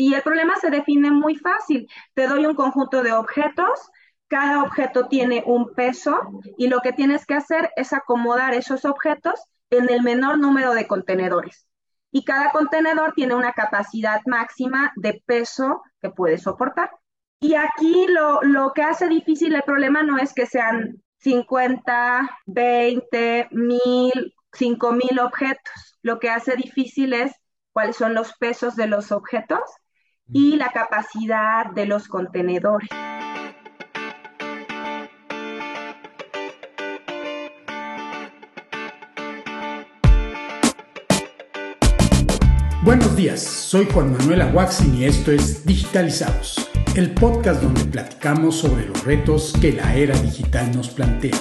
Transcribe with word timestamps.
Y 0.00 0.14
el 0.14 0.22
problema 0.22 0.56
se 0.56 0.70
define 0.70 1.10
muy 1.10 1.36
fácil. 1.36 1.86
Te 2.14 2.26
doy 2.26 2.46
un 2.46 2.54
conjunto 2.54 3.02
de 3.02 3.12
objetos, 3.12 3.90
cada 4.28 4.62
objeto 4.62 5.08
tiene 5.08 5.42
un 5.44 5.74
peso 5.74 6.18
y 6.56 6.68
lo 6.68 6.80
que 6.80 6.94
tienes 6.94 7.26
que 7.26 7.34
hacer 7.34 7.70
es 7.76 7.92
acomodar 7.92 8.54
esos 8.54 8.86
objetos 8.86 9.38
en 9.68 9.90
el 9.90 10.02
menor 10.02 10.38
número 10.38 10.72
de 10.72 10.86
contenedores. 10.86 11.66
Y 12.10 12.24
cada 12.24 12.50
contenedor 12.50 13.12
tiene 13.12 13.34
una 13.34 13.52
capacidad 13.52 14.22
máxima 14.24 14.90
de 14.96 15.22
peso 15.26 15.82
que 16.00 16.08
puede 16.08 16.38
soportar. 16.38 16.90
Y 17.38 17.52
aquí 17.56 18.06
lo, 18.08 18.40
lo 18.40 18.72
que 18.72 18.82
hace 18.82 19.06
difícil 19.06 19.54
el 19.54 19.64
problema 19.64 20.02
no 20.02 20.16
es 20.16 20.32
que 20.32 20.46
sean 20.46 21.02
50, 21.18 22.38
20, 22.46 23.48
1000, 23.50 24.34
5000 24.50 25.20
objetos. 25.20 25.98
Lo 26.00 26.18
que 26.18 26.30
hace 26.30 26.56
difícil 26.56 27.12
es 27.12 27.34
cuáles 27.74 27.96
son 27.96 28.14
los 28.14 28.32
pesos 28.38 28.76
de 28.76 28.86
los 28.86 29.12
objetos 29.12 29.60
y 30.32 30.56
la 30.56 30.68
capacidad 30.68 31.66
de 31.72 31.86
los 31.86 32.08
contenedores. 32.08 32.88
Buenos 42.82 43.14
días, 43.14 43.40
soy 43.40 43.86
Juan 43.92 44.12
Manuel 44.12 44.40
Aguaxin 44.40 44.94
y 44.96 45.04
esto 45.04 45.30
es 45.30 45.64
Digitalizados, 45.66 46.70
el 46.96 47.12
podcast 47.12 47.62
donde 47.62 47.84
platicamos 47.84 48.56
sobre 48.56 48.86
los 48.86 49.04
retos 49.04 49.52
que 49.60 49.72
la 49.72 49.94
era 49.94 50.16
digital 50.16 50.74
nos 50.74 50.88
plantea. 50.88 51.36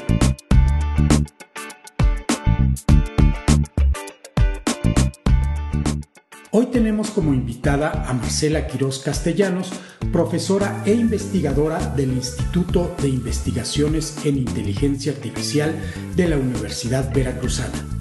Como 7.07 7.33
invitada 7.33 8.05
a 8.07 8.13
Marcela 8.13 8.67
Quiroz 8.67 8.99
Castellanos, 8.99 9.69
profesora 10.11 10.83
e 10.85 10.93
investigadora 10.93 11.79
del 11.95 12.11
Instituto 12.11 12.95
de 13.01 13.07
Investigaciones 13.07 14.25
en 14.25 14.37
Inteligencia 14.37 15.13
Artificial 15.13 15.73
de 16.15 16.27
la 16.27 16.37
Universidad 16.37 17.13
Veracruzana. 17.13 17.98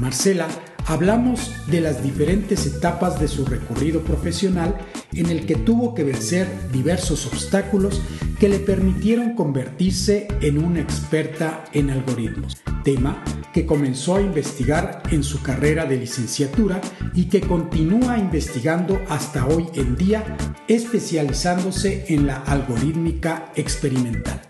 Marcela 0.00 0.48
hablamos 0.86 1.52
de 1.66 1.80
las 1.80 2.02
diferentes 2.02 2.66
etapas 2.66 3.18
de 3.18 3.28
su 3.28 3.44
recorrido 3.44 4.02
profesional 4.02 4.76
en 5.12 5.26
el 5.26 5.46
que 5.46 5.56
tuvo 5.56 5.94
que 5.94 6.04
vencer 6.04 6.48
diversos 6.72 7.26
obstáculos 7.26 8.02
que 8.38 8.48
le 8.48 8.58
permitieron 8.58 9.34
convertirse 9.34 10.28
en 10.40 10.62
una 10.62 10.80
experta 10.80 11.64
en 11.72 11.90
algoritmos, 11.90 12.56
tema 12.84 13.24
que 13.52 13.66
comenzó 13.66 14.16
a 14.16 14.20
investigar 14.20 15.02
en 15.10 15.24
su 15.24 15.42
carrera 15.42 15.86
de 15.86 15.96
licenciatura 15.96 16.80
y 17.14 17.24
que 17.24 17.40
continúa 17.40 18.18
investigando 18.18 19.00
hasta 19.08 19.46
hoy 19.46 19.66
en 19.74 19.96
día, 19.96 20.36
especializándose 20.68 22.04
en 22.08 22.26
la 22.26 22.36
algorítmica 22.42 23.50
experimental. 23.56 24.42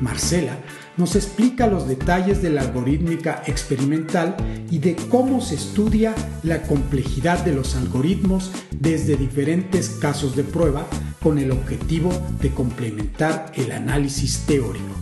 Marcela 0.00 0.56
nos 0.96 1.16
explica 1.16 1.66
los 1.66 1.88
detalles 1.88 2.40
de 2.42 2.50
la 2.50 2.62
algorítmica 2.62 3.42
experimental 3.46 4.36
y 4.70 4.78
de 4.78 4.96
cómo 5.10 5.40
se 5.40 5.56
estudia 5.56 6.14
la 6.42 6.62
complejidad 6.62 7.44
de 7.44 7.52
los 7.52 7.74
algoritmos 7.74 8.52
desde 8.70 9.16
diferentes 9.16 9.88
casos 9.88 10.36
de 10.36 10.44
prueba 10.44 10.86
con 11.22 11.38
el 11.38 11.50
objetivo 11.50 12.10
de 12.40 12.50
complementar 12.50 13.50
el 13.54 13.72
análisis 13.72 14.44
teórico. 14.46 14.94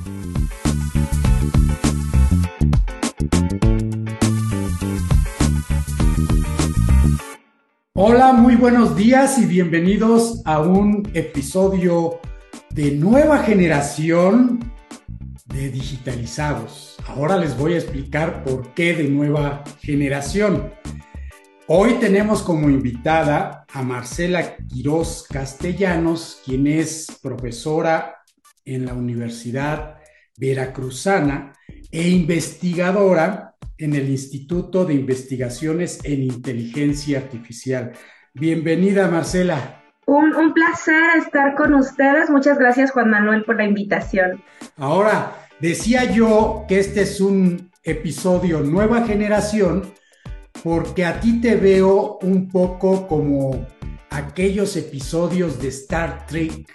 Hola, 7.95 8.33
muy 8.33 8.57
buenos 8.57 8.97
días 8.97 9.39
y 9.39 9.45
bienvenidos 9.45 10.41
a 10.47 10.61
un 10.61 11.09
episodio 11.13 12.21
de 12.71 12.93
nueva 12.93 13.39
generación 13.41 14.73
de 15.53 15.71
digitalizados. 15.71 16.97
Ahora 17.07 17.37
les 17.37 17.57
voy 17.57 17.75
a 17.75 17.79
explicar 17.79 18.43
por 18.45 18.73
qué 18.75 18.95
de 18.95 19.05
nueva 19.05 19.63
generación. 19.81 20.73
Hoy 21.67 21.95
tenemos 21.95 22.43
como 22.43 22.69
invitada 22.69 23.65
a 23.73 23.83
Marcela 23.83 24.57
Quiroz 24.69 25.27
Castellanos, 25.31 26.43
quien 26.45 26.67
es 26.67 27.19
profesora 27.23 28.17
en 28.65 28.87
la 28.87 28.95
Universidad 28.95 29.99
Veracruzana 30.37 31.53
e 31.91 32.09
investigadora 32.09 33.55
en 33.79 33.95
el 33.95 34.09
Instituto 34.09 34.85
de 34.85 34.95
Investigaciones 34.95 36.01
en 36.05 36.23
Inteligencia 36.23 37.19
Artificial. 37.19 37.93
Bienvenida, 38.35 39.09
Marcela. 39.09 39.83
Un, 40.07 40.35
un, 40.35 40.53
placer 40.53 41.03
estar 41.19 41.55
con 41.55 41.75
ustedes. 41.75 42.29
Muchas 42.29 42.59
gracias, 42.59 42.91
Juan 42.91 43.11
Manuel, 43.11 43.45
por 43.45 43.57
la 43.57 43.65
invitación. 43.65 44.43
Ahora, 44.77 45.42
Decía 45.63 46.13
yo 46.13 46.65
que 46.67 46.81
este 46.81 47.03
es 47.03 47.21
un 47.21 47.71
episodio 47.85 48.63
nueva 48.63 49.07
generación 49.07 49.95
porque 50.65 51.05
a 51.05 51.21
ti 51.21 51.41
te 51.41 51.55
veo 51.55 52.19
un 52.21 52.49
poco 52.49 53.07
como 53.07 53.69
aquellos 54.11 54.75
episodios 54.77 55.63
de 55.63 55.69
Star 55.69 56.27
Trek. 56.27 56.67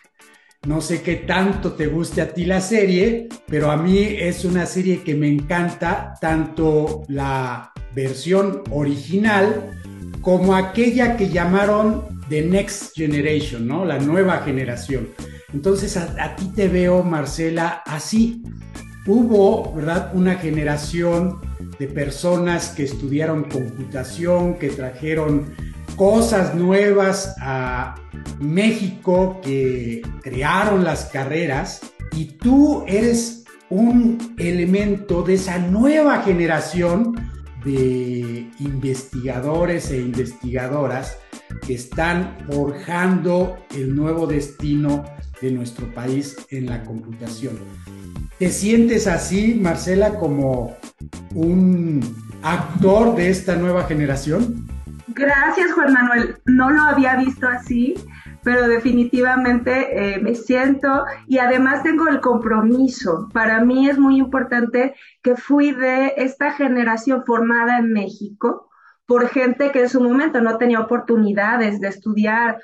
No 0.66 0.80
sé 0.80 1.02
qué 1.02 1.18
tanto 1.18 1.74
te 1.74 1.88
guste 1.88 2.22
a 2.22 2.34
ti 2.34 2.46
la 2.46 2.62
serie, 2.62 3.28
pero 3.48 3.72
a 3.72 3.76
mí 3.76 4.00
es 4.00 4.46
una 4.46 4.66
serie 4.66 5.04
que 5.04 5.16
me 5.16 5.28
encanta, 5.28 6.14
tanto 6.22 7.04
la 7.10 7.74
versión 7.94 8.64
original 8.72 9.82
como 10.22 10.56
aquella 10.56 11.18
que 11.18 11.28
llamaron 11.28 12.22
The 12.30 12.42
Next 12.42 12.96
Generation, 12.96 13.68
¿no? 13.68 13.84
La 13.84 14.00
nueva 14.00 14.44
generación. 14.44 15.10
Entonces 15.54 15.96
a, 15.96 16.36
ti 16.36 16.52
te 16.56 16.68
veo, 16.68 17.04
Marcela, 17.04 17.82
así 17.86 18.44
hubo, 19.06 19.74
¿verdad?, 19.74 20.12
una 20.14 20.36
generación 20.36 21.40
de 21.80 21.88
personas 21.88 22.70
que 22.70 22.84
estudiaron 22.84 23.46
computación, 23.46 24.56
que 24.56 24.70
trajeron 24.70 25.56
cosas 25.96 26.54
nuevas 26.54 27.34
a 27.40 27.96
México, 28.40 29.40
que 29.42 30.02
crearon 30.22 30.84
las 30.84 31.06
carreras, 31.06 31.82
y 32.12 32.26
tú 32.26 32.84
eres 32.86 33.46
un 33.70 34.36
elemento 34.38 35.24
de 35.24 35.36
esa 35.36 35.60
nueva 35.60 36.24
generación 36.24 37.16
de 37.64 38.50
investigadores 38.60 39.92
e 39.92 40.00
investigadoras 40.00 41.18
que 41.66 41.76
están 41.76 42.38
forjando 42.50 43.58
el 43.76 43.96
nuevo 43.96 44.28
destino 44.28 45.04
de 45.42 45.52
nuestro 45.52 45.88
país 45.94 46.36
en 46.50 46.68
la 46.68 46.84
computación. 46.84 47.58
¿Te 48.40 48.50
sientes 48.50 49.08
así, 49.08 49.60
Marcela, 49.62 50.16
como 50.16 50.78
un 51.34 52.02
actor 52.44 53.16
de 53.16 53.30
esta 53.30 53.56
nueva 53.56 53.84
generación? 53.86 54.68
Gracias, 55.08 55.72
Juan 55.74 55.94
Manuel. 55.94 56.36
No 56.46 56.70
lo 56.70 56.84
había 56.84 57.16
visto 57.16 57.48
así, 57.48 57.96
pero 58.44 58.68
definitivamente 58.68 60.16
eh, 60.16 60.20
me 60.22 60.36
siento 60.36 61.06
y 61.28 61.40
además 61.40 61.82
tengo 61.82 62.08
el 62.08 62.22
compromiso. 62.22 63.28
Para 63.34 63.62
mí 63.62 63.90
es 63.90 63.98
muy 63.98 64.18
importante 64.18 64.94
que 65.24 65.36
fui 65.36 65.72
de 65.72 66.14
esta 66.18 66.52
generación 66.52 67.24
formada 67.26 67.80
en 67.80 67.92
México 67.92 68.70
por 69.08 69.30
gente 69.30 69.72
que 69.72 69.82
en 69.82 69.90
su 69.90 70.02
momento 70.02 70.42
no 70.42 70.58
tenía 70.58 70.82
oportunidades 70.82 71.80
de 71.80 71.88
estudiar 71.88 72.62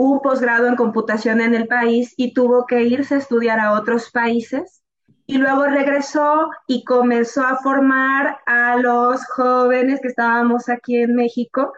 un 0.00 0.20
posgrado 0.20 0.66
en 0.66 0.76
computación 0.76 1.40
en 1.40 1.54
el 1.54 1.66
país 1.66 2.14
y 2.16 2.32
tuvo 2.32 2.66
que 2.66 2.82
irse 2.84 3.14
a 3.14 3.18
estudiar 3.18 3.60
a 3.60 3.72
otros 3.72 4.10
países 4.10 4.82
y 5.26 5.36
luego 5.36 5.66
regresó 5.66 6.48
y 6.66 6.84
comenzó 6.84 7.42
a 7.42 7.58
formar 7.58 8.38
a 8.46 8.76
los 8.76 9.24
jóvenes 9.26 10.00
que 10.00 10.08
estábamos 10.08 10.70
aquí 10.70 10.96
en 10.96 11.14
México 11.14 11.72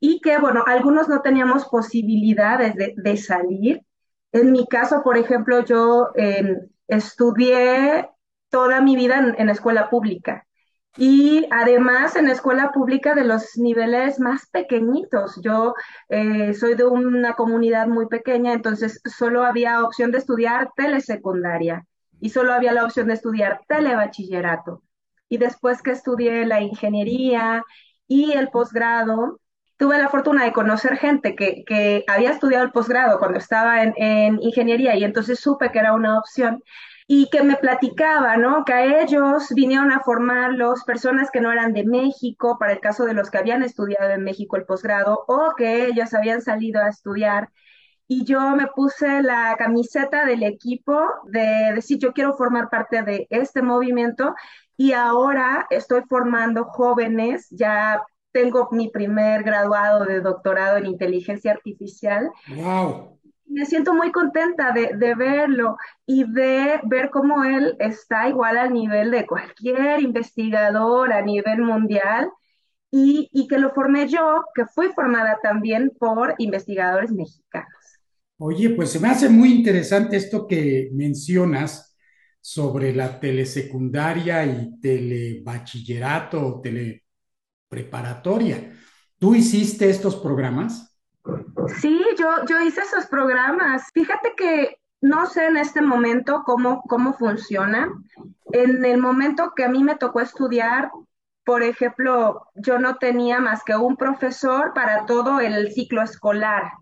y 0.00 0.20
que, 0.20 0.38
bueno, 0.38 0.64
algunos 0.66 1.08
no 1.08 1.22
teníamos 1.22 1.64
posibilidades 1.66 2.74
de, 2.74 3.16
salir. 3.16 3.82
En 4.32 4.50
mi 4.50 4.66
caso, 4.66 5.02
por 5.02 5.16
ejemplo, 5.16 5.64
yo 5.64 6.08
em, 6.14 6.68
estudié 6.88 8.08
toda 8.48 8.80
mi 8.80 8.96
vida 8.96 9.34
en, 9.38 9.48
escuela 9.48 9.88
pública 9.88 10.44
y 10.96 11.46
además 11.50 12.16
en 12.16 12.28
escuela 12.28 12.72
pública 12.72 13.14
de 13.14 13.24
los 13.24 13.56
niveles 13.56 14.18
más 14.18 14.46
pequeñitos. 14.50 15.40
Yo 15.42 15.74
eh, 16.08 16.54
soy 16.54 16.74
de 16.74 16.84
una 16.84 17.34
comunidad 17.34 17.86
muy 17.86 18.06
pequeña, 18.06 18.52
entonces 18.52 19.00
solo 19.04 19.44
había 19.44 19.84
opción 19.84 20.10
de 20.10 20.18
estudiar 20.18 20.70
telesecundaria 20.76 21.86
y 22.20 22.30
solo 22.30 22.52
había 22.52 22.72
la 22.72 22.84
opción 22.84 23.08
de 23.08 23.14
estudiar 23.14 23.60
telebachillerato. 23.68 24.82
Y 25.28 25.38
después 25.38 25.80
que 25.82 25.92
estudié 25.92 26.44
la 26.44 26.60
ingeniería 26.60 27.64
y 28.08 28.32
el 28.32 28.48
posgrado, 28.48 29.40
tuve 29.76 29.96
la 29.96 30.08
fortuna 30.08 30.44
de 30.44 30.52
conocer 30.52 30.98
gente 30.98 31.34
que, 31.36 32.04
había 32.08 32.32
estudiado 32.32 32.64
el 32.64 32.72
posgrado 32.72 33.18
cuando 33.18 33.38
estaba 33.38 33.82
en, 33.82 33.94
en, 33.96 34.42
ingeniería 34.42 34.96
y 34.96 35.04
entonces 35.04 35.40
supe 35.40 35.70
que 35.70 35.78
era 35.78 35.94
una 35.94 36.18
opción. 36.18 36.62
Y 37.12 37.28
que 37.28 37.42
me 37.42 37.56
platicaba, 37.56 38.36
¿no? 38.36 38.64
Que 38.64 38.72
a 38.72 39.02
ellos 39.02 39.48
vinieron 39.52 39.90
a 39.90 39.98
formarlos 39.98 40.84
personas 40.84 41.28
que 41.32 41.40
no 41.40 41.50
eran 41.50 41.72
de 41.72 41.82
México, 41.82 42.56
para 42.56 42.72
el 42.72 42.78
caso 42.78 43.04
de 43.04 43.14
los 43.14 43.30
que 43.30 43.38
habían 43.38 43.64
estudiado 43.64 44.12
en 44.12 44.22
México 44.22 44.56
el 44.56 44.64
posgrado, 44.64 45.24
o 45.26 45.54
que 45.56 45.86
ellos 45.86 46.14
habían 46.14 46.40
salido 46.40 46.80
a 46.80 46.88
estudiar. 46.88 47.48
Y 48.06 48.24
yo 48.24 48.54
me 48.54 48.68
puse 48.68 49.22
la 49.22 49.56
camiseta 49.58 50.24
del 50.24 50.44
equipo 50.44 51.00
de 51.24 51.72
decir, 51.74 51.98
yo 51.98 52.12
quiero 52.12 52.36
formar 52.36 52.70
parte 52.70 53.02
de 53.02 53.26
este 53.30 53.60
movimiento 53.60 54.36
y 54.76 54.92
ahora 54.92 55.66
estoy 55.70 56.02
formando 56.08 56.66
jóvenes, 56.66 57.48
ya 57.50 58.04
tengo 58.30 58.68
mi 58.70 58.88
primer 58.88 59.42
graduado 59.42 60.04
de 60.04 60.20
doctorado 60.20 60.76
en 60.76 60.86
inteligencia 60.86 61.50
artificial. 61.50 62.30
¡Wow! 62.46 63.18
Me 63.50 63.66
siento 63.66 63.94
muy 63.94 64.12
contenta 64.12 64.72
de, 64.72 64.90
de, 64.96 65.14
verlo 65.14 65.76
y 66.06 66.24
de 66.24 66.80
ver 66.84 67.10
cómo 67.10 67.42
él 67.42 67.74
está 67.80 68.28
igual 68.28 68.56
al 68.56 68.72
nivel 68.72 69.10
de 69.10 69.26
cualquier 69.26 70.00
investigador 70.00 71.12
a 71.12 71.20
nivel 71.20 71.62
mundial 71.62 72.30
y, 72.92 73.28
y 73.32 73.48
que 73.48 73.58
lo 73.58 73.70
formé 73.70 74.08
yo, 74.08 74.44
que 74.54 74.66
fui 74.66 74.92
formada 74.92 75.38
también 75.42 75.90
por 75.98 76.36
investigadores 76.38 77.10
mexicanos. 77.10 77.68
Oye, 78.38 78.70
pues 78.70 78.90
se 78.90 79.00
me 79.00 79.08
hace 79.08 79.28
muy 79.28 79.52
interesante 79.52 80.16
esto 80.16 80.46
que 80.46 80.88
mencionas 80.92 81.96
sobre 82.40 82.94
la 82.94 83.20
telesecundaria 83.20 84.46
y 84.46 84.80
telebachillerato 84.80 86.46
o 86.46 86.60
telepreparatoria. 86.60 88.76
¿Tú 89.18 89.34
hiciste 89.34 89.90
estos 89.90 90.16
programas? 90.16 90.89
Sí, 91.80 92.02
yo, 92.18 92.44
yo 92.46 92.60
hice 92.62 92.80
esos 92.82 93.06
programas. 93.06 93.88
Fíjate 93.92 94.34
que 94.36 94.80
no 95.00 95.26
sé 95.26 95.46
en 95.46 95.56
este 95.56 95.82
momento 95.82 96.42
cómo, 96.44 96.82
cómo 96.88 97.14
funciona. 97.14 97.90
En 98.52 98.84
el 98.84 98.98
momento 98.98 99.52
que 99.54 99.64
a 99.64 99.68
mí 99.68 99.82
me 99.82 99.96
tocó 99.96 100.20
estudiar, 100.20 100.90
por 101.44 101.62
ejemplo, 101.62 102.46
yo 102.54 102.78
no 102.78 102.96
tenía 102.96 103.40
más 103.40 103.62
que 103.64 103.76
un 103.76 103.96
profesor 103.96 104.72
para 104.74 105.06
todo 105.06 105.40
el 105.40 105.72
ciclo 105.72 106.02
escolar, 106.02 106.72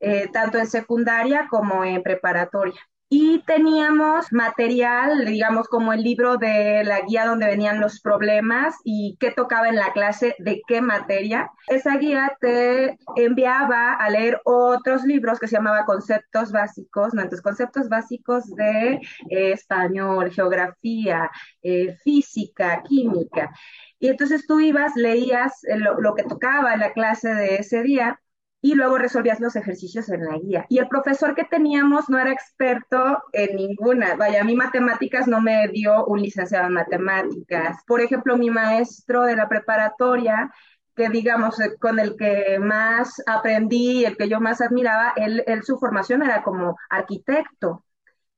eh, 0.00 0.28
tanto 0.32 0.58
en 0.58 0.66
secundaria 0.66 1.46
como 1.48 1.84
en 1.84 2.02
preparatoria 2.02 2.80
y 3.08 3.42
teníamos 3.46 4.32
material, 4.32 5.24
digamos, 5.26 5.68
como 5.68 5.92
el 5.92 6.02
libro 6.02 6.36
de 6.36 6.82
la 6.84 7.00
guía 7.02 7.26
donde 7.26 7.46
venían 7.46 7.80
los 7.80 8.00
problemas 8.00 8.74
y 8.82 9.16
qué 9.20 9.30
tocaba 9.30 9.68
en 9.68 9.76
la 9.76 9.92
clase, 9.92 10.34
de 10.38 10.62
qué 10.66 10.80
materia. 10.80 11.50
Esa 11.68 11.96
guía 11.98 12.36
te 12.40 12.98
enviaba 13.16 13.92
a 13.92 14.10
leer 14.10 14.40
otros 14.44 15.04
libros 15.04 15.38
que 15.38 15.46
se 15.48 15.56
llamaba 15.56 15.84
Conceptos 15.84 16.50
Básicos, 16.50 17.14
¿no? 17.14 17.22
Entonces, 17.22 17.42
conceptos 17.42 17.88
básicos 17.88 18.46
de 18.54 18.94
eh, 19.30 19.52
español, 19.52 20.32
geografía, 20.32 21.30
eh, 21.62 21.96
física, 22.02 22.82
química. 22.82 23.52
Y 23.98 24.08
entonces 24.08 24.46
tú 24.46 24.60
ibas, 24.60 24.96
leías 24.96 25.60
lo, 25.76 26.00
lo 26.00 26.14
que 26.14 26.24
tocaba 26.24 26.74
en 26.74 26.80
la 26.80 26.92
clase 26.92 27.32
de 27.34 27.56
ese 27.56 27.82
día 27.82 28.20
y 28.64 28.74
luego 28.76 28.96
resolvías 28.96 29.40
los 29.40 29.56
ejercicios 29.56 30.08
en 30.08 30.24
la 30.24 30.38
guía. 30.38 30.64
Y 30.70 30.78
el 30.78 30.88
profesor 30.88 31.34
que 31.34 31.44
teníamos 31.44 32.08
no 32.08 32.18
era 32.18 32.32
experto 32.32 33.22
en 33.34 33.56
ninguna. 33.56 34.16
Vaya, 34.16 34.40
a 34.40 34.44
mí 34.44 34.56
matemáticas 34.56 35.28
no 35.28 35.42
me 35.42 35.68
dio 35.68 36.06
un 36.06 36.22
licenciado 36.22 36.68
en 36.68 36.72
matemáticas. 36.72 37.76
Por 37.86 38.00
ejemplo, 38.00 38.38
mi 38.38 38.48
maestro 38.48 39.24
de 39.24 39.36
la 39.36 39.50
preparatoria, 39.50 40.50
que 40.96 41.10
digamos 41.10 41.60
eh, 41.60 41.76
con 41.78 41.98
el 41.98 42.16
que 42.16 42.58
más 42.58 43.22
aprendí, 43.26 44.06
el 44.06 44.16
que 44.16 44.30
yo 44.30 44.40
más 44.40 44.62
admiraba, 44.62 45.12
él, 45.16 45.44
él 45.46 45.62
su 45.62 45.76
formación 45.76 46.22
era 46.22 46.42
como 46.42 46.78
arquitecto, 46.88 47.84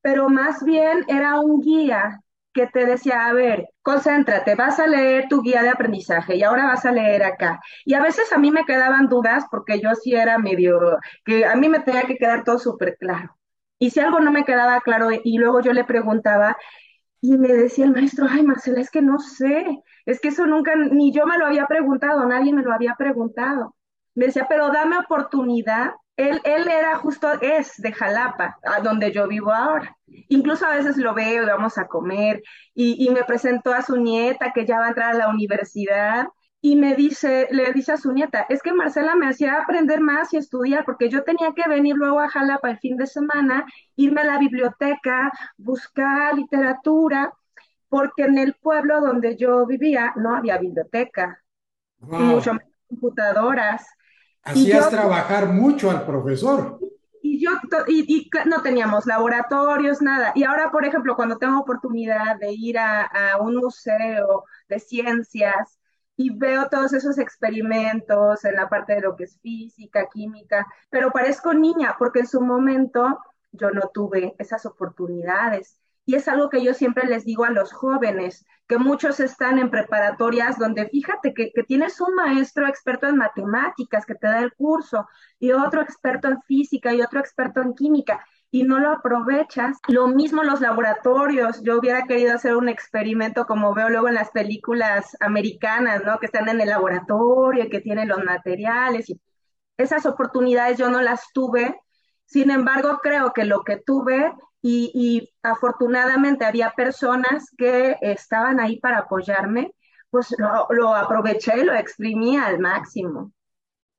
pero 0.01 0.27
más 0.27 0.61
bien 0.61 1.05
era 1.07 1.39
un 1.39 1.61
guía 1.61 2.21
que 2.57 2.67
te 2.67 2.87
decía, 2.87 3.27
a 3.27 3.33
ver, 3.33 3.69
concéntrate, 3.83 4.55
vas 4.55 4.79
a 4.79 4.87
leer 4.87 5.27
tu 5.29 5.43
guía 5.43 5.61
de 5.61 5.69
aprendizaje 5.69 6.35
y 6.37 6.43
ahora 6.43 6.65
vas 6.65 6.85
a 6.85 6.91
leer 6.91 7.23
acá. 7.23 7.61
Y 7.85 7.93
a 7.93 8.01
veces 8.01 8.33
a 8.33 8.39
mí 8.39 8.49
me 8.51 8.65
quedaban 8.65 9.09
dudas 9.09 9.45
porque 9.51 9.79
yo 9.79 9.93
sí 9.93 10.15
era 10.15 10.39
medio, 10.39 10.97
que 11.23 11.45
a 11.45 11.55
mí 11.55 11.69
me 11.69 11.81
tenía 11.81 12.03
que 12.03 12.17
quedar 12.17 12.43
todo 12.43 12.57
súper 12.57 12.97
claro. 12.97 13.37
Y 13.79 13.91
si 13.91 13.99
algo 13.99 14.19
no 14.21 14.31
me 14.31 14.43
quedaba 14.43 14.81
claro 14.81 15.09
y 15.11 15.37
luego 15.37 15.61
yo 15.61 15.71
le 15.73 15.83
preguntaba 15.83 16.57
y 17.21 17.37
me 17.37 17.49
decía 17.49 17.85
el 17.85 17.91
maestro, 17.91 18.25
ay 18.29 18.43
Marcela, 18.43 18.81
es 18.81 18.89
que 18.89 19.01
no 19.03 19.19
sé, 19.19 19.83
es 20.05 20.19
que 20.19 20.29
eso 20.29 20.47
nunca, 20.47 20.75
ni 20.75 21.11
yo 21.13 21.27
me 21.27 21.37
lo 21.37 21.45
había 21.45 21.67
preguntado, 21.67 22.25
nadie 22.25 22.53
me 22.53 22.63
lo 22.63 22.73
había 22.73 22.95
preguntado. 22.95 23.75
Me 24.15 24.27
decía, 24.27 24.47
pero 24.49 24.71
dame 24.71 24.97
oportunidad 24.97 25.91
él, 26.17 26.41
él 26.43 26.67
era 26.67 26.97
justo, 26.97 27.29
es 27.41 27.77
de 27.77 27.93
Jalapa, 27.93 28.57
a 28.63 28.81
donde 28.81 29.11
yo 29.11 29.27
vivo 29.27 29.53
ahora. 29.53 29.95
Incluso 30.29 30.65
a 30.65 30.75
veces 30.75 30.97
lo 30.97 31.13
veo 31.13 31.43
y 31.43 31.45
vamos 31.45 31.77
a 31.77 31.87
comer 31.87 32.43
y, 32.73 33.05
y 33.05 33.11
me 33.11 33.23
presentó 33.23 33.73
a 33.73 33.83
su 33.83 33.97
nieta 33.97 34.51
que 34.53 34.65
ya 34.65 34.79
va 34.79 34.87
a 34.87 34.89
entrar 34.89 35.11
a 35.15 35.17
la 35.17 35.29
universidad 35.29 36.27
y 36.59 36.75
me 36.75 36.95
dice, 36.95 37.47
le 37.51 37.71
dice 37.71 37.93
a 37.93 37.97
su 37.97 38.11
nieta, 38.11 38.45
es 38.49 38.61
que 38.63 38.73
Marcela 38.73 39.15
me 39.15 39.27
hacía 39.27 39.61
aprender 39.61 40.01
más 40.01 40.33
y 40.33 40.37
estudiar 40.37 40.85
porque 40.85 41.09
yo 41.09 41.23
tenía 41.23 41.53
que 41.55 41.69
venir 41.69 41.95
luego 41.95 42.19
a 42.19 42.29
Jalapa 42.29 42.71
el 42.71 42.79
fin 42.79 42.97
de 42.97 43.07
semana, 43.07 43.65
irme 43.95 44.21
a 44.21 44.25
la 44.25 44.39
biblioteca, 44.39 45.31
buscar 45.57 46.35
literatura, 46.35 47.31
porque 47.89 48.23
en 48.23 48.37
el 48.37 48.55
pueblo 48.55 49.01
donde 49.01 49.37
yo 49.37 49.65
vivía 49.65 50.13
no 50.15 50.35
había 50.35 50.57
biblioteca, 50.57 51.41
wow. 51.99 52.19
mucho 52.19 52.53
menos 52.53 52.73
computadoras. 52.89 53.85
Hacías 54.47 54.85
yo, 54.85 54.89
trabajar 54.89 55.49
mucho 55.49 55.91
al 55.91 56.05
profesor. 56.05 56.79
Y 57.21 57.43
yo 57.43 57.51
y, 57.87 58.05
y, 58.07 58.29
no 58.45 58.61
teníamos 58.61 59.05
laboratorios, 59.05 60.01
nada. 60.01 60.31
Y 60.35 60.43
ahora, 60.43 60.71
por 60.71 60.85
ejemplo, 60.85 61.15
cuando 61.15 61.37
tengo 61.37 61.59
oportunidad 61.59 62.37
de 62.39 62.53
ir 62.53 62.77
a, 62.79 63.03
a 63.03 63.41
un 63.41 63.57
museo 63.57 64.45
de 64.69 64.79
ciencias 64.79 65.77
y 66.15 66.35
veo 66.35 66.67
todos 66.69 66.93
esos 66.93 67.17
experimentos 67.17 68.45
en 68.45 68.55
la 68.55 68.69
parte 68.69 68.95
de 68.95 69.01
lo 69.01 69.15
que 69.15 69.25
es 69.25 69.37
física, 69.41 70.07
química, 70.11 70.65
pero 70.89 71.11
parezco 71.11 71.53
niña 71.53 71.95
porque 71.99 72.19
en 72.19 72.27
su 72.27 72.41
momento 72.41 73.19
yo 73.51 73.71
no 73.71 73.89
tuve 73.93 74.35
esas 74.39 74.65
oportunidades. 74.65 75.79
Y 76.07 76.15
es 76.15 76.29
algo 76.29 76.49
que 76.49 76.63
yo 76.63 76.73
siempre 76.73 77.05
les 77.05 77.25
digo 77.25 77.43
a 77.43 77.51
los 77.51 77.73
jóvenes, 77.73 78.45
que 78.65 78.77
muchos 78.77 79.19
están 79.19 79.59
en 79.59 79.69
preparatorias 79.69 80.57
donde 80.57 80.87
fíjate 80.87 81.33
que, 81.33 81.51
que, 81.53 81.63
tienes 81.63 81.99
un 81.99 82.15
maestro 82.15 82.65
experto 82.65 83.07
en 83.07 83.17
matemáticas 83.17 84.05
que 84.05 84.15
te 84.15 84.25
da 84.25 84.39
el 84.39 84.53
curso 84.53 85.05
y 85.37 85.51
otro 85.51 85.81
experto 85.81 86.29
en 86.29 86.41
física 86.43 86.93
y 86.93 87.01
otro 87.01 87.19
experto 87.19 87.61
en 87.61 87.73
química 87.73 88.25
y 88.51 88.63
no 88.63 88.79
lo 88.79 88.91
aprovechas. 88.91 89.79
Lo 89.89 90.07
mismo 90.07 90.43
los 90.43 90.61
laboratorios. 90.61 91.61
Yo 91.61 91.77
hubiera 91.77 92.03
querido 92.03 92.33
hacer 92.33 92.55
un 92.55 92.69
experimento 92.69 93.45
como 93.45 93.73
veo 93.73 93.89
luego 93.89 94.07
en 94.07 94.15
las 94.15 94.31
películas 94.31 95.17
americanas, 95.19 96.05
¿no? 96.05 96.19
Que 96.19 96.27
están 96.27 96.47
en 96.47 96.61
el 96.61 96.69
laboratorio 96.69 97.65
y 97.65 97.69
que 97.69 97.81
tienen 97.81 98.07
los 98.07 98.23
materiales 98.23 99.09
y 99.09 99.19
esas 99.75 100.05
oportunidades 100.05 100.77
yo 100.77 100.89
no 100.89 101.01
las 101.01 101.33
tuve. 101.33 101.79
Sin 102.25 102.49
embargo, 102.49 102.99
creo 103.03 103.33
que 103.33 103.43
lo 103.43 103.63
que 103.63 103.77
tuve 103.77 104.33
y, 104.61 105.29
afortunadamente 105.43 106.45
había 106.45 106.71
personas 106.75 107.49
que 107.57 107.95
estaban 108.01 108.59
ahí 108.59 108.79
para 108.79 108.99
apoyarme, 108.99 109.73
pues 110.09 110.35
lo, 110.37 110.67
lo 110.71 110.93
aproveché 110.95 111.59
y 111.59 111.63
lo 111.63 111.73
exprimí 111.73 112.37
al 112.37 112.59
máximo. 112.59 113.31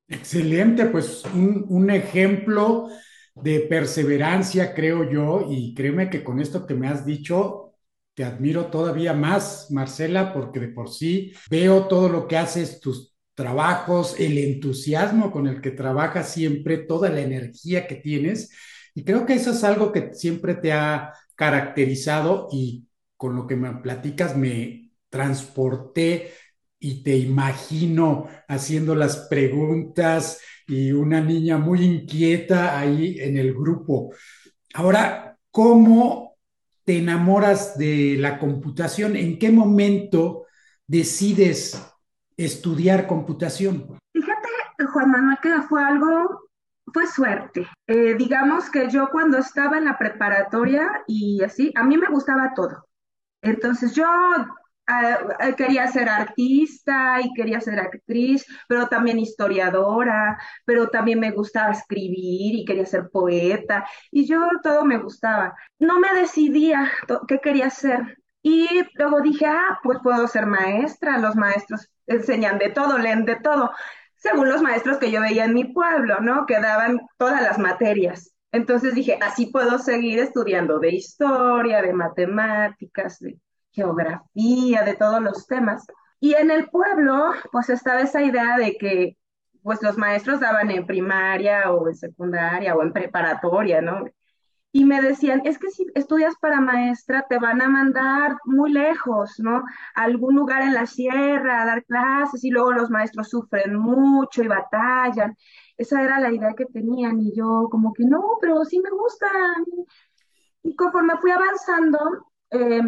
Excelente, 0.08 0.86
pues 0.86 1.24
un, 1.34 1.66
un, 1.68 1.90
ejemplo 1.90 2.88
de 3.34 3.60
perseverancia, 3.60 4.74
creo 4.74 5.08
yo, 5.10 5.46
y 5.48 5.74
créeme 5.74 6.10
que 6.10 6.24
con 6.24 6.40
esto 6.40 6.66
que 6.66 6.74
me 6.74 6.88
has 6.88 7.04
dicho, 7.04 7.74
te 8.14 8.24
admiro 8.24 8.66
todavía 8.66 9.12
más, 9.12 9.70
Marcela, 9.70 10.32
porque 10.32 10.60
de 10.60 10.68
por 10.68 10.90
sí 10.90 11.32
veo 11.50 11.86
todo 11.86 12.08
lo 12.08 12.26
que 12.26 12.36
haces, 12.36 12.80
tus 12.80 13.14
trabajos, 13.34 14.18
el 14.18 14.36
entusiasmo 14.38 15.30
con 15.30 15.46
el 15.46 15.60
que 15.60 15.70
trabajas 15.70 16.32
siempre, 16.32 16.78
toda 16.78 17.10
la 17.10 17.20
energía 17.20 17.86
que 17.86 17.94
tienes 17.94 18.50
y 18.99 19.05
creo 19.05 19.25
que 19.25 19.35
eso 19.35 19.52
es 19.52 19.62
algo 19.62 19.93
que 19.93 20.12
siempre 20.12 20.57
te 20.57 20.73
ha 20.73 21.12
caracterizado 21.37 22.49
y 22.50 22.88
con 23.17 23.37
lo 23.37 23.47
que 23.47 23.55
me 23.55 23.73
platicas 23.75 24.37
me 24.37 24.90
transporté 25.09 26.33
y 26.81 27.05
te 27.05 27.17
imagino 27.17 28.26
haciendo 28.49 28.97
las 28.97 29.28
preguntas 29.28 30.40
y 30.67 30.90
una 30.90 31.21
niña 31.21 31.59
muy 31.59 31.85
inquieta 31.85 32.76
ahí 32.76 33.21
en 33.21 33.37
el 33.37 33.55
grupo. 33.55 34.12
Ahora, 34.75 35.38
¿cómo 35.52 36.35
te 36.83 36.99
enamoras 36.99 37.78
de 37.78 38.17
la 38.19 38.37
computación? 38.37 39.14
¿En 39.14 39.38
qué 39.38 39.52
momento 39.52 40.47
decides 40.88 41.81
estudiar 42.37 43.07
computación? 43.07 43.97
Fíjate, 44.12 44.49
Juan 44.93 45.12
Manuel, 45.12 45.38
que 45.40 45.62
fue 45.69 45.85
algo 45.85 46.48
fue 46.92 47.07
suerte. 47.07 47.66
Eh, 47.87 48.14
digamos 48.14 48.71
que 48.71 48.88
yo 48.90 49.09
cuando 49.11 49.38
estaba 49.38 49.78
en 49.78 49.85
la 49.87 49.99
preparatoria 49.99 51.04
y 51.07 51.42
así, 51.42 51.73
a 51.76 51.85
mí 51.85 51.97
me 51.97 52.09
gustaba 52.09 52.52
todo. 52.54 52.87
Entonces 53.42 53.95
yo 53.95 54.07
uh, 54.07 55.54
quería 55.57 55.87
ser 55.88 56.09
artista 56.09 57.21
y 57.23 57.33
quería 57.35 57.61
ser 57.61 57.78
actriz, 57.80 58.47
pero 58.68 58.88
también 58.88 59.18
historiadora, 59.18 60.38
pero 60.64 60.88
también 60.88 61.21
me 61.21 61.30
gustaba 61.33 61.73
escribir 61.73 62.54
y 62.57 62.64
quería 62.64 62.87
ser 62.87 63.11
poeta 63.11 63.87
y 64.11 64.26
yo 64.26 64.40
todo 64.62 64.85
me 64.85 64.99
gustaba. 64.99 65.54
No 65.78 66.00
me 66.00 66.12
decidía 66.14 66.90
qué 67.28 67.40
quería 67.40 67.71
ser. 67.71 68.18
Y 68.42 68.68
luego 68.95 69.21
dije, 69.21 69.47
ah, 69.47 69.78
pues 69.83 69.99
puedo 70.02 70.26
ser 70.28 70.47
maestra, 70.47 71.18
los 71.18 71.37
maestros 71.37 71.90
enseñan 72.07 72.59
de 72.59 72.71
todo, 72.71 72.97
leen 72.99 73.25
de 73.25 73.37
todo, 73.37 73.73
según 74.18 74.48
los 74.48 74.62
maestros 74.62 74.98
que 74.98 75.10
yo 75.10 75.20
veía 75.20 75.44
en 75.44 75.54
mi 75.54 75.64
pueblo, 75.64 76.20
¿no? 76.20 76.44
Que 76.46 76.60
daban 76.60 77.00
todas 77.16 77.42
las 77.42 77.58
materias. 77.58 78.34
Entonces 78.52 78.94
dije, 78.94 79.18
así 79.22 79.46
puedo 79.46 79.78
seguir 79.78 80.18
estudiando 80.18 80.78
de 80.78 80.90
historia, 80.94 81.82
de 81.82 81.92
matemáticas, 81.92 83.18
de 83.20 83.38
geografía, 83.72 84.82
de 84.82 84.96
todos 84.96 85.20
los 85.22 85.46
temas. 85.46 85.87
Y 86.20 86.34
en 86.34 86.50
el 86.50 86.68
pueblo, 86.68 87.32
pues 87.52 87.70
estaba 87.70 88.00
esa 88.00 88.22
idea 88.22 88.56
de 88.58 88.76
que 88.76 89.16
pues 89.62 89.82
los 89.82 89.98
maestros 89.98 90.40
daban 90.40 90.70
en 90.70 90.87
primaria 90.87 91.70
o 91.70 91.88
en 91.88 91.94
secundaria 91.94 92.75
o 92.75 92.82
en 92.82 92.92
preparatoria, 92.92 93.80
¿no? 93.82 94.04
Y 94.70 94.84
me 94.84 95.00
decían, 95.00 95.42
es 95.44 95.58
que 95.58 95.70
si 95.70 95.87
estudias 95.94 96.34
para 96.40 96.60
maestra 96.60 97.26
te 97.28 97.38
van 97.38 97.62
a 97.62 97.68
mandar 97.68 98.37
muy 98.44 98.70
lejos, 98.72 99.38
¿no? 99.38 99.64
A 99.94 100.02
algún 100.02 100.37
lugar 100.37 100.62
en 100.62 100.75
la 100.75 100.87
sierra 100.87 101.62
a 101.62 101.66
dar 101.66 101.84
clases 101.84 102.44
y 102.44 102.50
luego 102.50 102.72
los 102.72 102.90
maestros 102.90 103.30
sufren 103.30 103.75
mucho 103.76 104.42
y 104.42 104.48
batallan. 104.48 105.37
Esa 105.78 106.02
era 106.02 106.20
la 106.20 106.32
idea 106.32 106.54
que 106.54 106.66
tenían 106.66 107.18
y 107.20 107.34
yo 107.34 107.68
como 107.70 107.92
que 107.94 108.04
no, 108.04 108.22
pero 108.40 108.64
sí 108.64 108.80
me 108.80 108.90
gusta. 108.90 109.26
Y 110.62 110.76
conforme 110.76 111.16
fui 111.18 111.30
avanzando, 111.30 112.26
eh, 112.50 112.82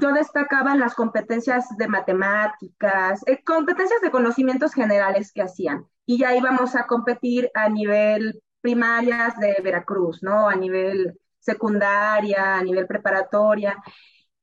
yo 0.00 0.12
destacaba 0.12 0.74
las 0.74 0.94
competencias 0.94 1.76
de 1.76 1.88
matemáticas, 1.88 3.22
eh, 3.26 3.42
competencias 3.44 4.00
de 4.00 4.10
conocimientos 4.10 4.74
generales 4.74 5.32
que 5.32 5.42
hacían. 5.42 5.86
Y 6.06 6.18
ya 6.18 6.34
íbamos 6.36 6.76
a 6.76 6.86
competir 6.86 7.50
a 7.54 7.68
nivel 7.68 8.42
primarias 8.60 9.36
de 9.38 9.56
Veracruz, 9.62 10.22
¿no? 10.22 10.48
A 10.48 10.56
nivel 10.56 11.18
secundaria, 11.46 12.56
a 12.56 12.62
nivel 12.62 12.86
preparatoria. 12.86 13.76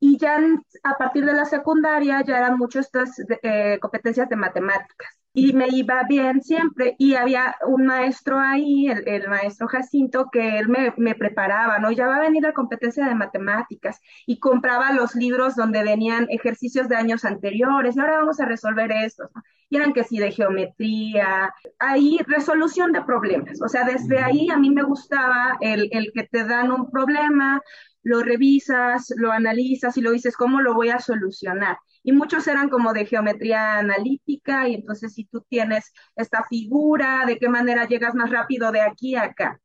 Y 0.05 0.17
ya 0.17 0.37
a 0.83 0.97
partir 0.97 1.23
de 1.23 1.31
la 1.31 1.45
secundaria 1.45 2.21
ya 2.27 2.37
eran 2.37 2.57
muchas 2.57 2.87
estas 2.87 3.17
eh, 3.41 3.77
competencias 3.79 4.27
de 4.27 4.35
matemáticas 4.35 5.17
y 5.33 5.53
me 5.53 5.69
iba 5.69 6.03
bien 6.09 6.41
siempre. 6.41 6.95
Y 6.99 7.15
había 7.15 7.55
un 7.65 7.85
maestro 7.85 8.37
ahí, 8.37 8.87
el, 8.87 9.29
maestro 9.29 9.67
Jacinto, 9.69 10.27
que 10.29 10.59
él 10.59 10.67
me, 10.67 10.93
me, 10.97 11.15
preparaba, 11.15 11.79
¿no? 11.79 11.89
Ya 11.91 12.07
va 12.07 12.17
a 12.17 12.21
venir 12.21 12.43
la 12.43 12.53
competencia 12.53 13.05
de 13.05 13.15
matemáticas 13.15 14.01
y 14.25 14.39
compraba 14.39 14.91
los 14.91 15.15
libros 15.15 15.55
donde 15.55 15.83
venían 15.83 16.27
ejercicios 16.29 16.89
de 16.89 16.97
años 16.97 17.23
anteriores 17.23 17.95
y 17.95 17.99
ahora 18.01 18.17
vamos 18.17 18.41
a 18.41 18.45
resolver 18.45 18.91
estos, 18.91 19.29
¿no? 19.33 19.41
Y 19.69 19.77
eran 19.77 19.93
que 19.93 20.03
sí, 20.03 20.19
de 20.19 20.31
geometría, 20.31 21.51
ahí 21.79 22.19
resolución 22.27 22.91
de 22.91 23.03
problemas. 23.03 23.61
O 23.61 23.69
sea, 23.69 23.85
desde 23.85 24.19
ahí 24.19 24.49
a 24.49 24.57
mí 24.57 24.69
me 24.69 24.83
gustaba 24.83 25.57
el, 25.61 25.87
el 25.93 26.11
que 26.13 26.23
te 26.23 26.43
dan 26.43 26.71
un 26.71 26.91
problema, 26.91 27.61
lo 28.03 28.21
revisas, 28.23 29.13
lo 29.17 29.31
analizas 29.31 29.97
y 29.97 30.01
lo 30.01 30.11
dices, 30.11 30.35
¿cómo 30.37 30.61
lo 30.61 30.73
voy 30.73 30.89
a 30.89 30.99
solucionar? 30.99 31.77
y 32.05 32.11
muchos 32.11 32.47
eran 32.47 32.69
como 32.69 32.91
de 32.93 33.05
geometría 33.05 33.77
analítica 33.79 34.67
y 34.67 34.75
entonces 34.75 35.13
si 35.13 35.23
tú 35.25 35.41
tienes 35.47 35.93
esta 36.17 36.43
figura, 36.43 37.23
de 37.25 37.37
qué 37.39 37.47
manera 37.47 37.87
llegas 37.87 38.13
más 38.13 38.29
rápido 38.29 38.71
de 38.73 38.81
aquí 38.81 39.15
a 39.15 39.23
acá. 39.23 39.59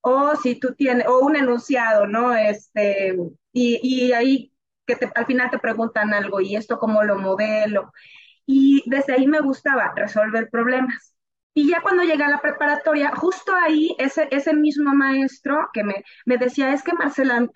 O 0.00 0.36
si 0.36 0.56
tú 0.60 0.74
tienes, 0.74 1.06
o 1.08 1.20
un 1.20 1.36
enunciado, 1.36 2.06
¿no? 2.06 2.34
Este, 2.34 3.16
y, 3.52 3.80
y 3.82 4.12
ahí 4.12 4.52
que 4.86 4.96
te, 4.96 5.10
al 5.14 5.26
final 5.26 5.50
te 5.50 5.58
preguntan 5.58 6.14
algo 6.14 6.40
y 6.40 6.56
esto 6.56 6.78
cómo 6.78 7.02
lo 7.04 7.18
modelo. 7.18 7.92
Y 8.46 8.82
desde 8.86 9.14
ahí 9.14 9.26
me 9.26 9.40
gustaba 9.40 9.92
resolver 9.96 10.50
problemas. 10.50 11.14
Y 11.54 11.70
ya 11.70 11.82
cuando 11.82 12.04
llegué 12.04 12.24
a 12.24 12.30
la 12.30 12.40
preparatoria, 12.40 13.14
justo 13.16 13.54
ahí, 13.54 13.94
ese, 13.98 14.28
ese 14.30 14.54
mismo 14.54 14.94
maestro 14.94 15.68
que 15.72 15.84
me, 15.84 16.04
me 16.26 16.38
decía, 16.38 16.72
es 16.72 16.82
que 16.84 16.92
Marcela, 16.94 17.48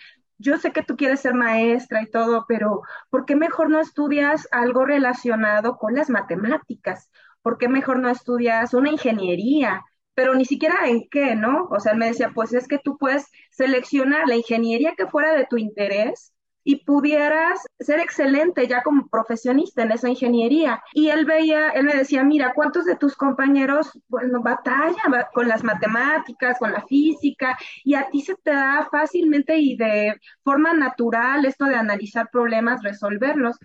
yo 0.43 0.59
sé 0.59 0.73
que 0.73 0.83
tú 0.83 0.97
quieres 0.97 1.21
ser 1.21 1.35
maestra 1.35 2.03
y 2.03 2.11
todo, 2.11 2.45
pero 2.49 2.83
¿por 3.11 3.25
qué 3.27 3.37
mejor 3.37 3.71
no 3.71 3.81
estudias 3.81 4.49
algo 4.53 4.85
relacionado 4.85 5.77
con 5.79 5.95
las 5.95 6.11
matemáticas? 6.11 7.11
¿Por 7.43 7.59
qué 7.59 7.69
mejor 7.69 7.99
no 8.01 8.09
estudias 8.11 8.75
una 8.75 8.91
ingeniería? 8.91 9.85
Pero 10.15 10.35
ni 10.35 10.45
siquiera 10.45 10.89
en 10.89 11.09
qué, 11.11 11.35
¿no? 11.37 11.69
O 11.71 11.81
sea, 11.81 11.93
él 11.93 11.99
me 11.99 12.07
decía, 12.09 12.33
pues 12.35 12.53
es 12.53 12.69
que 12.69 12.79
tú 12.79 12.99
puedes 12.99 13.27
seleccionar 13.51 14.29
la 14.29 14.37
ingeniería 14.37 14.95
que 14.97 15.07
fuera 15.07 15.35
de 15.35 15.47
tu 15.49 15.57
interés 15.59 16.33
y 16.65 16.85
pudieras 16.85 17.61
ser 17.81 18.01
excelente 18.01 18.67
ya 18.67 18.83
como 18.83 19.09
profesionista 19.09 19.83
en 19.83 19.93
esa 19.93 20.09
ingeniería. 20.09 20.83
Y 20.95 21.09
él 21.09 21.25
veía, 21.25 21.71
él 21.71 21.85
me 21.85 21.95
decía, 21.95 22.23
mira, 22.25 22.53
¿cuántos 22.55 22.85
de 22.85 22.97
tus 22.97 23.17
compañeros, 23.17 23.91
bueno, 24.09 24.43
batallan 24.43 25.27
con 25.35 25.49
las 25.49 25.65
matemáticas, 25.65 26.59
con 26.59 26.73
la 26.73 26.83
física, 26.87 27.59
y 27.85 27.95
a 27.95 28.09
ti 28.11 28.21
se 28.23 28.35
te 28.37 28.53
da 28.53 28.89
fácilmente 28.91 29.57
y 29.59 29.77
de 29.77 30.15
forma 30.45 30.73
natural 30.75 31.45
esto 31.45 31.65
de 31.67 31.77
analizar 31.77 32.29
problemas, 32.31 32.83
resolverlos? 32.83 33.57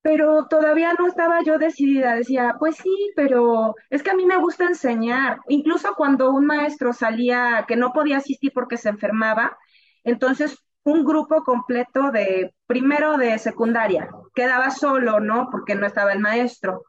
Pero 0.00 0.46
todavía 0.48 0.94
no 0.98 1.06
estaba 1.06 1.42
yo 1.42 1.58
decidida, 1.58 2.14
decía, 2.14 2.56
pues 2.58 2.76
sí, 2.76 3.12
pero 3.16 3.74
es 3.90 4.02
que 4.02 4.10
a 4.10 4.14
mí 4.14 4.24
me 4.26 4.36
gusta 4.38 4.64
enseñar. 4.64 5.40
Incluso 5.48 5.94
cuando 5.96 6.30
un 6.30 6.46
maestro 6.46 6.92
salía 6.92 7.64
que 7.68 7.76
no 7.76 7.92
podía 7.92 8.18
asistir 8.18 8.52
porque 8.54 8.76
se 8.76 8.88
enfermaba, 8.90 9.58
entonces 10.04 10.64
un 10.84 11.04
grupo 11.04 11.42
completo 11.44 12.10
de 12.10 12.54
primero 12.66 13.18
de 13.18 13.38
secundaria. 13.38 14.08
Quedaba 14.34 14.70
solo, 14.70 15.20
¿no? 15.20 15.48
Porque 15.50 15.74
no 15.74 15.86
estaba 15.86 16.12
el 16.12 16.20
maestro. 16.20 16.84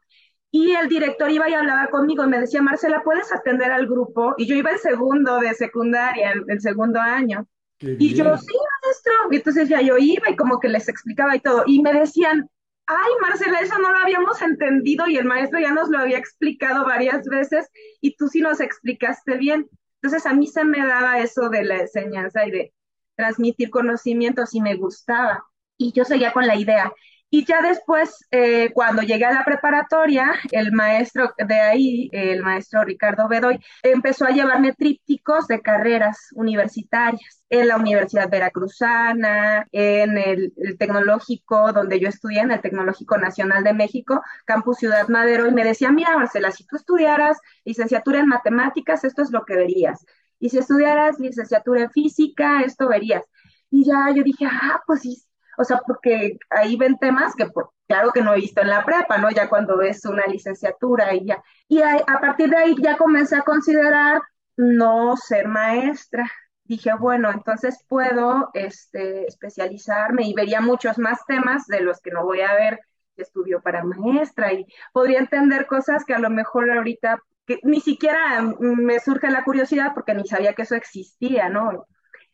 Y 0.50 0.72
el 0.72 0.88
director 0.88 1.30
iba 1.30 1.48
y 1.48 1.54
hablaba 1.54 1.88
conmigo 1.88 2.24
y 2.24 2.28
me 2.28 2.40
decía, 2.40 2.60
Marcela, 2.60 3.02
¿puedes 3.04 3.32
atender 3.32 3.70
al 3.70 3.86
grupo? 3.86 4.34
Y 4.36 4.46
yo 4.46 4.56
iba 4.56 4.70
en 4.70 4.78
segundo 4.78 5.38
de 5.38 5.54
secundaria, 5.54 6.32
el, 6.32 6.60
segundo 6.60 7.00
año. 7.00 7.46
Y 7.78 8.14
yo, 8.14 8.36
sí, 8.36 8.56
maestro. 8.82 9.12
Y 9.30 9.36
entonces 9.36 9.68
ya 9.68 9.80
yo 9.80 9.96
iba 9.96 10.28
y 10.28 10.36
como 10.36 10.58
que 10.58 10.68
les 10.68 10.88
explicaba 10.88 11.36
y 11.36 11.40
todo. 11.40 11.62
Y 11.66 11.80
me 11.82 11.92
decían, 11.92 12.50
ay, 12.86 13.12
Marcela, 13.20 13.60
eso 13.60 13.78
no 13.78 13.92
lo 13.92 13.98
habíamos 13.98 14.42
entendido 14.42 15.06
y 15.06 15.16
el 15.16 15.24
maestro 15.24 15.60
ya 15.60 15.72
nos 15.72 15.88
lo 15.88 15.98
había 15.98 16.18
explicado 16.18 16.84
varias 16.84 17.24
veces 17.26 17.68
y 18.00 18.16
tú 18.16 18.26
sí 18.26 18.40
nos 18.40 18.60
explicaste 18.60 19.36
bien. 19.36 19.68
Entonces 20.02 20.26
a 20.26 20.34
mí 20.34 20.48
se 20.48 20.64
me 20.64 20.84
daba 20.84 21.20
eso 21.20 21.48
de 21.48 21.62
la 21.64 21.76
enseñanza 21.76 22.46
y 22.46 22.50
de 22.50 22.72
transmitir 23.20 23.70
conocimientos 23.70 24.54
y 24.54 24.60
me 24.62 24.76
gustaba. 24.76 25.44
Y 25.76 25.92
yo 25.92 26.04
seguía 26.04 26.32
con 26.32 26.46
la 26.46 26.56
idea. 26.56 26.92
Y 27.32 27.44
ya 27.44 27.62
después, 27.62 28.26
eh, 28.32 28.70
cuando 28.72 29.02
llegué 29.02 29.24
a 29.24 29.32
la 29.32 29.44
preparatoria, 29.44 30.32
el 30.50 30.72
maestro 30.72 31.32
de 31.38 31.60
ahí, 31.60 32.08
el 32.12 32.42
maestro 32.42 32.82
Ricardo 32.82 33.28
Bedoy, 33.28 33.60
empezó 33.84 34.24
a 34.24 34.30
llevarme 34.30 34.72
trípticos 34.72 35.46
de 35.46 35.60
carreras 35.60 36.30
universitarias 36.34 37.44
en 37.48 37.68
la 37.68 37.76
Universidad 37.76 38.28
Veracruzana, 38.28 39.64
en 39.70 40.18
el, 40.18 40.52
el, 40.56 40.76
Tecnológico, 40.76 41.72
donde 41.72 42.00
yo 42.00 42.08
estudié, 42.08 42.40
en 42.40 42.50
el 42.50 42.60
Tecnológico 42.60 43.16
Nacional 43.16 43.62
de 43.62 43.74
México, 43.74 44.22
Campus 44.44 44.78
Ciudad 44.78 45.06
Madero, 45.08 45.46
y 45.46 45.52
me 45.52 45.62
decía, 45.62 45.92
mira, 45.92 46.16
Marcela, 46.16 46.50
si 46.50 46.66
tú 46.66 46.74
estudiaras 46.76 47.38
licenciatura 47.64 48.18
en 48.18 48.26
matemáticas, 48.26 49.04
esto 49.04 49.22
es 49.22 49.30
lo 49.30 49.44
que 49.44 49.54
verías 49.54 50.04
y 50.40 50.48
si 50.48 50.58
estudiaras 50.58 51.20
licenciatura 51.20 51.82
en 51.82 51.90
física, 51.90 52.62
esto 52.62 52.88
verías. 52.88 53.24
Y 53.70 53.84
ya 53.84 54.10
yo 54.12 54.24
dije, 54.24 54.46
ah, 54.50 54.82
pues 54.86 55.02
sí, 55.02 55.22
o 55.58 55.64
sea, 55.64 55.80
porque 55.86 56.38
ahí 56.48 56.76
ven 56.76 56.96
temas 56.98 57.34
que 57.36 57.46
por, 57.46 57.70
claro 57.86 58.10
que 58.12 58.22
no 58.22 58.32
he 58.32 58.40
visto 58.40 58.62
en 58.62 58.70
la 58.70 58.84
prepa, 58.84 59.18
¿no? 59.18 59.30
Ya 59.30 59.48
cuando 59.48 59.76
ves 59.76 60.04
una 60.06 60.26
licenciatura 60.26 61.14
y 61.14 61.26
ya. 61.26 61.42
Y 61.68 61.82
a, 61.82 61.96
a 62.06 62.20
partir 62.20 62.50
de 62.50 62.56
ahí 62.56 62.74
ya 62.82 62.96
comencé 62.96 63.36
a 63.36 63.42
considerar 63.42 64.22
no 64.56 65.16
ser 65.16 65.46
maestra. 65.48 66.26
Dije, 66.64 66.92
bueno, 66.98 67.30
entonces 67.30 67.84
puedo 67.88 68.50
este, 68.54 69.26
especializarme 69.26 70.22
y 70.22 70.34
vería 70.34 70.60
muchos 70.60 70.98
más 70.98 71.24
temas 71.26 71.66
de 71.66 71.80
los 71.80 72.00
que 72.00 72.10
no 72.10 72.24
voy 72.24 72.40
a 72.40 72.54
ver 72.54 72.80
estudio 73.16 73.60
para 73.60 73.84
maestra 73.84 74.52
y 74.52 74.66
podría 74.92 75.18
entender 75.18 75.66
cosas 75.66 76.04
que 76.04 76.14
a 76.14 76.18
lo 76.18 76.30
mejor 76.30 76.70
ahorita 76.70 77.18
ni 77.62 77.80
siquiera 77.80 78.42
me 78.60 79.00
surge 79.00 79.30
la 79.30 79.44
curiosidad 79.44 79.92
porque 79.94 80.14
ni 80.14 80.26
sabía 80.26 80.54
que 80.54 80.62
eso 80.62 80.74
existía, 80.76 81.48
¿no? 81.48 81.86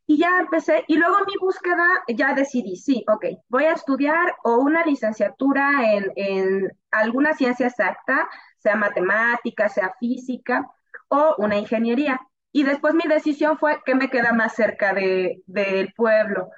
Y 0.06 0.18
ya 0.18 0.38
empecé, 0.40 0.84
y 0.86 0.96
luego 0.96 1.16
mi 1.26 1.34
búsqueda 1.40 1.84
ya 2.08 2.32
decidí, 2.34 2.76
sí, 2.76 3.04
ok, 3.08 3.26
voy 3.48 3.64
a 3.64 3.72
estudiar 3.72 4.34
o 4.44 4.56
una 4.58 4.84
licenciatura 4.84 5.92
en, 5.92 6.12
en 6.14 6.70
alguna 6.92 7.34
ciencia 7.34 7.66
exacta, 7.66 8.28
sea 8.58 8.76
matemática, 8.76 9.68
sea 9.68 9.94
física, 9.98 10.64
o 11.08 11.34
una 11.38 11.58
ingeniería. 11.58 12.20
Y 12.52 12.62
después 12.64 12.94
mi 12.94 13.04
decisión 13.08 13.58
fue 13.58 13.80
que 13.84 13.94
me 13.94 14.08
queda 14.10 14.32
más 14.32 14.54
cerca 14.54 14.94
de, 14.94 15.42
del 15.46 15.92
pueblo, 15.94 16.50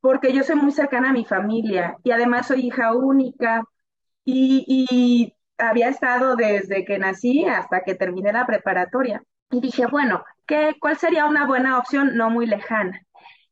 porque 0.00 0.32
yo 0.32 0.42
soy 0.44 0.56
muy 0.56 0.72
cercana 0.72 1.10
a 1.10 1.12
mi 1.12 1.24
familia 1.24 1.96
y 2.04 2.10
además 2.12 2.48
soy 2.48 2.66
hija 2.66 2.94
única 2.94 3.62
y, 4.24 4.64
y 4.68 5.34
había 5.58 5.88
estado 5.88 6.36
desde 6.36 6.84
que 6.84 6.98
nací 6.98 7.44
hasta 7.44 7.82
que 7.82 7.94
terminé 7.94 8.32
la 8.32 8.46
preparatoria. 8.46 9.22
Y 9.50 9.60
dije, 9.60 9.86
bueno, 9.86 10.24
¿qué, 10.46 10.76
¿cuál 10.80 10.96
sería 10.96 11.26
una 11.26 11.46
buena 11.46 11.78
opción 11.78 12.16
no 12.16 12.30
muy 12.30 12.46
lejana? 12.46 13.00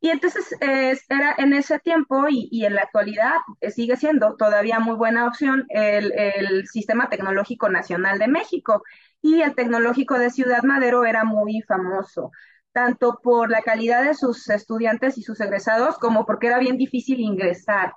Y 0.02 0.08
entonces 0.08 0.56
era 0.60 1.34
en 1.36 1.52
ese 1.52 1.78
tiempo 1.78 2.24
y, 2.30 2.64
en 2.64 2.74
la 2.74 2.82
actualidad 2.82 3.34
eh, 3.60 3.70
sigue 3.70 3.96
siendo 3.96 4.34
todavía 4.36 4.78
muy 4.78 4.96
buena 4.96 5.26
opción 5.26 5.66
el, 5.68 6.12
el, 6.12 6.66
Sistema 6.68 7.10
Tecnológico 7.10 7.68
Nacional 7.68 8.18
de 8.18 8.28
México 8.28 8.82
y 9.20 9.42
el 9.42 9.54
Tecnológico 9.54 10.18
de 10.18 10.30
Ciudad 10.30 10.62
Madero 10.62 11.04
era 11.04 11.24
muy 11.24 11.60
famoso, 11.68 12.30
tanto 12.72 13.20
por 13.22 13.50
la 13.50 13.60
calidad 13.60 14.02
de 14.02 14.14
sus 14.14 14.48
estudiantes 14.48 15.18
y 15.18 15.22
sus 15.22 15.38
egresados 15.40 15.98
como 15.98 16.24
porque 16.24 16.46
era 16.46 16.58
bien 16.58 16.78
difícil 16.78 17.20
ingresar. 17.20 17.92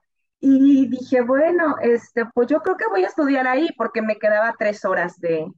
Y 0.46 0.88
dije, 0.88 1.22
bueno, 1.22 1.78
este, 1.82 2.26
pues 2.34 2.48
yo 2.50 2.60
creo 2.60 2.76
que 2.76 2.90
voy 2.90 3.06
a 3.06 3.08
estudiar 3.08 3.48
ahí 3.48 3.70
porque 3.78 4.02
me 4.02 4.18
quedaba 4.18 4.54
tres 4.60 4.84
horas 4.84 5.18
de, 5.22 5.50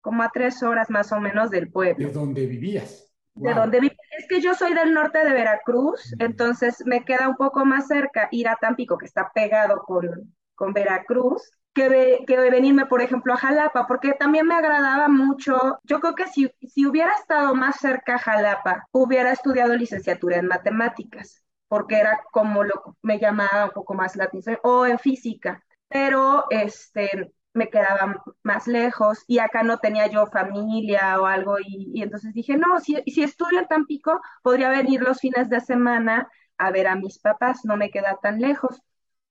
como 0.00 0.24
a 0.24 0.30
tres 0.30 0.60
horas 0.64 0.90
más 0.90 1.12
o 1.12 1.20
menos 1.20 1.50
del 1.50 1.70
pueblo. 1.70 2.04
¿De 2.04 2.12
dónde 2.12 2.44
vivías? 2.46 3.08
de 3.34 3.54
donde 3.54 3.80
vivo. 3.80 3.94
Es 4.18 4.26
que 4.28 4.40
yo 4.40 4.54
soy 4.54 4.74
del 4.74 4.92
norte 4.92 5.24
de 5.24 5.32
Veracruz, 5.32 6.14
entonces 6.18 6.82
me 6.84 7.04
queda 7.04 7.28
un 7.28 7.36
poco 7.36 7.64
más 7.64 7.86
cerca 7.86 8.28
ir 8.32 8.48
a 8.48 8.56
Tampico, 8.56 8.98
que 8.98 9.06
está 9.06 9.30
pegado 9.32 9.82
con, 9.84 10.34
con 10.54 10.72
Veracruz, 10.72 11.52
que, 11.72 12.24
que 12.26 12.36
venirme, 12.36 12.86
por 12.86 13.02
ejemplo, 13.02 13.34
a 13.34 13.36
Jalapa, 13.36 13.86
porque 13.86 14.14
también 14.14 14.46
me 14.46 14.54
agradaba 14.54 15.08
mucho. 15.08 15.78
Yo 15.84 16.00
creo 16.00 16.14
que 16.14 16.26
si, 16.26 16.50
si 16.60 16.86
hubiera 16.86 17.12
estado 17.12 17.54
más 17.54 17.76
cerca 17.76 18.16
a 18.16 18.18
Jalapa, 18.18 18.88
hubiera 18.92 19.32
estudiado 19.32 19.76
licenciatura 19.76 20.38
en 20.38 20.46
matemáticas, 20.46 21.43
porque 21.68 21.96
era 21.98 22.20
como 22.32 22.64
lo 22.64 22.96
me 23.02 23.18
llamaba 23.18 23.66
un 23.66 23.70
poco 23.72 23.94
más 23.94 24.16
la 24.16 24.24
atención, 24.24 24.58
o 24.62 24.86
en 24.86 24.98
física. 24.98 25.62
Pero 25.88 26.44
este, 26.50 27.32
me 27.52 27.68
quedaba 27.70 28.22
más 28.42 28.66
lejos 28.66 29.24
y 29.26 29.38
acá 29.38 29.62
no 29.62 29.78
tenía 29.78 30.06
yo 30.08 30.26
familia 30.26 31.20
o 31.20 31.26
algo 31.26 31.56
y, 31.60 32.02
entonces 32.02 32.34
dije, 32.34 32.56
no, 32.56 32.80
si, 32.80 32.96
si 33.06 33.22
estudio 33.22 33.60
en 33.60 33.68
Tampico, 33.68 34.20
podría 34.42 34.70
venir 34.70 35.00
los 35.02 35.20
fines 35.20 35.48
de 35.48 35.60
semana 35.60 36.28
a 36.58 36.70
ver 36.70 36.86
a 36.88 36.96
mis 36.96 37.18
papás, 37.18 37.64
no 37.64 37.76
me 37.76 37.90
queda 37.90 38.18
tan 38.22 38.40
lejos. 38.40 38.80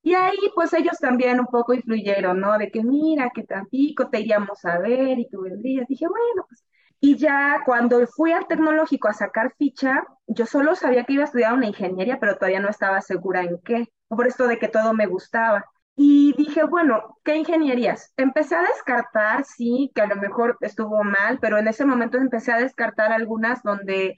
Y 0.01 0.13
ahí 0.15 0.37
pues 0.55 0.73
ellos 0.73 0.97
también 0.99 1.39
un 1.39 1.47
poco 1.47 1.73
influyeron, 1.73 2.39
¿no? 2.39 2.57
De 2.57 2.69
que 2.71 2.83
mira, 2.83 3.31
que 3.33 3.43
Tampico 3.43 4.09
te 4.09 4.19
iríamos 4.21 4.63
a 4.65 4.79
ver 4.79 5.19
y 5.19 5.29
tú 5.29 5.41
vendrías. 5.43 5.87
Dije, 5.87 6.07
bueno, 6.07 6.45
pues. 6.47 6.63
Y 7.05 7.17
ya 7.17 7.63
cuando 7.65 8.07
fui 8.07 8.31
al 8.31 8.47
tecnológico 8.47 9.09
a 9.09 9.13
sacar 9.13 9.53
ficha, 9.57 10.05
yo 10.25 10.45
solo 10.45 10.73
sabía 10.73 11.03
que 11.03 11.11
iba 11.11 11.23
a 11.23 11.25
estudiar 11.25 11.51
una 11.53 11.67
ingeniería, 11.67 12.17
pero 12.17 12.37
todavía 12.37 12.61
no 12.61 12.69
estaba 12.69 13.01
segura 13.01 13.41
en 13.41 13.59
qué, 13.59 13.89
por 14.07 14.25
esto 14.25 14.47
de 14.47 14.57
que 14.57 14.69
todo 14.69 14.93
me 14.93 15.05
gustaba. 15.05 15.65
Y 15.97 16.33
dije, 16.37 16.63
bueno, 16.63 17.19
¿qué 17.25 17.35
ingenierías? 17.35 18.13
Empecé 18.15 18.55
a 18.55 18.61
descartar, 18.61 19.43
sí, 19.43 19.91
que 19.93 19.99
a 20.01 20.07
lo 20.07 20.15
mejor 20.15 20.57
estuvo 20.61 21.03
mal, 21.03 21.39
pero 21.41 21.57
en 21.57 21.67
ese 21.67 21.83
momento 21.83 22.17
empecé 22.17 22.53
a 22.53 22.59
descartar 22.59 23.11
algunas 23.11 23.63
donde 23.63 24.17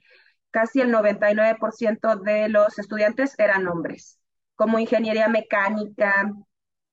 casi 0.52 0.80
el 0.80 0.92
99% 0.92 2.14
de 2.14 2.48
los 2.48 2.78
estudiantes 2.78 3.34
eran 3.38 3.66
hombres, 3.66 4.20
como 4.54 4.78
ingeniería 4.78 5.26
mecánica, 5.26 6.32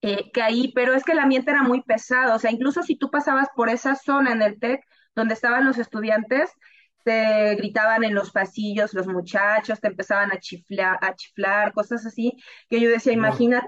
eh, 0.02 0.32
que 0.32 0.42
ahí, 0.42 0.72
pero 0.74 0.96
es 0.96 1.04
que 1.04 1.12
el 1.12 1.20
ambiente 1.20 1.52
era 1.52 1.62
muy 1.62 1.84
pesado, 1.84 2.36
o 2.36 2.40
sea, 2.40 2.50
incluso 2.50 2.82
si 2.82 2.96
tú 2.96 3.12
pasabas 3.12 3.50
por 3.56 3.70
esa 3.70 3.94
zona 3.94 4.32
en 4.32 4.42
el 4.42 4.60
TEC 4.60 4.84
donde 5.15 5.34
estaban 5.34 5.65
los 5.65 5.77
estudiantes, 5.77 6.51
te 7.03 7.55
gritaban 7.55 8.03
en 8.03 8.15
los 8.15 8.32
pasillos 8.32 8.93
los 8.93 9.08
muchachos, 9.08 9.79
te 9.82 9.88
empezaban 9.88 10.32
a 10.32 10.39
chiflar, 10.39 10.98
a 11.01 11.15
chiflar, 11.15 11.74
cosas 11.74 12.05
así, 12.05 12.34
que 12.70 12.79
yo 12.79 12.89
decía, 12.89 13.13
imagínate 13.13 13.67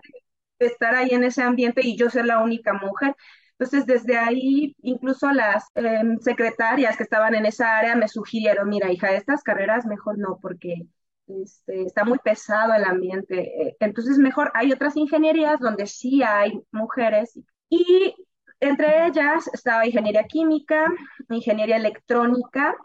estar 0.60 0.96
ahí 0.96 1.10
en 1.12 1.24
ese 1.24 1.42
ambiente 1.44 1.82
y 1.84 1.98
yo 1.98 2.10
ser 2.10 2.26
la 2.26 2.42
única 2.42 2.74
mujer. 2.74 3.16
Entonces, 3.58 3.86
desde 3.86 4.18
ahí, 4.18 4.76
incluso 4.82 5.32
las 5.32 5.66
em, 5.76 6.20
secretarias 6.20 6.98
que 6.98 7.04
estaban 7.04 7.36
en 7.36 7.46
esa 7.46 7.78
área 7.78 7.96
me 7.96 8.08
sugirieron, 8.08 8.68
mira, 8.70 8.92
hija, 8.92 9.14
estas 9.14 9.44
carreras 9.44 9.86
mejor 9.86 10.18
no, 10.18 10.40
porque 10.42 10.88
este, 11.28 11.84
está 11.84 12.04
muy 12.06 12.20
pesado 12.20 12.74
el 12.74 12.84
ambiente. 12.84 13.76
Entonces, 13.80 14.18
mejor 14.18 14.52
hay 14.56 14.72
otras 14.72 14.96
ingenierías 14.98 15.60
donde 15.60 15.88
sí 15.88 16.22
hay 16.24 16.62
mujeres 16.72 17.40
y 17.70 18.16
entre 18.60 19.08
ellas 19.08 19.50
estaba 19.54 19.86
ingeniería 19.86 20.24
química, 20.24 20.86
ingeniería 21.30 21.78
electrónica 21.78 22.76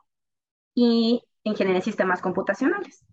y 0.74 1.22
ingeniería 1.42 1.80
de 1.80 1.84
sistemas 1.84 2.20
computacionales. 2.20 3.04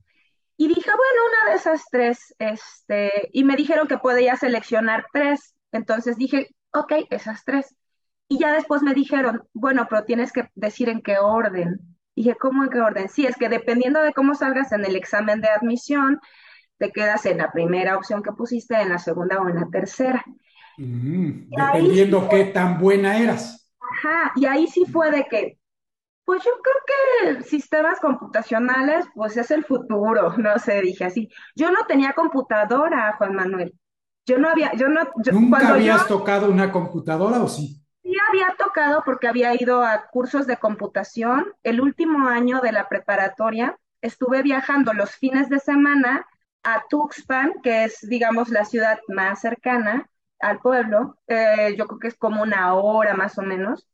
Y 0.58 0.68
dije, 0.68 0.90
bueno, 0.90 1.22
una 1.30 1.52
de 1.52 1.58
esas 1.58 1.86
tres, 1.92 2.36
este, 2.40 3.30
y 3.32 3.44
me 3.44 3.56
dijeron 3.56 3.88
que 3.88 4.00
podía 4.00 4.36
seleccionar 4.36 5.06
tres. 5.14 5.56
Entonces 5.72 6.18
dije, 6.18 6.48
ok, 6.74 6.94
esas 7.12 7.46
tres. 7.46 7.76
Y 8.28 8.40
ya 8.40 8.52
después 8.54 8.82
me 8.82 8.94
dijeron, 8.94 9.44
bueno, 9.54 9.88
pero 9.90 10.04
tienes 10.04 10.32
que 10.34 10.50
decir 10.56 10.90
en 10.90 11.02
qué 11.02 11.20
orden. 11.20 11.80
dije, 12.16 12.36
¿cómo 12.36 12.64
en 12.64 12.70
qué 12.70 12.82
orden? 12.82 13.10
Sí, 13.10 13.26
es 13.28 13.38
que 13.38 13.50
dependiendo 13.50 14.02
de 14.02 14.14
cómo 14.14 14.34
salgas 14.34 14.72
en 14.72 14.84
el 14.84 14.96
examen 14.96 15.42
de 15.42 15.50
admisión, 15.50 16.20
te 16.78 16.92
quedas 16.92 17.26
en 17.28 17.38
la 17.38 17.52
primera 17.52 17.96
opción 17.96 18.24
que 18.24 18.32
pusiste, 18.32 18.76
en 18.82 18.90
la 18.90 19.00
segunda 19.00 19.40
o 19.40 19.48
en 19.50 19.56
la 19.56 19.68
tercera. 19.72 20.26
Mm, 20.78 21.50
dependiendo 21.50 22.30
qué 22.30 22.46
tan 22.46 22.80
buena 22.80 23.18
eras. 23.18 23.70
Ajá, 23.80 24.32
y 24.36 24.46
ahí 24.46 24.68
sí 24.68 24.86
fue 24.86 25.12
de 25.12 25.26
que 25.26 25.58
pues 26.28 26.44
yo 26.44 26.52
creo 26.62 27.38
que 27.38 27.44
sistemas 27.44 28.02
computacionales, 28.02 29.06
pues 29.16 29.38
es 29.38 29.50
el 29.50 29.64
futuro, 29.64 30.36
no 30.38 30.60
sé, 30.60 30.82
dije 30.82 31.06
así. 31.06 31.30
Yo 31.56 31.72
no 31.72 31.86
tenía 31.88 32.12
computadora, 32.14 33.16
Juan 33.18 33.34
Manuel. 33.34 33.74
Yo 34.26 34.38
no 34.38 34.50
había, 34.50 34.74
yo 34.74 34.90
no. 34.90 35.10
¿Nunca 35.32 35.70
habías 35.70 36.06
tocado 36.06 36.52
una 36.52 36.70
computadora 36.70 37.42
o 37.42 37.48
sí? 37.48 37.82
Sí 38.04 38.14
había 38.28 38.54
tocado 38.58 39.04
porque 39.06 39.30
había 39.30 39.56
ido 39.56 39.82
a 39.84 40.08
cursos 40.12 40.48
de 40.48 40.58
computación. 40.58 41.46
El 41.64 41.80
último 41.80 42.28
año 42.28 42.60
de 42.60 42.74
la 42.74 42.90
preparatoria 42.90 43.78
estuve 44.02 44.42
viajando 44.42 44.92
los 44.92 45.12
fines 45.12 45.48
de 45.48 45.60
semana 45.60 46.26
a 46.64 46.84
Tuxpan, 46.90 47.54
que 47.64 47.86
es, 47.86 48.00
digamos, 48.02 48.50
la 48.50 48.66
ciudad 48.66 49.00
más 49.08 49.40
cercana 49.40 50.10
al 50.40 50.60
pueblo. 50.60 51.18
Eh, 51.28 51.76
yo 51.78 51.88
creo 51.88 52.00
que 52.00 52.08
es 52.10 52.18
como 52.18 52.42
una 52.44 52.74
hora 52.76 53.14
más 53.16 53.38
o 53.38 53.42
menos 53.42 53.88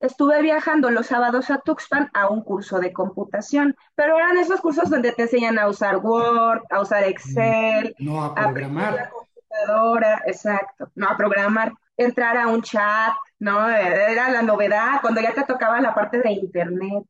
estuve 0.00 0.42
viajando 0.42 0.90
los 0.90 1.06
sábados 1.06 1.50
a 1.50 1.58
Tuxpan 1.58 2.10
a 2.14 2.28
un 2.28 2.42
curso 2.42 2.78
de 2.78 2.92
computación, 2.92 3.76
pero 3.94 4.16
eran 4.16 4.38
esos 4.38 4.60
cursos 4.60 4.90
donde 4.90 5.12
te 5.12 5.22
enseñan 5.22 5.58
a 5.58 5.68
usar 5.68 5.98
Word, 5.98 6.62
a 6.70 6.80
usar 6.80 7.04
Excel, 7.04 7.94
no 7.98 8.22
a 8.22 8.34
programar. 8.34 8.94
la 8.94 9.10
computadora, 9.10 10.22
exacto, 10.26 10.90
no 10.94 11.08
a 11.08 11.16
programar, 11.16 11.72
entrar 11.96 12.36
a 12.36 12.48
un 12.48 12.62
chat, 12.62 13.12
¿no? 13.38 13.68
Era 13.68 14.30
la 14.30 14.42
novedad 14.42 15.00
cuando 15.00 15.20
ya 15.20 15.32
te 15.32 15.44
tocaba 15.44 15.80
la 15.80 15.94
parte 15.94 16.20
de 16.20 16.32
internet. 16.32 17.04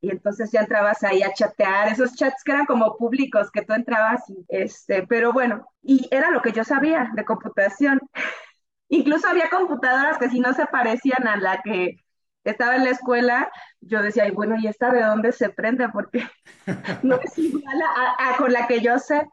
Y 0.00 0.10
entonces 0.10 0.50
ya 0.52 0.60
entrabas 0.60 1.02
ahí 1.02 1.22
a 1.22 1.32
chatear, 1.32 1.88
esos 1.88 2.14
chats 2.14 2.44
que 2.44 2.52
eran 2.52 2.66
como 2.66 2.96
públicos, 2.96 3.50
que 3.50 3.62
tú 3.62 3.72
entrabas, 3.72 4.22
y, 4.30 4.44
este, 4.48 5.06
pero 5.06 5.32
bueno, 5.32 5.66
y 5.82 6.06
era 6.10 6.30
lo 6.30 6.40
que 6.40 6.52
yo 6.52 6.64
sabía 6.64 7.10
de 7.14 7.24
computación. 7.24 8.00
Incluso 8.88 9.28
había 9.28 9.50
computadoras 9.50 10.18
que 10.18 10.30
si 10.30 10.40
no 10.40 10.54
se 10.54 10.66
parecían 10.66 11.26
a 11.26 11.36
la 11.36 11.60
que 11.62 11.96
estaba 12.44 12.76
en 12.76 12.84
la 12.84 12.90
escuela, 12.90 13.50
yo 13.80 14.02
decía, 14.02 14.26
y 14.26 14.30
bueno, 14.30 14.56
¿y 14.58 14.66
esta 14.66 14.90
de 14.90 15.02
dónde 15.02 15.32
se 15.32 15.50
prende? 15.50 15.88
Porque 15.90 16.26
no 17.02 17.20
es 17.20 17.36
igual 17.38 17.82
a, 18.18 18.36
con 18.36 18.52
la 18.52 18.66
que 18.66 18.80
yo 18.80 18.98
sé. 18.98 19.28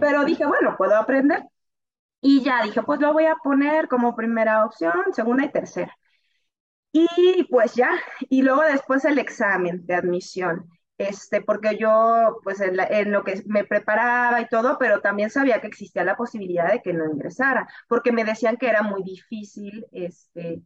Pero 0.00 0.24
dije, 0.24 0.46
bueno, 0.46 0.76
puedo 0.76 0.96
aprender. 0.96 1.42
Y 2.20 2.42
ya 2.42 2.62
dije, 2.62 2.82
pues 2.82 3.00
lo 3.00 3.12
voy 3.12 3.26
a 3.26 3.34
poner 3.42 3.88
como 3.88 4.16
primera 4.16 4.64
opción, 4.64 4.94
segunda 5.12 5.44
y 5.44 5.50
tercera. 5.50 5.94
Y 6.96 7.42
pues 7.50 7.74
ya, 7.74 7.90
y 8.30 8.42
luego 8.42 8.62
después 8.62 9.04
el 9.04 9.18
examen 9.18 9.84
de 9.84 9.96
admisión, 9.96 10.70
este, 10.96 11.42
porque 11.42 11.76
yo, 11.76 12.36
pues 12.44 12.60
en, 12.60 12.78
en, 12.78 13.10
lo 13.10 13.24
que 13.24 13.42
me 13.46 13.64
preparaba 13.64 14.40
y 14.40 14.46
todo, 14.46 14.78
pero 14.78 15.00
también 15.00 15.28
sabía 15.28 15.60
que 15.60 15.66
existía 15.66 16.04
la 16.04 16.16
posibilidad 16.16 16.70
de 16.70 16.82
que 16.82 16.92
no 16.92 17.10
ingresara, 17.10 17.66
porque 17.88 18.12
me 18.12 18.24
decían 18.24 18.56
que 18.56 18.68
era 18.68 18.82
muy 18.82 19.02
difícil, 19.02 19.84
este, 19.90 20.62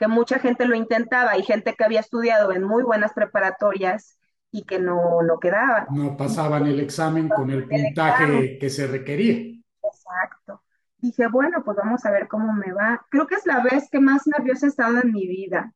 que 0.00 0.08
mucha 0.08 0.40
gente 0.40 0.66
lo 0.66 0.74
intentaba 0.74 1.38
y 1.38 1.44
gente 1.44 1.76
que 1.76 1.84
había 1.84 2.00
estudiado 2.00 2.50
en 2.50 2.64
muy 2.64 2.82
buenas 2.82 3.12
preparatorias 3.12 4.18
y 4.50 4.64
que 4.64 4.80
no, 4.80 5.22
no 5.22 5.38
quedaba. 5.38 5.86
No 5.92 6.16
pasaban 6.16 6.66
el 6.66 6.80
examen 6.80 7.28
con 7.28 7.50
el 7.50 7.68
puntaje 7.68 8.58
que 8.58 8.68
se 8.68 8.88
requería. 8.88 9.60
Exacto. 9.84 10.60
Dije, 10.98 11.28
bueno, 11.28 11.62
pues 11.64 11.76
vamos 11.76 12.04
a 12.04 12.10
ver 12.10 12.28
cómo 12.28 12.52
me 12.52 12.72
va. 12.72 13.06
Creo 13.10 13.26
que 13.26 13.36
es 13.36 13.46
la 13.46 13.62
vez 13.62 13.88
que 13.90 14.00
más 14.00 14.26
nerviosa 14.26 14.66
he 14.66 14.68
estado 14.68 15.00
en 15.00 15.12
mi 15.12 15.26
vida, 15.26 15.72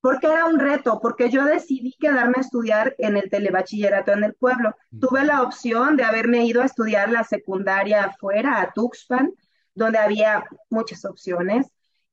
porque 0.00 0.26
era 0.26 0.44
un 0.44 0.58
reto, 0.58 1.00
porque 1.00 1.30
yo 1.30 1.44
decidí 1.44 1.96
quedarme 1.98 2.34
a 2.36 2.42
estudiar 2.42 2.94
en 2.98 3.16
el 3.16 3.30
telebachillerato 3.30 4.12
en 4.12 4.24
el 4.24 4.34
pueblo. 4.34 4.76
Mm. 4.90 5.00
Tuve 5.00 5.24
la 5.24 5.42
opción 5.42 5.96
de 5.96 6.04
haberme 6.04 6.44
ido 6.44 6.62
a 6.62 6.66
estudiar 6.66 7.10
la 7.10 7.24
secundaria 7.24 8.04
afuera, 8.04 8.60
a 8.60 8.72
Tuxpan, 8.72 9.32
donde 9.74 9.98
había 9.98 10.44
muchas 10.70 11.04
opciones 11.04 11.66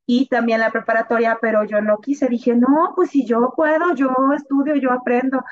y 0.06 0.28
también 0.28 0.60
la 0.60 0.72
preparatoria, 0.72 1.40
pero 1.42 1.64
yo 1.66 1.82
no 1.82 1.98
quise, 2.00 2.28
dije, 2.28 2.56
no, 2.56 2.94
pues 2.96 3.10
si 3.10 3.26
yo 3.26 3.54
puedo, 3.56 3.96
yo 3.96 4.14
estudio, 4.36 4.76
yo 4.76 4.92
aprendo, 4.92 5.44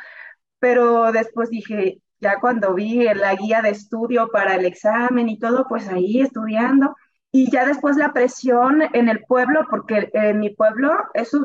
pero 0.60 1.12
después 1.12 1.50
dije, 1.50 2.03
ya 2.24 2.40
cuando 2.40 2.74
vi 2.74 3.04
la 3.14 3.36
guía 3.36 3.62
de 3.62 3.70
estudio 3.70 4.30
para 4.32 4.56
el 4.56 4.66
examen 4.66 5.30
y 5.30 5.38
todo, 5.38 5.68
pues 5.68 5.88
ahí 5.90 6.22
estudiando, 6.22 6.96
y 7.32 7.52
ya 7.52 7.66
después 7.66 7.98
la 7.98 8.14
presión 8.14 8.82
en 8.94 9.10
el 9.10 9.24
pueblo, 9.26 9.68
porque 9.70 10.10
en 10.14 10.40
mi 10.40 10.52
pueblo 10.52 10.92
es 11.14 11.36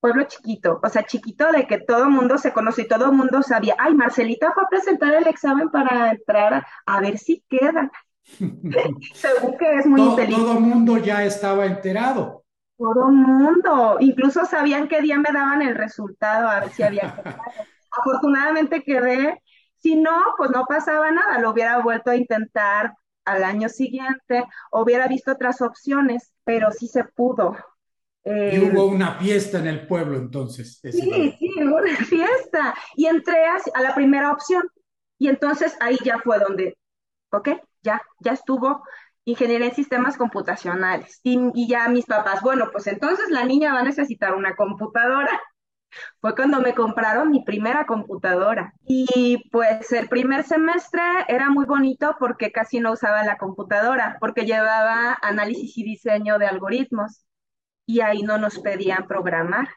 pueblo 0.00 0.24
chiquito, 0.24 0.80
o 0.82 0.88
sea, 0.88 1.04
chiquito 1.04 1.50
de 1.52 1.66
que 1.66 1.78
todo 1.78 2.04
el 2.04 2.10
mundo 2.10 2.38
se 2.38 2.52
conoce 2.52 2.82
y 2.82 2.88
todo 2.88 3.06
el 3.06 3.12
mundo 3.12 3.42
sabía, 3.42 3.74
ay, 3.78 3.94
Marcelita 3.94 4.52
fue 4.52 4.64
a 4.64 4.68
presentar 4.68 5.14
el 5.14 5.26
examen 5.26 5.70
para 5.70 6.10
entrar 6.10 6.66
a, 6.86 7.00
ver 7.00 7.18
si 7.18 7.42
queda. 7.48 7.90
Según 9.14 9.56
que 9.58 9.76
es 9.76 9.86
muy 9.86 10.00
todo, 10.00 10.16
Todo 10.16 10.52
el 10.52 10.60
mundo 10.60 10.98
ya 10.98 11.24
estaba 11.24 11.66
enterado. 11.66 12.44
Todo 12.76 13.08
el 13.08 13.14
mundo, 13.14 13.96
incluso 13.98 14.44
sabían 14.44 14.86
qué 14.86 15.00
día 15.00 15.18
me 15.18 15.32
daban 15.32 15.62
el 15.62 15.74
resultado, 15.74 16.48
a 16.48 16.60
ver 16.60 16.70
si 16.70 16.82
había 16.82 17.14
quedado. 17.14 17.42
Afortunadamente 18.00 18.84
quedé, 18.84 19.42
si 19.78 19.96
no, 19.96 20.22
pues 20.36 20.50
no 20.50 20.64
pasaba 20.66 21.10
nada, 21.10 21.38
lo 21.38 21.50
hubiera 21.50 21.80
vuelto 21.80 22.10
a 22.10 22.16
intentar 22.16 22.94
al 23.24 23.44
año 23.44 23.68
siguiente, 23.68 24.44
hubiera 24.72 25.06
visto 25.06 25.32
otras 25.32 25.60
opciones, 25.60 26.32
pero 26.44 26.70
sí 26.72 26.88
se 26.88 27.04
pudo 27.04 27.56
y 28.24 28.30
eh, 28.30 28.70
hubo 28.72 28.86
una 28.86 29.14
fiesta 29.14 29.58
en 29.58 29.68
el 29.68 29.86
pueblo 29.86 30.18
entonces. 30.18 30.78
Sí, 30.82 30.90
sí, 31.38 31.52
hubo 31.62 31.76
una 31.76 31.96
fiesta. 31.96 32.74
Y 32.94 33.06
entré 33.06 33.46
a, 33.46 33.56
a, 33.74 33.82
la 33.82 33.94
primera 33.94 34.32
opción. 34.32 34.68
Y 35.18 35.28
entonces 35.28 35.76
ahí 35.80 35.96
ya 36.04 36.18
fue 36.18 36.38
donde, 36.38 36.76
ok, 37.30 37.48
ya, 37.82 38.02
ya 38.20 38.32
estuvo 38.32 38.82
ingeniería 39.24 39.68
en 39.68 39.74
sistemas 39.74 40.16
computacionales. 40.16 41.20
Y, 41.22 41.38
y 41.54 41.68
ya 41.68 41.88
mis 41.88 42.04
papás, 42.04 42.42
bueno, 42.42 42.68
pues 42.70 42.86
entonces 42.86 43.30
la 43.30 43.44
niña 43.44 43.72
va 43.72 43.80
a 43.80 43.84
necesitar 43.84 44.34
una 44.34 44.54
computadora. 44.54 45.40
Fue 46.20 46.34
cuando 46.34 46.60
me 46.60 46.74
compraron 46.74 47.30
mi 47.30 47.44
primera 47.44 47.86
computadora. 47.86 48.74
Y 48.86 49.48
pues 49.50 49.92
el 49.92 50.08
primer 50.08 50.44
semestre 50.44 51.02
era 51.28 51.50
muy 51.50 51.64
bonito 51.64 52.16
porque 52.18 52.52
casi 52.52 52.80
no 52.80 52.92
usaba 52.92 53.24
la 53.24 53.38
computadora, 53.38 54.16
porque 54.20 54.44
llevaba 54.44 55.16
análisis 55.22 55.76
y 55.78 55.84
diseño 55.84 56.38
de 56.38 56.46
algoritmos 56.46 57.24
y 57.86 58.00
ahí 58.00 58.22
no 58.22 58.36
nos 58.36 58.58
pedían 58.58 59.06
programar. 59.06 59.68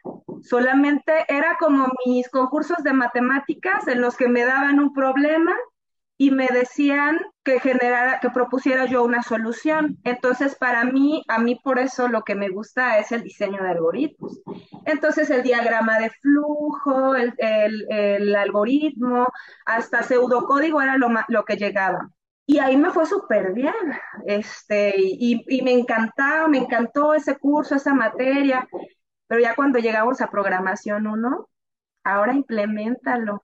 Solamente 0.41 1.13
era 1.30 1.58
como 1.60 1.88
mis 2.06 2.30
concursos 2.30 2.84
de 2.84 2.93
matemáticas 2.93 3.88
en 3.88 4.02
los 4.02 4.17
que 4.17 4.28
me 4.28 4.43
daban 4.43 4.80
un 4.80 4.93
problema 4.93 5.56
y 6.22 6.30
me 6.30 6.48
decían 6.50 7.20
que 7.44 7.60
generara, 7.60 8.20
que 8.20 8.30
propusiera 8.30 8.86
yo 8.86 9.04
una 9.04 9.24
solución. 9.24 9.98
Entonces, 10.04 10.56
para 10.56 10.84
mí, 10.84 11.24
a 11.28 11.40
mí 11.40 11.60
por 11.64 11.80
eso 11.80 12.08
lo 12.08 12.22
que 12.22 12.36
me 12.36 12.50
gusta 12.50 13.00
es 13.00 13.12
el 13.12 13.24
diseño 13.24 13.64
de 13.64 13.70
algoritmos. 13.70 14.40
Entonces, 14.86 15.32
el 15.32 15.42
diagrama 15.42 15.98
de 15.98 16.12
flujo, 16.12 17.16
el, 17.16 17.34
el, 17.40 18.36
algoritmo, 18.36 19.26
hasta 19.66 20.04
pseudocódigo 20.04 20.80
era 20.80 20.96
lo, 20.96 21.10
lo 21.28 21.44
que 21.44 21.58
llegaba. 21.58 22.12
Y 22.46 22.60
ahí 22.60 22.78
me 22.78 22.92
fue 22.92 23.08
súper 23.08 23.54
bien, 23.54 23.74
este, 24.28 24.94
y, 24.96 25.44
y, 25.48 25.64
me 25.64 25.72
encantaba, 25.72 26.48
me 26.48 26.60
encantó 26.60 27.16
ese 27.16 27.36
curso, 27.40 27.74
esa 27.74 27.96
materia, 27.96 28.68
pero 29.26 29.42
ya 29.42 29.56
cuando 29.56 29.80
llegamos 29.80 30.22
a 30.22 30.30
programación 30.30 31.08
1, 31.08 31.50
ahora 32.04 32.34
implementalo. 32.36 33.42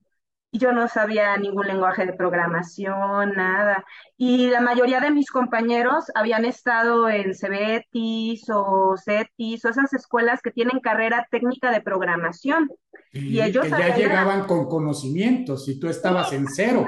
Y 0.49 0.59
yo 0.59 0.71
no 0.71 0.87
sabía 0.87 1.35
ningún 1.37 1.67
lenguaje 1.67 2.05
de 2.05 2.13
programación, 2.13 3.33
nada. 3.33 3.83
Y 4.17 4.49
la 4.49 4.61
mayoría 4.61 4.99
de 5.01 5.11
mis 5.11 5.29
compañeros 5.29 6.05
habían 6.15 6.45
estado 6.45 7.09
en 7.09 7.33
CBETIS 7.33 8.49
o 8.49 8.95
CETIS 8.97 9.65
o 9.65 9.69
esas 9.69 9.93
escuelas 9.93 10.41
que 10.41 10.51
tienen 10.51 10.79
carrera 10.79 11.27
técnica 11.29 11.71
de 11.71 11.81
programación. 11.81 12.69
y 13.11 13.41
ellos 13.41 13.65
que 13.65 13.71
ya 13.71 13.95
llegaban 13.95 14.45
con 14.45 14.67
conocimientos 14.67 15.67
y 15.67 15.79
tú 15.79 15.89
estabas 15.89 16.31
en 16.33 16.47
cero 16.47 16.85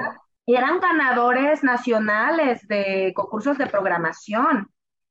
eran 0.54 0.80
ganadores 0.80 1.62
nacionales 1.62 2.66
de 2.66 3.12
concursos 3.14 3.58
de 3.58 3.66
programación 3.66 4.68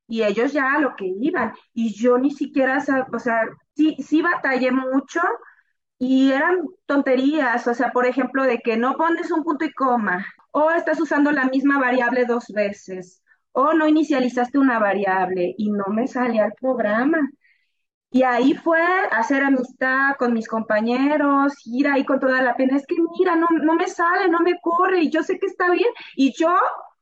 y 0.08 0.24
ellos 0.24 0.54
ya 0.54 0.74
a 0.74 0.80
lo 0.80 0.96
que 0.96 1.06
iban 1.06 1.54
y 1.74 1.94
yo 1.94 2.18
ni 2.18 2.32
siquiera, 2.32 2.84
o 3.14 3.20
sea, 3.20 3.42
sí, 3.76 3.96
sí 4.00 4.22
batallé 4.22 4.72
mucho 4.72 5.22
y 6.00 6.32
eran 6.32 6.68
tonterías, 6.86 7.68
o 7.68 7.74
sea, 7.74 7.92
por 7.92 8.06
ejemplo, 8.06 8.44
de 8.44 8.60
que 8.60 8.78
no 8.78 8.96
pones 8.96 9.32
un 9.32 9.44
punto 9.44 9.66
y 9.66 9.74
coma 9.74 10.26
o 10.52 10.72
estás 10.72 11.00
usando 11.02 11.32
la 11.32 11.46
misma 11.46 11.80
variable 11.80 12.26
dos 12.26 12.46
veces 12.50 13.22
o 13.52 13.74
no 13.74 13.88
inicializaste 13.88 14.58
una 14.60 14.80
variable 14.80 15.54
y 15.58 15.72
no 15.72 15.86
me 15.90 16.08
salía 16.08 16.46
el 16.46 16.54
programa. 16.54 17.20
Y 18.12 18.24
ahí 18.24 18.54
fue 18.56 18.82
hacer 19.12 19.44
amistad 19.44 20.16
con 20.18 20.34
mis 20.34 20.48
compañeros, 20.48 21.54
ir 21.66 21.88
ahí 21.88 22.06
con 22.06 22.20
toda 22.20 22.42
la 22.42 22.56
pena. 22.56 22.78
Es 22.78 22.86
que 22.88 22.96
mira, 23.20 23.36
no, 23.36 23.48
no 23.62 23.76
me 23.76 23.88
sale, 23.88 24.30
no 24.30 24.40
me 24.40 24.60
corre, 24.62 25.02
y 25.04 25.10
yo 25.12 25.22
sé 25.24 25.38
que 25.40 25.46
está 25.46 25.70
bien. 25.72 25.90
Y 26.16 26.34
yo 26.34 26.50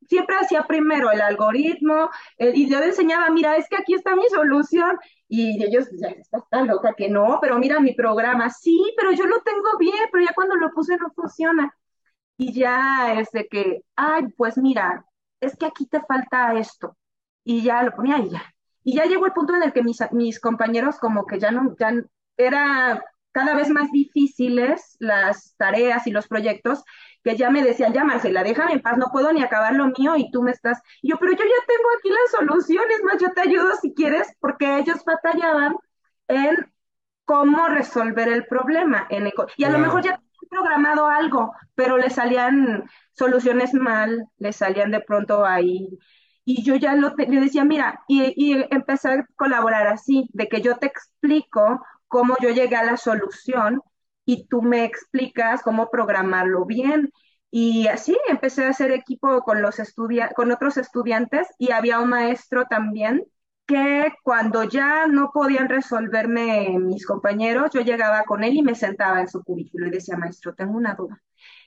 siempre 0.08 0.36
hacía 0.38 0.64
primero 0.64 1.12
el 1.12 1.22
algoritmo, 1.22 2.10
y 2.38 2.70
yo 2.70 2.80
le 2.80 2.88
enseñaba, 2.88 3.30
mira, 3.30 3.56
es 3.56 3.68
que 3.70 3.78
aquí 3.78 3.94
está 3.94 4.16
mi 4.16 4.28
solución. 4.30 4.98
Y 5.30 5.64
ellos, 5.64 5.88
ya 5.92 6.10
estás 6.10 6.44
tan 6.50 6.68
loca 6.68 6.94
que 6.96 7.10
no, 7.10 7.40
pero 7.42 7.60
mira 7.60 7.80
mi 7.80 7.94
programa, 7.94 8.50
sí, 8.50 8.94
pero 8.98 9.12
yo 9.12 9.26
lo 9.26 9.42
tengo 9.42 9.78
bien, 9.80 9.96
pero 10.12 10.24
ya 10.26 10.34
cuando 10.34 10.56
lo 10.56 10.72
puse 10.72 10.98
no 10.98 11.12
funciona. 11.12 11.74
Y 12.38 12.54
ya 12.54 13.20
es 13.20 13.32
de 13.32 13.48
que, 13.48 13.84
ay, 13.96 14.28
pues 14.38 14.58
mira, 14.58 15.06
es 15.42 15.56
que 15.58 15.66
aquí 15.66 15.86
te 15.88 16.02
falta 16.02 16.54
esto. 16.58 16.98
Y 17.44 17.62
ya 17.64 17.84
lo 17.84 17.92
ponía 17.96 18.20
y 18.20 18.30
ya, 18.30 18.44
y 18.84 18.96
ya 18.96 19.06
llegó 19.06 19.26
el 19.26 19.34
punto 19.34 19.56
en 19.56 19.64
el 19.64 19.74
que 19.74 19.84
mis, 19.84 20.00
mis 20.12 20.40
compañeros 20.40 20.98
como 21.00 21.26
que 21.26 21.40
ya 21.40 21.52
no, 21.52 21.76
ya 21.78 21.94
era 22.38 23.04
cada 23.34 23.56
vez 23.56 23.70
más 23.70 23.92
difíciles 23.92 24.96
las 25.00 25.56
tareas 25.58 26.08
y 26.08 26.12
los 26.12 26.28
proyectos, 26.28 26.84
que 27.24 27.36
ya 27.36 27.50
me 27.50 27.64
decían, 27.64 27.94
ya 27.94 28.04
Marcela, 28.04 28.44
déjame 28.44 28.74
en 28.74 28.82
paz, 28.82 28.98
no 28.98 29.08
puedo 29.12 29.32
ni 29.34 29.42
acabar 29.44 29.74
lo 29.76 29.88
mío 29.88 30.16
y 30.16 30.32
tú 30.32 30.42
me 30.44 30.52
estás, 30.52 30.82
y 31.02 31.10
yo, 31.10 31.18
pero 31.18 31.34
yo 31.34 31.44
ya 31.44 31.66
tengo 31.68 31.90
aquí 31.98 32.10
las 32.10 32.32
soluciones, 32.32 33.04
más 33.04 33.18
yo 33.22 33.32
te 33.34 33.42
ayudo 33.42 33.76
si 33.82 33.94
quieres, 33.94 34.28
porque 34.40 34.78
ellos 34.80 35.04
batallaban 35.06 35.76
en 36.28 36.72
cómo 37.26 37.68
resolver 37.68 38.30
el 38.30 38.46
problema. 38.46 39.08
En 39.10 39.30
y 39.58 39.64
a 39.64 39.70
lo 39.70 39.80
mejor 39.80 40.04
ya 40.04 40.22
programado 40.50 41.08
algo, 41.08 41.54
pero 41.76 41.98
le 41.98 42.10
salían 42.10 42.90
soluciones 43.12 43.74
mal, 43.74 44.28
le 44.38 44.54
salían 44.54 44.92
de 44.92 45.02
pronto 45.02 45.46
ahí 45.46 45.90
y 46.50 46.64
yo 46.64 46.78
ya 46.78 46.96
lo 46.96 47.14
le 47.18 47.42
decía, 47.42 47.66
mira, 47.66 48.04
y, 48.08 48.34
y 48.38 48.66
empecé 48.72 49.10
a 49.10 49.28
colaborar 49.36 49.86
así, 49.88 50.30
de 50.32 50.48
que 50.48 50.62
yo 50.62 50.78
te 50.78 50.86
explico 50.86 51.86
cómo 52.08 52.38
yo 52.42 52.52
llegué 52.52 52.78
a 52.78 52.86
la 52.86 52.96
solución 52.96 53.82
y 54.28 54.48
tú 54.48 54.62
me 54.62 54.84
explicas 54.86 55.64
cómo 55.64 55.90
programarlo 55.90 56.66
bien. 56.66 57.12
Y 57.50 57.88
así 57.88 58.16
empecé 58.30 58.66
a 58.66 58.70
hacer 58.70 58.92
equipo 58.92 59.42
con, 59.42 59.62
los 59.62 59.78
con 60.36 60.52
otros 60.52 60.78
estudiantes 60.78 61.48
y 61.58 61.72
había 61.72 62.00
un 62.00 62.10
maestro 62.10 62.66
también 62.66 63.26
que 63.66 64.14
cuando 64.24 64.64
ya 64.64 65.08
no 65.08 65.32
podían 65.34 65.70
resolverme 65.70 66.78
mis 66.80 67.06
compañeros, 67.06 67.72
yo 67.74 67.82
llegaba 67.82 68.24
con 68.24 68.44
él 68.44 68.56
y 68.56 68.64
me 68.64 68.76
sentaba 68.76 69.22
en 69.22 69.28
su 69.30 69.44
cubículo 69.44 69.88
y 69.88 69.92
decía, 69.92 70.18
maestro, 70.18 70.54
tengo 70.56 70.78
una 70.78 70.94
duda, 70.96 71.22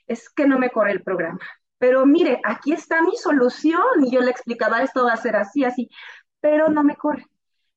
es 0.07 0.31
que 0.31 0.47
no 0.47 0.59
me 0.59 0.71
corre 0.71 0.93
el 0.93 1.03
programa 1.03 1.41
pero 1.81 2.05
mire, 2.07 2.41
aquí 2.45 2.73
está 2.75 3.03
mi 3.03 3.17
solución. 3.17 3.83
Y 4.05 4.13
yo 4.13 4.21
le 4.21 4.31
explicaba, 4.31 4.83
esto 4.83 5.05
va 5.07 5.15
a 5.15 5.17
ser 5.17 5.37
así, 5.37 5.65
así, 5.65 5.91
pero 6.41 6.69
no 6.69 6.85
me 6.85 6.97
corre. 6.97 7.27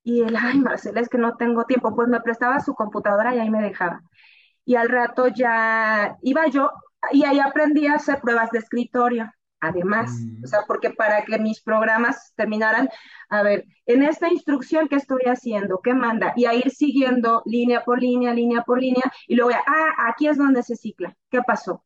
Y 0.04 0.22
él, 0.24 0.36
ay, 0.40 0.60
Marcela, 0.60 1.02
es 1.02 1.10
que 1.10 1.18
no 1.18 1.38
tengo 1.38 1.66
tiempo. 1.66 1.96
Pues 1.96 2.10
me 2.10 2.22
prestaba 2.22 2.60
su 2.60 2.76
computadora 2.76 3.36
y 3.36 3.40
ahí 3.40 3.50
me 3.50 3.62
dejaba. 3.62 4.02
Y 4.66 4.76
al 4.76 4.90
rato 4.90 5.28
ya 5.28 6.16
iba 6.22 6.48
yo 6.48 6.72
y 7.12 7.26
ahí 7.26 7.40
aprendí 7.40 7.88
a 7.88 7.96
hacer 7.96 8.20
pruebas 8.22 8.52
de 8.52 8.60
escritorio. 8.60 9.32
Además, 9.60 10.12
mm. 10.12 10.44
o 10.44 10.48
sea, 10.48 10.62
porque 10.68 10.90
para 10.90 11.24
que 11.24 11.40
mis 11.40 11.62
programas 11.62 12.34
terminaran, 12.36 12.90
a 13.30 13.44
ver, 13.44 13.66
en 13.86 14.04
esta 14.04 14.28
instrucción 14.28 14.90
que 14.90 14.98
estoy 14.98 15.22
haciendo, 15.26 15.80
¿qué 15.82 15.94
manda? 15.94 16.34
Y 16.36 16.46
a 16.46 16.54
ir 16.54 16.70
siguiendo 16.70 17.42
línea 17.46 17.84
por 17.86 18.02
línea, 18.02 18.34
línea 18.34 18.64
por 18.64 18.82
línea, 18.82 19.04
y 19.26 19.36
luego, 19.36 19.52
ah, 19.66 20.10
aquí 20.10 20.28
es 20.28 20.38
donde 20.38 20.64
se 20.64 20.76
cicla. 20.76 21.16
¿Qué 21.30 21.42
pasó? 21.42 21.84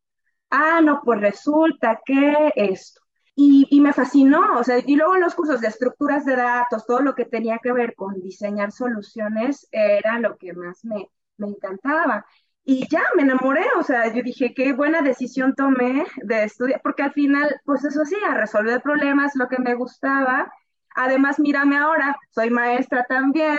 ah, 0.50 0.82
no, 0.82 1.02
pues 1.04 1.20
resulta 1.22 2.00
que 2.06 2.52
esto. 2.56 3.02
Y, 3.40 3.80
me 3.82 3.94
fascinó, 3.94 4.58
o 4.58 4.64
sea, 4.64 4.80
y 4.84 4.96
luego 4.96 5.16
los 5.18 5.36
cursos 5.36 5.62
de 5.62 5.68
estructuras 5.68 6.26
de 6.26 6.36
datos, 6.36 6.88
todo 6.88 7.02
lo 7.02 7.14
que 7.14 7.26
tenía 7.26 7.60
que 7.62 7.72
ver 7.72 7.94
con 7.94 8.20
diseñar 8.20 8.72
soluciones 8.72 9.68
era 9.72 10.20
lo 10.20 10.38
que 10.38 10.54
más 10.54 10.84
me, 10.84 11.12
me 11.38 11.50
encantaba. 11.50 12.26
Y 12.70 12.86
ya 12.90 13.02
me 13.16 13.24
enamoré, 13.24 13.64
o 13.80 13.84
sea, 13.84 14.14
yo 14.14 14.22
dije, 14.22 14.54
qué 14.54 14.74
buena 14.74 15.02
decisión 15.02 15.56
tomé 15.56 16.06
de 16.18 16.44
estudiar, 16.44 16.82
porque 16.84 17.04
al 17.04 17.14
final, 17.14 17.56
pues 17.64 17.86
eso 17.86 18.04
sí, 18.04 18.18
a 18.30 18.34
resolver 18.34 18.82
problemas, 18.82 19.32
lo 19.36 19.48
que 19.48 19.58
me 19.58 19.74
gustaba. 19.74 20.52
Además, 20.96 21.40
mírame 21.40 21.78
ahora, 21.78 22.18
soy 22.30 22.50
maestra 22.50 23.06
también, 23.08 23.58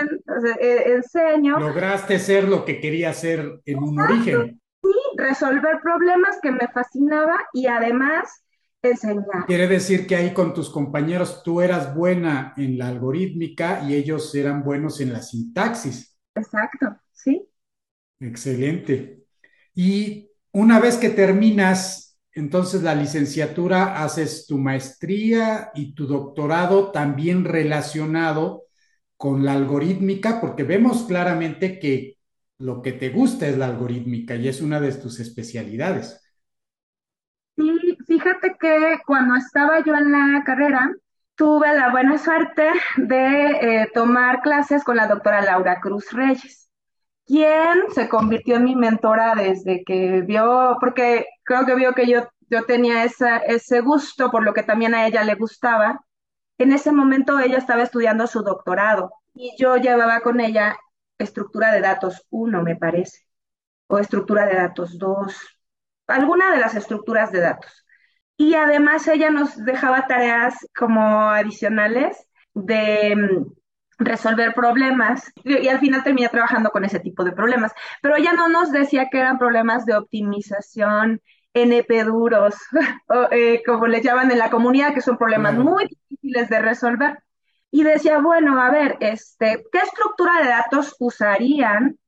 e, 0.60 0.92
enseño. 0.92 1.58
Lograste 1.58 2.18
ser 2.18 2.44
lo 2.48 2.64
que 2.64 2.80
quería 2.80 3.12
ser 3.14 3.60
en 3.64 3.78
un 3.78 3.98
origen 3.98 4.60
resolver 5.16 5.80
problemas 5.82 6.38
que 6.40 6.52
me 6.52 6.68
fascinaba 6.68 7.36
y 7.52 7.66
además 7.66 8.44
enseñar. 8.82 9.46
Quiere 9.46 9.66
decir 9.66 10.06
que 10.06 10.16
ahí 10.16 10.32
con 10.32 10.54
tus 10.54 10.70
compañeros 10.70 11.42
tú 11.42 11.60
eras 11.60 11.94
buena 11.94 12.54
en 12.56 12.78
la 12.78 12.88
algorítmica 12.88 13.82
y 13.82 13.94
ellos 13.94 14.34
eran 14.34 14.62
buenos 14.62 15.00
en 15.00 15.12
la 15.12 15.22
sintaxis. 15.22 16.16
Exacto, 16.34 16.96
sí. 17.07 17.07
Excelente. 18.20 19.24
Y 19.74 20.30
una 20.52 20.80
vez 20.80 20.96
que 20.96 21.10
terminas 21.10 22.18
entonces 22.32 22.82
la 22.82 22.94
licenciatura, 22.94 24.02
haces 24.04 24.46
tu 24.46 24.58
maestría 24.58 25.70
y 25.74 25.94
tu 25.94 26.06
doctorado 26.06 26.92
también 26.92 27.44
relacionado 27.44 28.64
con 29.16 29.44
la 29.44 29.54
algorítmica, 29.54 30.40
porque 30.40 30.62
vemos 30.62 31.02
claramente 31.04 31.80
que 31.80 32.18
lo 32.58 32.80
que 32.82 32.92
te 32.92 33.08
gusta 33.10 33.48
es 33.48 33.58
la 33.58 33.66
algorítmica 33.66 34.36
y 34.36 34.46
es 34.48 34.60
una 34.60 34.80
de 34.80 34.92
tus 34.92 35.18
especialidades. 35.20 36.20
Sí, 37.56 37.98
fíjate 38.06 38.56
que 38.60 38.98
cuando 39.06 39.34
estaba 39.36 39.80
yo 39.84 39.94
en 39.94 40.12
la 40.12 40.42
carrera, 40.44 40.92
tuve 41.34 41.74
la 41.74 41.90
buena 41.90 42.16
suerte 42.18 42.70
de 42.96 43.82
eh, 43.82 43.90
tomar 43.94 44.40
clases 44.42 44.84
con 44.84 44.96
la 44.96 45.08
doctora 45.08 45.42
Laura 45.42 45.80
Cruz 45.80 46.12
Reyes, 46.12 46.67
quien 47.28 47.82
se 47.94 48.08
convirtió 48.08 48.56
en 48.56 48.64
mi 48.64 48.74
mentora 48.74 49.34
desde 49.34 49.84
que 49.84 50.22
vio, 50.22 50.78
porque 50.80 51.26
creo 51.44 51.66
que 51.66 51.74
vio 51.74 51.94
que 51.94 52.06
yo, 52.06 52.26
yo 52.48 52.64
tenía 52.64 53.04
ese 53.04 53.80
gusto 53.82 54.30
por 54.30 54.42
lo 54.42 54.54
que 54.54 54.62
también 54.62 54.94
a 54.94 55.06
ella 55.06 55.22
le 55.24 55.34
gustaba. 55.34 56.00
En 56.56 56.72
ese 56.72 56.90
momento 56.90 57.38
ella 57.38 57.58
estaba 57.58 57.82
estudiando 57.82 58.26
su 58.26 58.42
doctorado 58.42 59.12
y 59.34 59.52
yo 59.58 59.76
llevaba 59.76 60.20
con 60.20 60.40
ella 60.40 60.76
estructura 61.18 61.70
de 61.72 61.82
datos 61.82 62.24
1, 62.30 62.62
me 62.62 62.76
parece, 62.76 63.26
o 63.88 63.98
estructura 63.98 64.46
de 64.46 64.54
datos 64.54 64.98
2, 64.98 65.36
alguna 66.06 66.50
de 66.50 66.58
las 66.60 66.74
estructuras 66.74 67.30
de 67.30 67.40
datos. 67.40 67.84
Y 68.38 68.54
además 68.54 69.06
ella 69.06 69.30
nos 69.30 69.62
dejaba 69.64 70.06
tareas 70.06 70.54
como 70.74 71.30
adicionales 71.30 72.26
de 72.54 73.16
mm, 73.16 73.57
resolver 73.98 74.54
problemas 74.54 75.32
y, 75.44 75.68
al 75.68 75.80
final 75.80 76.02
terminé 76.04 76.28
trabajando 76.28 76.70
con 76.70 76.84
ese 76.84 77.00
tipo 77.00 77.24
de 77.24 77.32
problemas. 77.32 77.72
Pero 78.00 78.16
ella 78.16 78.32
no 78.32 78.48
nos 78.48 78.72
decía 78.72 79.08
que 79.10 79.18
eran 79.18 79.38
problemas 79.38 79.84
de 79.86 79.96
optimización, 79.96 81.20
NP 81.54 82.04
duros, 82.04 82.54
eh, 83.32 83.62
como 83.66 83.86
le 83.86 84.02
llaman 84.02 84.30
en 84.30 84.38
la 84.38 84.50
comunidad, 84.50 84.94
que 84.94 85.00
son 85.00 85.18
problemas 85.18 85.54
muy 85.54 85.86
difíciles 85.86 86.48
de 86.48 86.60
resolver. 86.60 87.18
Y 87.70 87.82
decía, 87.82 88.18
bueno, 88.20 88.60
a 88.60 88.70
ver, 88.70 88.96
este, 89.00 89.64
¿qué 89.70 89.78
estructura 89.78 90.42
de 90.42 90.48
datos 90.48 90.96
usarían 91.00 91.98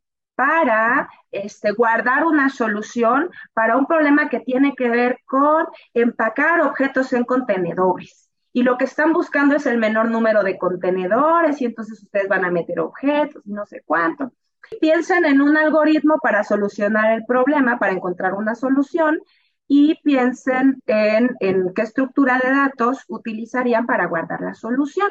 para 0.40 1.11
este, 1.31 1.72
guardar 1.72 2.24
una 2.24 2.48
solución 2.48 3.29
para 3.53 3.76
un 3.76 3.85
problema 3.85 4.31
que 4.31 4.40
tiene 4.40 4.74
que 4.74 4.88
ver 4.88 5.18
con 5.26 5.66
empacar 5.92 6.62
objetos 6.62 7.12
en 7.12 7.24
contenedores. 7.24 8.30
Y 8.53 8.63
lo 8.63 8.77
que 8.79 8.85
están 8.85 9.13
buscando 9.13 9.55
es 9.57 9.67
el 9.67 9.79
menor 9.79 10.11
número 10.11 10.43
de 10.43 10.59
contenedores 10.59 11.61
y 11.61 11.67
entonces 11.67 12.03
ustedes 12.03 12.29
van 12.29 12.45
a 12.45 12.51
meter 12.51 12.81
objetos 12.81 13.43
y 13.47 13.53
no 13.53 13.65
sé 13.67 13.83
cuánto. 13.85 14.33
Piensen 14.81 15.25
en 15.25 15.41
un 15.41 15.57
algoritmo 15.57 16.19
para 16.23 16.45
solucionar 16.45 17.13
el 17.13 17.25
problema, 17.25 17.79
para 17.79 17.93
encontrar 17.93 18.35
una 18.35 18.55
solución 18.55 19.21
y 19.67 20.01
piensen 20.03 20.83
en, 20.87 21.31
en 21.41 21.73
qué 21.75 21.83
estructura 21.83 22.41
de 22.43 22.51
datos 22.51 23.05
utilizarían 23.09 23.87
para 23.87 24.07
guardar 24.07 24.41
la 24.41 24.55
solución. 24.55 25.11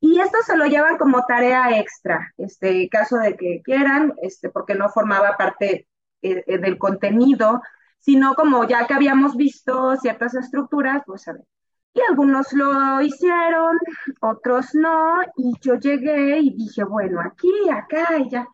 Y 0.00 0.20
esto 0.20 0.38
se 0.46 0.56
lo 0.56 0.66
llevan 0.66 0.96
como 0.96 1.24
tarea 1.26 1.78
extra, 1.78 2.32
este 2.38 2.88
caso 2.88 3.18
de 3.18 3.36
que 3.36 3.60
quieran, 3.62 4.14
este, 4.22 4.48
porque 4.48 4.74
no 4.74 4.88
formaba 4.88 5.36
parte 5.36 5.88
eh, 6.22 6.44
eh, 6.46 6.58
del 6.58 6.78
contenido, 6.78 7.60
sino 7.98 8.34
como 8.34 8.66
ya 8.66 8.86
que 8.86 8.94
habíamos 8.94 9.36
visto 9.36 9.96
ciertas 9.96 10.34
estructuras, 10.34 11.02
pues 11.06 11.28
a 11.28 11.34
ver. 11.34 11.44
Y 11.92 12.00
algunos 12.08 12.52
lo 12.52 13.00
hicieron, 13.02 13.76
otros 14.20 14.74
no, 14.74 15.22
y 15.36 15.52
yo 15.60 15.74
llegué 15.74 16.38
y 16.38 16.54
dije, 16.54 16.84
bueno, 16.84 17.20
aquí, 17.20 17.50
acá 17.70 18.16
y 18.18 18.28
ya. 18.30 18.46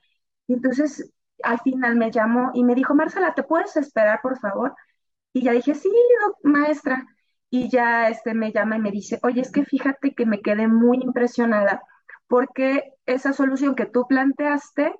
Y 0.46 0.55
entonces 0.55 1.12
al 1.42 1.61
final 1.61 1.96
me 1.96 2.11
llamó 2.11 2.51
y 2.55 2.64
me 2.64 2.75
dijo, 2.75 2.94
Marcela, 2.94 3.35
¿te 3.35 3.42
puedes 3.42 3.77
esperar, 3.77 4.20
por 4.22 4.38
favor? 4.38 4.75
Y 5.33 5.42
ya 5.42 5.53
dije, 5.53 5.75
sí, 5.75 5.90
maestra 6.42 7.07
y 7.51 7.68
ya 7.70 8.09
este 8.09 8.35
me 8.35 8.53
llama 8.53 8.77
y 8.77 8.81
me 8.81 8.90
dice, 8.90 9.18
oye, 9.22 9.40
es 9.42 9.53
que 9.53 9.64
fíjate 9.64 10.14
que 10.14 10.27
me 10.27 10.40
quedé 10.42 10.68
muy 10.68 10.99
impresionada 11.03 11.83
porque 12.29 12.92
esa 13.07 13.33
solución 13.33 13.75
que 13.75 13.87
tú 13.87 14.07
planteaste, 14.09 14.94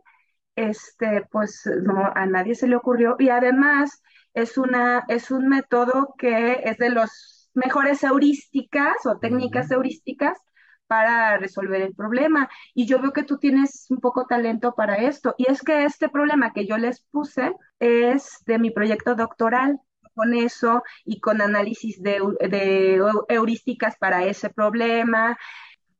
este, 0.57 1.25
pues 1.31 1.63
no, 1.83 2.13
a 2.15 2.27
nadie 2.27 2.55
se 2.55 2.69
le 2.69 2.77
ocurrió 2.77 3.17
y 3.19 3.31
además 3.31 4.03
es 4.35 4.59
una, 4.59 5.05
es 5.09 5.31
un 5.31 5.49
método 5.49 6.15
que 6.19 6.61
es 6.65 6.79
de 6.79 6.91
los 6.91 7.36
mejores 7.57 8.03
heurísticas 8.05 9.07
o 9.07 9.19
técnicas 9.19 9.71
heurísticas 9.71 10.39
para 10.87 11.37
resolver 11.39 11.83
el 11.83 11.95
problema. 11.95 12.49
Y 12.75 12.87
yo 12.87 13.01
veo 13.01 13.13
que 13.13 13.25
tú 13.25 13.39
tienes 13.39 13.87
un 13.91 13.99
poco 13.99 14.27
talento 14.27 14.75
para 14.75 14.97
esto. 14.97 15.35
Y 15.39 15.51
es 15.51 15.63
que 15.63 15.85
este 15.85 16.09
problema 16.09 16.53
que 16.53 16.67
yo 16.67 16.79
les 16.79 17.03
puse 17.11 17.53
es 17.81 18.43
de 18.47 18.59
mi 18.59 18.71
proyecto 18.71 19.15
doctoral 19.15 19.81
con 20.15 20.35
eso 20.35 20.83
y 21.05 21.21
con 21.21 21.43
análisis 21.43 22.03
de, 22.03 23.01
heurísticas 23.29 23.97
para 23.99 24.25
ese 24.25 24.51
problema. 24.51 25.37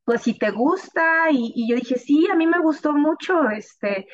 Pues 0.03 0.21
si 0.21 0.33
te 0.37 0.51
gusta, 0.51 1.29
y, 1.31 1.69
yo 1.69 1.75
dije, 1.75 1.97
sí, 1.97 2.27
a 2.31 2.35
mí 2.35 2.47
me 2.47 2.59
gustó 2.59 2.93
mucho, 2.93 3.49
este, 3.49 4.07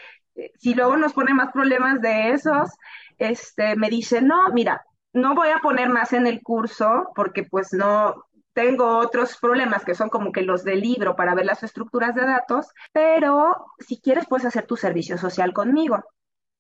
si 0.58 0.74
luego 0.74 0.98
nos 0.98 1.14
pone 1.14 1.34
más 1.36 1.52
problemas 1.54 2.02
de 2.02 2.32
esos, 2.32 2.72
este, 3.20 3.76
me 3.76 3.90
dice, 3.90 4.22
no, 4.22 4.50
mira, 4.52 4.84
no 5.14 5.36
voy 5.36 5.50
a 5.50 5.60
poner 5.60 5.90
más 5.90 6.14
en 6.14 6.28
el 6.28 6.42
curso 6.42 7.12
porque 7.16 7.44
pues 7.44 7.74
no, 7.74 8.26
tengo 8.54 8.98
otros 8.98 9.38
problemas 9.38 9.86
que 9.86 9.96
son 9.96 10.10
como 10.10 10.32
que 10.32 10.42
los 10.42 10.64
del 10.64 10.82
libro 10.82 11.16
para 11.16 11.36
ver 11.36 11.46
las 11.46 11.64
estructuras 11.64 12.16
de 12.16 12.26
datos, 12.26 12.68
pero 12.92 13.56
si 13.80 14.00
quieres 14.02 14.26
puedes 14.28 14.46
hacer 14.46 14.66
tu 14.66 14.76
servicio 14.76 15.18
social 15.18 15.54
conmigo 15.54 16.04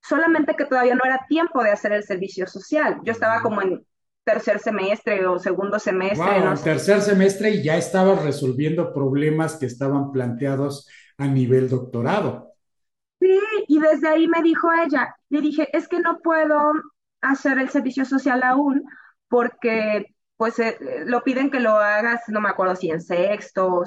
solamente 0.03 0.55
que 0.55 0.65
todavía 0.65 0.95
no 0.95 1.01
era 1.05 1.25
tiempo 1.27 1.63
de 1.63 1.71
hacer 1.71 1.93
el 1.93 2.03
servicio 2.03 2.45
social. 2.45 2.99
Yo 3.03 3.11
estaba 3.11 3.41
como 3.41 3.61
en 3.61 3.85
tercer 4.23 4.59
semestre 4.59 5.25
o 5.25 5.39
segundo 5.39 5.79
semestre. 5.79 6.41
Wow, 6.41 6.55
tercer 6.63 7.01
semestre 7.01 7.51
y 7.51 7.63
ya 7.63 7.77
estaba 7.77 8.15
resolviendo 8.15 8.93
problemas 8.93 9.55
que 9.55 9.65
estaban 9.65 10.11
planteados 10.11 10.87
a 11.17 11.27
nivel 11.27 11.69
doctorado. 11.69 12.51
Sí, 13.19 13.39
y 13.67 13.79
desde 13.79 14.09
ahí 14.09 14.27
me 14.27 14.41
dijo 14.43 14.69
ella, 14.73 15.15
le 15.29 15.39
dije, 15.39 15.69
es 15.75 15.87
que 15.87 15.99
no 15.99 16.19
puedo 16.19 16.73
hacer 17.23 17.59
el 17.59 17.69
servicio 17.69 18.05
social 18.05 18.43
aún 18.43 18.83
porque 19.27 20.13
pues 20.37 20.59
eh, 20.59 20.77
lo 21.05 21.23
piden 21.23 21.49
que 21.51 21.59
lo 21.59 21.77
hagas, 21.77 22.21
no 22.27 22.41
me 22.41 22.49
acuerdo 22.49 22.75
si 22.75 22.89
en 22.89 23.01
sexto, 23.01 23.83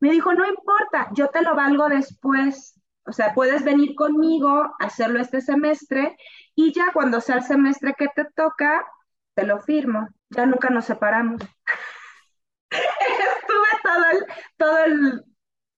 me 0.00 0.10
dijo, 0.10 0.34
no 0.34 0.46
importa, 0.46 1.08
yo 1.14 1.28
te 1.30 1.42
lo 1.42 1.54
valgo 1.54 1.88
después. 1.88 2.78
O 3.06 3.12
sea, 3.12 3.34
puedes 3.34 3.64
venir 3.64 3.94
conmigo 3.94 4.74
hacerlo 4.80 5.20
este 5.20 5.40
semestre 5.40 6.16
y 6.54 6.72
ya 6.72 6.92
cuando 6.92 7.20
sea 7.20 7.36
el 7.36 7.42
semestre 7.42 7.94
que 7.96 8.08
te 8.14 8.24
toca, 8.34 8.86
te 9.34 9.44
lo 9.46 9.60
firmo. 9.60 10.08
Ya 10.30 10.46
nunca 10.46 10.70
nos 10.70 10.86
separamos. 10.86 11.40
Estuve 12.70 13.68
todo 13.82 14.26
todo 14.56 14.78
el 14.84 15.24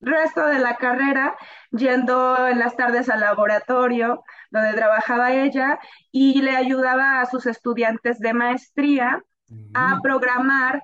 resto 0.00 0.46
de 0.46 0.58
la 0.58 0.76
carrera 0.76 1.36
yendo 1.70 2.46
en 2.48 2.58
las 2.58 2.76
tardes 2.76 3.08
al 3.08 3.20
laboratorio 3.20 4.22
donde 4.56 4.76
trabajaba 4.76 5.32
ella 5.32 5.78
y 6.10 6.42
le 6.42 6.56
ayudaba 6.56 7.20
a 7.20 7.26
sus 7.26 7.46
estudiantes 7.46 8.18
de 8.18 8.32
maestría 8.32 9.22
a 9.74 10.00
programar 10.02 10.82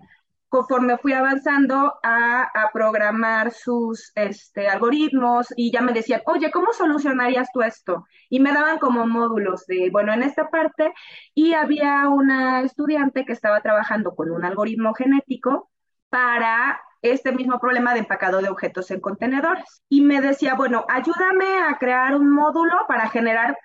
conforme 0.52 0.98
fui 0.98 1.14
avanzando 1.14 1.94
a, 2.02 2.70
programar 2.74 3.52
sus 3.52 4.12
este, 4.14 4.68
algoritmos 4.68 5.46
y 5.56 5.72
ya 5.72 5.80
me 5.80 5.94
decían, 5.94 6.20
oye, 6.26 6.50
¿cómo 6.50 6.74
solucionarías 6.74 7.48
tú 7.54 7.62
esto? 7.62 8.04
Y 8.28 8.38
me 8.38 8.52
daban 8.52 8.78
como 8.78 9.06
módulos 9.06 9.64
de, 9.66 9.88
bueno, 9.90 10.12
en 10.12 10.22
esta 10.22 10.50
parte, 10.50 10.92
y 11.34 11.54
había 11.54 12.06
una 12.08 12.60
estudiante 12.60 13.24
que 13.24 13.32
estaba 13.32 13.62
trabajando 13.62 14.14
con 14.14 14.30
un 14.30 14.44
algoritmo 14.44 14.92
genético 14.92 15.70
para 16.10 16.78
este 17.02 17.32
mismo 17.32 17.58
problema 17.58 17.92
de 17.92 18.00
empacado 18.00 18.40
de 18.40 18.48
objetos 18.48 18.90
en 18.90 19.00
contenedores. 19.00 19.82
Y 19.88 20.02
me 20.02 20.20
decía, 20.20 20.54
bueno, 20.54 20.86
ayúdame 20.88 21.58
a 21.68 21.76
crear 21.78 22.14
un 22.16 22.30
módulo 22.30 22.74
para 22.88 23.08
generar 23.08 23.56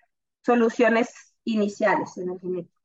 soluciones 0.44 1.14
iniciales 1.44 2.18
en 2.18 2.32
el 2.32 2.40
genético. 2.40 2.82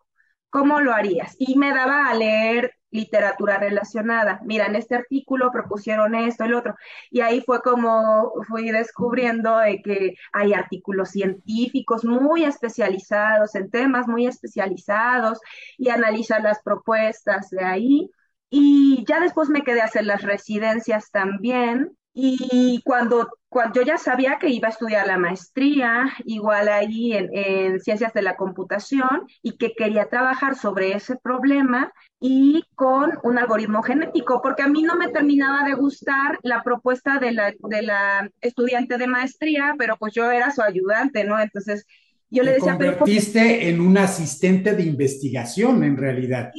¿Cómo 0.51 0.81
lo 0.81 0.93
harías? 0.93 1.35
Y 1.39 1.59
me 1.59 1.73
daba 1.73 2.09
a 2.09 2.15
leer 2.15 2.75
literatura 2.93 3.59
relacionada. 3.59 4.41
Mira, 4.45 4.67
en 4.67 4.77
este 4.77 4.95
artículo 4.95 5.51
propusieron 5.51 6.15
esto, 6.15 6.45
el 6.45 6.55
otro. 6.55 6.77
Y 7.11 7.21
ahí 7.23 7.41
fue 7.41 7.63
como 7.63 8.33
fui 8.47 8.71
descubriendo 8.71 9.57
de 9.59 9.83
que 9.83 10.15
hay 10.33 10.53
artículos 10.53 11.11
científicos 11.11 12.05
muy 12.05 12.45
especializados 12.45 13.55
en 13.55 13.71
temas 13.71 14.07
muy 14.07 14.27
especializados 14.27 15.41
y 15.79 15.89
analizar 15.89 16.43
las 16.43 16.63
propuestas 16.63 17.49
de 17.51 17.65
ahí. 17.65 18.11
Y 18.55 19.03
ya 19.09 19.19
después 19.19 19.49
me 19.49 19.63
quedé 19.63 19.81
a 19.81 19.87
hacer 19.87 20.05
las 20.05 20.21
residencias 20.21 21.11
también. 21.11 21.97
Y 22.13 22.83
cuando 22.85 23.31
yo 23.75 23.81
ya 23.81 23.97
sabía 23.97 24.37
que 24.39 24.51
iba 24.51 24.69
a 24.69 24.73
estudiar 24.73 25.07
la 25.07 25.17
maestría, 25.17 26.13
igual 26.27 26.69
ahí 26.69 27.15
en, 27.15 27.81
ciencias 27.81 28.13
de 28.13 28.21
la 28.21 28.37
computación, 28.37 29.27
y 29.43 29.57
que 29.57 29.73
quería 29.73 30.11
trabajar 30.11 30.55
sobre 30.55 30.93
ese 30.93 31.17
problema 31.17 31.91
y 32.21 32.63
con 32.75 33.13
un 33.23 33.39
algoritmo 33.39 33.83
genético, 33.83 34.43
porque 34.43 34.65
a 34.65 34.69
mí 34.69 34.83
no 34.83 34.97
me 34.97 35.09
terminaba 35.09 35.67
de 35.67 35.73
gustar 35.73 36.39
la 36.43 36.63
propuesta 36.63 37.19
de 37.19 37.33
la, 37.33 37.55
de 37.59 37.81
la 37.81 38.29
estudiante 38.43 38.99
de 38.99 39.07
maestría, 39.07 39.77
pero 39.79 39.97
pues 39.97 40.13
yo 40.13 40.31
era 40.31 40.51
su 40.51 40.61
ayudante, 40.61 41.25
¿no? 41.25 41.41
Entonces 41.41 41.87
yo 42.29 42.43
le 42.43 42.53
decía... 42.53 42.77
Te 42.77 42.85
convertiste 42.85 43.71
en 43.71 43.81
un 43.81 43.97
asistente 43.97 44.77
de 44.77 44.83
investigación 44.83 45.83
en 45.85 45.97
realidad. 45.97 46.53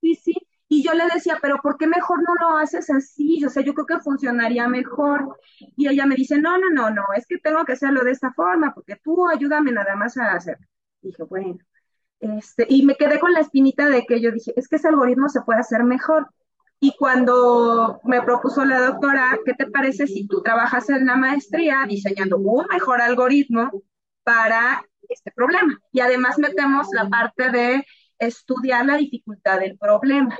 Sí, 0.00 0.14
sí, 0.14 0.34
Y 0.74 0.82
yo 0.82 0.92
le 0.92 1.04
decía, 1.14 1.38
pero 1.40 1.58
¿por 1.62 1.78
qué 1.78 1.86
mejor 1.86 2.20
no 2.20 2.34
lo 2.34 2.56
haces 2.56 2.90
así? 2.90 3.44
O 3.44 3.48
sea, 3.48 3.62
yo 3.62 3.74
creo 3.74 3.86
que 3.86 4.00
funcionaría 4.00 4.66
mejor. 4.66 5.38
Y 5.76 5.86
ella 5.86 6.04
me 6.04 6.16
dice, 6.16 6.36
no, 6.40 6.58
no, 6.58 6.68
no, 6.68 6.90
no, 6.90 7.04
es 7.16 7.28
que 7.28 7.38
tengo 7.38 7.64
que 7.64 7.74
hacerlo 7.74 8.02
de 8.02 8.10
esta 8.10 8.32
forma, 8.32 8.74
porque 8.74 8.96
tú 8.96 9.28
ayúdame 9.28 9.70
nada 9.70 9.94
más 9.94 10.16
a 10.16 10.32
hacer. 10.32 10.58
Dije, 11.00 11.22
bueno, 11.22 11.58
este, 12.18 12.66
y 12.68 12.84
me 12.84 12.96
quedé 12.96 13.20
con 13.20 13.32
la 13.32 13.38
espinita 13.38 13.88
de 13.88 14.04
que 14.04 14.20
yo 14.20 14.32
dije, 14.32 14.52
es 14.56 14.66
que 14.66 14.74
ese 14.74 14.88
algoritmo 14.88 15.28
se 15.28 15.42
puede 15.42 15.60
hacer 15.60 15.84
mejor. 15.84 16.28
Y 16.80 16.96
cuando 16.98 18.00
me 18.02 18.20
propuso 18.22 18.64
la 18.64 18.80
doctora, 18.80 19.38
¿qué 19.44 19.54
te 19.54 19.68
parece 19.68 20.08
si 20.08 20.26
tú 20.26 20.42
trabajas 20.42 20.90
en 20.90 21.06
la 21.06 21.14
maestría 21.14 21.84
diseñando 21.88 22.36
un 22.38 22.66
mejor 22.68 23.00
algoritmo 23.00 23.70
para 24.24 24.84
este 25.08 25.30
problema? 25.30 25.78
Y 25.92 26.00
además 26.00 26.36
metemos 26.36 26.88
la 26.92 27.08
parte 27.08 27.50
de 27.50 27.86
estudiar 28.18 28.86
la 28.86 28.96
dificultad 28.96 29.60
del 29.60 29.78
problema. 29.78 30.36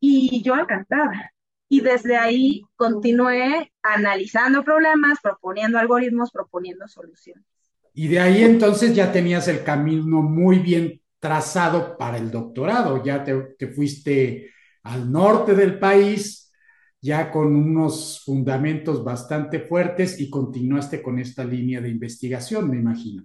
Y 0.00 0.42
yo 0.42 0.56
encantada. 0.56 1.32
Y 1.68 1.80
desde 1.80 2.16
ahí 2.16 2.62
continué 2.76 3.72
analizando 3.82 4.62
problemas, 4.62 5.18
proponiendo 5.20 5.78
algoritmos, 5.78 6.30
proponiendo 6.30 6.86
soluciones. 6.86 7.44
Y 7.92 8.08
de 8.08 8.20
ahí 8.20 8.44
entonces 8.44 8.94
ya 8.94 9.10
tenías 9.10 9.48
el 9.48 9.64
camino 9.64 10.22
muy 10.22 10.58
bien 10.58 11.00
trazado 11.18 11.96
para 11.96 12.18
el 12.18 12.30
doctorado, 12.30 13.02
ya 13.02 13.24
te, 13.24 13.34
te 13.58 13.68
fuiste 13.68 14.50
al 14.82 15.10
norte 15.10 15.54
del 15.54 15.78
país, 15.78 16.52
ya 17.00 17.30
con 17.30 17.56
unos 17.56 18.22
fundamentos 18.24 19.02
bastante 19.02 19.60
fuertes 19.60 20.20
y 20.20 20.30
continuaste 20.30 21.02
con 21.02 21.18
esta 21.18 21.44
línea 21.44 21.80
de 21.80 21.88
investigación, 21.88 22.70
me 22.70 22.76
imagino. 22.76 23.24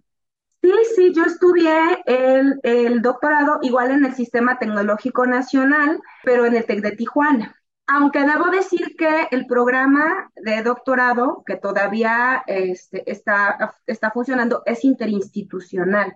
Sí, 1.01 1.11
yo 1.15 1.23
estudié 1.23 2.03
el, 2.05 2.59
el, 2.61 3.01
doctorado 3.01 3.57
igual 3.63 3.89
en 3.89 4.05
el 4.05 4.13
Sistema 4.13 4.59
Tecnológico 4.59 5.25
Nacional, 5.25 5.99
pero 6.23 6.45
en 6.45 6.55
el 6.55 6.63
TEC 6.63 6.81
de 6.81 6.91
Tijuana. 6.91 7.55
Aunque 7.87 8.19
debo 8.19 8.51
decir 8.51 8.95
que 8.95 9.27
el 9.31 9.47
programa 9.47 10.29
de 10.35 10.61
doctorado, 10.61 11.41
que 11.43 11.55
todavía 11.55 12.43
este, 12.45 13.09
está, 13.11 13.73
está 13.87 14.11
funcionando, 14.11 14.61
es 14.67 14.85
interinstitucional. 14.85 16.15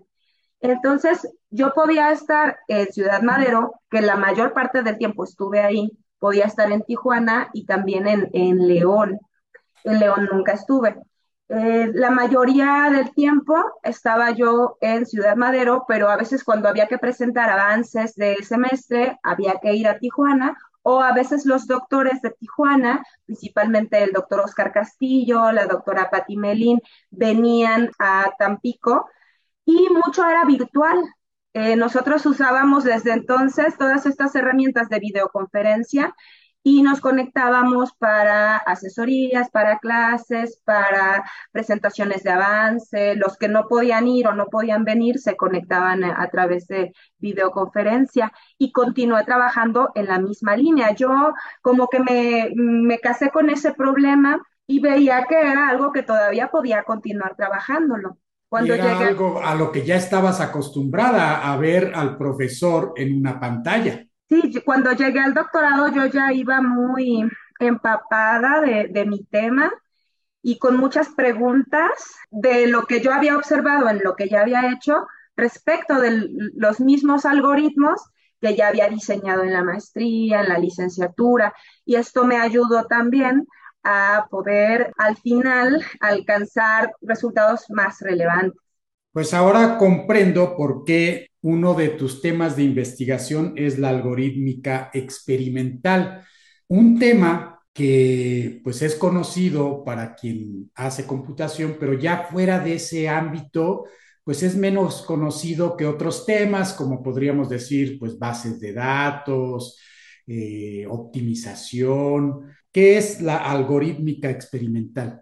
Entonces, 0.59 1.27
yo 1.49 1.73
podía 1.73 2.11
estar 2.11 2.59
en 2.67 2.85
Ciudad 2.93 3.23
Madero, 3.23 3.81
que 3.89 4.01
la 4.01 4.17
mayor 4.17 4.53
parte 4.53 4.83
del 4.83 4.99
tiempo 4.99 5.23
estuve 5.23 5.61
ahí, 5.61 5.97
podía 6.19 6.45
estar 6.45 6.71
en 6.71 6.83
Tijuana 6.83 7.49
y 7.53 7.65
también 7.65 8.07
en, 8.07 8.29
en 8.33 8.67
León. 8.67 9.19
En 9.83 9.97
León 9.99 10.29
nunca 10.31 10.51
estuve. 10.51 10.95
Eh, 11.47 11.91
la 11.93 12.09
mayoría 12.09 12.89
del 12.91 13.13
tiempo 13.13 13.55
estaba 13.83 14.31
yo 14.31 14.77
en 14.81 15.05
Ciudad 15.05 15.35
Madero, 15.35 15.85
pero 15.87 16.09
a 16.09 16.17
veces 16.17 16.43
cuando 16.43 16.67
había 16.67 16.87
que 16.87 16.97
presentar 16.97 17.49
avances 17.49 18.15
del 18.15 18.43
semestre, 18.43 19.19
había 19.21 19.59
que 19.61 19.73
ir 19.75 19.87
a 19.87 19.99
Tijuana, 19.99 20.57
o 20.81 21.01
a 21.01 21.13
veces 21.13 21.45
los 21.45 21.67
doctores 21.67 22.21
de 22.21 22.31
Tijuana, 22.31 23.03
principalmente 23.25 24.03
el 24.03 24.11
doctor 24.11 24.41
Oscar 24.41 24.71
Castillo, 24.71 25.51
la 25.51 25.65
doctora 25.67 26.09
Patti 26.09 26.37
Melín, 26.37 26.79
venían 27.11 27.91
a 27.99 28.31
Tampico 28.37 29.09
y 29.65 29.87
mucho 29.89 30.27
era 30.27 30.45
virtual. 30.45 30.97
Eh, 31.53 31.75
nosotros 31.75 32.25
usábamos 32.25 32.83
desde 32.83 33.13
entonces 33.13 33.77
todas 33.77 34.05
estas 34.05 34.35
herramientas 34.35 34.89
de 34.89 34.99
videoconferencia 34.99 36.13
y 36.67 36.81
nos 36.81 36.99
conectábamos 36.99 37.93
para 37.93 38.57
asesorías, 38.57 39.51
para 39.51 39.77
clases, 39.77 40.59
para 40.65 41.23
presentaciones 41.51 42.23
de 42.23 42.31
avance. 42.31 43.15
Los 43.15 43.37
que 43.37 43.47
no 43.47 43.67
podían 43.67 44.07
ir 44.07 44.27
o 44.27 44.33
no 44.33 44.47
podían 44.47 44.83
venir 44.83 45.19
se 45.19 45.37
conectaban 45.37 46.03
a, 46.03 46.27
través 46.31 46.65
de 46.65 46.91
videoconferencia 47.19 48.33
y 48.57 48.71
continué 48.71 49.23
trabajando 49.25 49.91
en 49.93 50.07
la 50.07 50.17
misma 50.17 50.57
línea. 50.57 50.95
Yo 50.95 51.35
como 51.61 51.87
que 51.87 51.99
me, 51.99 52.51
me 52.55 52.97
casé 52.97 53.29
con 53.29 53.51
ese 53.51 53.75
problema 53.75 54.41
y 54.65 54.79
veía 54.79 55.27
que 55.29 55.39
era 55.39 55.69
algo 55.69 55.91
que 55.91 56.01
todavía 56.01 56.49
podía 56.49 56.81
continuar 56.81 57.35
trabajándolo. 57.35 58.17
Cuando 58.49 58.73
era 58.73 58.97
algo 58.97 59.39
a 59.39 59.53
lo 59.53 59.71
que 59.71 59.85
ya 59.85 59.97
estabas 59.97 60.41
acostumbrada 60.41 61.53
a 61.53 61.57
ver 61.57 61.91
al 61.93 62.17
profesor 62.17 62.93
en 62.95 63.15
una 63.15 63.39
pantalla. 63.39 64.04
Sí, 64.27 64.61
cuando 64.65 64.91
llegué 64.93 65.19
al 65.19 65.33
doctorado 65.33 65.89
yo 65.89 66.05
ya 66.07 66.33
iba 66.33 66.61
muy 66.61 67.29
empapada 67.59 68.61
de, 68.61 69.05
mi 69.05 69.23
tema 69.23 69.71
y 70.41 70.57
con 70.57 70.77
muchas 70.77 71.09
preguntas 71.09 72.15
de 72.31 72.67
lo 72.67 72.83
que 72.83 73.01
yo 73.01 73.13
había 73.13 73.37
observado 73.37 73.89
en 73.89 74.01
lo 74.03 74.15
que 74.15 74.27
ya 74.27 74.41
había 74.41 74.71
hecho 74.71 75.07
respecto 75.35 75.99
de 75.99 76.29
los 76.55 76.79
mismos 76.79 77.25
algoritmos 77.25 78.01
que 78.41 78.55
ya 78.55 78.67
había 78.67 78.89
diseñado 78.89 79.43
en 79.43 79.53
la 79.53 79.63
maestría, 79.63 80.41
en 80.41 80.49
la 80.49 80.59
licenciatura, 80.59 81.53
y 81.85 81.95
esto 81.95 82.25
me 82.25 82.37
ayudó 82.37 82.85
también 82.85 83.47
a 83.83 84.27
poder 84.29 84.91
al 84.97 85.15
final 85.17 85.83
alcanzar 85.99 86.91
resultados 87.01 87.69
más 87.69 87.99
relevantes. 88.01 88.59
Pues 89.11 89.33
ahora 89.33 89.77
comprendo 89.77 90.57
por 90.57 90.83
qué 90.83 91.29
uno 91.45 91.75
de 91.75 91.89
tus 91.89 92.23
temas 92.23 92.55
de 92.55 92.63
investigación 92.63 93.53
es 93.55 93.77
la 93.77 93.89
algorítmica 93.89 94.89
experimental, 94.91 96.25
un 96.67 96.97
tema 96.97 97.59
que 97.71 98.61
pues 98.63 98.81
es 98.81 98.95
conocido 98.95 99.83
para 99.83 100.15
quien 100.15 100.71
hace 100.73 101.05
computación, 101.05 101.77
pero 101.79 101.93
ya 101.93 102.27
fuera 102.31 102.57
de 102.57 102.73
ese 102.73 103.07
ámbito, 103.07 103.83
pues 104.23 104.41
es 104.41 104.55
menos 104.55 105.03
conocido 105.03 105.77
que 105.77 105.85
otros 105.85 106.25
temas, 106.25 106.73
como 106.73 107.03
podríamos 107.03 107.47
decir, 107.47 107.99
pues 107.99 108.17
bases 108.17 108.59
de 108.59 108.73
datos, 108.73 109.79
eh, 110.25 110.87
optimización. 110.89 112.55
¿Qué 112.71 112.97
es 112.97 113.21
la 113.21 113.37
algorítmica 113.37 114.31
experimental? 114.31 115.21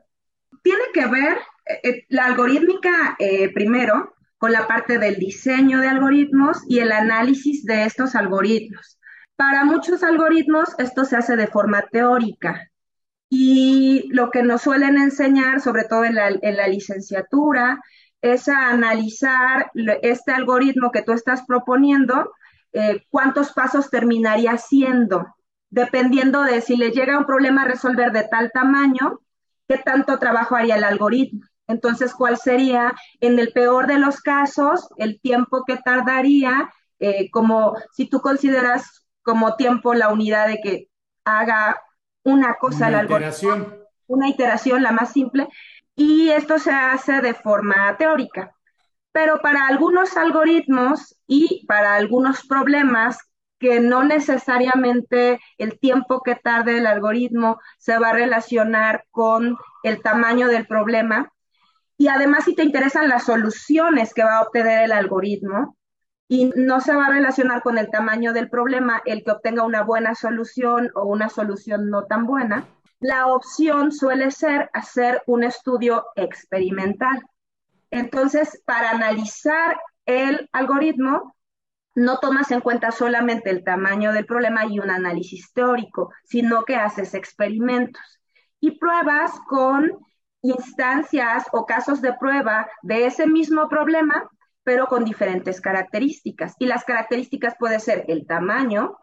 Tiene 0.62 0.84
que 0.94 1.06
ver, 1.06 1.38
eh, 1.66 1.80
eh, 1.84 2.06
la 2.08 2.28
algorítmica 2.28 3.18
primero, 3.54 4.14
con 4.44 4.52
la 4.52 4.68
parte 4.68 5.00
del 5.00 5.16
diseño 5.16 5.80
de 5.80 5.88
algoritmos 5.88 6.64
y 6.68 6.80
el 6.80 6.92
análisis 6.92 7.64
de 7.64 7.86
estos 7.86 8.14
algoritmos. 8.14 9.00
Para 9.38 9.64
muchos 9.64 10.04
algoritmos 10.04 10.76
esto 10.80 11.06
se 11.06 11.16
hace 11.16 11.38
de 11.38 11.48
forma 11.48 11.84
teórica 11.84 12.70
y 13.30 14.10
lo 14.12 14.32
que 14.32 14.44
nos 14.44 14.64
suelen 14.64 14.98
enseñar, 14.98 15.62
sobre 15.62 15.86
todo 15.86 16.04
en 16.04 16.16
la, 16.16 16.28
en 16.28 16.58
la 16.58 16.68
licenciatura, 16.68 17.80
es 18.22 18.50
a 18.50 18.68
analizar 18.68 19.72
este 20.02 20.34
algoritmo 20.34 20.92
que 20.92 21.04
tú 21.04 21.14
estás 21.14 21.46
proponiendo, 21.48 22.34
eh, 22.74 23.06
cuántos 23.10 23.54
pasos 23.54 23.90
terminaría 23.90 24.58
siendo, 24.58 25.26
dependiendo 25.70 26.44
de 26.44 26.60
si 26.60 26.76
le 26.76 26.92
llega 26.92 27.18
un 27.18 27.26
problema 27.26 27.62
a 27.62 27.70
resolver 27.70 28.12
de 28.12 28.28
tal 28.28 28.52
tamaño, 28.52 29.22
qué 29.70 29.78
tanto 29.78 30.20
trabajo 30.20 30.58
haría 30.58 30.76
el 30.76 30.84
algoritmo. 30.84 31.46
Entonces, 31.68 32.14
¿cuál 32.14 32.38
sería, 32.38 32.94
en 33.22 33.40
el 33.40 33.52
peor 33.54 33.88
de 33.88 33.98
los 33.98 34.22
casos, 34.22 34.88
el 34.98 35.20
tiempo 35.22 35.64
que 35.66 35.78
tardaría, 35.78 36.72
eh, 37.00 37.30
como 37.32 37.76
si 37.92 38.08
tú 38.10 38.22
consideras 38.22 39.06
como 39.22 39.56
tiempo 39.56 39.94
la 39.94 40.10
unidad 40.10 40.48
de 40.48 40.60
que 40.62 40.90
haga 41.24 41.82
una 42.24 42.56
cosa 42.56 42.88
una 42.88 43.00
al 43.00 43.06
iteración. 43.06 43.80
una 44.08 44.30
iteración 44.30 44.84
la 44.84 44.92
más 44.92 45.12
simple, 45.12 45.48
y 45.96 46.30
esto 46.30 46.60
se 46.60 46.72
hace 46.72 47.22
de 47.22 47.34
forma 47.34 47.96
teórica. 47.98 48.56
Pero 49.12 49.40
para 49.42 49.68
algunos 49.68 50.18
algoritmos 50.18 51.16
y 51.28 51.66
para 51.68 51.96
algunos 51.96 52.46
problemas 52.48 53.20
que 53.60 53.80
no 53.80 54.04
necesariamente 54.04 55.40
el 55.58 55.80
tiempo 55.80 56.22
que 56.22 56.36
tarde 56.36 56.80
el 56.80 56.88
algoritmo 56.88 57.60
se 57.78 57.98
va 57.98 58.10
a 58.10 58.14
relacionar 58.14 59.06
con 59.12 59.58
el 59.84 60.02
tamaño 60.02 60.48
del 60.48 60.68
problema, 60.68 61.32
y 61.98 62.08
además, 62.08 62.46
si 62.46 62.56
te 62.56 62.64
interesan 62.64 63.10
las 63.10 63.26
soluciones 63.26 64.14
que 64.14 64.24
va 64.24 64.38
a 64.38 64.42
obtener 64.42 64.84
el 64.86 64.92
algoritmo, 64.92 65.78
y 66.28 66.52
no 66.56 66.80
se 66.80 66.96
va 66.96 67.08
a 67.08 67.12
relacionar 67.12 67.62
con 67.62 67.78
el 67.78 67.92
tamaño 67.92 68.34
del 68.34 68.50
problema 68.50 69.02
el 69.06 69.24
que 69.24 69.32
obtenga 69.32 69.64
una 69.64 69.84
buena 69.84 70.16
solución 70.16 70.90
o 70.96 71.04
una 71.04 71.30
solución 71.30 71.90
no 71.90 72.06
tan 72.06 72.26
buena, 72.26 72.66
la 73.00 73.28
opción 73.28 73.92
suele 73.92 74.32
ser 74.32 74.70
hacer 74.74 75.22
un 75.28 75.44
estudio 75.44 76.06
experimental. 76.16 77.22
Entonces, 77.92 78.64
para 78.66 78.92
analizar 78.92 79.80
el 80.06 80.50
algoritmo, 80.54 81.36
no 81.96 82.18
tomas 82.20 82.50
en 82.52 82.62
cuenta 82.62 82.92
solamente 82.92 83.50
el 83.52 83.64
tamaño 83.64 84.14
del 84.14 84.26
problema 84.26 84.66
y 84.66 84.80
un 84.80 84.90
análisis 84.90 85.54
teórico, 85.54 86.12
sino 86.24 86.64
que 86.64 86.78
haces 86.78 87.14
experimentos 87.14 88.02
y 88.60 88.80
pruebas 88.80 89.32
con 89.48 90.00
instancias 90.44 91.46
o 91.52 91.66
casos 91.66 92.02
de 92.02 92.14
prueba 92.14 92.68
de 92.84 93.06
ese 93.08 93.26
mismo 93.28 93.68
problema, 93.70 94.30
pero 94.64 94.88
con 94.88 95.04
diferentes 95.06 95.60
características. 95.62 96.56
Y 96.60 96.68
las 96.68 96.84
características 96.86 97.56
puede 97.60 97.80
ser 97.80 98.06
el 98.08 98.28
tamaño, 98.28 98.98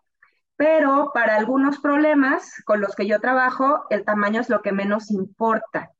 pero 0.56 1.10
para 1.14 1.36
algunos 1.36 1.80
problemas 1.80 2.62
con 2.64 2.80
los 2.80 2.94
que 2.94 3.06
yo 3.06 3.20
trabajo, 3.20 3.84
el 3.90 4.04
tamaño 4.04 4.40
es 4.40 4.48
lo 4.50 4.62
que 4.62 4.72
menos 4.72 5.10
importa. 5.10 5.90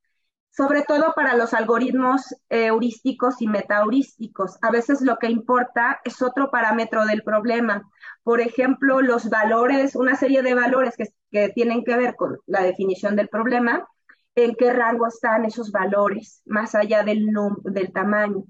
sobre 0.50 0.83
todo 0.83 1.12
para 1.14 1.35
los 1.37 1.55
algoritmos 1.55 2.22
heurísticos 2.50 3.40
y 3.40 3.46
metaheurísticos. 3.48 4.58
A 4.62 4.71
veces 4.71 5.00
lo 5.00 5.17
que 5.17 5.29
importa 5.29 6.00
es 6.04 6.21
otro 6.23 6.50
parámetro 6.50 7.06
del 7.06 7.23
problema. 7.23 7.88
Por 8.23 8.40
ejemplo, 8.40 9.00
los 9.00 9.31
valores, 9.31 9.96
una 9.96 10.17
serie 10.17 10.42
de 10.42 10.54
valores 10.54 10.96
que, 10.96 11.06
que 11.31 11.48
tienen 11.50 11.85
que 11.85 11.96
ver 11.96 12.17
con 12.17 12.38
la 12.46 12.62
definición 12.62 13.17
del 13.17 13.29
problema, 13.29 13.88
en 14.35 14.54
qué 14.54 14.72
rango 14.72 15.06
están 15.06 15.44
esos 15.44 15.70
valores, 15.72 16.42
más 16.46 16.74
allá 16.74 17.02
del, 17.02 17.28
del 17.64 17.92
tamaño. 17.92 18.44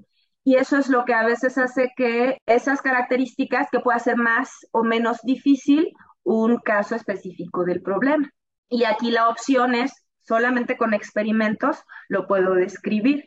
Y 0.44 0.56
eso 0.56 0.78
es 0.78 0.88
lo 0.88 1.04
que 1.04 1.14
a 1.14 1.24
veces 1.24 1.58
hace 1.58 1.92
que 1.96 2.38
esas 2.46 2.82
características 2.82 3.68
que 3.70 3.80
pueda 3.80 3.98
ser 3.98 4.16
más 4.16 4.66
o 4.72 4.82
menos 4.82 5.18
difícil 5.22 5.92
un 6.22 6.58
caso 6.58 6.94
específico 6.94 7.64
del 7.64 7.82
problema. 7.82 8.30
Y 8.68 8.84
aquí 8.84 9.10
la 9.10 9.28
opción 9.28 9.74
es 9.74 10.06
solamente 10.20 10.76
con 10.76 10.94
experimentos 10.94 11.82
lo 12.08 12.26
puedo 12.26 12.54
describir. 12.54 13.26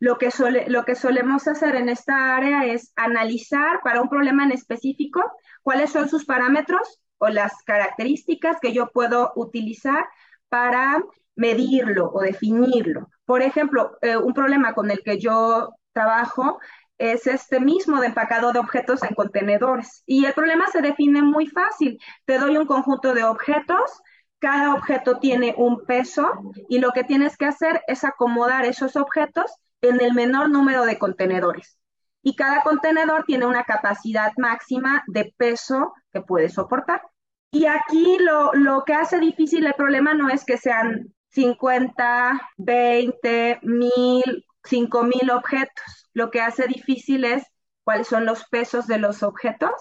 Lo 0.00 0.18
que, 0.18 0.30
lo 0.66 0.84
que 0.84 0.94
solemos 0.94 1.48
hacer 1.48 1.76
en 1.76 1.88
esta 1.88 2.36
área 2.36 2.66
es 2.66 2.92
analizar 2.96 3.80
para 3.82 4.02
un 4.02 4.08
problema 4.08 4.44
en 4.44 4.52
específico 4.52 5.22
cuáles 5.62 5.90
son 5.90 6.08
sus 6.08 6.24
parámetros 6.24 7.00
o 7.18 7.28
las 7.28 7.52
características 7.64 8.58
que 8.60 8.72
yo 8.72 8.90
puedo 8.92 9.32
utilizar 9.36 10.04
para 10.48 11.02
medirlo 11.36 12.10
o 12.12 12.20
definirlo. 12.20 13.08
Por 13.24 13.42
ejemplo, 13.42 13.96
eh, 14.02 14.16
un 14.16 14.34
problema 14.34 14.74
con 14.74 14.90
el 14.90 15.02
que 15.02 15.18
yo 15.18 15.70
trabajo 15.92 16.58
es 16.98 17.26
este 17.26 17.60
mismo 17.60 18.00
de 18.00 18.08
empacado 18.08 18.52
de 18.52 18.58
objetos 18.58 19.02
en 19.02 19.14
contenedores. 19.14 20.02
Y 20.06 20.24
el 20.24 20.32
problema 20.34 20.66
se 20.68 20.82
define 20.82 21.22
muy 21.22 21.46
fácil. 21.46 21.98
Te 22.26 22.38
doy 22.38 22.56
un 22.56 22.66
conjunto 22.66 23.14
de 23.14 23.24
objetos 23.24 24.02
cada 24.42 24.74
objeto 24.74 25.20
tiene 25.20 25.54
un 25.56 25.86
peso 25.86 26.32
y 26.68 26.80
lo 26.80 26.90
que 26.90 27.04
tienes 27.04 27.36
que 27.36 27.46
hacer 27.46 27.80
es 27.86 28.02
acomodar 28.02 28.64
esos 28.64 28.96
objetos 28.96 29.52
en 29.80 30.00
el 30.00 30.14
menor 30.14 30.50
número 30.50 30.84
de 30.84 30.98
contenedores. 30.98 31.78
Y 32.24 32.34
cada 32.34 32.64
contenedor 32.64 33.22
tiene 33.24 33.46
una 33.46 33.62
capacidad 33.62 34.32
máxima 34.36 35.04
de 35.06 35.32
peso 35.36 35.94
que 36.12 36.22
puede 36.22 36.48
soportar. 36.48 37.02
Y 37.52 37.66
aquí 37.66 38.18
lo, 38.18 38.52
lo 38.54 38.82
que 38.82 38.94
hace 38.94 39.20
difícil 39.20 39.64
el 39.64 39.74
problema 39.74 40.12
no 40.12 40.28
es 40.28 40.44
que 40.44 40.58
sean 40.58 41.14
50, 41.32 42.40
20, 42.58 43.58
1000, 43.62 44.46
5000 44.64 45.30
objetos. 45.30 46.08
Lo 46.12 46.30
que 46.30 46.40
hace 46.40 46.66
difícil 46.66 47.24
es 47.24 47.44
cuáles 47.84 48.06
son 48.06 48.26
los 48.26 48.44
pesos 48.48 48.86
de 48.86 48.98
los 48.98 49.22
objetos 49.22 49.72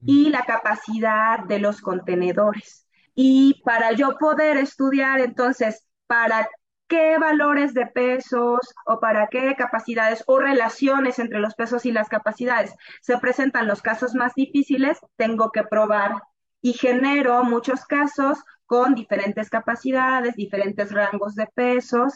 y 0.00 0.30
la 0.30 0.44
capacidad 0.44 1.40
de 1.40 1.58
los 1.58 1.80
contenedores. 1.80 2.86
Y 3.14 3.62
para 3.64 3.92
yo 3.92 4.16
poder 4.18 4.56
estudiar 4.56 5.20
entonces 5.20 5.86
para 6.06 6.48
qué 6.88 7.18
valores 7.18 7.74
de 7.74 7.86
pesos 7.86 8.60
o 8.86 9.00
para 9.00 9.28
qué 9.28 9.54
capacidades 9.56 10.22
o 10.26 10.38
relaciones 10.38 11.18
entre 11.18 11.40
los 11.40 11.54
pesos 11.54 11.86
y 11.86 11.92
las 11.92 12.08
capacidades 12.08 12.74
se 13.00 13.18
presentan 13.18 13.66
los 13.66 13.82
casos 13.82 14.14
más 14.14 14.34
difíciles, 14.34 14.98
tengo 15.16 15.50
que 15.50 15.64
probar 15.64 16.22
y 16.60 16.74
genero 16.74 17.42
muchos 17.44 17.84
casos 17.84 18.38
con 18.74 18.96
diferentes 18.96 19.50
capacidades, 19.50 20.34
diferentes 20.34 20.90
rangos 20.90 21.36
de 21.36 21.46
pesos 21.46 22.14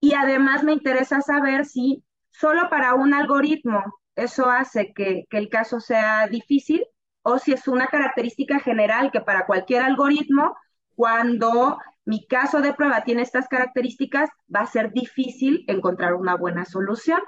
y 0.00 0.12
además 0.12 0.62
me 0.62 0.74
interesa 0.74 1.22
saber 1.22 1.64
si 1.64 2.04
solo 2.30 2.68
para 2.68 2.92
un 2.92 3.14
algoritmo 3.14 3.82
eso 4.14 4.50
hace 4.50 4.92
que, 4.92 5.24
que 5.30 5.38
el 5.38 5.48
caso 5.48 5.80
sea 5.80 6.28
difícil 6.28 6.84
o 7.22 7.38
si 7.38 7.54
es 7.54 7.66
una 7.68 7.86
característica 7.86 8.60
general 8.60 9.12
que 9.12 9.22
para 9.22 9.46
cualquier 9.46 9.80
algoritmo, 9.82 10.54
cuando 10.94 11.78
mi 12.04 12.26
caso 12.26 12.60
de 12.60 12.74
prueba 12.74 13.02
tiene 13.04 13.22
estas 13.22 13.48
características, 13.48 14.28
va 14.54 14.60
a 14.60 14.66
ser 14.66 14.92
difícil 14.92 15.64
encontrar 15.68 16.12
una 16.16 16.36
buena 16.36 16.66
solución. 16.66 17.22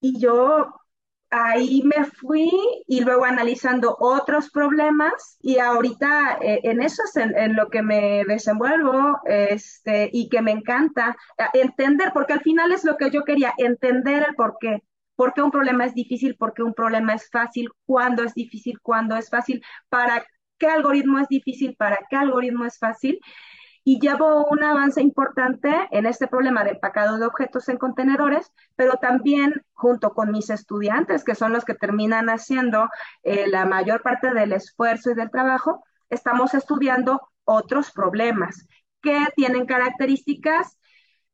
Y 0.00 0.20
yo 0.20 0.72
ahí 1.44 1.82
me 1.84 2.04
fui 2.04 2.50
y 2.86 3.00
luego 3.00 3.24
analizando 3.24 3.96
otros 4.00 4.50
problemas 4.50 5.38
y 5.42 5.58
ahorita 5.58 6.38
eh, 6.40 6.60
en 6.62 6.82
eso 6.82 7.02
es 7.04 7.16
en, 7.16 7.54
lo 7.54 7.68
que 7.68 7.82
me 7.82 8.24
desenvuelvo 8.24 9.20
este, 9.24 10.08
y 10.12 10.28
que 10.28 10.40
me 10.40 10.52
encanta 10.52 11.16
eh, 11.38 11.44
entender, 11.54 12.12
porque 12.12 12.32
al 12.32 12.40
final 12.40 12.72
es 12.72 12.84
lo 12.84 12.96
que 12.96 13.10
yo 13.10 13.24
quería, 13.24 13.54
entender 13.58 14.24
el 14.28 14.34
por 14.34 14.56
qué. 14.60 14.82
Por 15.14 15.32
qué 15.32 15.42
un 15.42 15.50
problema 15.50 15.86
es 15.86 15.94
difícil, 15.94 16.36
por 16.36 16.52
qué 16.52 16.62
un 16.62 16.74
problema 16.74 17.14
es 17.14 17.30
fácil, 17.30 17.70
cuándo 17.86 18.22
es 18.22 18.34
difícil, 18.34 18.78
cuándo 18.80 19.16
es 19.16 19.30
fácil, 19.30 19.62
para 19.88 20.26
qué 20.58 20.66
algoritmo 20.68 21.18
es 21.18 21.28
difícil, 21.28 21.74
para 21.76 21.98
qué 22.10 22.16
algoritmo 22.16 22.66
es 22.66 22.78
fácil. 22.78 23.18
Y 23.86 24.00
llevo 24.00 24.44
un 24.46 24.64
avance 24.64 25.00
importante 25.00 25.72
en 25.92 26.06
este 26.06 26.26
problema 26.26 26.64
de 26.64 26.70
empacado 26.70 27.18
de 27.18 27.26
objetos 27.26 27.68
en 27.68 27.78
contenedores, 27.78 28.52
pero 28.74 28.94
también 28.94 29.62
junto 29.74 30.12
con 30.12 30.32
mis 30.32 30.50
estudiantes, 30.50 31.22
que 31.22 31.36
son 31.36 31.52
los 31.52 31.64
que 31.64 31.74
terminan 31.74 32.28
haciendo 32.28 32.88
eh, 33.22 33.46
la 33.46 33.64
mayor 33.64 34.02
parte 34.02 34.34
del 34.34 34.52
esfuerzo 34.52 35.12
y 35.12 35.14
del 35.14 35.30
trabajo, 35.30 35.84
estamos 36.10 36.52
estudiando 36.54 37.30
otros 37.44 37.92
problemas 37.92 38.66
que 39.00 39.24
tienen 39.36 39.66
características 39.66 40.76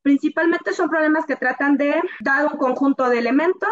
Principalmente 0.03 0.73
son 0.73 0.91
problemas 0.91 1.25
que 1.27 1.37
tratan 1.37 1.77
de, 1.77 1.95
dado 2.21 2.51
un 2.51 2.59
conjunto 2.59 3.09
de 3.09 3.19
elementos, 3.19 3.71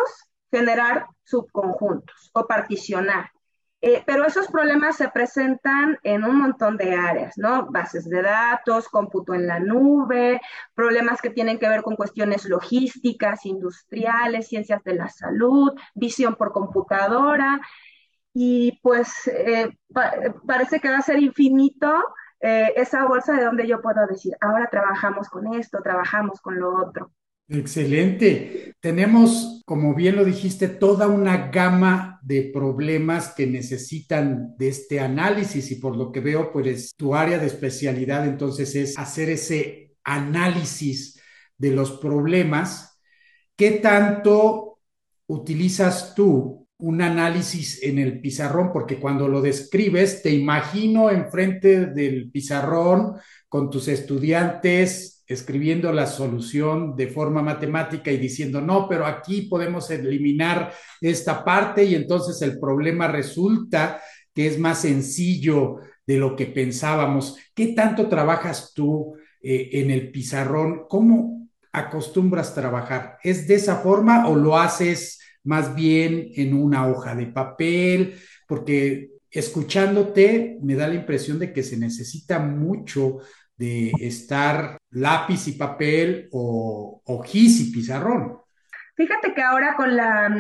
generar 0.51 1.07
subconjuntos 1.25 2.31
o 2.33 2.47
particionar. 2.47 3.33
Eh, 3.83 4.03
pero 4.07 4.27
esos 4.27 4.49
problemas 4.49 4.97
se 4.97 5.09
presentan 5.09 5.99
en 6.03 6.25
un 6.25 6.37
montón 6.37 6.77
de 6.77 6.95
áreas, 6.95 7.39
¿no? 7.39 7.67
Bases 7.71 8.09
de 8.11 8.21
datos, 8.21 8.89
cómputo 8.89 9.33
en 9.33 9.47
la 9.47 9.59
nube, 9.59 10.41
problemas 10.75 11.23
que 11.23 11.31
tienen 11.31 11.59
que 11.59 11.69
ver 11.69 11.83
con 11.83 11.97
cuestiones 11.97 12.45
logísticas, 12.45 13.47
industriales, 13.47 14.49
ciencias 14.49 14.85
de 14.85 14.95
la 14.95 15.09
salud, 15.09 15.73
visión 15.95 16.35
por 16.37 16.53
computadora. 16.53 17.61
Y 18.35 18.79
pues 18.83 19.27
eh, 19.29 19.71
parece 20.47 20.81
que 20.81 20.91
va 20.91 20.99
a 20.99 21.03
ser 21.03 21.19
infinito 21.19 21.93
eh, 22.41 22.73
esa 22.77 23.07
bolsa 23.07 23.35
de 23.35 23.45
donde 23.45 23.67
yo 23.67 23.81
puedo 23.83 24.07
decir, 24.07 24.35
ahora 24.41 24.69
trabajamos 24.71 25.29
con 25.29 25.55
esto, 25.55 25.81
trabajamos 25.83 26.41
con 26.41 26.59
lo 26.59 26.75
otro. 26.87 27.13
Excelente. 27.53 28.75
Tenemos, 28.81 29.63
como 29.67 29.93
bien 29.95 30.15
lo 30.15 30.25
dijiste, 30.25 30.69
toda 30.69 31.09
una 31.09 31.49
gama 31.51 32.21
de 32.23 32.51
problemas 32.55 33.35
que 33.35 33.45
necesitan 33.47 34.55
de 34.57 34.69
este 34.69 35.01
análisis 35.01 35.69
y 35.73 35.77
por 35.77 35.97
lo 35.97 36.13
que 36.13 36.21
veo, 36.21 36.53
pues 36.53 36.95
tu 36.97 37.13
área 37.15 37.39
de 37.39 37.47
especialidad 37.49 38.25
entonces 38.25 38.77
es 38.77 38.97
hacer 38.97 39.31
ese 39.31 39.97
análisis 40.05 41.21
de 41.59 41.73
los 41.73 41.93
problemas. 41.99 43.01
¿Qué 43.57 43.73
tanto 43.73 44.79
utilizas 45.27 46.15
tú 46.15 46.60
un 46.81 47.03
análisis 47.03 47.83
en 47.83 47.99
el 47.99 48.21
pizarrón, 48.21 48.73
porque 48.73 48.97
cuando 48.97 49.29
lo 49.29 49.41
describes, 49.41 50.23
te 50.23 50.31
imagino 50.31 51.11
enfrente 51.11 51.87
del 51.87 52.31
pizarrón 52.31 53.17
con 53.49 53.71
tus 53.71 53.89
estudiantes 53.89 55.21
escribiendo 55.31 55.93
la 55.93 56.07
solución 56.07 56.97
de 56.97 57.07
forma 57.07 57.41
matemática 57.41 58.11
y 58.11 58.17
diciendo, 58.17 58.61
no, 58.61 58.89
pero 58.89 59.07
aquí 59.07 59.43
podemos 59.43 59.89
eliminar 59.91 60.73
esta 61.01 61.45
parte 61.45 61.85
y 61.85 61.95
entonces 61.95 62.43
el 62.43 62.59
problema 62.59 63.07
resulta 63.07 64.01
que 64.35 64.49
es 64.49 64.59
más 64.59 64.81
sencillo 64.81 65.77
de 66.05 66.17
lo 66.17 66.35
que 66.35 66.47
pensábamos. 66.47 67.37
¿Qué 67.55 67.69
tanto 67.69 68.09
trabajas 68.09 68.73
tú 68.75 69.15
eh, 69.41 69.71
en 69.75 69.93
el 69.93 70.11
pizarrón? 70.11 70.87
¿Cómo 70.89 71.49
acostumbras 71.71 72.53
trabajar? 72.53 73.19
¿Es 73.23 73.47
de 73.47 73.55
esa 73.55 73.77
forma 73.77 74.27
o 74.27 74.35
lo 74.35 74.59
haces? 74.59 75.21
Más 75.45 75.75
bien 75.75 76.31
en 76.37 76.55
una 76.55 76.87
hoja 76.87 77.15
de 77.15 77.27
papel, 77.27 78.15
porque 78.47 79.11
escuchándote 79.31 80.59
me 80.63 80.75
da 80.75 80.89
la 80.89 80.95
impresión 80.95 81.39
de 81.39 81.53
que 81.53 81.63
se 81.63 81.77
necesita 81.77 82.39
mucho 82.39 83.19
de 83.57 83.93
estar 84.01 84.79
lápiz 84.91 85.47
y 85.47 85.53
papel 85.53 86.29
o, 86.33 87.23
gis 87.25 87.61
y 87.61 87.73
pizarrón. 87.73 88.39
Fíjate 88.97 89.35
que 89.35 89.43
ahora 89.43 89.77
con, 89.77 89.97
la, 89.97 90.35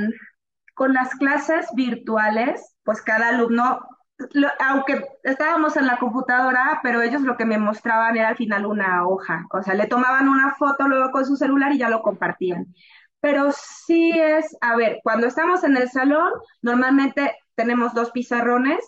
con 0.74 0.92
las 0.92 1.14
clases 1.14 1.66
virtuales, 1.74 2.74
pues 2.82 3.03
cada 3.03 3.28
alumno, 3.28 3.80
aunque 4.59 5.05
estábamos 5.22 5.76
en 5.76 5.86
la 5.86 5.98
computadora, 5.98 6.80
pero 6.82 7.03
ellos 7.03 7.22
lo 7.22 7.36
que 7.36 7.44
me 7.44 7.59
mostraban 7.59 8.16
era 8.16 8.28
al 8.28 8.36
final 8.36 8.66
una 8.66 9.07
hoja, 9.07 9.46
o 9.51 9.62
sea, 9.62 9.74
le 9.74 9.86
tomaban 9.86 10.28
una 10.28 10.55
foto 10.55 10.88
luego 10.88 11.11
con 11.11 11.24
su 11.24 11.36
celular 11.36 11.72
y 11.72 11.78
ya 11.78 11.88
lo 11.88 12.03
compartían 12.03 12.74
pero 13.21 13.53
sí 13.53 14.12
es, 14.12 14.57
a 14.61 14.77
ver, 14.77 15.01
cuando 15.03 15.27
estamos 15.27 15.64
en 15.64 15.77
el 15.77 15.89
salón, 15.91 16.33
normalmente 16.62 17.37
tenemos 17.55 17.95
dos 17.95 18.11
pizarrones 18.12 18.79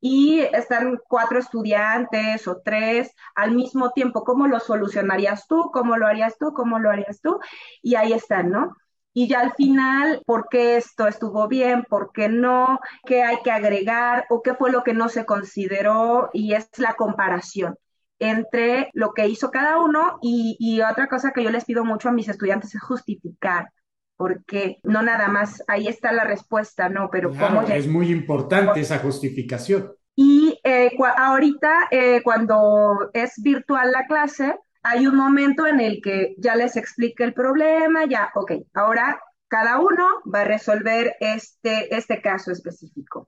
y 0.00 0.40
están 0.40 0.98
cuatro 1.08 1.38
estudiantes 1.38 2.46
o 2.48 2.60
tres 2.64 3.14
al 3.34 3.52
mismo 3.52 3.90
tiempo. 3.92 4.24
¿Cómo 4.24 4.46
lo 4.48 4.60
solucionarías 4.60 5.46
tú? 5.46 5.70
¿Cómo 5.72 5.96
lo 5.96 6.06
harías 6.06 6.36
tú? 6.38 6.52
¿Cómo 6.52 6.78
lo 6.78 6.90
harías 6.90 7.20
tú? 7.20 7.38
Y 7.82 7.94
ahí 7.96 8.12
están, 8.12 8.50
¿no? 8.50 8.76
Y 9.14 9.28
ya 9.28 9.40
al 9.40 9.52
final, 9.54 10.22
¿por 10.26 10.48
qué 10.48 10.76
esto 10.76 11.06
estuvo 11.06 11.46
bien? 11.48 11.84
¿Por 11.88 12.12
qué 12.12 12.28
no? 12.28 12.80
¿Qué 13.04 13.22
hay 13.22 13.38
que 13.44 13.50
agregar? 13.50 14.24
¿O 14.30 14.42
qué 14.42 14.54
fue 14.54 14.72
lo 14.72 14.82
que 14.84 14.94
no 14.94 15.08
se 15.08 15.26
consideró? 15.26 16.30
Y 16.32 16.54
es 16.54 16.68
la 16.78 16.94
comparación. 16.94 17.76
Entre 18.22 18.90
lo 18.94 19.12
que 19.12 19.28
hizo 19.28 19.50
cada 19.50 19.78
uno 19.80 20.18
y, 20.22 20.56
y 20.58 20.80
otra 20.80 21.08
cosa 21.08 21.32
que 21.32 21.42
yo 21.42 21.50
les 21.50 21.64
pido 21.64 21.84
mucho 21.84 22.08
a 22.08 22.12
mis 22.12 22.28
estudiantes 22.28 22.74
es 22.74 22.82
justificar 22.82 23.70
porque 24.16 24.78
no 24.84 25.02
nada 25.02 25.26
más 25.26 25.64
ahí 25.66 25.88
está 25.88 26.12
la 26.12 26.22
respuesta, 26.22 26.88
no, 26.88 27.08
pero 27.10 27.30
cómo 27.30 27.62
es 27.62 27.88
muy 27.88 28.12
importante 28.12 28.78
esa 28.78 29.00
justificación. 29.00 29.92
Y 30.14 30.60
eh, 30.62 30.92
ahorita, 31.16 31.88
eh, 31.90 32.22
cuando 32.22 33.10
es 33.14 33.32
virtual 33.42 33.90
la 33.90 34.06
clase, 34.06 34.54
hay 34.84 35.08
un 35.08 35.16
momento 35.16 35.66
en 35.66 35.80
el 35.80 36.00
que 36.00 36.36
ya 36.38 36.54
les 36.54 36.76
explique 36.76 37.24
el 37.24 37.34
problema, 37.34 38.04
ya, 38.04 38.30
ok, 38.36 38.52
ahora 38.74 39.20
cada 39.48 39.80
uno 39.80 40.06
va 40.32 40.42
a 40.42 40.44
resolver 40.44 41.16
este, 41.18 41.92
este 41.94 42.20
caso 42.20 42.52
específico. 42.52 43.26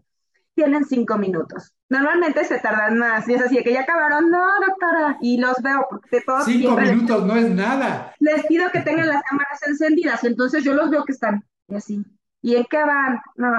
Tienen 0.54 0.84
cinco 0.84 1.18
minutos. 1.18 1.74
Normalmente 1.88 2.44
se 2.44 2.58
tardan 2.60 2.98
más. 2.98 3.28
Y 3.28 3.34
es 3.34 3.42
así, 3.42 3.62
que 3.62 3.72
ya 3.72 3.80
acabaron, 3.82 4.30
no, 4.30 4.44
doctora. 4.66 5.18
Y 5.20 5.38
los 5.38 5.60
veo, 5.62 5.86
porque 5.90 6.20
todos. 6.20 6.44
Cinco 6.44 6.76
minutos 6.76 7.24
no 7.24 7.36
es 7.36 7.50
nada. 7.50 8.14
Les 8.20 8.46
pido 8.46 8.70
que 8.70 8.80
tengan 8.80 9.08
las 9.08 9.22
cámaras 9.22 9.60
encendidas. 9.66 10.22
Entonces 10.24 10.62
yo 10.62 10.74
los 10.74 10.90
veo 10.90 11.04
que 11.04 11.12
están 11.12 11.44
y 11.68 11.74
así. 11.74 12.04
¿Y 12.40 12.56
en 12.56 12.64
qué 12.64 12.84
van? 12.84 13.20
No, 13.36 13.50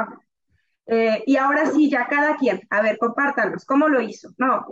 eh, 0.88 1.24
y 1.26 1.38
ahora 1.38 1.66
sí, 1.72 1.90
ya 1.90 2.08
cada 2.08 2.38
quien, 2.38 2.62
a 2.70 2.82
ver, 2.82 2.98
compártanos, 2.98 3.66
¿cómo 3.66 3.88
lo 3.88 4.02
hizo? 4.02 4.30
No, 4.38 4.68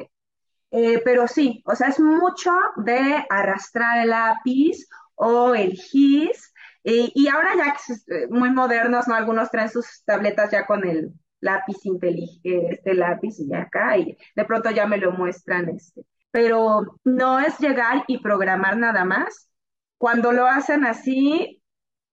eh, 0.72 1.02
pero 1.04 1.28
sí, 1.28 1.64
o 1.66 1.76
sea, 1.76 1.88
es 1.88 2.00
mucho 2.00 2.52
de 2.78 3.26
arrastrar 3.30 4.00
el 4.00 4.10
lápiz 4.10 4.88
o 5.16 5.56
el 5.56 5.74
GIS, 5.74 6.54
y 6.84 7.28
ahora 7.30 7.56
ya 7.56 7.74
que 7.74 7.94
es 7.94 8.08
eh, 8.10 8.28
muy 8.30 8.52
modernos, 8.52 9.08
¿no? 9.08 9.16
Algunos 9.16 9.50
traen 9.50 9.70
sus 9.70 10.04
tabletas 10.06 10.52
ya 10.52 10.66
con 10.66 10.86
el 10.86 11.14
lápiz 11.44 11.86
inteligente, 11.86 12.74
este 12.74 12.94
lápiz 12.94 13.40
y 13.40 13.54
acá, 13.54 13.98
y 13.98 14.18
de 14.36 14.46
pronto 14.46 14.72
ya 14.72 14.88
me 14.88 14.98
lo 14.98 15.12
muestran, 15.12 15.70
este. 15.70 16.06
Pero 16.32 16.98
no 17.04 17.40
es 17.40 17.60
llegar 17.60 18.06
y 18.08 18.18
programar 18.20 18.78
nada 18.78 19.06
más. 19.06 19.50
Cuando 19.98 20.32
lo 20.32 20.48
hacen 20.48 20.86
así, 20.86 21.62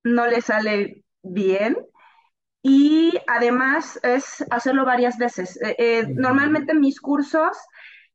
no 0.04 0.26
le 0.26 0.42
sale 0.42 1.04
bien 1.22 1.76
y 2.62 3.14
además 3.26 3.98
es 4.02 4.44
hacerlo 4.50 4.84
varias 4.84 5.16
veces. 5.16 5.60
Eh, 5.62 5.76
eh, 5.78 6.06
normalmente 6.08 6.72
en 6.72 6.80
mis 6.80 7.00
cursos 7.00 7.56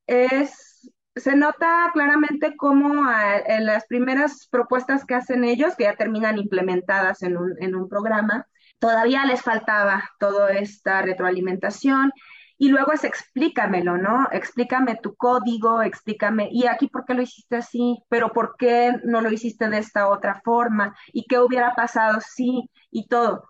es, 0.05 0.91
se 1.15 1.35
nota 1.35 1.89
claramente 1.93 2.55
cómo 2.57 3.09
en 3.47 3.65
las 3.65 3.85
primeras 3.87 4.47
propuestas 4.51 5.05
que 5.05 5.15
hacen 5.15 5.43
ellos, 5.43 5.75
que 5.75 5.85
ya 5.85 5.95
terminan 5.95 6.37
implementadas 6.37 7.23
en 7.23 7.37
un, 7.37 7.55
en 7.59 7.73
un 7.75 7.89
programa, 7.89 8.47
todavía 8.79 9.25
les 9.25 9.41
faltaba 9.41 10.09
toda 10.19 10.51
esta 10.53 11.01
retroalimentación. 11.01 12.11
Y 12.57 12.69
luego 12.69 12.93
es 12.93 13.03
explícamelo, 13.03 13.97
¿no? 13.97 14.29
Explícame 14.31 14.95
tu 14.95 15.15
código, 15.15 15.81
explícame, 15.81 16.47
y 16.51 16.67
aquí 16.67 16.87
por 16.87 17.03
qué 17.05 17.13
lo 17.13 17.21
hiciste 17.21 17.57
así, 17.57 17.97
pero 18.07 18.31
por 18.31 18.55
qué 18.57 18.93
no 19.03 19.19
lo 19.19 19.29
hiciste 19.29 19.69
de 19.69 19.79
esta 19.79 20.07
otra 20.07 20.41
forma, 20.43 20.95
y 21.11 21.25
qué 21.25 21.39
hubiera 21.39 21.75
pasado 21.75 22.19
sí, 22.21 22.69
y 22.91 23.07
todo 23.07 23.43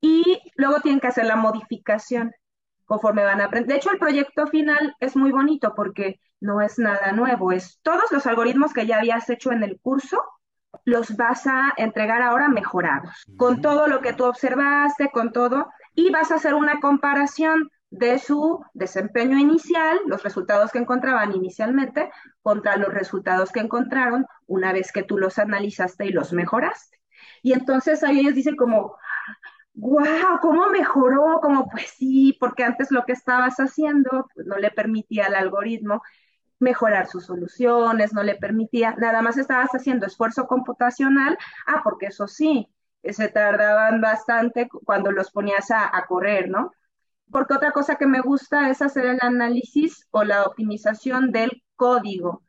y 0.00 0.40
luego 0.56 0.80
tienen 0.80 1.00
que 1.00 1.08
hacer 1.08 1.26
la 1.26 1.36
modificación 1.36 2.32
conforme 2.84 3.24
van 3.24 3.40
a 3.40 3.46
aprender. 3.46 3.68
De 3.68 3.76
hecho, 3.76 3.90
el 3.90 3.98
proyecto 3.98 4.46
final 4.46 4.96
es 5.00 5.16
muy 5.16 5.30
bonito 5.30 5.74
porque 5.76 6.20
no 6.40 6.60
es 6.60 6.78
nada 6.78 7.12
nuevo, 7.12 7.52
es 7.52 7.78
todos 7.82 8.10
los 8.10 8.26
algoritmos 8.26 8.72
que 8.72 8.86
ya 8.86 8.98
habías 8.98 9.28
hecho 9.30 9.52
en 9.52 9.62
el 9.62 9.78
curso, 9.80 10.22
los 10.84 11.16
vas 11.16 11.46
a 11.46 11.72
entregar 11.76 12.22
ahora 12.22 12.48
mejorados, 12.48 13.24
con 13.36 13.60
todo 13.60 13.86
lo 13.86 14.00
que 14.00 14.12
tú 14.12 14.24
observaste, 14.24 15.10
con 15.10 15.32
todo, 15.32 15.70
y 15.94 16.10
vas 16.10 16.30
a 16.30 16.36
hacer 16.36 16.54
una 16.54 16.80
comparación 16.80 17.70
de 17.90 18.18
su 18.18 18.64
desempeño 18.72 19.36
inicial, 19.36 19.98
los 20.06 20.22
resultados 20.22 20.70
que 20.70 20.78
encontraban 20.78 21.34
inicialmente, 21.34 22.10
contra 22.42 22.76
los 22.76 22.94
resultados 22.94 23.50
que 23.50 23.60
encontraron 23.60 24.26
una 24.46 24.72
vez 24.72 24.92
que 24.92 25.02
tú 25.02 25.18
los 25.18 25.38
analizaste 25.38 26.06
y 26.06 26.12
los 26.12 26.32
mejoraste. 26.32 26.98
Y 27.42 27.52
entonces 27.52 28.02
ahí 28.04 28.20
ellos 28.20 28.34
dicen 28.34 28.56
como, 28.56 28.96
wow, 29.74 30.38
¿cómo 30.40 30.68
mejoró? 30.68 31.40
Como 31.40 31.68
pues 31.68 31.94
sí, 31.96 32.36
porque 32.38 32.64
antes 32.64 32.90
lo 32.90 33.04
que 33.04 33.12
estabas 33.12 33.56
haciendo 33.56 34.28
pues, 34.34 34.46
no 34.46 34.56
le 34.56 34.70
permitía 34.70 35.26
al 35.26 35.34
algoritmo 35.34 36.02
mejorar 36.60 37.08
sus 37.08 37.26
soluciones, 37.26 38.12
no 38.12 38.22
le 38.22 38.36
permitía, 38.36 38.94
nada 38.98 39.22
más 39.22 39.38
estabas 39.38 39.70
haciendo 39.70 40.06
esfuerzo 40.06 40.46
computacional, 40.46 41.36
ah, 41.66 41.80
porque 41.84 42.06
eso 42.06 42.28
sí, 42.28 42.68
se 43.02 43.28
tardaban 43.28 44.00
bastante 44.00 44.68
cuando 44.84 45.10
los 45.12 45.30
ponías 45.30 45.70
a, 45.70 45.96
a 45.96 46.06
correr, 46.06 46.48
¿no? 46.48 46.72
Porque 47.30 47.54
otra 47.54 47.72
cosa 47.72 47.96
que 47.96 48.06
me 48.06 48.20
gusta 48.20 48.70
es 48.70 48.82
hacer 48.82 49.06
el 49.06 49.18
análisis 49.22 50.06
o 50.10 50.24
la 50.24 50.44
optimización 50.44 51.32
del 51.32 51.62
código. 51.76 52.42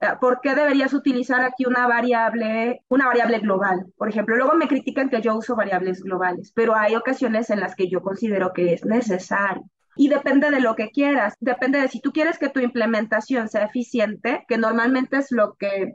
Ah, 0.00 0.18
¿por 0.20 0.40
qué 0.40 0.54
deberías 0.54 0.92
utilizar 0.92 1.40
aquí 1.42 1.64
una 1.66 1.86
variable, 1.86 2.82
una 2.88 3.06
variable 3.06 3.38
global? 3.38 3.86
Por 3.96 4.08
ejemplo, 4.08 4.36
luego 4.36 4.54
me 4.54 4.68
critican 4.68 5.08
que 5.08 5.22
yo 5.22 5.36
uso 5.36 5.56
variables 5.56 6.02
globales, 6.02 6.52
pero 6.54 6.74
hay 6.76 6.94
ocasiones 6.96 7.48
en 7.50 7.60
las 7.60 7.74
que 7.74 7.88
yo 7.88 8.02
considero 8.02 8.52
que 8.52 8.74
es 8.74 8.84
necesario. 8.84 9.64
Y 9.96 10.08
depende 10.08 10.50
de 10.50 10.60
lo 10.60 10.74
que 10.74 10.90
quieras, 10.90 11.36
depende 11.40 11.80
de 11.80 11.88
si 11.88 12.00
tú 12.00 12.12
quieres 12.12 12.38
que 12.38 12.48
tu 12.48 12.60
implementación 12.60 13.48
sea 13.48 13.64
eficiente, 13.64 14.44
que 14.48 14.58
normalmente 14.58 15.18
es 15.18 15.30
lo 15.30 15.54
que 15.54 15.94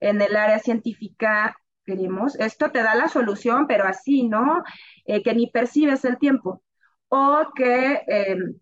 en 0.00 0.20
el 0.20 0.36
área 0.36 0.58
científica 0.58 1.56
queremos. 1.84 2.38
Esto 2.38 2.70
te 2.70 2.82
da 2.82 2.94
la 2.94 3.08
solución, 3.08 3.66
pero 3.66 3.84
así, 3.84 4.28
¿no? 4.28 4.62
Eh, 5.06 5.22
que 5.22 5.34
ni 5.34 5.50
percibes 5.50 6.04
el 6.04 6.18
tiempo. 6.18 6.62
O 7.08 7.46
que 7.54 8.02
em, 8.06 8.58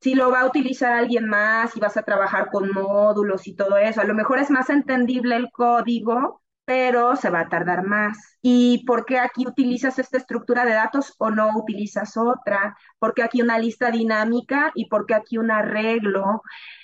si 0.00 0.14
lo 0.14 0.30
va 0.30 0.42
a 0.42 0.46
utilizar 0.46 0.92
alguien 0.92 1.28
más 1.28 1.76
y 1.76 1.80
vas 1.80 1.96
a 1.96 2.02
trabajar 2.02 2.50
con 2.50 2.72
módulos 2.72 3.46
y 3.46 3.54
todo 3.54 3.76
eso. 3.78 4.00
A 4.00 4.04
lo 4.04 4.14
mejor 4.14 4.38
es 4.38 4.50
más 4.50 4.70
entendible 4.70 5.36
el 5.36 5.50
código, 5.50 6.42
pero 6.66 7.16
se 7.16 7.30
va 7.30 7.40
a 7.40 7.48
tardar 7.48 7.84
más. 7.86 8.18
¿Y 8.42 8.84
por 8.86 9.06
qué 9.06 9.18
aquí 9.18 9.46
utilizas 9.46 9.98
esta 9.98 10.18
estructura 10.18 10.66
de 10.66 10.72
datos 10.72 11.14
o 11.18 11.30
no 11.30 11.56
utilizas 11.56 12.16
otra? 12.16 12.76
¿Por 12.98 13.14
qué 13.14 13.22
aquí 13.22 13.40
una 13.40 13.58
lista 13.58 13.90
dinámica 13.90 14.72
y 14.74 14.86
por 14.88 15.06
qué 15.06 15.14
aquí 15.14 15.38
un 15.38 15.50
arreglo? 15.50 16.42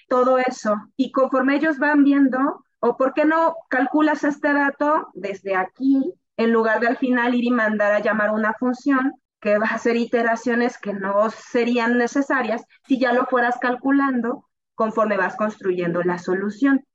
Todo 0.09 0.39
eso. 0.39 0.77
Y 0.97 1.13
conforme 1.13 1.57
ellos 1.57 1.79
van 1.79 2.05
viendo, 2.05 2.65
o 2.79 2.97
por 2.97 3.13
qué 3.13 3.25
no 3.25 3.57
calculas 3.69 4.25
este 4.25 4.53
dato 4.53 5.09
desde 5.15 5.57
aquí, 5.57 6.15
en 6.37 6.53
lugar 6.53 6.81
de 6.81 6.87
al 6.87 6.97
final 6.97 7.35
ir 7.35 7.45
y 7.45 7.51
mandar 7.51 7.93
a 7.93 8.01
llamar 8.01 8.31
una 8.31 8.55
función, 8.55 9.15
que 9.41 9.59
vas 9.59 9.73
a 9.73 9.75
hacer 9.75 9.97
iteraciones 9.97 10.79
que 10.79 10.93
no 10.93 11.29
serían 11.31 11.99
necesarias 11.99 12.65
si 12.87 13.01
ya 13.01 13.13
lo 13.13 13.27
fueras 13.27 13.59
calculando 13.59 14.49
conforme 14.77 15.17
vas 15.17 15.35
construyendo 15.35 16.03
la 16.05 16.19
solución. 16.19 16.87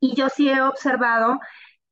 Y 0.00 0.16
yo 0.16 0.28
sí 0.30 0.48
he 0.48 0.60
observado 0.62 1.38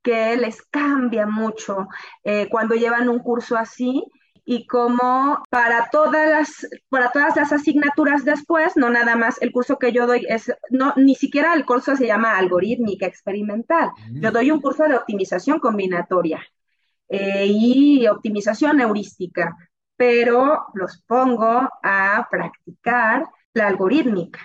que 0.02 0.36
les 0.36 0.62
cambia 0.62 1.26
mucho 1.26 1.88
eh, 2.24 2.48
cuando 2.50 2.74
llevan 2.74 3.08
un 3.08 3.18
curso 3.20 3.56
así 3.56 4.04
y 4.44 4.66
como 4.66 5.42
para 5.50 5.90
todas 5.90 6.28
las 6.28 6.66
para 6.88 7.10
todas 7.10 7.36
las 7.36 7.52
asignaturas 7.52 8.24
después 8.24 8.76
no 8.76 8.90
nada 8.90 9.14
más 9.16 9.40
el 9.42 9.52
curso 9.52 9.78
que 9.78 9.92
yo 9.92 10.06
doy 10.06 10.26
es 10.28 10.52
no 10.70 10.94
ni 10.96 11.14
siquiera 11.14 11.54
el 11.54 11.64
curso 11.64 11.96
se 11.96 12.06
llama 12.06 12.38
algorítmica 12.38 13.06
experimental 13.06 13.90
yo 14.12 14.30
mm. 14.30 14.32
doy 14.32 14.50
un 14.50 14.60
curso 14.60 14.84
de 14.88 14.96
optimización 14.96 15.60
combinatoria 15.60 16.42
eh, 17.08 17.46
y 17.46 18.06
optimización 18.08 18.80
heurística 18.80 19.54
pero 20.00 20.62
los 20.72 21.02
pongo 21.06 21.68
a 21.82 22.26
practicar 22.30 23.26
la 23.52 23.66
algorítmica. 23.66 24.40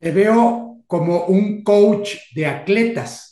Te 0.00 0.10
veo 0.10 0.82
como 0.88 1.26
un 1.26 1.62
coach 1.62 2.16
de 2.34 2.46
atletas 2.46 3.31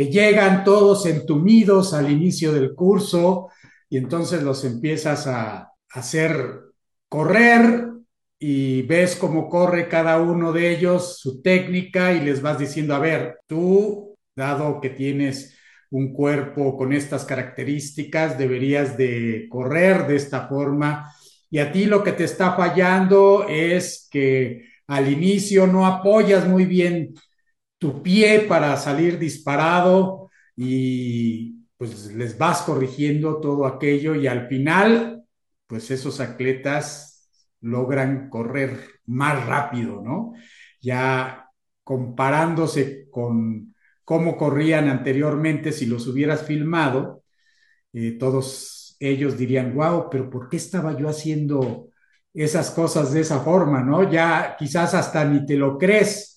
que 0.00 0.06
llegan 0.06 0.64
todos 0.64 1.04
entumidos 1.04 1.92
al 1.92 2.10
inicio 2.10 2.54
del 2.54 2.74
curso 2.74 3.50
y 3.90 3.98
entonces 3.98 4.42
los 4.42 4.64
empiezas 4.64 5.26
a 5.26 5.74
hacer 5.90 6.60
correr 7.06 7.90
y 8.38 8.80
ves 8.80 9.14
cómo 9.14 9.50
corre 9.50 9.88
cada 9.88 10.18
uno 10.18 10.54
de 10.54 10.70
ellos, 10.74 11.18
su 11.18 11.42
técnica 11.42 12.14
y 12.14 12.20
les 12.20 12.40
vas 12.40 12.58
diciendo, 12.58 12.94
a 12.94 12.98
ver, 12.98 13.40
tú, 13.46 14.16
dado 14.34 14.80
que 14.80 14.88
tienes 14.88 15.54
un 15.90 16.14
cuerpo 16.14 16.78
con 16.78 16.94
estas 16.94 17.26
características, 17.26 18.38
deberías 18.38 18.96
de 18.96 19.48
correr 19.50 20.06
de 20.06 20.16
esta 20.16 20.48
forma. 20.48 21.12
Y 21.50 21.58
a 21.58 21.72
ti 21.72 21.84
lo 21.84 22.02
que 22.02 22.12
te 22.12 22.24
está 22.24 22.54
fallando 22.54 23.46
es 23.46 24.08
que 24.10 24.64
al 24.86 25.12
inicio 25.12 25.66
no 25.66 25.84
apoyas 25.84 26.48
muy 26.48 26.64
bien 26.64 27.12
tu 27.80 28.02
pie 28.02 28.40
para 28.48 28.76
salir 28.76 29.18
disparado 29.18 30.30
y 30.54 31.64
pues 31.78 32.12
les 32.14 32.36
vas 32.36 32.62
corrigiendo 32.62 33.40
todo 33.40 33.66
aquello 33.66 34.14
y 34.14 34.26
al 34.26 34.48
final, 34.48 35.24
pues 35.66 35.90
esos 35.90 36.20
atletas 36.20 37.28
logran 37.62 38.28
correr 38.28 38.78
más 39.06 39.46
rápido, 39.46 40.02
¿no? 40.02 40.34
Ya 40.82 41.48
comparándose 41.82 43.08
con 43.10 43.74
cómo 44.04 44.36
corrían 44.36 44.88
anteriormente, 44.88 45.72
si 45.72 45.86
los 45.86 46.06
hubieras 46.06 46.42
filmado, 46.46 47.24
eh, 47.94 48.12
todos 48.18 48.96
ellos 49.00 49.38
dirían, 49.38 49.74
wow, 49.74 50.08
pero 50.10 50.28
¿por 50.28 50.50
qué 50.50 50.58
estaba 50.58 50.98
yo 50.98 51.08
haciendo 51.08 51.88
esas 52.34 52.70
cosas 52.72 53.12
de 53.12 53.20
esa 53.20 53.40
forma, 53.40 53.82
no? 53.82 54.10
Ya 54.10 54.56
quizás 54.58 54.94
hasta 54.94 55.24
ni 55.24 55.46
te 55.46 55.56
lo 55.56 55.78
crees. 55.78 56.29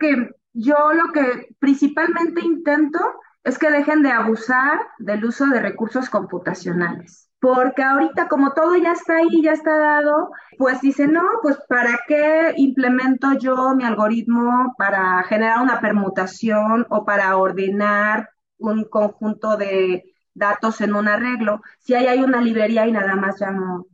Que 0.00 0.30
yo 0.52 0.92
lo 0.92 1.12
que 1.12 1.54
principalmente 1.60 2.40
intento 2.40 2.98
es 3.44 3.58
que 3.58 3.70
dejen 3.70 4.02
de 4.02 4.10
abusar 4.10 4.78
del 4.98 5.24
uso 5.24 5.46
de 5.46 5.60
recursos 5.60 6.10
computacionales. 6.10 7.28
Porque 7.40 7.82
ahorita 7.82 8.28
como 8.28 8.52
todo 8.52 8.76
ya 8.76 8.92
está 8.92 9.16
ahí, 9.16 9.42
ya 9.42 9.52
está 9.52 9.78
dado, 9.78 10.30
pues 10.58 10.82
dicen, 10.82 11.12
no, 11.12 11.22
pues 11.40 11.56
¿para 11.68 11.98
qué 12.06 12.52
implemento 12.56 13.32
yo 13.38 13.74
mi 13.74 13.84
algoritmo 13.84 14.74
para 14.76 15.22
generar 15.22 15.62
una 15.62 15.80
permutación 15.80 16.86
o 16.90 17.04
para 17.06 17.36
ordenar 17.38 18.28
un 18.58 18.84
conjunto 18.84 19.56
de 19.56 20.12
datos 20.34 20.82
en 20.82 20.94
un 20.94 21.08
arreglo? 21.08 21.62
Si 21.78 21.94
ahí 21.94 22.08
hay 22.08 22.20
una 22.20 22.42
librería 22.42 22.86
y 22.86 22.92
nada 22.92 23.16
más 23.16 23.40
no, 23.40 23.86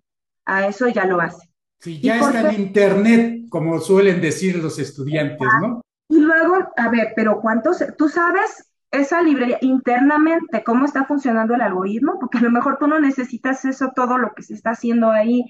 a 0.45 0.67
eso 0.67 0.89
ya 0.89 1.05
lo 1.05 1.21
hace. 1.21 1.49
Sí, 1.79 2.01
ya 2.01 2.17
está 2.17 2.51
en 2.51 2.61
Internet, 2.61 3.49
como 3.49 3.79
suelen 3.79 4.21
decir 4.21 4.57
los 4.57 4.81
estudiantes, 4.81 5.47
¿no? 5.61 5.83
Y 6.09 6.21
luego, 6.21 6.57
a 6.77 6.89
ver, 6.89 7.13
pero 7.17 7.41
¿cuántos? 7.41 7.85
¿Tú 7.99 8.09
sabes 8.09 8.73
esa 8.91 9.23
librería 9.23 9.59
internamente 9.61 10.63
cómo 10.65 10.85
está 10.85 11.05
funcionando 11.05 11.55
el 11.55 11.61
algoritmo? 11.61 12.19
Porque 12.21 12.39
a 12.39 12.43
lo 12.43 12.51
mejor 12.51 12.79
tú 12.79 12.87
no 12.87 13.01
necesitas 13.01 13.65
eso, 13.65 13.93
todo 13.95 14.19
lo 14.19 14.33
que 14.35 14.43
se 14.43 14.55
está 14.55 14.71
haciendo 14.71 15.11
ahí. 15.11 15.45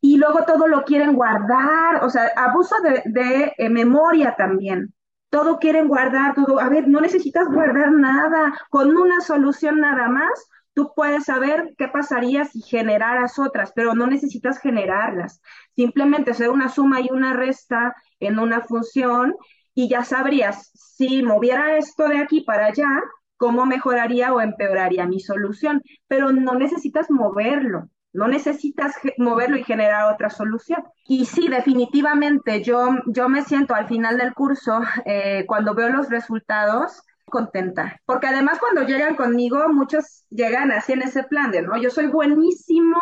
Y 0.00 0.16
luego 0.18 0.44
todo 0.46 0.66
lo 0.68 0.84
quieren 0.84 1.14
guardar, 1.14 2.04
o 2.04 2.10
sea, 2.10 2.30
abuso 2.36 2.74
de, 3.04 3.52
eh, 3.56 3.68
memoria 3.70 4.34
también. 4.36 4.94
Todo 5.30 5.58
quieren 5.58 5.88
guardar, 5.88 6.34
todo. 6.34 6.60
A 6.60 6.68
ver, 6.68 6.88
no 6.88 7.00
necesitas 7.00 7.46
guardar 7.48 7.92
nada. 7.92 8.52
Con 8.70 8.96
una 8.96 9.20
solución 9.20 9.80
nada 9.80 10.08
más, 10.08 10.30
tú 10.74 10.92
puedes 10.96 11.24
saber 11.24 11.74
qué 11.78 11.88
pasaría 11.88 12.44
si 12.46 12.62
generaras 12.62 13.38
otras, 13.38 13.72
pero 13.74 13.94
no 13.94 14.06
necesitas 14.06 14.58
generarlas. 14.58 15.40
Simplemente 15.76 16.32
hacer 16.32 16.50
una 16.50 16.68
suma 16.68 17.00
y 17.00 17.08
una 17.10 17.34
resta 17.34 17.94
en 18.20 18.38
una 18.38 18.62
función 18.62 19.34
y 19.74 19.88
ya 19.88 20.04
sabrías 20.04 20.70
si 20.74 21.22
moviera 21.22 21.76
esto 21.76 22.08
de 22.08 22.18
aquí 22.18 22.42
para 22.42 22.66
allá, 22.66 22.88
cómo 23.36 23.64
mejoraría 23.64 24.32
o 24.34 24.40
empeoraría 24.40 25.06
mi 25.06 25.20
solución, 25.20 25.82
pero 26.08 26.30
no 26.32 26.54
necesitas 26.54 27.10
moverlo. 27.10 27.88
No 28.12 28.26
necesitas 28.26 28.92
moverlo 29.18 29.56
y 29.56 29.62
generar 29.62 30.12
otra 30.12 30.30
solución. 30.30 30.82
Y 31.06 31.26
sí, 31.26 31.48
definitivamente, 31.48 32.60
yo, 32.62 32.88
yo 33.06 33.28
me 33.28 33.42
siento 33.42 33.74
al 33.74 33.86
final 33.86 34.18
del 34.18 34.34
curso, 34.34 34.80
eh, 35.06 35.44
cuando 35.46 35.74
veo 35.74 35.90
los 35.90 36.08
resultados, 36.10 37.02
contenta. 37.30 38.00
Porque 38.04 38.26
además 38.26 38.58
cuando 38.58 38.82
llegan 38.82 39.14
conmigo, 39.14 39.60
muchos 39.72 40.24
llegan 40.28 40.72
así 40.72 40.92
en 40.92 41.02
ese 41.02 41.22
plan 41.22 41.50
de, 41.50 41.62
¿no? 41.62 41.80
Yo 41.80 41.88
soy 41.90 42.08
buenísimo 42.08 42.98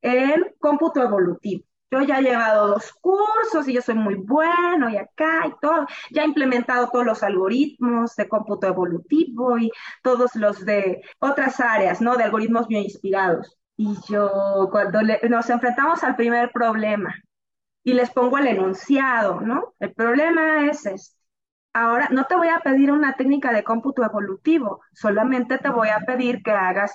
en 0.00 0.46
cómputo 0.58 1.02
evolutivo. 1.02 1.64
Yo 1.90 2.02
ya 2.02 2.18
he 2.18 2.22
llevado 2.22 2.68
dos 2.68 2.92
cursos 3.00 3.68
y 3.68 3.74
yo 3.74 3.82
soy 3.82 3.94
muy 3.94 4.14
bueno 4.16 4.90
y 4.90 4.96
acá 4.96 5.46
y 5.46 5.52
todo. 5.60 5.86
Ya 6.10 6.22
he 6.22 6.26
implementado 6.26 6.88
todos 6.90 7.06
los 7.06 7.22
algoritmos 7.22 8.16
de 8.16 8.28
cómputo 8.28 8.66
evolutivo 8.66 9.58
y 9.58 9.70
todos 10.02 10.34
los 10.34 10.64
de 10.64 11.02
otras 11.20 11.60
áreas, 11.60 12.00
¿no? 12.00 12.16
De 12.16 12.24
algoritmos 12.24 12.66
bioinspirados. 12.68 13.56
Y 13.76 13.94
yo, 14.08 14.68
cuando 14.72 15.00
nos 15.02 15.50
enfrentamos 15.50 16.02
al 16.02 16.16
primer 16.16 16.50
problema 16.50 17.14
y 17.84 17.92
les 17.94 18.10
pongo 18.10 18.38
el 18.38 18.48
enunciado, 18.48 19.40
¿no? 19.40 19.74
El 19.78 19.92
problema 19.94 20.66
es 20.66 20.86
este. 20.86 21.16
Ahora, 21.72 22.08
no 22.10 22.24
te 22.24 22.36
voy 22.36 22.48
a 22.48 22.60
pedir 22.60 22.90
una 22.90 23.16
técnica 23.16 23.52
de 23.52 23.62
cómputo 23.62 24.02
evolutivo, 24.02 24.80
solamente 24.94 25.58
te 25.58 25.68
voy 25.68 25.88
a 25.90 26.00
pedir 26.00 26.42
que 26.42 26.50
hagas 26.50 26.92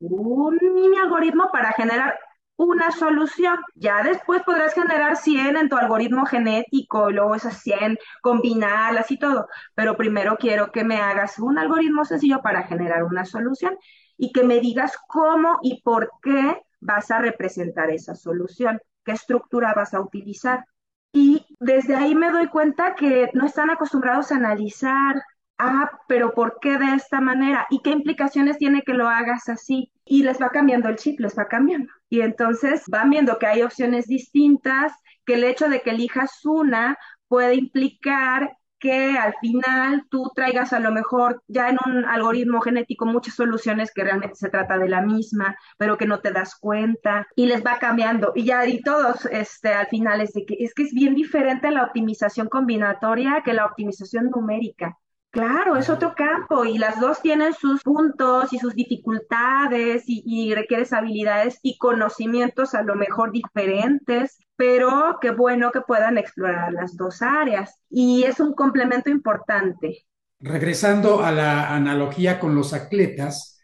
un 0.00 0.58
mini 0.74 0.98
algoritmo 0.98 1.50
para 1.52 1.72
generar 1.72 2.18
una 2.56 2.90
solución. 2.90 3.58
Ya 3.74 4.02
después 4.02 4.42
podrás 4.42 4.74
generar 4.74 5.16
100 5.16 5.56
en 5.56 5.68
tu 5.68 5.76
algoritmo 5.76 6.26
genético, 6.26 7.10
luego 7.10 7.34
esas 7.34 7.58
100 7.62 7.98
combinarlas 8.22 9.10
y 9.10 9.18
todo. 9.18 9.48
Pero 9.74 9.96
primero 9.96 10.36
quiero 10.38 10.70
que 10.72 10.84
me 10.84 10.96
hagas 10.98 11.38
un 11.38 11.58
algoritmo 11.58 12.04
sencillo 12.04 12.42
para 12.42 12.64
generar 12.64 13.04
una 13.04 13.24
solución 13.24 13.76
y 14.16 14.32
que 14.32 14.44
me 14.44 14.60
digas 14.60 14.96
cómo 15.08 15.58
y 15.62 15.82
por 15.82 16.10
qué 16.22 16.62
vas 16.80 17.10
a 17.10 17.18
representar 17.18 17.90
esa 17.90 18.14
solución, 18.14 18.80
qué 19.04 19.12
estructura 19.12 19.72
vas 19.74 19.94
a 19.94 20.00
utilizar. 20.00 20.64
Y 21.12 21.46
desde 21.60 21.94
ahí 21.94 22.14
me 22.14 22.30
doy 22.30 22.48
cuenta 22.48 22.94
que 22.94 23.30
no 23.34 23.46
están 23.46 23.70
acostumbrados 23.70 24.32
a 24.32 24.36
analizar, 24.36 25.22
ah, 25.66 25.90
pero 26.08 26.34
¿por 26.34 26.58
qué 26.60 26.78
de 26.78 26.94
esta 26.94 27.20
manera? 27.20 27.66
¿Y 27.70 27.80
qué 27.82 27.90
implicaciones 27.90 28.58
tiene 28.58 28.82
que 28.82 28.94
lo 28.94 29.08
hagas 29.08 29.48
así? 29.48 29.92
Y 30.04 30.22
les 30.22 30.40
va 30.40 30.50
cambiando 30.50 30.88
el 30.88 30.96
chip, 30.96 31.20
les 31.20 31.36
va 31.38 31.48
cambiando. 31.48 31.92
Y 32.08 32.20
entonces 32.20 32.84
van 32.88 33.10
viendo 33.10 33.38
que 33.38 33.46
hay 33.46 33.62
opciones 33.62 34.06
distintas, 34.06 34.92
que 35.24 35.34
el 35.34 35.44
hecho 35.44 35.68
de 35.68 35.80
que 35.82 35.90
elijas 35.90 36.44
una 36.44 36.96
puede 37.28 37.54
implicar 37.54 38.56
que 38.84 39.16
al 39.16 39.34
final 39.40 40.06
tú 40.10 40.30
traigas 40.34 40.74
a 40.74 40.78
lo 40.78 40.92
mejor 40.92 41.42
ya 41.48 41.70
en 41.70 41.78
un 41.86 42.04
algoritmo 42.04 42.60
genético 42.60 43.06
muchas 43.06 43.34
soluciones 43.34 43.90
que 43.90 44.04
realmente 44.04 44.34
se 44.34 44.50
trata 44.50 44.76
de 44.76 44.90
la 44.90 45.00
misma, 45.00 45.56
pero 45.78 45.96
que 45.96 46.06
no 46.06 46.20
te 46.20 46.32
das 46.32 46.54
cuenta 46.54 47.26
y 47.34 47.46
les 47.46 47.64
va 47.64 47.78
cambiando. 47.78 48.32
Y 48.34 48.44
ya 48.44 48.66
y 48.66 48.82
todos 48.82 49.24
este, 49.26 49.72
al 49.72 49.86
final 49.86 50.20
es 50.20 50.34
de 50.34 50.44
que 50.44 50.56
es 50.58 50.74
que 50.74 50.82
es 50.82 50.92
bien 50.92 51.14
diferente 51.14 51.70
la 51.70 51.84
optimización 51.84 52.48
combinatoria 52.48 53.40
que 53.42 53.54
la 53.54 53.64
optimización 53.64 54.28
numérica. 54.28 54.98
Claro, 55.34 55.76
es 55.76 55.90
otro 55.90 56.14
campo 56.14 56.64
y 56.64 56.78
las 56.78 57.00
dos 57.00 57.20
tienen 57.20 57.54
sus 57.54 57.82
puntos 57.82 58.52
y 58.52 58.60
sus 58.60 58.72
dificultades 58.72 60.04
y, 60.06 60.22
y, 60.24 60.54
requieres 60.54 60.92
habilidades 60.92 61.58
y 61.60 61.76
conocimientos 61.76 62.72
a 62.76 62.84
lo 62.84 62.94
mejor 62.94 63.32
diferentes, 63.32 64.38
pero 64.54 65.18
qué 65.20 65.32
bueno 65.32 65.72
que 65.72 65.80
puedan 65.80 66.18
explorar 66.18 66.72
las 66.72 66.96
dos 66.96 67.20
áreas 67.20 67.80
y 67.90 68.22
es 68.22 68.38
un 68.38 68.54
complemento 68.54 69.10
importante. 69.10 70.06
Regresando 70.38 71.24
a 71.24 71.32
la 71.32 71.74
analogía 71.74 72.38
con 72.38 72.54
los 72.54 72.72
atletas, 72.72 73.60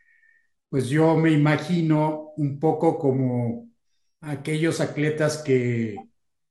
pues 0.71 0.89
yo 0.89 1.16
me 1.16 1.31
imagino 1.31 2.33
un 2.37 2.59
poco 2.59 2.99
como 2.99 3.68
aquellos 4.21 4.81
atletas 4.81 5.39
que 5.39 5.95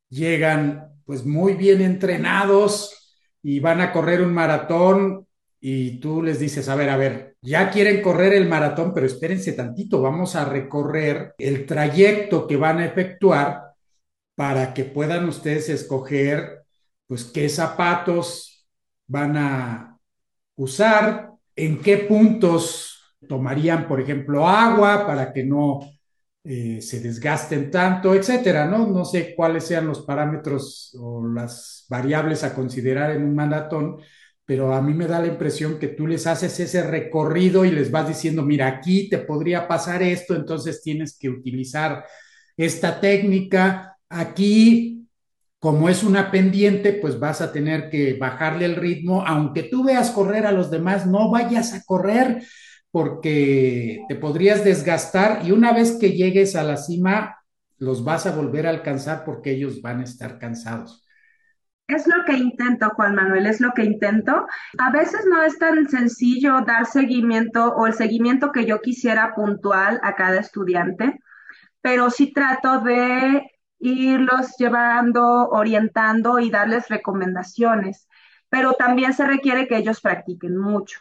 llegan 0.08 0.94
pues 1.04 1.26
muy 1.26 1.56
bien 1.56 1.82
entrenados, 1.82 2.99
y 3.42 3.60
van 3.60 3.82
a 3.82 3.92
correr 3.92 4.22
un 4.22 4.34
maratón 4.34 5.28
y 5.62 6.00
tú 6.00 6.22
les 6.22 6.40
dices, 6.40 6.70
a 6.70 6.76
ver, 6.76 6.90
a 6.90 6.98
ver, 6.98 7.36
ya 7.42 7.70
quieren 7.70 8.02
correr 8.02 8.34
el 8.34 8.48
maratón, 8.48 8.94
pero 8.94 9.06
espérense 9.06 9.54
tantito, 9.54 10.02
vamos 10.02 10.36
a 10.36 10.46
recorrer 10.46 11.34
el 11.38 11.66
trayecto 11.66 12.48
que 12.48 12.58
van 12.58 12.80
a 12.80 12.86
efectuar 12.86 13.74
para 14.36 14.74
que 14.74 14.86
puedan 14.86 15.28
ustedes 15.28 15.70
escoger, 15.70 16.64
pues, 17.08 17.26
qué 17.26 17.50
zapatos 17.50 18.68
van 19.08 19.36
a 19.36 20.00
usar, 20.56 21.32
en 21.56 21.82
qué 21.82 21.98
puntos 21.98 23.18
tomarían, 23.28 23.88
por 23.88 24.00
ejemplo, 24.00 24.48
agua 24.48 25.06
para 25.06 25.34
que 25.34 25.44
no 25.44 25.82
eh, 26.44 26.82
se 26.82 27.02
desgasten 27.02 27.70
tanto, 27.70 28.16
etcétera, 28.16 28.66
¿no? 28.66 28.88
No 28.88 29.04
sé 29.06 29.36
cuáles 29.36 29.66
sean 29.66 29.88
los 29.88 30.02
parámetros 30.02 30.96
o 31.00 31.28
las 31.28 31.86
variables 31.90 32.44
a 32.44 32.56
considerar 32.56 33.12
en 33.12 33.24
un 33.24 33.36
maratón, 33.36 33.98
pero 34.46 34.74
a 34.74 34.82
mí 34.82 34.94
me 34.94 35.06
da 35.06 35.20
la 35.20 35.28
impresión 35.28 35.78
que 35.78 35.90
tú 35.90 36.08
les 36.08 36.26
haces 36.28 36.60
ese 36.60 36.84
recorrido 36.84 37.66
y 37.66 37.72
les 37.72 37.92
vas 37.92 38.08
diciendo, 38.08 38.42
mira, 38.44 38.68
aquí 38.68 39.10
te 39.10 39.20
podría 39.20 39.68
pasar 39.68 40.02
esto, 40.02 40.34
entonces 40.36 40.82
tienes 40.82 41.18
que 41.18 41.30
utilizar 41.30 42.06
esta 42.58 43.00
técnica. 43.00 43.98
Aquí, 44.10 45.08
como 45.60 45.90
es 45.90 46.04
una 46.04 46.32
pendiente, 46.32 46.94
pues 46.94 47.20
vas 47.20 47.42
a 47.42 47.52
tener 47.52 47.90
que 47.90 48.14
bajarle 48.14 48.66
el 48.66 48.76
ritmo, 48.76 49.24
aunque 49.26 49.64
tú 49.64 49.84
veas 49.84 50.10
correr 50.12 50.46
a 50.46 50.52
los 50.52 50.72
demás, 50.72 51.06
no 51.06 51.30
vayas 51.30 51.74
a 51.74 51.84
correr 51.84 52.42
porque 52.92 54.04
te 54.08 54.16
podrías 54.16 54.64
desgastar 54.64 55.46
y 55.46 55.52
una 55.52 55.74
vez 55.74 55.98
que 56.00 56.12
llegues 56.12 56.56
a 56.56 56.64
la 56.64 56.78
cima, 56.78 57.38
los 57.78 58.04
vas 58.04 58.26
a 58.26 58.36
volver 58.36 58.68
a 58.68 58.72
alcanzar 58.72 59.24
porque 59.24 59.52
ellos 59.52 59.82
van 59.82 60.02
a 60.02 60.04
estar 60.04 60.40
cansados. 60.40 61.06
Es 61.88 62.06
lo 62.06 62.24
que 62.26 62.34
intento, 62.34 62.90
Juan 62.96 63.16
Manuel, 63.16 63.48
es 63.48 63.62
lo 63.62 63.72
que 63.72 63.84
intento. 63.84 64.46
A 64.78 64.92
veces 64.92 65.26
no 65.28 65.42
es 65.42 65.58
tan 65.58 65.90
sencillo 65.90 66.62
dar 66.62 66.86
seguimiento 66.86 67.74
o 67.74 67.88
el 67.88 67.94
seguimiento 67.94 68.52
que 68.52 68.66
yo 68.66 68.80
quisiera 68.80 69.34
puntual 69.34 70.00
a 70.04 70.16
cada 70.16 70.40
estudiante, 70.40 71.20
pero 71.82 72.12
sí 72.12 72.32
trato 72.32 72.82
de 72.82 73.44
irlos 73.80 74.56
llevando, 74.60 75.50
orientando 75.50 76.40
y 76.40 76.52
darles 76.52 76.90
recomendaciones. 76.90 78.08
Pero 78.50 78.74
también 78.74 79.14
se 79.14 79.26
requiere 79.26 79.68
que 79.68 79.78
ellos 79.78 80.02
practiquen 80.02 80.58
mucho 80.58 81.00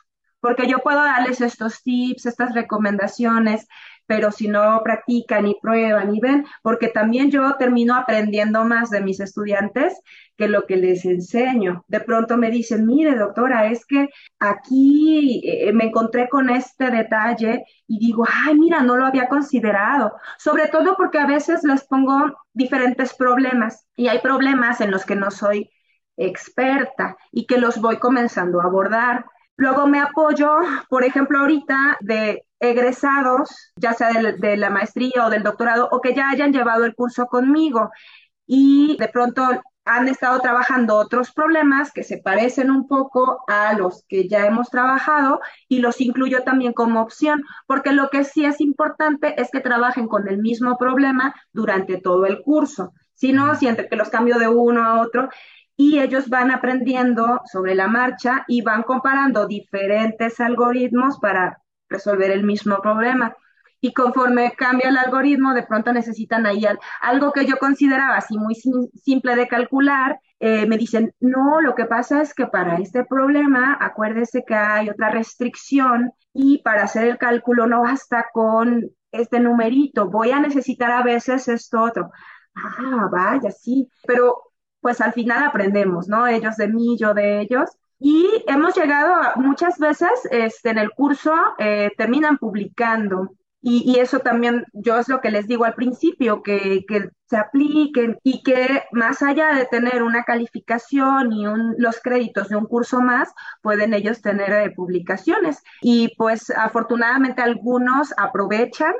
porque 0.49 0.67
yo 0.67 0.79
puedo 0.79 1.03
darles 1.05 1.43
estos 1.43 1.83
tips, 1.83 2.25
estas 2.25 2.55
recomendaciones, 2.55 3.69
pero 4.07 4.33
si 4.33 4.49
no 4.49 4.81
practican 4.83 5.47
y 5.47 5.57
prueban 5.61 6.15
y 6.15 6.21
ven, 6.21 6.47
porque 6.63 6.89
también 6.89 7.31
yo 7.31 7.57
termino 7.59 7.95
aprendiendo 7.95 8.65
más 8.65 8.89
de 8.89 9.03
mis 9.03 9.21
estudiantes 9.21 10.01
que 10.39 10.49
lo 10.49 10.65
que 10.65 10.77
les 10.77 11.05
enseño. 11.05 11.85
De 11.87 12.01
pronto 12.01 12.39
me 12.39 12.51
dicen, 12.51 12.87
mire 12.87 13.15
doctora, 13.15 13.67
es 13.67 13.85
que 13.85 14.09
aquí 14.39 15.43
eh, 15.45 15.71
me 15.75 15.85
encontré 15.85 16.31
con 16.31 16.49
este 16.49 16.91
detalle 16.91 17.67
y 17.87 17.99
digo, 17.99 18.25
ay, 18.47 18.55
mira, 18.55 18.81
no 18.81 18.97
lo 18.97 19.05
había 19.05 19.29
considerado, 19.29 20.15
sobre 20.39 20.69
todo 20.69 20.97
porque 20.97 21.19
a 21.19 21.27
veces 21.27 21.63
les 21.63 21.85
pongo 21.85 22.39
diferentes 22.55 23.13
problemas 23.13 23.87
y 23.97 24.09
hay 24.09 24.21
problemas 24.21 24.81
en 24.81 24.93
los 24.93 25.05
que 25.05 25.15
no 25.15 25.31
soy 25.31 25.71
experta 26.17 27.19
y 27.33 27.47
que 27.47 27.59
los 27.59 27.79
voy 27.83 27.99
comenzando 27.99 28.63
a 28.63 28.65
abordar. 28.65 29.27
Luego 29.59 29.89
me 29.89 29.99
apoyo, 30.01 30.49
por 30.89 31.03
ejemplo, 31.03 31.41
ahorita 31.41 31.99
de 32.01 32.45
egresados, 32.61 33.73
ya 33.75 33.93
sea 33.93 34.11
de, 34.13 34.57
la 34.57 34.71
maestría 34.71 35.27
o 35.27 35.31
del 35.31 35.43
doctorado, 35.43 35.89
o 35.91 36.01
que 36.01 36.15
ya 36.15 36.31
hayan 36.31 36.53
llevado 36.53 36.85
el 36.85 36.95
curso 36.95 37.27
conmigo 37.27 37.91
y 38.47 38.97
de 39.01 39.09
pronto 39.09 39.43
han 39.85 40.07
estado 40.07 40.39
trabajando 40.41 40.95
otros 40.97 41.33
problemas 41.33 41.91
que 41.93 42.05
se 42.05 42.19
parecen 42.19 42.71
un 42.71 42.87
poco 42.87 43.43
a 43.49 43.73
los 43.73 44.05
que 44.09 44.29
ya 44.29 44.47
hemos 44.47 44.71
trabajado 44.71 45.41
y 45.67 45.81
los 45.81 46.01
incluyo 46.01 46.45
también 46.45 46.73
como 46.73 47.03
opción, 47.03 47.43
porque 47.67 47.93
lo 47.93 48.11
que 48.11 48.23
sí 48.23 48.45
es 48.45 48.61
importante 48.61 49.41
es 49.41 49.51
que 49.51 49.59
trabajen 49.61 50.07
con 50.07 50.29
el 50.29 50.39
mismo 50.39 50.79
problema 50.79 51.35
durante 51.53 52.01
todo 52.01 52.27
el 52.27 52.43
curso. 52.43 52.93
Si 53.15 53.33
no, 53.33 53.57
sienten 53.57 53.89
que 53.89 53.97
los 53.97 54.11
cambio 54.11 54.39
de 54.39 54.47
uno 54.47 54.85
a 54.85 55.01
otro 55.01 55.29
y 55.79 56.01
ellos 56.01 56.29
van 56.29 56.51
aprendiendo 56.51 57.41
sobre 57.51 57.75
la 57.75 57.87
marcha 57.89 58.45
y 58.49 58.61
van 58.61 58.83
comparando 58.83 59.47
diferentes 59.47 60.41
algoritmos 60.41 61.19
para 61.21 61.63
resolver 61.89 62.31
el 62.33 62.43
mismo 62.43 62.83
problema 62.83 63.35
y 63.81 63.93
conforme 63.93 64.53
cambia 64.57 64.89
el 64.89 64.97
algoritmo, 64.97 65.55
de 65.55 65.63
pronto 65.63 65.93
necesitan 65.93 66.47
ahí 66.47 66.65
algo 67.01 67.33
que 67.33 67.47
yo 67.47 67.59
consideraba 67.59 68.17
así 68.17 68.37
muy 68.37 68.55
simple 68.55 69.37
de 69.37 69.47
calcular. 69.47 70.21
Eh, 70.41 70.67
me 70.67 70.79
dicen, 70.79 71.13
no, 71.21 71.61
lo 71.61 71.75
que 71.75 71.85
pasa 71.85 72.23
es 72.23 72.35
que 72.35 72.47
para 72.47 72.77
este 72.77 73.05
problema, 73.05 73.77
acuérdese 73.81 74.45
que 74.45 74.55
hay 74.55 74.89
otra 74.89 75.11
restricción 75.11 76.13
y 76.33 76.59
para 76.63 76.85
hacer 76.85 77.05
el 77.05 77.19
cálculo 77.19 77.67
no 77.67 77.83
basta 77.83 78.27
con 78.33 78.91
este 79.11 79.41
numerito, 79.41 80.09
voy 80.09 80.31
a 80.33 80.41
necesitar 80.41 80.91
a 80.91 81.03
veces 81.03 81.49
esto 81.49 81.81
otro. 81.83 82.11
Ah, 82.55 83.09
vaya, 83.11 83.51
sí, 83.51 83.89
pero 84.07 84.48
pues 84.81 85.01
al 85.01 85.13
final 85.13 85.43
aprendemos, 85.45 86.09
¿no? 86.09 86.27
Ellos 86.27 86.57
de 86.57 86.69
mí, 86.69 86.97
yo 86.99 87.15
de 87.15 87.41
ellos. 87.41 87.71
Y 87.99 88.27
hemos 88.47 88.77
llegado 88.77 89.15
a, 89.15 89.35
muchas 89.37 89.79
veces 89.79 90.11
este, 90.31 90.71
en 90.71 90.79
el 90.79 90.91
curso, 90.91 91.35
eh, 91.59 91.91
terminan 91.97 92.39
publicando 92.39 93.33
y, 93.61 93.99
eso 93.99 94.21
también 94.21 94.65
yo 94.73 94.99
es 94.99 95.09
lo 95.09 95.21
que 95.21 95.31
les 95.31 95.49
digo 95.49 95.65
al 95.65 95.75
principio, 95.75 96.43
que, 96.43 96.85
se 97.27 97.37
apliquen 97.37 98.19
y 98.23 98.43
que 98.43 98.85
más 98.93 99.21
allá 99.23 99.53
de 99.53 99.67
tener 99.67 100.03
una 100.03 100.25
calificación 100.25 101.31
y 101.33 101.45
los 101.77 102.01
créditos 102.01 102.49
de 102.49 102.57
un 102.57 102.65
curso 102.65 103.03
más, 103.03 103.35
pueden 103.61 103.93
ellos 103.93 104.23
tener 104.23 104.51
eh, 104.53 104.71
publicaciones. 104.71 105.63
Y 105.83 106.15
pues 106.17 106.51
afortunadamente 106.51 107.43
algunos 107.43 108.15
aprovechan 108.17 108.95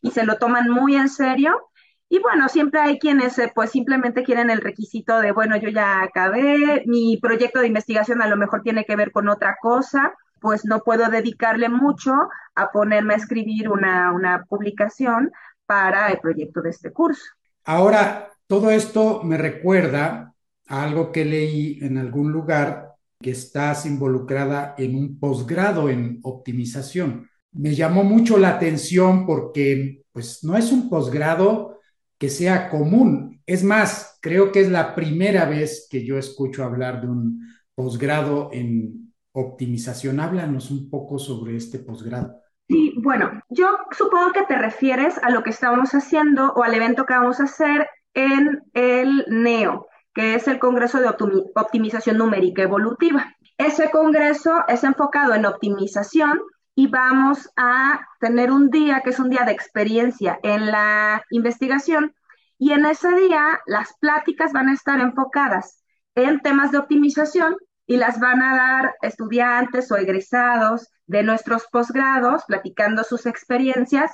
y 0.00 0.12
se 0.12 0.24
lo 0.24 0.38
toman 0.38 0.68
muy 0.70 0.94
en 0.94 1.08
serio. 1.08 1.71
Y 2.12 2.18
bueno, 2.18 2.46
siempre 2.50 2.78
hay 2.78 2.98
quienes 2.98 3.38
eh, 3.38 3.50
pues 3.54 3.70
simplemente 3.70 4.22
quieren 4.22 4.50
el 4.50 4.60
requisito 4.60 5.22
de, 5.22 5.32
bueno, 5.32 5.56
yo 5.56 5.70
ya 5.70 6.02
acabé, 6.02 6.84
mi 6.84 7.16
proyecto 7.16 7.60
de 7.60 7.68
investigación 7.68 8.20
a 8.20 8.28
lo 8.28 8.36
mejor 8.36 8.60
tiene 8.60 8.84
que 8.84 8.96
ver 8.96 9.12
con 9.12 9.30
otra 9.30 9.56
cosa 9.62 10.12
pues 10.38 10.66
no 10.66 10.80
puedo 10.80 11.08
dedicarle 11.08 11.70
mucho 11.70 12.12
a 12.54 12.70
ponerme 12.70 13.14
a 13.14 13.16
escribir 13.16 13.70
una, 13.70 14.12
una 14.12 14.44
publicación 14.44 15.32
para 15.64 16.10
el 16.10 16.18
proyecto 16.18 16.60
de 16.60 16.68
este 16.68 16.92
curso. 16.92 17.22
Ahora, 17.64 18.28
todo 18.46 18.70
esto 18.70 19.22
me 19.22 19.38
recuerda 19.38 20.34
a 20.68 20.82
algo 20.82 21.12
que 21.12 21.24
leí 21.24 21.78
en 21.80 21.96
algún 21.96 22.30
lugar 22.30 22.92
que 23.22 23.30
estás 23.30 23.86
involucrada 23.86 24.74
en 24.76 24.96
un 24.96 25.18
posgrado 25.18 25.88
en 25.88 26.20
optimización. 26.24 27.30
Me 27.52 27.74
llamó 27.74 28.04
mucho 28.04 28.36
la 28.36 28.50
atención 28.50 29.24
porque 29.24 30.04
pues 30.12 30.44
no 30.44 30.58
es 30.58 30.72
un 30.72 30.90
posgrado 30.90 31.78
que 32.22 32.30
sea 32.30 32.70
común. 32.70 33.42
Es 33.46 33.64
más, 33.64 34.16
creo 34.22 34.52
que 34.52 34.60
es 34.60 34.70
la 34.70 34.94
primera 34.94 35.44
vez 35.44 35.88
que 35.90 36.06
yo 36.06 36.18
escucho 36.18 36.62
hablar 36.62 37.00
de 37.00 37.08
un 37.08 37.48
posgrado 37.74 38.50
en 38.52 39.12
optimización. 39.32 40.20
Háblanos 40.20 40.70
un 40.70 40.88
poco 40.88 41.18
sobre 41.18 41.56
este 41.56 41.80
posgrado. 41.80 42.36
Sí, 42.68 42.94
bueno, 43.02 43.42
yo 43.48 43.76
supongo 43.90 44.30
que 44.30 44.44
te 44.44 44.56
refieres 44.56 45.18
a 45.18 45.30
lo 45.30 45.42
que 45.42 45.50
estamos 45.50 45.90
haciendo 45.96 46.52
o 46.52 46.62
al 46.62 46.74
evento 46.74 47.06
que 47.06 47.14
vamos 47.14 47.40
a 47.40 47.44
hacer 47.44 47.88
en 48.14 48.62
el 48.72 49.24
NEO, 49.26 49.88
que 50.14 50.36
es 50.36 50.46
el 50.46 50.60
Congreso 50.60 51.00
de 51.00 51.08
Optimización 51.56 52.18
Numérica 52.18 52.62
Evolutiva. 52.62 53.34
Ese 53.58 53.90
congreso 53.90 54.60
es 54.68 54.84
enfocado 54.84 55.34
en 55.34 55.44
optimización 55.44 56.40
y 56.74 56.86
vamos 56.86 57.50
a 57.56 58.06
tener 58.20 58.50
un 58.50 58.70
día 58.70 59.02
que 59.02 59.10
es 59.10 59.18
un 59.18 59.30
día 59.30 59.44
de 59.44 59.52
experiencia 59.52 60.38
en 60.42 60.66
la 60.66 61.22
investigación 61.30 62.14
y 62.58 62.72
en 62.72 62.86
ese 62.86 63.10
día 63.14 63.60
las 63.66 63.94
pláticas 64.00 64.52
van 64.52 64.68
a 64.68 64.74
estar 64.74 65.00
enfocadas 65.00 65.82
en 66.14 66.40
temas 66.40 66.70
de 66.72 66.78
optimización 66.78 67.56
y 67.86 67.96
las 67.96 68.20
van 68.20 68.42
a 68.42 68.56
dar 68.56 68.94
estudiantes 69.02 69.90
o 69.90 69.96
egresados 69.96 70.88
de 71.06 71.22
nuestros 71.22 71.66
posgrados, 71.70 72.44
platicando 72.46 73.04
sus 73.04 73.26
experiencias, 73.26 74.12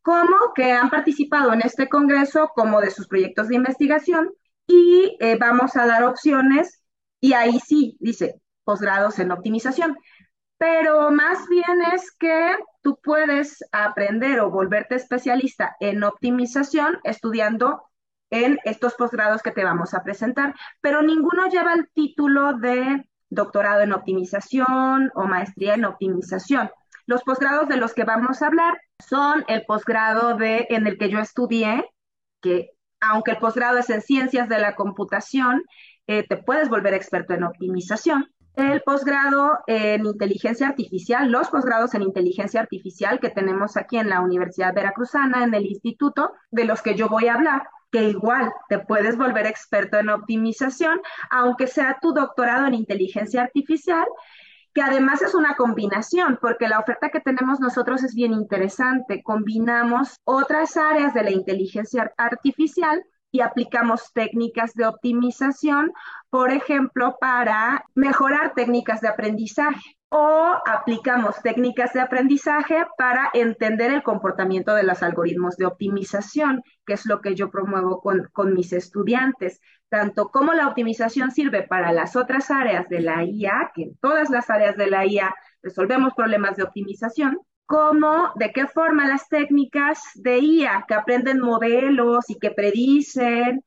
como 0.00 0.36
que 0.54 0.72
han 0.72 0.90
participado 0.90 1.52
en 1.52 1.60
este 1.60 1.88
congreso, 1.88 2.50
como 2.54 2.80
de 2.80 2.90
sus 2.90 3.06
proyectos 3.06 3.48
de 3.48 3.56
investigación, 3.56 4.30
y 4.66 5.16
eh, 5.20 5.36
vamos 5.38 5.76
a 5.76 5.86
dar 5.86 6.04
opciones, 6.04 6.82
y 7.20 7.34
ahí 7.34 7.60
sí, 7.60 7.96
dice, 8.00 8.40
posgrados 8.64 9.18
en 9.18 9.30
optimización. 9.30 9.96
Pero 10.62 11.10
más 11.10 11.48
bien 11.48 11.82
es 11.92 12.12
que 12.12 12.56
tú 12.82 12.96
puedes 13.02 13.64
aprender 13.72 14.38
o 14.38 14.48
volverte 14.48 14.94
especialista 14.94 15.74
en 15.80 16.04
optimización 16.04 17.00
estudiando 17.02 17.82
en 18.30 18.60
estos 18.64 18.94
posgrados 18.94 19.42
que 19.42 19.50
te 19.50 19.64
vamos 19.64 19.92
a 19.92 20.04
presentar, 20.04 20.54
pero 20.80 21.02
ninguno 21.02 21.48
lleva 21.48 21.74
el 21.74 21.90
título 21.92 22.52
de 22.52 23.04
doctorado 23.28 23.80
en 23.80 23.92
optimización 23.92 25.10
o 25.16 25.24
maestría 25.24 25.74
en 25.74 25.84
optimización. 25.84 26.70
Los 27.06 27.24
posgrados 27.24 27.68
de 27.68 27.78
los 27.78 27.92
que 27.92 28.04
vamos 28.04 28.40
a 28.40 28.46
hablar 28.46 28.80
son 29.00 29.44
el 29.48 29.64
posgrado 29.64 30.36
de 30.36 30.68
en 30.70 30.86
el 30.86 30.96
que 30.96 31.10
yo 31.10 31.18
estudié, 31.18 31.90
que 32.40 32.70
aunque 33.00 33.32
el 33.32 33.38
posgrado 33.38 33.78
es 33.78 33.90
en 33.90 34.00
ciencias 34.00 34.48
de 34.48 34.60
la 34.60 34.76
computación, 34.76 35.64
eh, 36.06 36.24
te 36.24 36.36
puedes 36.36 36.68
volver 36.68 36.94
experto 36.94 37.34
en 37.34 37.42
optimización. 37.42 38.32
El 38.54 38.82
posgrado 38.82 39.60
en 39.66 40.04
inteligencia 40.04 40.68
artificial, 40.68 41.30
los 41.30 41.48
posgrados 41.48 41.94
en 41.94 42.02
inteligencia 42.02 42.60
artificial 42.60 43.18
que 43.18 43.30
tenemos 43.30 43.78
aquí 43.78 43.96
en 43.96 44.10
la 44.10 44.20
Universidad 44.20 44.74
Veracruzana, 44.74 45.42
en 45.44 45.54
el 45.54 45.64
instituto, 45.64 46.32
de 46.50 46.66
los 46.66 46.82
que 46.82 46.94
yo 46.94 47.08
voy 47.08 47.28
a 47.28 47.34
hablar, 47.34 47.66
que 47.90 48.10
igual 48.10 48.52
te 48.68 48.78
puedes 48.78 49.16
volver 49.16 49.46
experto 49.46 49.98
en 49.98 50.10
optimización, 50.10 51.00
aunque 51.30 51.66
sea 51.66 51.98
tu 52.02 52.12
doctorado 52.12 52.66
en 52.66 52.74
inteligencia 52.74 53.42
artificial, 53.42 54.06
que 54.74 54.82
además 54.82 55.22
es 55.22 55.34
una 55.34 55.56
combinación, 55.56 56.38
porque 56.40 56.68
la 56.68 56.78
oferta 56.78 57.10
que 57.10 57.20
tenemos 57.20 57.60
nosotros 57.60 58.02
es 58.02 58.14
bien 58.14 58.32
interesante. 58.32 59.22
Combinamos 59.22 60.16
otras 60.24 60.76
áreas 60.76 61.14
de 61.14 61.22
la 61.22 61.30
inteligencia 61.30 62.12
artificial 62.16 63.02
y 63.32 63.40
aplicamos 63.40 64.12
técnicas 64.12 64.74
de 64.74 64.86
optimización, 64.86 65.92
por 66.30 66.50
ejemplo, 66.50 67.16
para 67.20 67.84
mejorar 67.94 68.52
técnicas 68.54 69.00
de 69.00 69.08
aprendizaje 69.08 69.96
o 70.10 70.52
aplicamos 70.66 71.40
técnicas 71.40 71.94
de 71.94 72.02
aprendizaje 72.02 72.84
para 72.98 73.30
entender 73.32 73.90
el 73.90 74.02
comportamiento 74.02 74.74
de 74.74 74.82
los 74.82 75.02
algoritmos 75.02 75.56
de 75.56 75.64
optimización, 75.64 76.62
que 76.84 76.92
es 76.92 77.06
lo 77.06 77.22
que 77.22 77.34
yo 77.34 77.50
promuevo 77.50 78.02
con, 78.02 78.28
con, 78.34 78.52
mis 78.52 78.74
estudiantes, 78.74 79.58
tanto 79.88 80.28
como 80.28 80.52
la 80.52 80.68
optimización 80.68 81.30
sirve 81.30 81.62
para 81.62 81.92
las 81.92 82.14
otras 82.14 82.50
áreas 82.50 82.90
de 82.90 83.00
la 83.00 83.24
IA, 83.24 83.72
que 83.74 83.84
en 83.84 83.96
todas 83.96 84.28
las 84.28 84.50
áreas 84.50 84.76
de 84.76 84.88
la 84.88 85.06
IA 85.06 85.34
resolvemos 85.62 86.12
problemas 86.12 86.56
de 86.56 86.64
optimización, 86.64 87.38
como 87.66 88.32
de 88.36 88.52
qué 88.52 88.66
forma 88.66 89.08
las 89.08 89.28
técnicas 89.28 90.00
de 90.14 90.38
IA 90.38 90.84
que 90.86 90.94
aprenden 90.94 91.40
modelos 91.40 92.28
y 92.28 92.38
que 92.38 92.50
predicen 92.50 93.64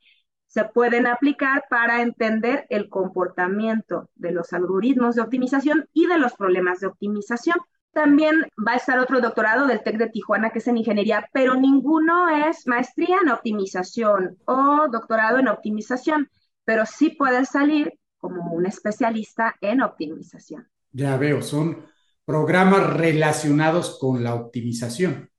se 0.47 0.63
pueden 0.63 1.05
aplicar 1.05 1.65
para 1.69 2.01
entender 2.01 2.65
el 2.69 2.87
comportamiento 2.87 4.09
de 4.15 4.31
los 4.31 4.53
algoritmos 4.53 5.15
de 5.15 5.21
optimización 5.21 5.89
y 5.91 6.07
de 6.07 6.17
los 6.17 6.33
problemas 6.33 6.79
de 6.79 6.87
optimización. 6.87 7.57
También 7.91 8.47
va 8.65 8.73
a 8.73 8.77
estar 8.77 8.99
otro 8.99 9.19
doctorado 9.19 9.67
del 9.67 9.83
TEC 9.83 9.97
de 9.97 10.09
Tijuana 10.09 10.51
que 10.51 10.59
es 10.59 10.67
en 10.67 10.77
ingeniería, 10.77 11.29
pero 11.33 11.55
ninguno 11.55 12.29
es 12.29 12.67
maestría 12.67 13.17
en 13.21 13.29
optimización 13.29 14.37
o 14.45 14.87
doctorado 14.89 15.39
en 15.39 15.49
optimización, 15.49 16.29
pero 16.63 16.85
sí 16.85 17.09
puede 17.09 17.45
salir 17.45 17.93
como 18.17 18.53
un 18.53 18.65
especialista 18.65 19.55
en 19.61 19.81
optimización. 19.81 20.67
Ya 20.91 21.17
veo, 21.17 21.41
son 21.41 21.85
programas 22.25 22.93
relacionados 22.93 23.97
con 23.99 24.23
la 24.23 24.33
optimización. 24.33 25.29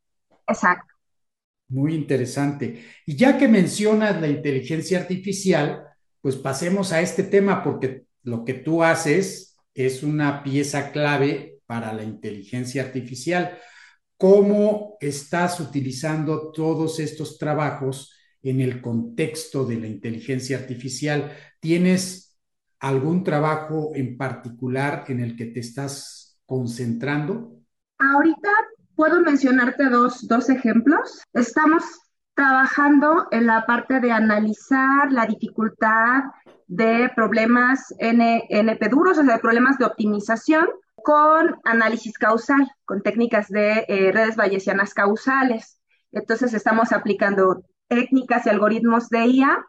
Exacto. 0.47 0.95
Muy 1.69 1.95
interesante. 1.95 2.85
Y 3.05 3.17
ya 3.17 3.37
que 3.37 3.49
mencionas 3.49 4.21
la 4.21 4.29
inteligencia 4.29 5.01
artificial, 5.01 5.83
pues 6.21 6.37
pasemos 6.37 6.93
a 6.93 7.01
este 7.01 7.25
tema 7.25 7.63
porque 7.63 8.05
lo 8.23 8.45
que 8.45 8.55
tú 8.55 8.83
haces 8.83 9.57
es 9.75 10.03
una 10.03 10.43
pieza 10.43 10.93
clave 10.93 11.59
para 11.67 11.93
la 11.93 12.05
inteligencia 12.05 12.83
artificial. 12.83 13.59
¿Cómo 14.17 14.97
estás 15.01 15.61
utilizando 15.61 16.51
todos 16.53 17.01
estos 17.01 17.37
trabajos 17.37 18.15
en 18.43 18.61
el 18.61 18.81
contexto 18.81 19.65
de 19.65 19.77
la 19.77 19.89
inteligencia 19.89 20.59
artificial? 20.59 21.37
¿Tienes 21.61 22.39
algún 22.79 23.25
trabajo 23.25 23.93
en 23.95 24.17
particular 24.17 25.05
en 25.09 25.21
el 25.21 25.37
que 25.37 25.47
te 25.47 25.61
estás 25.61 26.26
concentrando? 26.47 27.53
Ahorita 27.99 28.51
puedo 28.95 29.21
mencionarte 29.21 29.89
dos, 29.89 30.27
dos 30.27 30.49
ejemplos. 30.49 31.23
Estamos 31.33 31.83
trabajando 32.35 33.27
en 33.31 33.47
la 33.47 33.67
parte 33.67 34.01
de 34.01 34.13
analizar 34.13 35.11
la 35.11 35.27
dificultad 35.27 36.23
de 36.67 37.11
problemas 37.15 37.95
NP 37.99 38.89
duros, 38.89 39.19
o 39.19 39.25
sea, 39.25 39.35
de 39.35 39.41
problemas 39.41 39.79
de 39.79 39.87
optimización 39.87 40.67
con 40.97 41.57
análisis 41.65 42.19
causal, 42.19 42.69
con 42.85 43.03
técnicas 43.03 43.49
de 43.49 43.85
eh, 43.89 44.13
redes 44.13 44.37
bayesianas 44.37 44.93
causales. 44.93 45.81
Entonces 46.13 46.53
estamos 46.53 46.93
aplicando 46.93 47.65
técnicas 47.89 48.47
y 48.47 48.51
algoritmos 48.51 49.09
de 49.09 49.27
IA 49.27 49.65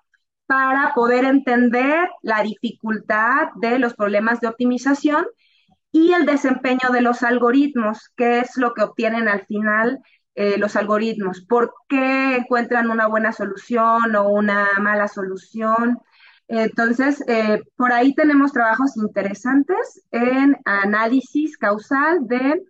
para 0.47 0.93
poder 0.95 1.25
entender 1.25 2.09
la 2.21 2.41
dificultad 2.41 3.49
de 3.61 3.79
los 3.79 3.93
problemas 3.93 4.41
de 4.41 4.47
optimización 4.47 5.25
y 5.91 6.13
el 6.13 6.25
desempeño 6.25 6.89
de 6.91 7.01
los 7.01 7.23
algoritmos, 7.23 8.11
qué 8.15 8.39
es 8.39 8.57
lo 8.57 8.73
que 8.73 8.83
obtienen 8.83 9.27
al 9.27 9.45
final 9.45 9.99
eh, 10.35 10.57
los 10.57 10.75
algoritmos, 10.75 11.41
por 11.41 11.73
qué 11.89 12.35
encuentran 12.35 12.91
una 12.91 13.07
buena 13.07 13.31
solución 13.31 14.15
o 14.15 14.29
una 14.29 14.67
mala 14.79 15.07
solución. 15.07 15.97
Entonces, 16.47 17.23
eh, 17.27 17.63
por 17.75 17.91
ahí 17.91 18.13
tenemos 18.13 18.53
trabajos 18.53 18.95
interesantes 18.97 20.03
en 20.11 20.55
análisis 20.65 21.57
causal 21.57 22.27
de 22.27 22.63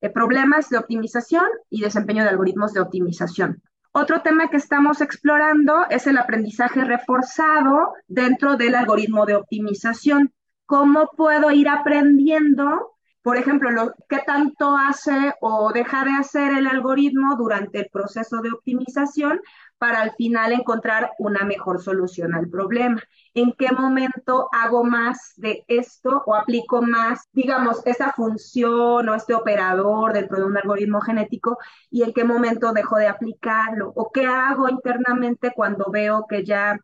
eh, 0.00 0.08
problemas 0.08 0.70
de 0.70 0.78
optimización 0.78 1.44
y 1.68 1.82
desempeño 1.82 2.22
de 2.22 2.30
algoritmos 2.30 2.72
de 2.72 2.80
optimización. 2.80 3.62
Otro 3.92 4.22
tema 4.22 4.48
que 4.48 4.56
estamos 4.56 5.00
explorando 5.00 5.84
es 5.90 6.06
el 6.06 6.16
aprendizaje 6.16 6.84
reforzado 6.84 7.92
dentro 8.08 8.56
del 8.56 8.76
algoritmo 8.76 9.26
de 9.26 9.34
optimización. 9.34 10.32
¿Cómo 10.70 11.10
puedo 11.16 11.50
ir 11.50 11.68
aprendiendo 11.68 12.94
por 13.22 13.36
ejemplo, 13.36 13.70
lo, 13.70 13.92
qué 14.08 14.20
tanto 14.26 14.76
hace 14.76 15.34
o 15.42 15.72
deja 15.72 16.04
de 16.04 16.12
hacer 16.12 16.56
el 16.56 16.66
algoritmo 16.66 17.36
durante 17.36 17.80
el 17.80 17.90
proceso 17.92 18.40
de 18.40 18.50
optimización 18.50 19.40
para 19.76 20.00
al 20.00 20.12
final 20.12 20.52
encontrar 20.52 21.10
una 21.18 21.44
mejor 21.44 21.82
solución 21.82 22.34
al 22.34 22.48
problema. 22.48 23.02
¿En 23.34 23.52
qué 23.52 23.72
momento 23.72 24.48
hago 24.52 24.84
más 24.84 25.34
de 25.36 25.64
esto 25.68 26.22
o 26.24 26.34
aplico 26.34 26.80
más, 26.80 27.28
digamos, 27.32 27.82
esa 27.84 28.12
función 28.12 29.06
o 29.08 29.14
este 29.14 29.34
operador 29.34 30.14
dentro 30.14 30.38
de 30.38 30.44
un 30.44 30.56
algoritmo 30.56 31.02
genético 31.02 31.58
y 31.90 32.02
en 32.04 32.14
qué 32.14 32.24
momento 32.24 32.72
dejo 32.72 32.96
de 32.96 33.08
aplicarlo? 33.08 33.92
¿O 33.96 34.10
qué 34.10 34.24
hago 34.26 34.68
internamente 34.70 35.52
cuando 35.54 35.90
veo 35.90 36.26
que 36.26 36.42
ya 36.44 36.78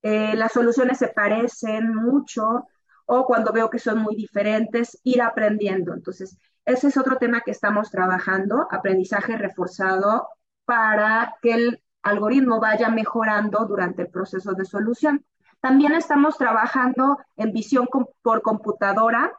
eh, 0.00 0.34
las 0.36 0.52
soluciones 0.52 0.98
se 0.98 1.08
parecen 1.08 1.94
mucho 1.94 2.66
o 3.14 3.26
cuando 3.26 3.52
veo 3.52 3.68
que 3.68 3.78
son 3.78 3.98
muy 3.98 4.16
diferentes, 4.16 4.98
ir 5.04 5.20
aprendiendo. 5.20 5.92
Entonces, 5.92 6.38
ese 6.64 6.88
es 6.88 6.96
otro 6.96 7.16
tema 7.18 7.42
que 7.42 7.50
estamos 7.50 7.90
trabajando, 7.90 8.66
aprendizaje 8.70 9.36
reforzado 9.36 10.28
para 10.64 11.34
que 11.42 11.52
el 11.52 11.82
algoritmo 12.02 12.58
vaya 12.58 12.88
mejorando 12.88 13.66
durante 13.66 14.02
el 14.02 14.08
proceso 14.08 14.54
de 14.54 14.64
solución. 14.64 15.24
También 15.60 15.92
estamos 15.92 16.38
trabajando 16.38 17.18
en 17.36 17.52
visión 17.52 17.86
por 18.22 18.40
computadora, 18.40 19.32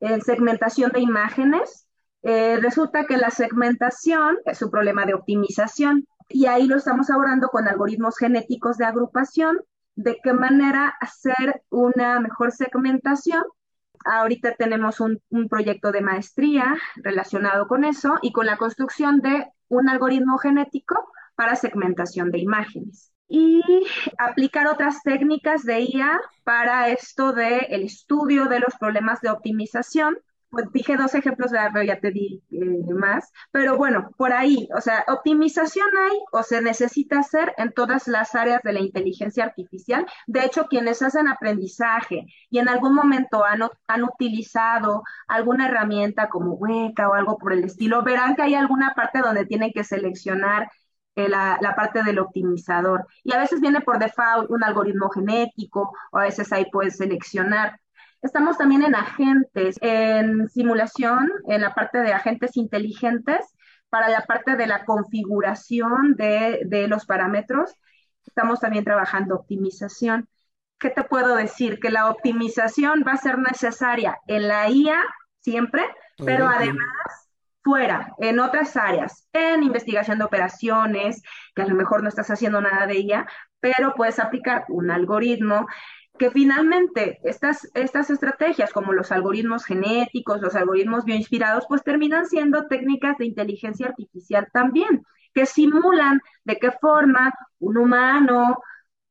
en 0.00 0.22
segmentación 0.22 0.90
de 0.90 1.00
imágenes. 1.00 1.86
Eh, 2.22 2.58
resulta 2.60 3.04
que 3.04 3.18
la 3.18 3.30
segmentación 3.30 4.38
es 4.46 4.62
un 4.62 4.70
problema 4.70 5.04
de 5.04 5.14
optimización 5.14 6.06
y 6.28 6.46
ahí 6.46 6.66
lo 6.66 6.76
estamos 6.76 7.10
abordando 7.10 7.48
con 7.48 7.68
algoritmos 7.68 8.16
genéticos 8.16 8.78
de 8.78 8.86
agrupación 8.86 9.58
de 10.02 10.18
qué 10.22 10.32
manera 10.32 10.94
hacer 11.00 11.62
una 11.68 12.20
mejor 12.20 12.52
segmentación. 12.52 13.44
Ahorita 14.06 14.54
tenemos 14.54 14.98
un, 15.00 15.20
proyecto 15.50 15.92
de 15.92 16.00
maestría 16.00 16.74
relacionado 16.96 17.68
con 17.68 17.84
eso 17.84 18.18
y 18.22 18.32
con 18.32 18.46
la 18.46 18.56
construcción 18.56 19.20
de 19.20 19.46
un 19.68 19.90
algoritmo 19.90 20.38
genético 20.38 20.96
para 21.34 21.54
segmentación 21.54 22.30
de 22.30 22.38
imágenes. 22.38 23.12
Y 23.28 23.62
aplicar 24.18 24.66
otras 24.66 25.02
técnicas 25.02 25.64
de 25.64 25.82
IA 25.82 26.18
para 26.44 26.88
esto 26.88 27.32
del 27.32 27.66
el 27.68 27.82
estudio 27.84 28.46
de 28.46 28.58
los 28.58 28.74
problemas 28.80 29.20
de 29.20 29.30
optimización 29.30 30.16
pues 30.50 30.66
dije 30.72 30.96
dos 30.96 31.14
ejemplos, 31.14 31.52
pero 31.72 31.84
ya 31.84 32.00
te 32.00 32.10
di 32.10 32.42
eh, 32.50 32.94
más, 32.94 33.32
pero 33.50 33.76
bueno, 33.76 34.10
por 34.16 34.32
ahí, 34.32 34.68
o 34.76 34.80
sea, 34.80 35.04
optimización 35.08 35.86
hay 35.96 36.18
o 36.32 36.42
se 36.42 36.60
necesita 36.60 37.20
hacer 37.20 37.54
en 37.56 37.72
todas 37.72 38.08
las 38.08 38.34
áreas 38.34 38.60
de 38.62 38.72
la 38.72 38.80
inteligencia 38.80 39.44
artificial. 39.44 40.06
De 40.26 40.44
hecho, 40.44 40.66
quienes 40.66 41.02
hacen 41.02 41.28
aprendizaje 41.28 42.26
y 42.50 42.58
en 42.58 42.68
algún 42.68 42.94
momento 42.94 43.44
han, 43.44 43.62
han 43.86 44.04
utilizado 44.04 45.02
alguna 45.28 45.68
herramienta 45.68 46.28
como 46.28 46.54
Weka 46.54 47.08
o 47.08 47.14
algo 47.14 47.38
por 47.38 47.52
el 47.52 47.64
estilo, 47.64 48.02
verán 48.02 48.34
que 48.36 48.42
hay 48.42 48.54
alguna 48.54 48.94
parte 48.94 49.20
donde 49.20 49.46
tienen 49.46 49.72
que 49.72 49.84
seleccionar 49.84 50.68
eh, 51.16 51.28
la, 51.28 51.58
la, 51.60 51.74
parte 51.74 52.02
del 52.02 52.18
optimizador. 52.18 53.06
Y 53.24 53.32
a 53.34 53.38
veces 53.38 53.60
viene 53.60 53.80
por 53.80 53.98
default 53.98 54.50
un 54.50 54.62
algoritmo 54.64 55.10
genético, 55.10 55.92
o 56.12 56.18
a 56.18 56.22
veces 56.22 56.52
ahí 56.52 56.66
puedes 56.70 56.96
seleccionar. 56.96 57.78
Estamos 58.22 58.58
también 58.58 58.82
en 58.82 58.94
agentes, 58.94 59.78
en 59.80 60.48
simulación, 60.48 61.30
en 61.48 61.62
la 61.62 61.74
parte 61.74 61.98
de 61.98 62.12
agentes 62.12 62.56
inteligentes, 62.56 63.38
para 63.88 64.08
la 64.08 64.22
parte 64.22 64.56
de 64.56 64.66
la 64.66 64.84
configuración 64.84 66.14
de, 66.16 66.60
de 66.66 66.86
los 66.86 67.06
parámetros. 67.06 67.74
Estamos 68.26 68.60
también 68.60 68.84
trabajando 68.84 69.34
optimización. 69.34 70.28
¿Qué 70.78 70.90
te 70.90 71.02
puedo 71.02 71.34
decir? 71.34 71.80
Que 71.80 71.90
la 71.90 72.10
optimización 72.10 73.04
va 73.06 73.12
a 73.12 73.16
ser 73.16 73.38
necesaria 73.38 74.18
en 74.26 74.48
la 74.48 74.68
IA 74.68 75.02
siempre, 75.40 75.82
pero 76.24 76.46
además 76.46 76.86
fuera, 77.62 78.14
en 78.18 78.38
otras 78.40 78.76
áreas, 78.76 79.28
en 79.32 79.62
investigación 79.62 80.18
de 80.18 80.24
operaciones, 80.24 81.22
que 81.54 81.62
a 81.62 81.66
lo 81.66 81.74
mejor 81.74 82.02
no 82.02 82.08
estás 82.08 82.30
haciendo 82.30 82.60
nada 82.60 82.86
de 82.86 82.96
ella, 82.96 83.26
pero 83.60 83.94
puedes 83.94 84.18
aplicar 84.18 84.64
un 84.68 84.90
algoritmo 84.90 85.66
que 86.20 86.30
finalmente 86.30 87.18
estas, 87.24 87.70
estas 87.72 88.10
estrategias 88.10 88.74
como 88.74 88.92
los 88.92 89.10
algoritmos 89.10 89.64
genéticos, 89.64 90.42
los 90.42 90.54
algoritmos 90.54 91.06
bioinspirados, 91.06 91.64
pues 91.66 91.82
terminan 91.82 92.26
siendo 92.26 92.66
técnicas 92.66 93.16
de 93.16 93.24
inteligencia 93.24 93.86
artificial 93.86 94.46
también, 94.52 95.02
que 95.32 95.46
simulan 95.46 96.20
de 96.44 96.56
qué 96.58 96.72
forma 96.72 97.32
un 97.58 97.78
humano, 97.78 98.58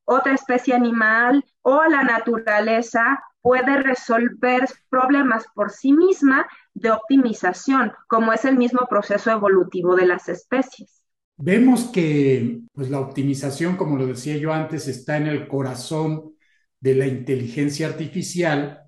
otra 0.05 0.35
especie 0.35 0.75
animal 0.75 1.43
o 1.63 1.83
la 1.85 2.03
naturaleza 2.03 3.19
puede 3.41 3.81
resolver 3.81 4.69
problemas 4.91 5.45
por 5.55 5.71
sí 5.71 5.93
misma 5.93 6.45
de 6.75 6.91
optimización, 6.91 7.91
como 8.07 8.33
es 8.33 8.45
el 8.45 8.55
mismo 8.55 8.85
proceso 8.87 9.31
evolutivo 9.31 9.95
de 9.95 10.05
las 10.05 10.29
especies. 10.29 11.03
Vemos 11.37 11.85
que 11.85 12.59
pues, 12.71 12.91
la 12.91 12.99
optimización, 12.99 13.77
como 13.77 13.97
lo 13.97 14.05
decía 14.05 14.37
yo 14.37 14.53
antes, 14.53 14.87
está 14.87 15.17
en 15.17 15.25
el 15.25 15.47
corazón 15.47 16.35
de 16.79 16.95
la 16.95 17.07
inteligencia 17.07 17.87
artificial 17.87 18.83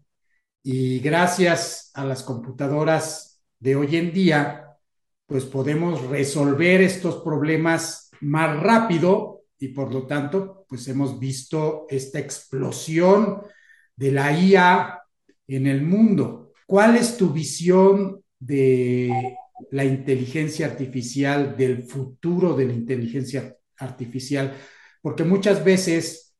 y 0.63 0.99
gracias 0.99 1.91
a 1.93 2.05
las 2.05 2.23
computadoras 2.23 3.41
de 3.59 3.75
hoy 3.75 3.95
en 3.95 4.13
día, 4.13 4.77
pues 5.25 5.45
podemos 5.45 6.01
resolver 6.07 6.81
estos 6.81 7.23
problemas 7.23 8.11
más 8.21 8.59
rápido 8.61 9.43
y 9.57 9.69
por 9.69 9.93
lo 9.93 10.07
tanto, 10.07 10.65
pues 10.67 10.87
hemos 10.87 11.19
visto 11.19 11.85
esta 11.89 12.19
explosión 12.19 13.41
de 13.95 14.11
la 14.11 14.31
IA 14.31 15.01
en 15.47 15.67
el 15.67 15.83
mundo. 15.83 16.53
¿Cuál 16.65 16.95
es 16.95 17.17
tu 17.17 17.29
visión 17.29 18.23
de 18.39 19.37
la 19.69 19.85
inteligencia 19.85 20.65
artificial, 20.65 21.55
del 21.55 21.83
futuro 21.83 22.55
de 22.55 22.65
la 22.65 22.73
inteligencia 22.73 23.55
artificial? 23.77 24.53
Porque 25.01 25.23
muchas 25.23 25.63
veces 25.63 26.30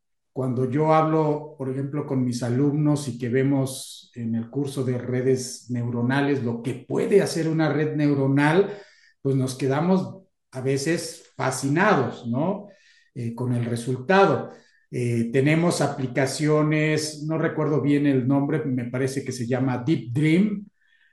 cuando 0.42 0.68
yo 0.68 0.92
hablo, 0.92 1.54
por 1.56 1.70
ejemplo, 1.70 2.08
con 2.08 2.26
mis 2.26 2.42
alumnos 2.42 3.08
y 3.08 3.20
que 3.20 3.30
vemos 3.30 4.12
en 4.16 4.34
el 4.34 4.50
curso 4.50 4.84
de 4.84 4.98
redes 4.98 5.68
neuronales 5.70 6.44
lo 6.44 6.64
que 6.64 6.74
puede 6.74 7.22
hacer 7.22 7.48
una 7.48 7.72
red 7.72 7.96
neuronal, 7.96 8.76
pues 9.22 9.36
nos 9.36 9.54
quedamos 9.54 10.24
a 10.50 10.62
veces 10.62 11.32
fascinados, 11.36 12.26
¿no? 12.26 12.70
Eh, 13.14 13.36
con 13.36 13.54
el 13.54 13.66
resultado. 13.66 14.50
Eh, 14.90 15.30
tenemos 15.32 15.80
aplicaciones, 15.80 17.24
no 17.28 17.38
recuerdo 17.38 17.80
bien 17.80 18.08
el 18.08 18.28
nombre, 18.28 18.66
me 18.66 18.86
parece 18.86 19.24
que 19.24 19.32
se 19.32 19.46
llama 19.46 19.84
Deep 19.86 20.12
Dream, 20.12 20.66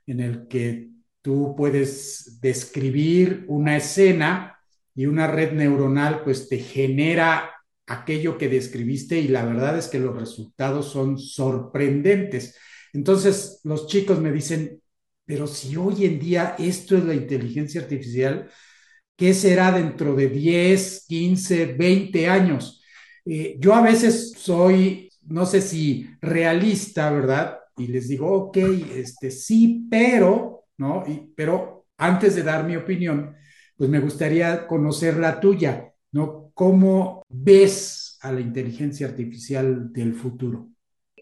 en 0.06 0.20
el 0.20 0.48
que 0.48 0.88
tú 1.20 1.54
puedes 1.54 2.38
describir 2.40 3.44
una 3.48 3.76
escena 3.76 4.58
y 4.94 5.04
una 5.04 5.26
red 5.26 5.52
neuronal 5.52 6.22
pues 6.24 6.48
te 6.48 6.56
genera 6.56 7.50
aquello 7.88 8.38
que 8.38 8.48
describiste 8.48 9.18
y 9.18 9.28
la 9.28 9.44
verdad 9.44 9.78
es 9.78 9.88
que 9.88 9.98
los 9.98 10.16
resultados 10.16 10.90
son 10.92 11.18
sorprendentes. 11.18 12.56
Entonces, 12.92 13.60
los 13.64 13.86
chicos 13.86 14.20
me 14.20 14.32
dicen, 14.32 14.80
pero 15.24 15.46
si 15.46 15.76
hoy 15.76 16.04
en 16.04 16.18
día 16.20 16.54
esto 16.58 16.96
es 16.96 17.04
la 17.04 17.14
inteligencia 17.14 17.80
artificial, 17.82 18.50
¿qué 19.16 19.34
será 19.34 19.72
dentro 19.72 20.14
de 20.14 20.28
10, 20.28 21.04
15, 21.08 21.66
20 21.74 22.28
años? 22.28 22.82
Eh, 23.24 23.56
yo 23.60 23.74
a 23.74 23.82
veces 23.82 24.32
soy 24.38 25.08
no 25.28 25.46
sé 25.46 25.60
si 25.60 26.08
realista, 26.20 27.10
¿verdad? 27.10 27.58
Y 27.76 27.88
les 27.88 28.08
digo, 28.08 28.30
ok, 28.32 28.56
este 28.96 29.30
sí, 29.30 29.86
pero, 29.90 30.64
¿no? 30.78 31.04
Y, 31.06 31.32
pero 31.36 31.86
antes 31.98 32.34
de 32.34 32.42
dar 32.42 32.64
mi 32.64 32.76
opinión, 32.76 33.36
pues 33.76 33.90
me 33.90 34.00
gustaría 34.00 34.66
conocer 34.66 35.16
la 35.18 35.38
tuya, 35.40 35.92
¿no? 36.12 36.47
¿Cómo 36.58 37.22
ves 37.28 38.18
a 38.20 38.32
la 38.32 38.40
inteligencia 38.40 39.06
artificial 39.06 39.92
del 39.92 40.12
futuro? 40.12 40.66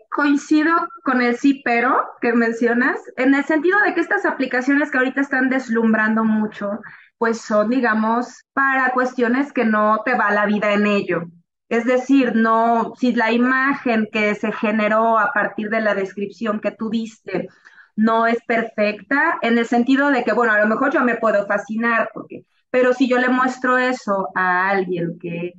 Coincido 0.09 0.73
con 1.05 1.21
el 1.21 1.37
sí, 1.37 1.61
pero 1.63 1.95
que 2.23 2.33
mencionas, 2.33 2.99
en 3.19 3.35
el 3.35 3.45
sentido 3.45 3.79
de 3.83 3.93
que 3.93 4.01
estas 4.01 4.25
aplicaciones 4.25 4.91
que 4.91 4.97
ahorita 4.97 5.21
están 5.21 5.51
deslumbrando 5.51 6.25
mucho, 6.25 6.81
pues 7.19 7.39
son, 7.43 7.69
digamos, 7.69 8.45
para 8.55 8.95
cuestiones 8.95 9.53
que 9.53 9.67
no 9.67 10.01
te 10.07 10.15
va 10.15 10.33
la 10.33 10.47
vida 10.47 10.73
en 10.73 10.87
ello. 10.87 11.25
Es 11.69 11.85
decir, 11.85 12.35
no, 12.35 12.95
si 12.97 13.13
la 13.13 13.31
imagen 13.31 14.09
que 14.11 14.35
se 14.37 14.53
generó 14.53 15.19
a 15.19 15.35
partir 15.35 15.69
de 15.69 15.83
la 15.83 15.95
descripción 15.95 16.61
que 16.61 16.71
tú 16.71 16.89
diste 16.89 17.51
no 17.95 18.27
es 18.27 18.39
perfecta, 18.47 19.39
en 19.43 19.59
el 19.59 19.67
sentido 19.67 20.09
de 20.09 20.25
que, 20.25 20.33
bueno, 20.33 20.55
a 20.55 20.59
lo 20.61 20.67
mejor 20.67 20.91
yo 20.93 21.05
me 21.05 21.17
puedo 21.17 21.47
fascinar, 21.47 22.09
porque, 22.15 22.47
pero 22.77 22.93
si 22.93 23.09
yo 23.09 23.17
le 23.17 23.31
muestro 23.31 23.79
eso 23.79 24.29
a 24.35 24.69
alguien 24.69 25.19
que 25.19 25.55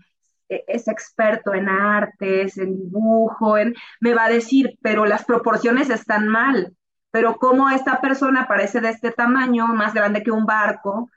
e, 0.50 0.64
es 0.68 0.88
experto 0.88 1.52
en 1.56 1.68
artes, 1.68 2.60
en 2.60 2.78
dibujo, 2.78 3.56
me 4.02 4.14
va 4.14 4.26
a 4.26 4.30
decir, 4.30 4.78
pero 4.84 5.04
las 5.08 5.26
proporciones 5.26 5.90
están 5.90 6.28
mal, 6.28 6.76
pero 7.10 7.38
cómo 7.38 7.72
esta 7.72 8.02
persona 8.02 8.48
parece 8.48 8.82
de 8.82 8.90
este 8.90 9.10
tamaño, 9.10 9.66
más 9.70 9.96
grande 9.96 10.22
que 10.22 10.30
un 10.30 10.46
barco, 10.46 11.10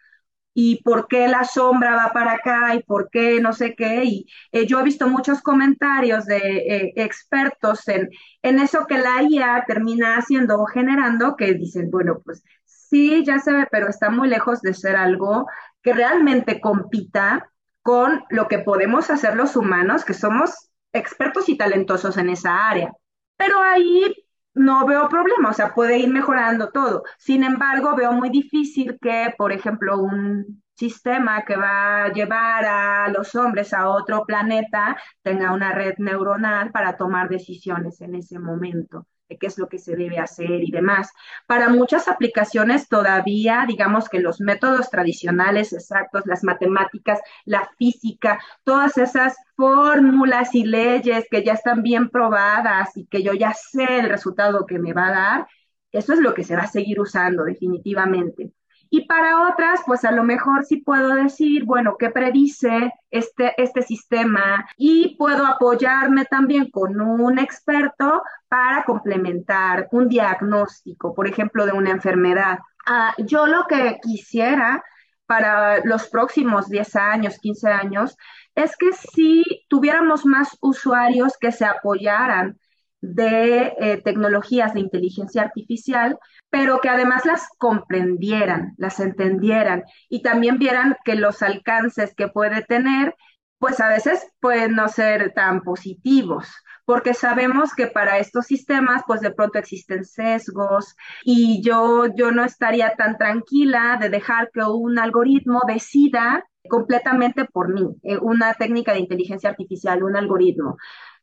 y 0.55 0.83
por 0.83 1.07
qué 1.07 1.29
la 1.29 1.45
sombra 1.45 1.95
va 1.95 2.13
para 2.15 2.33
acá 2.33 2.75
y 2.75 2.83
por 2.83 3.11
qué 3.11 3.39
no 3.43 3.53
sé 3.53 3.75
qué. 3.75 4.05
Y 4.05 4.27
eh, 4.53 4.67
yo 4.67 4.81
he 4.81 4.85
visto 4.85 5.07
muchos 5.07 5.43
comentarios 5.43 6.25
de 6.25 6.39
eh, 6.39 6.93
expertos 6.97 7.87
en, 7.89 8.09
en 8.43 8.59
eso 8.59 8.87
que 8.87 8.97
la 8.97 9.23
IA 9.23 9.65
termina 9.67 10.17
haciendo 10.17 10.61
o 10.63 10.65
generando, 10.65 11.37
que 11.37 11.53
dicen, 11.53 11.91
bueno, 11.91 12.23
pues 12.25 12.43
sí, 12.65 13.23
ya 13.25 13.39
se 13.39 13.53
ve, 13.53 13.69
pero 13.71 13.89
está 13.89 14.11
muy 14.11 14.29
lejos 14.29 14.63
de 14.63 14.75
ser 14.75 14.97
algo 14.97 15.47
que 15.83 15.93
realmente 15.93 16.61
compita 16.61 17.51
con 17.83 18.25
lo 18.31 18.49
que 18.49 18.59
podemos 18.59 19.11
hacer 19.11 19.37
los 19.37 19.57
humanos, 19.57 20.05
que 20.05 20.15
somos 20.15 20.71
expertos 20.93 21.49
y 21.49 21.57
talentosos 21.57 22.17
en 22.17 22.31
esa 22.31 22.69
área. 22.69 22.93
Pero 23.37 23.61
ahí 23.63 24.15
no 24.55 24.87
veo 24.87 25.09
problema, 25.09 25.51
o 25.51 25.53
sea, 25.53 25.75
puede 25.75 25.99
ir 25.99 26.11
mejorando 26.11 26.71
todo. 26.71 27.05
Sin 27.19 27.45
embargo, 27.45 27.95
veo 27.97 28.13
muy 28.13 28.31
difícil 28.31 28.99
que, 29.01 29.33
por 29.39 29.53
ejemplo, 29.53 29.99
un 29.99 30.63
sistema 30.75 31.45
que 31.45 31.57
va 31.57 32.05
a 32.05 32.13
llevar 32.13 32.65
a 32.65 33.09
los 33.09 33.35
hombres 33.35 33.73
a 33.75 33.89
otro 33.89 34.25
planeta 34.27 34.97
tenga 35.23 35.53
una 35.53 35.73
red 35.73 35.95
neuronal 35.99 36.71
para 36.73 36.97
tomar 36.97 37.29
decisiones 37.29 38.01
en 38.01 38.15
ese 38.15 38.39
momento 38.39 39.07
qué 39.39 39.47
es 39.47 39.59
lo 39.59 39.69
que 39.69 39.79
se 39.79 39.97
debe 39.97 40.19
hacer 40.19 40.63
y 40.63 40.71
demás. 40.71 41.13
Para 41.47 41.69
muchas 41.69 42.09
aplicaciones 42.09 42.89
todavía, 42.89 43.65
digamos 43.67 44.09
que 44.09 44.21
los 44.21 44.41
métodos 44.41 44.91
tradicionales 44.91 45.73
exactos, 45.73 46.27
las 46.27 46.45
matemáticas, 46.45 47.21
la 47.45 47.69
física, 47.79 48.39
todas 48.65 48.99
esas 48.99 49.37
fórmulas 49.57 50.55
y 50.55 50.65
leyes 50.65 51.27
que 51.31 51.45
ya 51.45 51.53
están 51.55 51.83
bien 51.83 52.09
probadas 52.11 52.97
y 52.97 53.07
que 53.07 53.23
yo 53.23 53.33
ya 53.35 53.53
sé 53.55 53.99
el 54.01 54.09
resultado 54.09 54.67
que 54.67 54.79
me 54.79 54.93
va 54.93 55.09
a 55.09 55.13
dar, 55.13 55.49
eso 55.93 56.13
es 56.13 56.21
lo 56.21 56.35
que 56.35 56.45
se 56.45 56.57
va 56.57 56.63
a 56.63 56.67
seguir 56.67 57.01
usando 57.01 57.45
definitivamente. 57.45 58.53
Y 58.93 59.07
para 59.07 59.49
otras, 59.49 59.81
pues 59.87 60.05
a 60.05 60.11
lo 60.11 60.25
mejor 60.25 60.65
sí 60.65 60.79
puedo 60.79 61.15
decir, 61.15 61.65
bueno, 61.65 61.97
¿qué 61.97 62.11
predice 62.11 62.93
este, 63.11 63.55
este 63.57 63.83
sistema? 63.83 64.69
Y 64.77 65.17
puedo 65.17 65.47
apoyarme 65.47 66.25
también 66.25 66.71
con 66.71 67.01
un 67.01 67.39
experto 67.39 68.23
para 68.49 68.85
complementar 68.85 69.87
un 69.93 70.09
diagnóstico, 70.09 71.15
por 71.15 71.29
ejemplo, 71.29 71.67
de 71.67 71.73
una 71.73 71.91
enfermedad. 71.91 72.59
Ah, 72.85 73.15
yo 73.19 73.47
lo 73.47 73.67
que 73.69 74.01
quisiera 74.03 74.83
para 75.27 75.85
los 75.85 76.09
próximos 76.09 76.69
10 76.69 76.97
años, 76.97 77.39
15 77.39 77.69
años, 77.69 78.17
es 78.57 78.77
que 78.77 78.93
si 78.93 79.45
tuviéramos 79.69 80.27
más 80.27 80.59
usuarios 80.61 81.39
que 81.39 81.53
se 81.53 81.65
apoyaran 81.65 82.59
de 83.01 83.75
eh, 83.81 84.01
tecnologías 84.05 84.75
de 84.75 84.81
inteligencia 84.81 85.43
artificial, 85.43 86.19
pero 86.51 86.81
que 86.81 86.89
además 86.89 87.25
las 87.25 87.49
comprendieran, 87.59 88.75
las 88.77 89.01
entendieran 89.01 89.85
y 90.09 90.23
también 90.23 90.59
vieran 90.59 90.97
que 91.05 91.15
los 91.15 91.43
alcances 91.43 92.15
que 92.15 92.29
puede 92.29 92.63
tener, 92.63 93.15
pues 93.59 93.81
a 93.81 93.89
veces 93.89 94.27
pueden 94.41 94.75
no 94.75 94.89
ser 94.89 95.33
tan 95.35 95.63
positivos, 95.63 96.49
porque 96.87 97.15
sabemos 97.15 97.75
que 97.75 97.87
para 97.87 98.19
estos 98.19 98.47
sistemas, 98.47 99.03
pues 99.07 99.21
de 99.21 99.33
pronto 99.33 99.59
existen 99.59 100.05
sesgos 100.05 100.97
y 101.25 101.63
yo, 101.63 102.07
yo 102.15 102.33
no 102.33 102.45
estaría 102.45 102.97
tan 102.97 103.19
tranquila 103.19 103.99
de 104.01 104.09
dejar 104.09 104.51
que 104.53 104.63
un 104.63 104.99
algoritmo 104.99 105.61
decida 105.67 106.45
completamente 106.69 107.45
por 107.45 107.73
mí, 107.73 107.87
eh, 108.03 108.19
una 108.19 108.55
técnica 108.55 108.93
de 108.93 109.01
inteligencia 109.01 109.51
artificial, 109.51 110.03
un 110.03 110.17
algoritmo. 110.17 110.77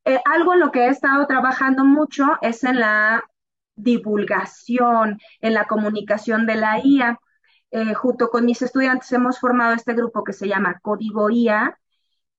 Eh, 0.08 0.22
algo 0.24 0.54
en 0.54 0.62
lo 0.62 0.72
que 0.72 0.86
he 0.86 0.90
estado 0.90 1.28
trabajando 1.28 1.84
mucho 1.84 2.24
es 2.42 2.64
en 2.64 2.80
la 2.80 3.26
divulgación, 3.76 5.20
en 5.42 5.54
la 5.54 5.66
comunicación 5.66 6.46
de 6.46 6.56
la 6.56 6.80
IA. 6.82 7.20
Eh, 7.72 7.94
junto 7.94 8.30
con 8.30 8.46
mis 8.46 8.62
estudiantes 8.62 9.12
hemos 9.12 9.40
formado 9.40 9.74
este 9.74 9.94
grupo 9.94 10.24
que 10.24 10.32
se 10.32 10.48
llama 10.48 10.80
Código 10.82 11.30
IA 11.30 11.78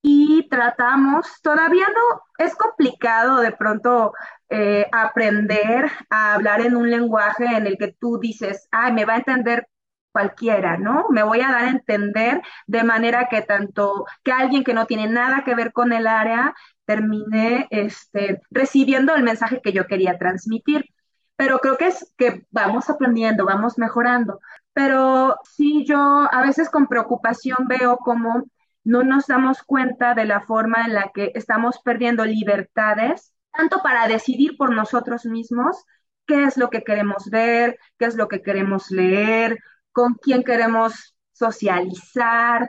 y 0.01 0.47
tratamos, 0.49 1.27
todavía 1.43 1.85
no, 1.89 2.23
es 2.39 2.55
complicado 2.55 3.41
de 3.41 3.51
pronto 3.51 4.13
eh, 4.49 4.87
aprender 4.91 5.91
a 6.09 6.33
hablar 6.33 6.61
en 6.61 6.75
un 6.75 6.89
lenguaje 6.89 7.45
en 7.45 7.67
el 7.67 7.77
que 7.77 7.93
tú 7.99 8.19
dices, 8.19 8.67
ay, 8.71 8.93
me 8.93 9.05
va 9.05 9.13
a 9.13 9.17
entender 9.17 9.67
cualquiera, 10.11 10.77
¿no? 10.77 11.05
Me 11.09 11.23
voy 11.23 11.41
a 11.41 11.51
dar 11.51 11.65
a 11.65 11.69
entender 11.69 12.41
de 12.67 12.83
manera 12.83 13.27
que 13.29 13.41
tanto 13.41 14.05
que 14.23 14.31
alguien 14.31 14.63
que 14.63 14.73
no 14.73 14.85
tiene 14.87 15.07
nada 15.07 15.43
que 15.45 15.55
ver 15.55 15.71
con 15.73 15.93
el 15.93 16.07
área 16.07 16.55
termine 16.89 17.67
este, 17.69 18.41
recibiendo 18.49 19.13
el 19.13 19.21
mensaje 19.21 19.61
que 19.61 19.73
yo 19.73 19.85
quería 19.85 20.17
transmitir. 20.17 20.85
Pero 21.35 21.59
creo 21.59 21.77
que 21.77 21.85
es 21.85 22.11
que 22.17 22.47
vamos 22.49 22.89
aprendiendo, 22.89 23.45
vamos 23.45 23.77
mejorando. 23.77 24.39
Pero 24.73 25.35
sí, 25.43 25.85
yo 25.85 26.27
a 26.31 26.41
veces 26.41 26.71
con 26.71 26.87
preocupación 26.87 27.67
veo 27.67 27.97
cómo 27.97 28.43
no 28.83 29.03
nos 29.03 29.27
damos 29.27 29.61
cuenta 29.61 30.15
de 30.15 30.25
la 30.25 30.41
forma 30.41 30.83
en 30.83 30.95
la 30.95 31.11
que 31.13 31.31
estamos 31.35 31.79
perdiendo 31.83 32.25
libertades, 32.25 33.35
tanto 33.51 33.83
para 33.83 34.07
decidir 34.07 34.57
por 34.57 34.73
nosotros 34.73 35.25
mismos 35.25 35.85
qué 36.25 36.45
es 36.45 36.57
lo 36.57 36.71
que 36.71 36.81
queremos 36.83 37.29
ver, 37.29 37.77
qué 37.99 38.05
es 38.05 38.15
lo 38.15 38.27
que 38.27 38.41
queremos 38.41 38.89
leer, 38.89 39.59
con 39.91 40.15
quién 40.15 40.43
queremos 40.43 41.15
socializar, 41.33 42.67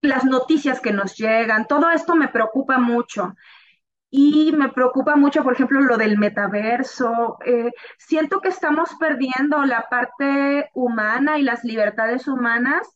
las 0.00 0.24
noticias 0.24 0.80
que 0.80 0.92
nos 0.92 1.16
llegan, 1.16 1.66
todo 1.66 1.90
esto 1.90 2.16
me 2.16 2.28
preocupa 2.28 2.78
mucho. 2.78 3.34
Y 4.10 4.52
me 4.52 4.70
preocupa 4.70 5.16
mucho, 5.16 5.44
por 5.44 5.52
ejemplo, 5.54 5.80
lo 5.80 5.98
del 5.98 6.18
metaverso. 6.18 7.36
Eh, 7.44 7.70
siento 7.98 8.40
que 8.40 8.48
estamos 8.48 8.90
perdiendo 8.98 9.64
la 9.66 9.86
parte 9.90 10.70
humana 10.74 11.38
y 11.38 11.42
las 11.42 11.62
libertades 11.64 12.26
humanas 12.26 12.86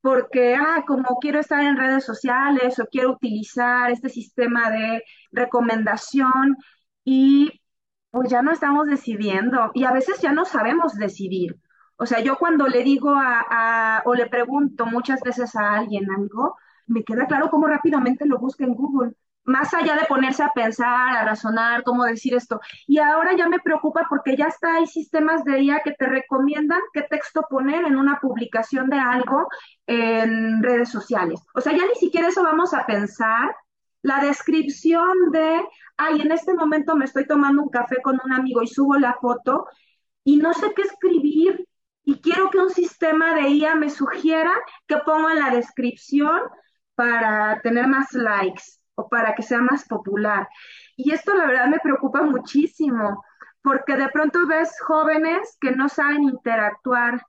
porque, 0.00 0.56
ah, 0.56 0.84
como 0.86 1.18
quiero 1.20 1.40
estar 1.40 1.62
en 1.64 1.76
redes 1.76 2.04
sociales 2.04 2.78
o 2.80 2.86
quiero 2.86 3.12
utilizar 3.12 3.90
este 3.90 4.08
sistema 4.08 4.70
de 4.70 5.02
recomendación 5.32 6.56
y 7.04 7.60
pues 8.10 8.30
ya 8.30 8.42
no 8.42 8.52
estamos 8.52 8.86
decidiendo 8.88 9.70
y 9.74 9.84
a 9.84 9.92
veces 9.92 10.20
ya 10.20 10.32
no 10.32 10.44
sabemos 10.44 10.94
decidir. 10.94 11.56
O 11.96 12.06
sea, 12.06 12.20
yo 12.20 12.36
cuando 12.38 12.68
le 12.68 12.82
digo 12.84 13.14
a, 13.16 14.02
o 14.06 14.14
le 14.14 14.26
pregunto 14.28 14.86
muchas 14.86 15.20
veces 15.22 15.54
a 15.56 15.74
alguien 15.74 16.10
algo, 16.10 16.56
me 16.86 17.04
queda 17.04 17.26
claro 17.26 17.50
cómo 17.50 17.66
rápidamente 17.68 18.26
lo 18.26 18.38
busca 18.38 18.64
en 18.64 18.74
Google, 18.74 19.12
más 19.44 19.74
allá 19.74 19.96
de 19.96 20.06
ponerse 20.06 20.42
a 20.42 20.52
pensar, 20.54 21.16
a 21.16 21.24
razonar, 21.24 21.82
cómo 21.82 22.04
decir 22.04 22.34
esto. 22.34 22.60
Y 22.86 22.98
ahora 22.98 23.36
ya 23.36 23.48
me 23.48 23.58
preocupa 23.60 24.06
porque 24.08 24.36
ya 24.36 24.46
está, 24.46 24.76
hay 24.76 24.86
sistemas 24.86 25.44
de 25.44 25.62
IA 25.62 25.80
que 25.80 25.92
te 25.92 26.06
recomiendan 26.06 26.80
qué 26.92 27.02
texto 27.02 27.44
poner 27.50 27.84
en 27.84 27.96
una 27.96 28.20
publicación 28.20 28.88
de 28.90 28.98
algo 28.98 29.48
en 29.86 30.62
redes 30.62 30.90
sociales. 30.90 31.40
O 31.54 31.60
sea, 31.60 31.72
ya 31.72 31.84
ni 31.86 31.94
siquiera 31.96 32.28
eso 32.28 32.42
vamos 32.42 32.74
a 32.74 32.86
pensar. 32.86 33.54
La 34.02 34.20
descripción 34.20 35.30
de, 35.32 35.62
ay, 35.96 36.20
en 36.20 36.32
este 36.32 36.54
momento 36.54 36.96
me 36.96 37.04
estoy 37.04 37.26
tomando 37.26 37.62
un 37.62 37.70
café 37.70 37.96
con 38.02 38.20
un 38.24 38.32
amigo 38.32 38.62
y 38.62 38.66
subo 38.66 38.96
la 38.96 39.14
foto 39.20 39.66
y 40.24 40.36
no 40.38 40.52
sé 40.54 40.72
qué 40.74 40.82
escribir 40.82 41.66
y 42.04 42.20
quiero 42.20 42.50
que 42.50 42.58
un 42.58 42.70
sistema 42.70 43.34
de 43.34 43.48
IA 43.50 43.74
me 43.76 43.90
sugiera 43.90 44.52
que 44.86 44.96
pongo 44.98 45.30
en 45.30 45.38
la 45.38 45.50
descripción 45.50 46.40
para 46.96 47.60
tener 47.62 47.86
más 47.86 48.12
likes 48.12 48.81
para 49.08 49.34
que 49.34 49.42
sea 49.42 49.60
más 49.60 49.86
popular. 49.86 50.48
Y 50.96 51.12
esto 51.12 51.34
la 51.34 51.46
verdad 51.46 51.66
me 51.66 51.80
preocupa 51.80 52.22
muchísimo, 52.22 53.24
porque 53.62 53.96
de 53.96 54.08
pronto 54.08 54.46
ves 54.46 54.74
jóvenes 54.80 55.56
que 55.60 55.72
no 55.72 55.88
saben 55.88 56.24
interactuar 56.24 57.22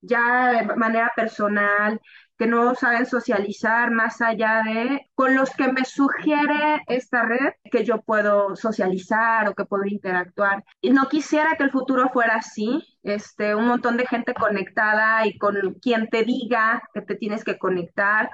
ya 0.00 0.52
de 0.52 0.76
manera 0.76 1.12
personal, 1.16 2.00
que 2.38 2.46
no 2.46 2.74
saben 2.76 3.04
socializar 3.04 3.90
más 3.90 4.20
allá 4.20 4.62
de 4.64 5.10
con 5.14 5.34
los 5.34 5.50
que 5.50 5.72
me 5.72 5.84
sugiere 5.84 6.82
esta 6.86 7.24
red 7.24 7.54
que 7.70 7.84
yo 7.84 8.00
puedo 8.02 8.54
socializar 8.54 9.48
o 9.48 9.54
que 9.54 9.64
puedo 9.64 9.84
interactuar. 9.84 10.64
Y 10.80 10.90
no 10.90 11.08
quisiera 11.08 11.56
que 11.56 11.64
el 11.64 11.72
futuro 11.72 12.10
fuera 12.10 12.36
así, 12.36 12.84
este, 13.02 13.56
un 13.56 13.66
montón 13.66 13.96
de 13.96 14.06
gente 14.06 14.34
conectada 14.34 15.26
y 15.26 15.36
con 15.36 15.56
quien 15.82 16.08
te 16.08 16.22
diga 16.22 16.82
que 16.94 17.02
te 17.02 17.16
tienes 17.16 17.42
que 17.42 17.58
conectar 17.58 18.30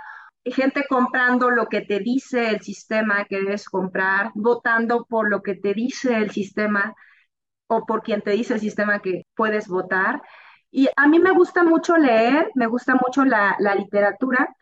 gente 0.53 0.85
comprando 0.89 1.51
lo 1.51 1.67
que 1.67 1.81
te 1.81 2.01
dice 2.01 2.51
el 2.51 2.61
sistema 2.61 3.25
que 3.25 3.39
debes 3.41 3.69
comprar, 3.69 4.31
votando 4.35 5.07
por 5.07 5.31
lo 5.31 5.43
que 5.43 5.55
te 5.55 5.75
dice 5.75 6.17
el 6.17 6.31
sistema 6.31 6.95
o 7.67 7.87
por 7.87 8.03
quien 8.03 8.23
te 8.23 8.33
dice 8.33 8.55
el 8.55 8.61
sistema 8.61 9.01
que 9.01 9.27
puedes 9.35 9.69
votar. 9.69 10.23
Y 10.71 10.89
a 10.97 11.09
mí 11.09 11.19
me 11.19 11.31
gusta 11.33 11.65
mucho 11.65 11.97
leer, 11.97 12.51
me 12.55 12.67
gusta 12.67 12.95
mucho 12.97 13.25
la, 13.25 13.57
literatura 13.77 14.55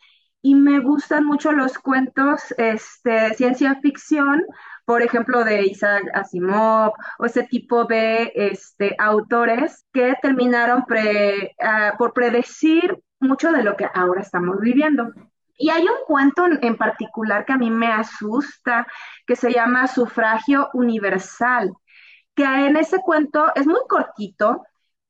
y 0.42 0.54
me 0.54 0.80
gustan 0.80 1.24
mucho 1.24 1.52
los 1.52 1.78
cuentos 1.78 2.54
este, 2.58 3.34
ciencia 3.34 3.76
ficción, 3.80 4.42
por 4.84 5.02
ejemplo, 5.02 5.44
de 5.44 5.62
Isaac 5.62 6.04
Asimov 6.14 6.92
o 7.18 7.24
ese 7.24 7.44
tipo 7.44 7.84
de 7.86 8.32
este, 8.34 8.94
autores 8.98 9.86
que 9.92 10.14
terminaron 10.20 10.84
pre, 10.84 11.54
uh, 11.60 11.96
por 11.96 12.12
predecir 12.12 12.98
mucho 13.20 13.52
de 13.52 13.62
lo 13.62 13.76
que 13.76 13.88
ahora 13.94 14.20
estamos 14.20 14.60
viviendo. 14.60 15.12
Y 15.62 15.70
hay 15.70 15.84
un 15.84 16.04
cuento 16.08 16.44
en 16.60 16.76
particular 16.76 17.44
que 17.44 17.52
a 17.52 17.56
mí 17.56 17.70
me 17.70 17.86
asusta, 17.86 18.84
que 19.24 19.36
se 19.36 19.52
llama 19.52 19.86
Sufragio 19.86 20.70
Universal, 20.74 21.72
que 22.34 22.42
en 22.42 22.76
ese 22.76 22.98
cuento 22.98 23.46
es 23.54 23.64
muy 23.64 23.78
cortito, 23.88 24.64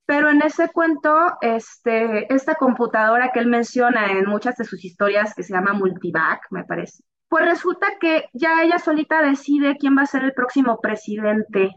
pero 0.05 0.29
en 0.29 0.43
ese 0.43 0.69
cuento, 0.69 1.39
este, 1.41 2.31
esta 2.31 2.55
computadora 2.57 3.31
que 3.33 3.41
él 3.41 3.47
menciona 3.47 4.13
en 4.13 4.27
muchas 4.27 4.59
de 4.59 4.67
sus 4.67 4.85
historias, 4.85 5.35
que 5.35 5.43
se 5.43 5.55
llama 5.55 5.73
Multivac, 5.73 6.43
me 6.51 6.65
parece, 6.65 7.03
pues 7.29 7.47
resulta 7.47 7.87
que 7.99 8.27
ya 8.35 8.63
ella 8.63 8.79
solita 8.79 9.23
decide 9.23 9.79
quién 9.79 9.97
va 9.97 10.03
a 10.03 10.07
ser 10.07 10.23
el 10.23 10.35
próximo 10.35 10.81
presidente 10.83 11.71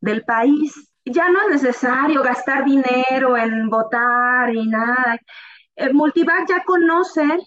del 0.00 0.24
país. 0.24 0.90
Ya 1.04 1.28
no 1.28 1.42
es 1.42 1.62
necesario 1.62 2.22
gastar 2.22 2.64
dinero 2.64 3.36
en 3.36 3.68
votar 3.68 4.48
y 4.54 4.66
nada. 4.66 5.18
Eh, 5.76 5.92
Multivac 5.92 6.48
ya 6.48 6.64
conoce 6.64 7.38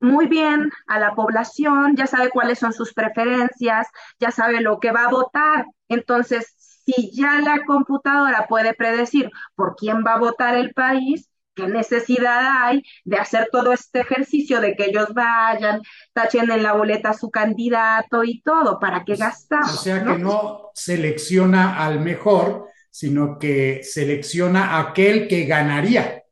muy 0.00 0.26
bien 0.26 0.70
a 0.86 0.98
la 0.98 1.14
población, 1.14 1.96
ya 1.96 2.06
sabe 2.06 2.30
cuáles 2.30 2.58
son 2.58 2.72
sus 2.72 2.92
preferencias, 2.94 3.86
ya 4.18 4.30
sabe 4.30 4.60
lo 4.60 4.80
que 4.80 4.92
va 4.92 5.04
a 5.04 5.10
votar. 5.10 5.66
Entonces, 5.88 6.54
si 6.58 7.10
ya 7.12 7.40
la 7.40 7.64
computadora 7.64 8.46
puede 8.48 8.74
predecir 8.74 9.30
por 9.54 9.76
quién 9.76 10.04
va 10.04 10.14
a 10.14 10.18
votar 10.18 10.54
el 10.56 10.72
país, 10.72 11.28
¿qué 11.54 11.66
necesidad 11.66 12.64
hay 12.64 12.82
de 13.04 13.18
hacer 13.18 13.48
todo 13.52 13.72
este 13.72 14.00
ejercicio 14.00 14.60
de 14.60 14.74
que 14.74 14.86
ellos 14.86 15.12
vayan, 15.14 15.82
tachen 16.12 16.50
en 16.50 16.62
la 16.62 16.72
boleta 16.72 17.10
a 17.10 17.14
su 17.14 17.30
candidato 17.30 18.24
y 18.24 18.40
todo? 18.42 18.78
¿Para 18.78 19.04
qué 19.04 19.16
gastar? 19.16 19.64
O 19.64 19.68
sea 19.68 20.02
que 20.02 20.18
no 20.18 20.70
selecciona 20.74 21.84
al 21.84 22.00
mejor, 22.00 22.68
sino 22.90 23.38
que 23.38 23.82
selecciona 23.82 24.78
aquel 24.78 25.28
que 25.28 25.44
ganaría. 25.44 26.22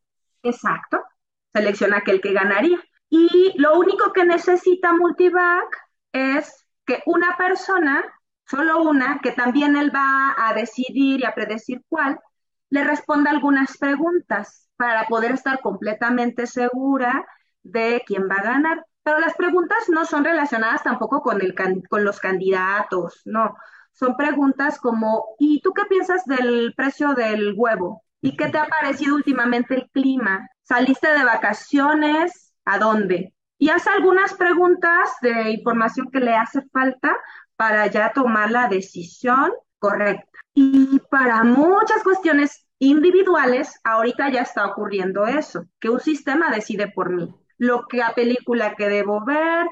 Exacto, 0.43 1.03
selecciona 1.53 1.99
aquel 1.99 2.21
que 2.21 2.33
ganaría. 2.33 2.79
Y 3.11 3.55
lo 3.57 3.79
único 3.79 4.13
que 4.13 4.25
necesita 4.25 4.93
Multivac 4.93 5.69
es 6.13 6.67
que 6.85 7.03
una 7.07 7.37
persona, 7.37 8.05
solo 8.47 8.83
una, 8.83 9.21
que 9.23 9.33
también 9.33 9.77
él 9.77 9.95
va 9.95 10.35
a 10.37 10.55
decidir 10.55 11.21
y 11.21 11.25
a 11.25 11.35
predecir 11.35 11.83
cuál, 11.89 12.19
le 12.71 12.85
responda 12.85 13.31
algunas 13.31 13.79
preguntas 13.79 14.69
para 14.77 15.07
poder 15.07 15.33
estar 15.33 15.61
completamente 15.61 16.47
segura 16.47 17.27
de 17.63 18.03
quién 18.07 18.29
va 18.29 18.37
a 18.37 18.45
ganar. 18.45 18.85
Pero 19.03 19.21
las 19.21 19.35
preguntas 19.35 19.89
no 19.89 20.05
son 20.05 20.25
relacionadas 20.25 20.83
tampoco 20.83 21.23
con, 21.23 21.41
el, 21.41 21.55
con 21.89 22.05
los 22.05 22.21
candidatos, 22.21 23.23
no. 23.25 23.57
Son 23.93 24.17
preguntas 24.17 24.79
como, 24.79 25.35
¿y 25.39 25.61
tú 25.61 25.73
qué 25.73 25.85
piensas 25.87 26.25
del 26.27 26.75
precio 26.77 27.15
del 27.15 27.55
huevo? 27.57 28.05
¿Y 28.21 28.37
qué 28.37 28.49
te 28.49 28.59
ha 28.59 28.67
parecido 28.67 29.15
últimamente 29.17 29.75
el 29.75 29.91
clima? 29.91 30.49
¿Saliste 30.63 31.09
de 31.09 31.25
vacaciones? 31.25 32.48
A 32.69 32.79
dónde. 32.79 33.35
Y 33.59 33.71
hace 33.71 33.91
algunas 33.91 34.35
preguntas 34.35 35.11
de 35.21 35.51
información 35.51 36.11
que 36.13 36.21
le 36.21 36.35
hace 36.35 36.63
falta 36.73 37.17
para 37.57 37.87
ya 37.89 38.13
tomar 38.13 38.51
la 38.51 38.69
decisión 38.69 39.51
correcta. 39.79 40.39
Y 40.55 41.01
para 41.11 41.43
muchas 41.45 42.03
cuestiones 42.05 42.67
individuales, 42.79 43.81
ahorita 43.83 44.29
ya 44.29 44.43
está 44.43 44.67
ocurriendo 44.67 45.27
eso, 45.27 45.65
que 45.81 45.89
un 45.89 45.99
sistema 45.99 46.51
decide 46.51 46.89
por 46.89 47.11
mí. 47.11 47.35
Lo 47.57 47.87
que 47.87 47.97
la 47.97 48.15
película 48.15 48.75
que 48.77 48.89
debo 48.89 49.25
ver, 49.25 49.67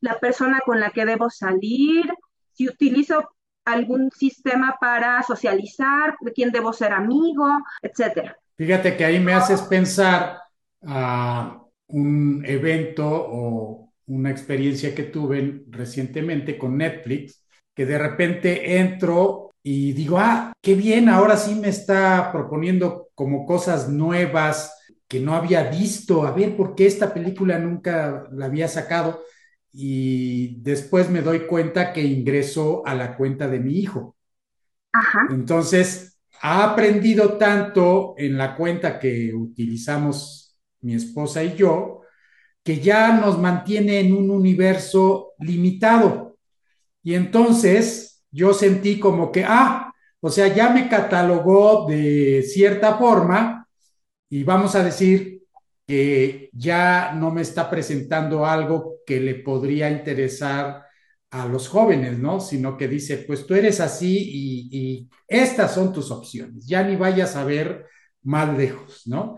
la 0.00 0.18
persona 0.18 0.60
con 0.64 0.80
la 0.80 0.90
que 0.90 1.04
debo 1.04 1.28
salir, 1.28 2.10
si 2.52 2.68
utilizo 2.68 3.28
algún 3.66 4.10
sistema 4.12 4.76
para 4.80 5.22
socializar, 5.22 6.16
de 6.20 6.32
quién 6.32 6.52
debo 6.52 6.72
ser 6.72 6.92
amigo, 6.92 7.46
etcétera. 7.82 8.38
Fíjate 8.56 8.96
que 8.96 9.04
ahí 9.04 9.20
me 9.20 9.34
haces 9.34 9.60
pensar 9.62 10.40
a 10.86 11.65
un 11.88 12.44
evento 12.46 13.06
o 13.08 13.92
una 14.06 14.30
experiencia 14.30 14.94
que 14.94 15.04
tuve 15.04 15.64
recientemente 15.68 16.58
con 16.58 16.76
Netflix, 16.76 17.44
que 17.74 17.86
de 17.86 17.98
repente 17.98 18.78
entro 18.78 19.50
y 19.62 19.92
digo, 19.92 20.18
ah, 20.18 20.52
qué 20.62 20.74
bien, 20.74 21.08
ahora 21.08 21.36
sí 21.36 21.54
me 21.56 21.68
está 21.68 22.30
proponiendo 22.32 23.08
como 23.14 23.44
cosas 23.44 23.88
nuevas 23.88 24.72
que 25.08 25.20
no 25.20 25.34
había 25.34 25.64
visto, 25.70 26.26
a 26.26 26.32
ver, 26.32 26.56
¿por 26.56 26.74
qué 26.74 26.86
esta 26.86 27.12
película 27.12 27.58
nunca 27.58 28.28
la 28.32 28.46
había 28.46 28.68
sacado? 28.68 29.22
Y 29.72 30.60
después 30.62 31.10
me 31.10 31.22
doy 31.22 31.46
cuenta 31.46 31.92
que 31.92 32.02
ingresó 32.02 32.86
a 32.86 32.94
la 32.94 33.16
cuenta 33.16 33.48
de 33.48 33.60
mi 33.60 33.78
hijo. 33.78 34.16
Entonces, 35.30 36.18
ha 36.40 36.72
aprendido 36.72 37.36
tanto 37.36 38.14
en 38.18 38.38
la 38.38 38.56
cuenta 38.56 38.98
que 38.98 39.32
utilizamos 39.34 40.45
mi 40.86 40.94
esposa 40.94 41.42
y 41.42 41.56
yo, 41.56 42.02
que 42.62 42.80
ya 42.80 43.12
nos 43.12 43.38
mantiene 43.38 44.00
en 44.00 44.14
un 44.14 44.30
universo 44.30 45.32
limitado. 45.40 46.38
Y 47.02 47.14
entonces 47.14 48.24
yo 48.30 48.54
sentí 48.54 48.98
como 49.00 49.32
que, 49.32 49.44
ah, 49.44 49.92
o 50.20 50.30
sea, 50.30 50.48
ya 50.48 50.70
me 50.70 50.88
catalogó 50.88 51.86
de 51.88 52.42
cierta 52.42 52.96
forma 52.96 53.68
y 54.28 54.44
vamos 54.44 54.74
a 54.76 54.84
decir 54.84 55.42
que 55.86 56.50
ya 56.52 57.12
no 57.14 57.30
me 57.30 57.42
está 57.42 57.68
presentando 57.68 58.46
algo 58.46 58.96
que 59.06 59.20
le 59.20 59.36
podría 59.36 59.90
interesar 59.90 60.84
a 61.30 61.46
los 61.46 61.68
jóvenes, 61.68 62.18
¿no? 62.18 62.40
Sino 62.40 62.76
que 62.76 62.88
dice, 62.88 63.18
pues 63.18 63.46
tú 63.46 63.54
eres 63.54 63.80
así 63.80 64.16
y, 64.18 64.68
y 64.72 65.10
estas 65.28 65.74
son 65.74 65.92
tus 65.92 66.10
opciones, 66.10 66.66
ya 66.66 66.82
ni 66.82 66.96
vayas 66.96 67.36
a 67.36 67.44
ver 67.44 67.86
más 68.22 68.56
lejos, 68.56 69.02
¿no? 69.06 69.36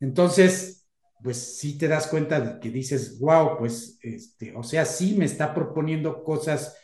Entonces, 0.00 0.77
pues 1.22 1.58
sí 1.58 1.78
te 1.78 1.88
das 1.88 2.06
cuenta 2.08 2.40
de 2.40 2.60
que 2.60 2.70
dices, 2.70 3.18
wow, 3.20 3.58
pues, 3.58 3.98
este, 4.02 4.54
o 4.56 4.62
sea, 4.62 4.84
sí 4.84 5.16
me 5.18 5.24
está 5.24 5.54
proponiendo 5.54 6.22
cosas 6.24 6.76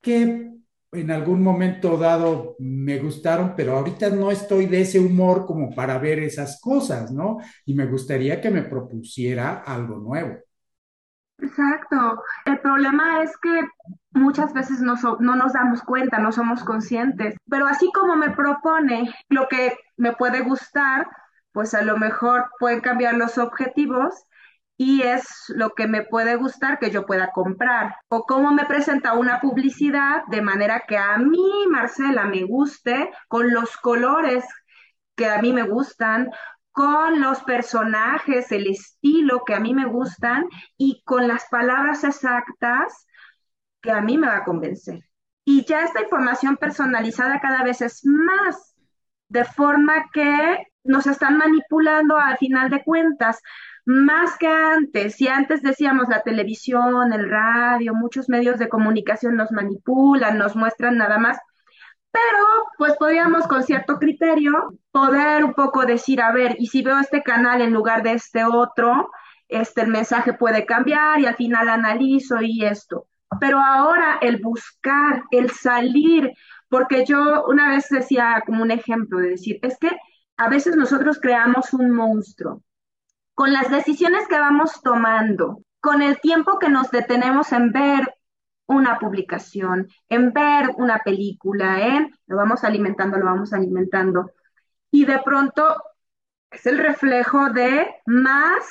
que 0.00 0.52
en 0.92 1.10
algún 1.10 1.42
momento 1.42 1.96
dado 1.96 2.56
me 2.58 2.98
gustaron, 2.98 3.54
pero 3.56 3.76
ahorita 3.76 4.10
no 4.10 4.30
estoy 4.30 4.66
de 4.66 4.82
ese 4.82 5.00
humor 5.00 5.46
como 5.46 5.74
para 5.74 5.98
ver 5.98 6.20
esas 6.20 6.60
cosas, 6.60 7.10
¿no? 7.12 7.38
Y 7.64 7.74
me 7.74 7.86
gustaría 7.86 8.40
que 8.40 8.50
me 8.50 8.62
propusiera 8.62 9.62
algo 9.66 9.98
nuevo. 9.98 10.36
Exacto. 11.38 12.22
El 12.46 12.60
problema 12.60 13.22
es 13.22 13.36
que 13.38 13.50
muchas 14.12 14.52
veces 14.54 14.80
no, 14.80 14.94
no 15.20 15.36
nos 15.36 15.52
damos 15.52 15.82
cuenta, 15.82 16.18
no 16.18 16.32
somos 16.32 16.62
conscientes, 16.64 17.36
pero 17.48 17.66
así 17.66 17.90
como 17.92 18.16
me 18.16 18.30
propone 18.30 19.12
lo 19.28 19.48
que 19.48 19.76
me 19.96 20.12
puede 20.12 20.40
gustar, 20.42 21.06
pues 21.54 21.72
a 21.72 21.82
lo 21.82 21.96
mejor 21.96 22.50
pueden 22.58 22.80
cambiar 22.80 23.14
los 23.14 23.38
objetivos 23.38 24.12
y 24.76 25.02
es 25.02 25.44
lo 25.48 25.70
que 25.70 25.86
me 25.86 26.02
puede 26.02 26.34
gustar 26.34 26.80
que 26.80 26.90
yo 26.90 27.06
pueda 27.06 27.30
comprar. 27.30 27.94
O 28.08 28.24
cómo 28.24 28.52
me 28.52 28.66
presenta 28.66 29.14
una 29.14 29.40
publicidad 29.40 30.24
de 30.26 30.42
manera 30.42 30.82
que 30.88 30.98
a 30.98 31.16
mí, 31.16 31.66
Marcela, 31.70 32.24
me 32.24 32.42
guste, 32.42 33.08
con 33.28 33.52
los 33.54 33.76
colores 33.76 34.44
que 35.14 35.30
a 35.30 35.40
mí 35.40 35.52
me 35.52 35.62
gustan, 35.62 36.32
con 36.72 37.20
los 37.20 37.40
personajes, 37.44 38.50
el 38.50 38.66
estilo 38.66 39.44
que 39.44 39.54
a 39.54 39.60
mí 39.60 39.74
me 39.74 39.86
gustan 39.86 40.48
y 40.76 41.02
con 41.04 41.28
las 41.28 41.46
palabras 41.48 42.02
exactas 42.02 43.06
que 43.80 43.92
a 43.92 44.00
mí 44.00 44.18
me 44.18 44.26
va 44.26 44.38
a 44.38 44.44
convencer. 44.44 45.08
Y 45.44 45.64
ya 45.66 45.84
esta 45.84 46.02
información 46.02 46.56
personalizada 46.56 47.40
cada 47.40 47.62
vez 47.62 47.80
es 47.80 48.04
más, 48.04 48.74
de 49.28 49.44
forma 49.44 50.10
que 50.12 50.66
nos 50.84 51.06
están 51.06 51.38
manipulando 51.38 52.16
al 52.18 52.38
final 52.38 52.70
de 52.70 52.84
cuentas, 52.84 53.40
más 53.84 54.38
que 54.38 54.46
antes. 54.46 55.16
Si 55.16 55.28
antes 55.28 55.62
decíamos 55.62 56.08
la 56.08 56.22
televisión, 56.22 57.12
el 57.12 57.28
radio, 57.28 57.94
muchos 57.94 58.28
medios 58.28 58.58
de 58.58 58.68
comunicación 58.68 59.36
nos 59.36 59.50
manipulan, 59.52 60.38
nos 60.38 60.56
muestran 60.56 60.96
nada 60.96 61.18
más 61.18 61.38
pero 62.14 62.44
pues 62.78 62.94
podríamos 62.96 63.48
con 63.48 63.64
cierto 63.64 63.98
criterio 63.98 64.78
poder 64.92 65.44
un 65.44 65.52
poco 65.52 65.84
decir, 65.84 66.22
a 66.22 66.30
ver, 66.30 66.54
y 66.60 66.68
si 66.68 66.80
veo 66.80 67.00
este 67.00 67.24
canal 67.24 67.60
en 67.60 67.72
lugar 67.72 68.04
de 68.04 68.12
este 68.12 68.44
otro, 68.44 69.10
este 69.48 69.80
el 69.80 69.88
mensaje 69.88 70.32
puede 70.32 70.64
cambiar 70.64 71.18
y 71.18 71.26
al 71.26 71.34
final 71.34 71.68
analizo 71.68 72.40
y 72.40 72.64
esto. 72.64 73.08
Pero 73.40 73.58
ahora 73.58 74.18
el 74.20 74.40
buscar, 74.40 75.24
el 75.32 75.50
salir, 75.50 76.30
porque 76.68 77.04
yo 77.04 77.44
una 77.48 77.70
vez 77.70 77.88
decía 77.90 78.44
como 78.46 78.62
un 78.62 78.70
ejemplo 78.70 79.18
de 79.18 79.30
decir, 79.30 79.58
es 79.62 79.76
que 79.80 79.90
a 80.36 80.48
veces 80.48 80.76
nosotros 80.76 81.18
creamos 81.20 81.72
un 81.72 81.90
monstruo 81.90 82.62
con 83.34 83.52
las 83.52 83.70
decisiones 83.70 84.28
que 84.28 84.38
vamos 84.38 84.80
tomando, 84.82 85.62
con 85.80 86.02
el 86.02 86.20
tiempo 86.20 86.58
que 86.58 86.68
nos 86.68 86.90
detenemos 86.90 87.52
en 87.52 87.72
ver 87.72 88.14
una 88.66 88.98
publicación, 88.98 89.88
en 90.08 90.32
ver 90.32 90.70
una 90.76 90.98
película, 91.00 91.86
en 91.86 92.16
lo 92.26 92.36
vamos 92.36 92.64
alimentando, 92.64 93.18
lo 93.18 93.26
vamos 93.26 93.52
alimentando. 93.52 94.30
Y 94.90 95.04
de 95.04 95.18
pronto 95.18 95.76
es 96.50 96.64
el 96.66 96.78
reflejo 96.78 97.50
de 97.50 97.94
más 98.06 98.64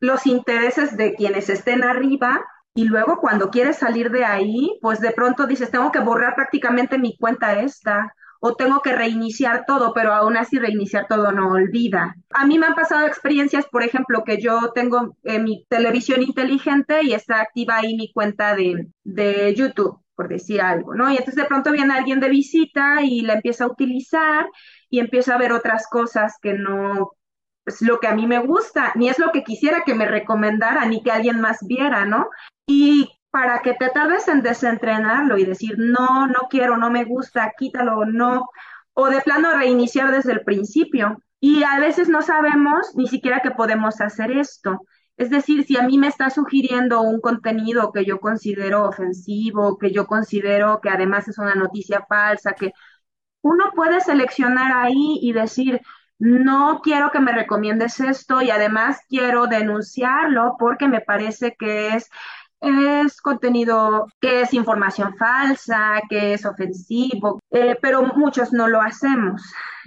los 0.00 0.26
intereses 0.26 0.96
de 0.96 1.14
quienes 1.14 1.48
estén 1.48 1.84
arriba 1.84 2.44
y 2.74 2.84
luego 2.84 3.18
cuando 3.20 3.50
quieres 3.50 3.78
salir 3.78 4.10
de 4.10 4.24
ahí, 4.24 4.78
pues 4.82 5.00
de 5.00 5.12
pronto 5.12 5.46
dices, 5.46 5.70
tengo 5.70 5.92
que 5.92 6.00
borrar 6.00 6.34
prácticamente 6.34 6.98
mi 6.98 7.16
cuenta 7.16 7.60
esta 7.60 8.14
o 8.40 8.54
tengo 8.54 8.80
que 8.80 8.94
reiniciar 8.94 9.64
todo, 9.66 9.92
pero 9.94 10.12
aún 10.12 10.36
así 10.36 10.58
reiniciar 10.58 11.06
todo 11.06 11.30
no 11.30 11.52
olvida. 11.52 12.16
A 12.30 12.46
mí 12.46 12.58
me 12.58 12.66
han 12.66 12.74
pasado 12.74 13.06
experiencias, 13.06 13.66
por 13.66 13.82
ejemplo, 13.82 14.24
que 14.24 14.40
yo 14.40 14.72
tengo 14.74 15.16
eh, 15.24 15.38
mi 15.38 15.66
televisión 15.68 16.22
inteligente 16.22 17.02
y 17.02 17.12
está 17.12 17.40
activa 17.40 17.76
ahí 17.76 17.94
mi 17.96 18.12
cuenta 18.12 18.56
de, 18.56 18.88
de 19.04 19.54
YouTube, 19.54 20.00
por 20.14 20.28
decir 20.28 20.62
algo, 20.62 20.94
¿no? 20.94 21.08
Y 21.10 21.16
entonces 21.16 21.36
de 21.36 21.44
pronto 21.44 21.70
viene 21.70 21.94
alguien 21.94 22.18
de 22.18 22.30
visita 22.30 23.02
y 23.02 23.20
la 23.20 23.34
empieza 23.34 23.64
a 23.64 23.70
utilizar 23.70 24.48
y 24.88 25.00
empieza 25.00 25.34
a 25.34 25.38
ver 25.38 25.52
otras 25.52 25.86
cosas 25.88 26.36
que 26.40 26.54
no 26.54 27.12
es 27.66 27.82
lo 27.82 28.00
que 28.00 28.08
a 28.08 28.14
mí 28.14 28.26
me 28.26 28.38
gusta, 28.38 28.92
ni 28.94 29.10
es 29.10 29.18
lo 29.18 29.32
que 29.32 29.44
quisiera 29.44 29.82
que 29.84 29.94
me 29.94 30.06
recomendara, 30.06 30.86
ni 30.86 31.02
que 31.02 31.10
alguien 31.10 31.40
más 31.40 31.58
viera, 31.66 32.06
¿no? 32.06 32.28
Y 32.66 33.19
para 33.30 33.60
que 33.62 33.74
te 33.74 33.90
tardes 33.90 34.28
en 34.28 34.42
desentrenarlo 34.42 35.38
y 35.38 35.44
decir, 35.44 35.74
no, 35.78 36.26
no 36.26 36.48
quiero, 36.50 36.76
no 36.76 36.90
me 36.90 37.04
gusta, 37.04 37.52
quítalo, 37.56 38.04
no, 38.04 38.48
o 38.94 39.06
de 39.08 39.20
plano 39.20 39.56
reiniciar 39.56 40.10
desde 40.10 40.32
el 40.32 40.42
principio. 40.44 41.22
Y 41.40 41.62
a 41.62 41.78
veces 41.78 42.08
no 42.08 42.22
sabemos 42.22 42.94
ni 42.96 43.06
siquiera 43.08 43.40
que 43.40 43.50
podemos 43.52 44.00
hacer 44.00 44.30
esto. 44.32 44.80
Es 45.16 45.30
decir, 45.30 45.64
si 45.64 45.76
a 45.76 45.82
mí 45.82 45.98
me 45.98 46.08
está 46.08 46.30
sugiriendo 46.30 47.02
un 47.02 47.20
contenido 47.20 47.92
que 47.92 48.04
yo 48.04 48.20
considero 48.20 48.84
ofensivo, 48.86 49.78
que 49.78 49.92
yo 49.92 50.06
considero 50.06 50.80
que 50.82 50.90
además 50.90 51.28
es 51.28 51.38
una 51.38 51.54
noticia 51.54 52.04
falsa, 52.08 52.52
que 52.52 52.72
uno 53.42 53.72
puede 53.74 54.00
seleccionar 54.00 54.72
ahí 54.72 55.18
y 55.22 55.32
decir, 55.32 55.80
no 56.18 56.80
quiero 56.82 57.10
que 57.10 57.20
me 57.20 57.32
recomiendes 57.32 58.00
esto 58.00 58.42
y 58.42 58.50
además 58.50 59.00
quiero 59.08 59.46
denunciarlo 59.46 60.56
porque 60.58 60.88
me 60.88 61.00
parece 61.00 61.56
que 61.58 61.88
es 61.88 62.10
es 62.60 63.20
contenido 63.20 64.06
que 64.20 64.42
es 64.42 64.54
información 64.54 65.16
falsa, 65.16 66.00
que 66.08 66.34
es 66.34 66.44
ofensivo, 66.44 67.40
eh, 67.50 67.78
pero 67.80 68.02
muchos 68.02 68.52
no 68.52 68.68
lo 68.68 68.80
hacemos. 68.80 69.42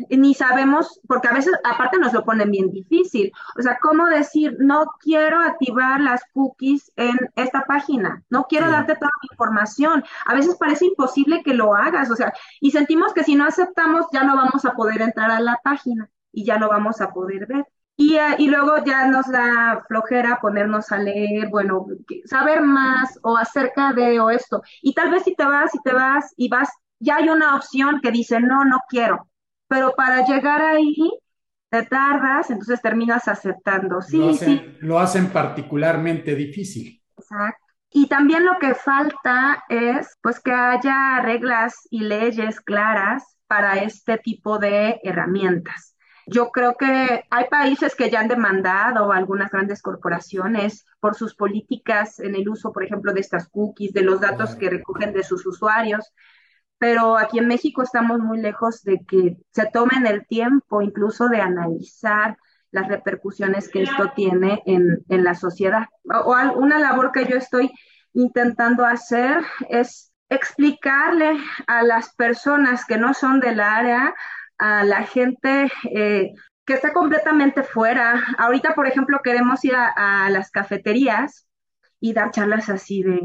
Ni 0.09 0.33
sabemos, 0.33 0.99
porque 1.07 1.27
a 1.27 1.33
veces 1.33 1.53
aparte 1.63 1.99
nos 1.99 2.13
lo 2.13 2.25
ponen 2.25 2.49
bien 2.49 2.71
difícil. 2.71 3.31
O 3.57 3.61
sea, 3.61 3.77
¿cómo 3.81 4.07
decir, 4.07 4.55
no 4.59 4.85
quiero 4.99 5.39
activar 5.39 6.01
las 6.01 6.23
cookies 6.33 6.91
en 6.95 7.17
esta 7.35 7.65
página? 7.65 8.23
No 8.29 8.45
quiero 8.45 8.69
darte 8.69 8.95
toda 8.95 9.11
la 9.21 9.27
información. 9.31 10.03
A 10.25 10.33
veces 10.33 10.55
parece 10.57 10.85
imposible 10.87 11.43
que 11.43 11.53
lo 11.53 11.75
hagas, 11.75 12.09
o 12.09 12.15
sea, 12.15 12.33
y 12.59 12.71
sentimos 12.71 13.13
que 13.13 13.23
si 13.23 13.35
no 13.35 13.45
aceptamos 13.45 14.07
ya 14.11 14.23
no 14.23 14.35
vamos 14.35 14.65
a 14.65 14.73
poder 14.73 15.01
entrar 15.01 15.29
a 15.31 15.39
la 15.39 15.59
página 15.63 16.09
y 16.31 16.45
ya 16.45 16.57
no 16.57 16.69
vamos 16.69 17.01
a 17.01 17.11
poder 17.11 17.45
ver. 17.45 17.65
Y, 17.95 18.15
eh, 18.15 18.35
y, 18.39 18.47
luego 18.47 18.83
ya 18.83 19.07
nos 19.07 19.27
da 19.27 19.83
flojera 19.87 20.39
ponernos 20.41 20.91
a 20.91 20.97
leer, 20.97 21.49
bueno, 21.49 21.85
saber 22.25 22.61
más 22.61 23.19
o 23.21 23.37
acerca 23.37 23.93
de 23.93 24.19
o 24.19 24.29
esto. 24.29 24.63
Y 24.81 24.93
tal 24.93 25.11
vez 25.11 25.23
si 25.23 25.35
te 25.35 25.45
vas 25.45 25.73
y 25.75 25.81
te 25.83 25.93
vas 25.93 26.33
y 26.35 26.49
vas, 26.49 26.69
ya 26.99 27.17
hay 27.17 27.29
una 27.29 27.55
opción 27.55 27.99
que 28.01 28.11
dice, 28.11 28.39
no, 28.39 28.65
no 28.65 28.79
quiero. 28.89 29.29
Pero 29.67 29.93
para 29.95 30.25
llegar 30.25 30.61
ahí, 30.61 31.11
te 31.69 31.83
tardas, 31.83 32.49
entonces 32.49 32.81
terminas 32.81 33.27
aceptando. 33.27 34.01
Sí, 34.01 34.17
lo 34.17 34.29
hacen, 34.29 34.57
sí. 34.57 34.77
Lo 34.81 34.99
hacen 34.99 35.29
particularmente 35.29 36.35
difícil. 36.35 37.01
Exacto. 37.17 37.59
Y 37.91 38.07
también 38.07 38.43
lo 38.43 38.57
que 38.59 38.73
falta 38.73 39.63
es, 39.69 40.17
pues, 40.21 40.39
que 40.39 40.51
haya 40.51 41.21
reglas 41.21 41.75
y 41.91 41.99
leyes 41.99 42.59
claras 42.59 43.37
para 43.45 43.75
este 43.75 44.17
tipo 44.17 44.57
de 44.57 44.99
herramientas 45.03 45.92
yo 46.25 46.51
creo 46.51 46.75
que 46.75 47.23
hay 47.29 47.45
países 47.49 47.95
que 47.95 48.09
ya 48.09 48.21
han 48.21 48.27
demandado 48.27 49.11
algunas 49.11 49.51
grandes 49.51 49.81
corporaciones 49.81 50.85
por 50.99 51.15
sus 51.15 51.35
políticas 51.35 52.19
en 52.19 52.35
el 52.35 52.47
uso, 52.49 52.71
por 52.71 52.83
ejemplo, 52.83 53.13
de 53.13 53.21
estas 53.21 53.49
cookies, 53.49 53.93
de 53.93 54.03
los 54.03 54.21
datos 54.21 54.55
que 54.55 54.69
recogen 54.69 55.13
de 55.13 55.23
sus 55.23 55.45
usuarios, 55.45 56.13
pero 56.77 57.17
aquí 57.17 57.39
en 57.39 57.47
México 57.47 57.81
estamos 57.81 58.19
muy 58.19 58.39
lejos 58.39 58.83
de 58.83 59.05
que 59.07 59.37
se 59.51 59.65
tomen 59.71 60.05
el 60.05 60.25
tiempo 60.27 60.81
incluso 60.81 61.29
de 61.29 61.39
analizar 61.39 62.37
las 62.71 62.87
repercusiones 62.87 63.69
que 63.69 63.83
esto 63.83 64.11
tiene 64.15 64.61
en, 64.65 65.03
en 65.07 65.23
la 65.23 65.35
sociedad. 65.35 65.85
O, 66.03 66.17
o 66.17 66.57
una 66.57 66.79
labor 66.79 67.11
que 67.11 67.25
yo 67.25 67.37
estoy 67.37 67.71
intentando 68.13 68.85
hacer 68.85 69.43
es 69.69 70.11
explicarle 70.29 71.37
a 71.67 71.83
las 71.83 72.13
personas 72.15 72.85
que 72.85 72.97
no 72.97 73.13
son 73.13 73.39
del 73.39 73.59
área 73.59 74.13
a 74.63 74.85
la 74.85 75.03
gente 75.03 75.69
eh, 75.91 76.31
que 76.65 76.73
está 76.73 76.93
completamente 76.93 77.63
fuera. 77.63 78.23
Ahorita, 78.37 78.73
por 78.73 78.87
ejemplo, 78.87 79.19
queremos 79.21 79.63
ir 79.65 79.75
a, 79.75 80.29
las 80.29 80.51
cafeterías 80.51 81.45
y 81.99 82.13
dar 82.13 82.31
charlas 82.31 82.69
así 82.69 83.03
de, 83.03 83.19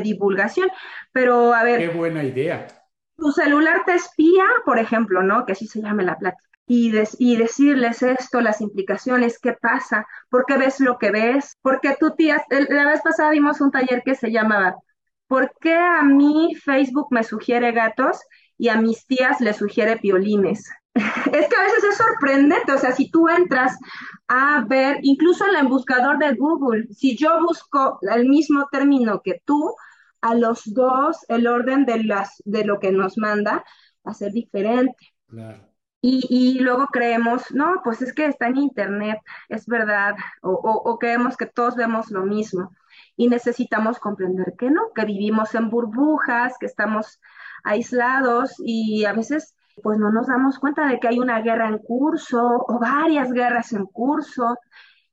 divulgación, 0.00 0.68
pero 1.10 1.52
a 1.52 1.64
ver. 1.64 1.80
Qué 1.80 1.88
buena 1.88 2.22
idea. 2.22 2.68
Tu 3.16 3.32
celular 3.32 3.82
te 3.84 3.94
espía, 3.94 4.44
por 4.64 4.78
ejemplo, 4.78 5.24
¿no? 5.24 5.44
Que 5.44 5.52
así 5.52 5.66
se 5.66 5.82
llame 5.82 6.04
la 6.04 6.16
plática. 6.18 6.42
Y, 6.68 6.92
y, 7.18 7.36
decirles 7.36 8.02
esto, 8.02 8.40
las 8.40 8.60
implicaciones, 8.60 9.40
qué 9.40 9.54
pasa, 9.54 10.06
por 10.28 10.44
qué 10.46 10.56
ves 10.56 10.78
lo 10.78 10.98
que 10.98 11.10
ves, 11.10 11.56
porque 11.62 11.96
tú 11.98 12.14
tía, 12.16 12.44
la 12.48 12.86
vez 12.86 13.00
pasada 13.02 13.30
vimos 13.30 13.60
un 13.60 13.72
taller 13.72 14.02
que 14.04 14.14
se 14.14 14.30
llamaba 14.30 14.76
¿Por 15.28 15.52
qué 15.60 15.74
a 15.74 16.02
mí 16.02 16.54
Facebook 16.54 17.08
me 17.10 17.24
sugiere 17.24 17.72
gatos 17.72 18.20
y 18.58 18.68
a 18.68 18.80
mis 18.80 19.06
tías 19.06 19.40
les 19.40 19.56
sugiere 19.56 19.96
piolines. 19.96 20.70
es 20.94 21.48
que 21.48 21.56
a 21.56 21.62
veces 21.62 21.84
es 21.90 21.96
sorprendente, 21.96 22.72
o 22.72 22.78
sea, 22.78 22.92
si 22.92 23.10
tú 23.10 23.28
entras 23.28 23.78
a 24.28 24.64
ver, 24.66 24.98
incluso 25.02 25.46
en 25.46 25.56
el 25.56 25.68
buscador 25.68 26.18
de 26.18 26.34
Google, 26.34 26.86
si 26.90 27.16
yo 27.16 27.40
busco 27.42 27.98
el 28.02 28.28
mismo 28.28 28.66
término 28.72 29.20
que 29.22 29.42
tú, 29.44 29.74
a 30.22 30.34
los 30.34 30.62
dos 30.64 31.24
el 31.28 31.46
orden 31.46 31.84
de, 31.84 32.02
las, 32.02 32.42
de 32.44 32.64
lo 32.64 32.80
que 32.80 32.90
nos 32.90 33.18
manda 33.18 33.64
va 34.06 34.12
a 34.12 34.14
ser 34.14 34.32
diferente. 34.32 35.14
Claro. 35.28 35.62
Y, 36.00 36.24
y, 36.28 36.58
luego 36.60 36.86
creemos, 36.86 37.50
no, 37.52 37.80
pues 37.82 38.00
es 38.00 38.12
que 38.12 38.26
está 38.26 38.46
en 38.46 38.58
internet, 38.58 39.18
es 39.48 39.66
verdad, 39.66 40.14
o, 40.40 40.52
o 40.52 40.98
creemos 40.98 41.36
que 41.36 41.46
todos 41.46 41.74
vemos 41.74 42.10
lo 42.10 42.24
mismo 42.24 42.70
y 43.16 43.28
necesitamos 43.28 43.98
comprender 43.98 44.54
que 44.56 44.70
no, 44.70 44.92
que 44.94 45.04
vivimos 45.04 45.54
en 45.54 45.68
burbujas, 45.68 46.54
que 46.60 46.66
estamos 46.66 47.20
aislados 47.66 48.54
y 48.58 49.04
a 49.04 49.12
veces 49.12 49.54
pues 49.82 49.98
no 49.98 50.10
nos 50.10 50.26
damos 50.26 50.58
cuenta 50.58 50.86
de 50.86 50.98
que 50.98 51.08
hay 51.08 51.18
una 51.18 51.40
guerra 51.40 51.68
en 51.68 51.78
curso 51.78 52.64
o 52.66 52.78
varias 52.78 53.32
guerras 53.32 53.72
en 53.72 53.86
curso. 53.86 54.56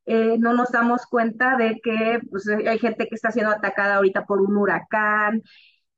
Eh, 0.06 0.38
no 0.38 0.54
nos 0.54 0.72
damos 0.72 1.06
cuenta 1.06 1.56
de 1.58 1.80
que 1.82 2.20
pues, 2.30 2.48
hay 2.48 2.80
gente 2.80 3.08
que 3.08 3.16
está 3.16 3.32
siendo 3.32 3.52
atacada 3.52 3.96
ahorita 3.96 4.26
por 4.26 4.42
un 4.42 4.58
huracán, 4.58 5.42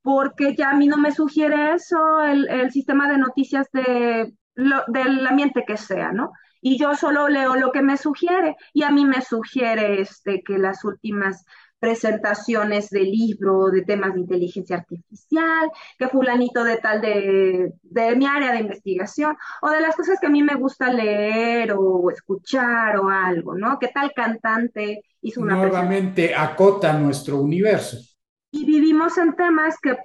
porque 0.01 0.55
ya 0.55 0.71
a 0.71 0.75
mí 0.75 0.87
no 0.87 0.97
me 0.97 1.11
sugiere 1.11 1.73
eso 1.73 2.23
el, 2.23 2.71
sistema 2.71 3.09
de 3.09 3.17
noticias 3.17 3.67
de 3.71 4.33
lo, 4.53 4.83
del 4.87 5.25
ambiente 5.25 5.63
que 5.65 5.77
sea, 5.77 6.11
¿no? 6.11 6.31
Y 6.61 6.77
yo 6.77 6.95
solo 6.95 7.29
leo 7.29 7.55
lo 7.55 7.71
que 7.71 7.81
me 7.81 7.97
sugiere 7.97 8.55
y 8.73 8.83
a 8.83 8.91
mí 8.91 9.05
me 9.05 9.21
sugiere 9.21 10.01
este, 10.01 10.43
que 10.43 10.57
las 10.57 10.83
últimas 10.83 11.45
presentaciones 11.79 12.89
de 12.89 13.01
libro, 13.01 13.69
de 13.69 13.83
temas 13.83 14.13
de 14.13 14.21
inteligencia 14.21 14.77
artificial, 14.77 15.69
que 15.97 16.07
fulanito 16.07 16.63
de 16.63 16.77
tal 16.77 17.01
de, 17.01 17.73
de, 17.83 18.15
mi 18.15 18.25
área 18.25 18.51
de 18.53 18.59
investigación, 18.59 19.35
o 19.61 19.69
de 19.69 19.81
las 19.81 19.95
cosas 19.95 20.19
que 20.19 20.27
a 20.27 20.31
mí 20.31 20.41
me 20.41 20.55
gusta 20.55 20.91
leer 20.91 21.73
o 21.77 22.09
escuchar 22.09 22.97
o 22.97 23.09
algo, 23.09 23.55
¿no? 23.55 23.77
Que 23.79 23.89
tal 23.89 24.11
cantante 24.15 25.03
hizo 25.21 25.41
una... 25.41 25.55
Nuevamente 25.55 26.33
acota 26.33 26.93
nuestro 26.93 27.39
universo. 27.39 27.97
Y 28.51 28.65
vivimos 28.65 29.17
en 29.17 29.35
temas 29.35 29.77
que 29.79 29.97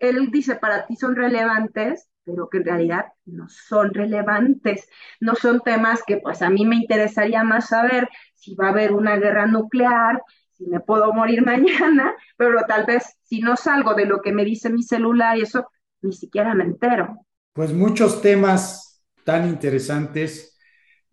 él 0.00 0.30
dice 0.30 0.56
para 0.56 0.86
ti 0.86 0.96
son 0.96 1.16
relevantes, 1.16 2.08
pero 2.24 2.48
que 2.48 2.58
en 2.58 2.64
realidad 2.64 3.06
no 3.26 3.48
son 3.48 3.92
relevantes, 3.92 4.88
no 5.20 5.34
son 5.34 5.60
temas 5.60 6.02
que 6.06 6.16
pues 6.16 6.42
a 6.42 6.50
mí 6.50 6.64
me 6.64 6.76
interesaría 6.76 7.44
más 7.44 7.68
saber 7.68 8.08
si 8.34 8.54
va 8.54 8.66
a 8.66 8.70
haber 8.70 8.92
una 8.92 9.16
guerra 9.16 9.46
nuclear, 9.46 10.22
si 10.56 10.66
me 10.66 10.80
puedo 10.80 11.12
morir 11.12 11.42
mañana, 11.46 12.14
pero 12.36 12.60
tal 12.66 12.86
vez 12.86 13.04
si 13.22 13.40
no 13.40 13.56
salgo 13.56 13.94
de 13.94 14.06
lo 14.06 14.20
que 14.20 14.32
me 14.32 14.44
dice 14.44 14.70
mi 14.70 14.82
celular 14.82 15.38
y 15.38 15.42
eso, 15.42 15.68
ni 16.02 16.12
siquiera 16.12 16.54
me 16.54 16.64
entero. 16.64 17.26
Pues 17.52 17.72
muchos 17.72 18.20
temas 18.20 19.02
tan 19.24 19.48
interesantes 19.48 20.58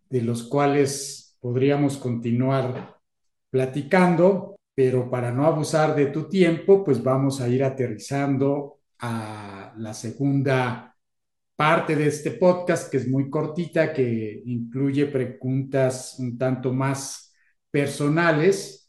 de 0.10 0.22
los 0.22 0.44
cuales 0.44 1.38
podríamos 1.40 1.98
continuar 1.98 2.98
platicando, 3.50 4.58
pero 4.76 5.10
para 5.10 5.32
no 5.32 5.46
abusar 5.46 5.96
de 5.96 6.08
tu 6.08 6.28
tiempo, 6.28 6.84
pues 6.84 7.02
vamos 7.04 7.42
a 7.42 7.48
ir 7.48 7.64
aterrizando 7.64 8.80
a 9.00 9.74
la 9.78 9.94
segunda 9.94 10.96
parte 11.56 11.96
de 11.96 12.08
este 12.08 12.32
podcast, 12.32 12.90
que 12.90 12.98
es 12.98 13.08
muy 13.08 13.30
cortita, 13.30 13.94
que 13.94 14.42
incluye 14.46 15.06
preguntas 15.08 16.16
un 16.18 16.38
tanto 16.38 16.74
más 16.74 17.34
personales. 17.70 18.81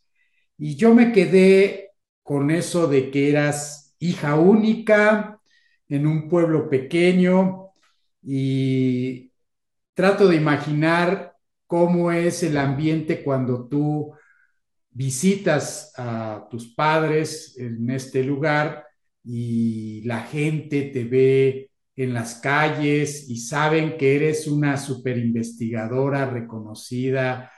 Y 0.65 0.77
yo 0.77 0.95
me 0.95 1.11
quedé 1.11 1.91
con 2.23 2.53
eso 2.53 2.87
de 2.87 3.11
que 3.11 3.31
eras 3.31 3.97
hija 3.99 4.37
única 4.37 5.41
en 5.89 6.07
un 6.07 6.29
pueblo 6.29 6.71
pequeño 6.71 7.73
y 8.23 9.33
trato 9.93 10.29
de 10.29 10.37
imaginar 10.37 11.35
cómo 11.67 12.13
es 12.13 12.45
el 12.45 12.57
ambiente 12.57 13.25
cuando 13.25 13.67
tú 13.67 14.13
visitas 14.91 15.93
a 15.97 16.47
tus 16.49 16.73
padres 16.77 17.59
en 17.59 17.91
este 17.91 18.23
lugar 18.23 18.87
y 19.25 20.03
la 20.03 20.21
gente 20.21 20.83
te 20.95 21.03
ve 21.03 21.71
en 21.97 22.15
las 22.15 22.37
calles 22.37 23.29
y 23.29 23.39
saben 23.39 23.97
que 23.99 24.15
eres 24.15 24.47
una 24.47 24.77
super 24.77 25.19
investigadora 25.19 26.31
reconocida 26.31 27.51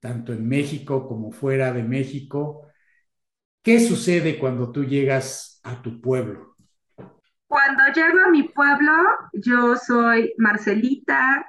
tanto 0.00 0.32
en 0.32 0.48
México 0.48 1.06
como 1.06 1.32
fuera 1.32 1.72
de 1.72 1.82
México. 1.82 2.66
¿Qué 3.62 3.80
sucede 3.80 4.38
cuando 4.38 4.72
tú 4.72 4.84
llegas 4.84 5.60
a 5.64 5.82
tu 5.82 6.00
pueblo? 6.00 6.56
Cuando 7.46 7.82
llego 7.94 8.18
a 8.26 8.30
mi 8.30 8.42
pueblo, 8.44 8.92
yo 9.32 9.76
soy 9.76 10.34
Marcelita, 10.38 11.46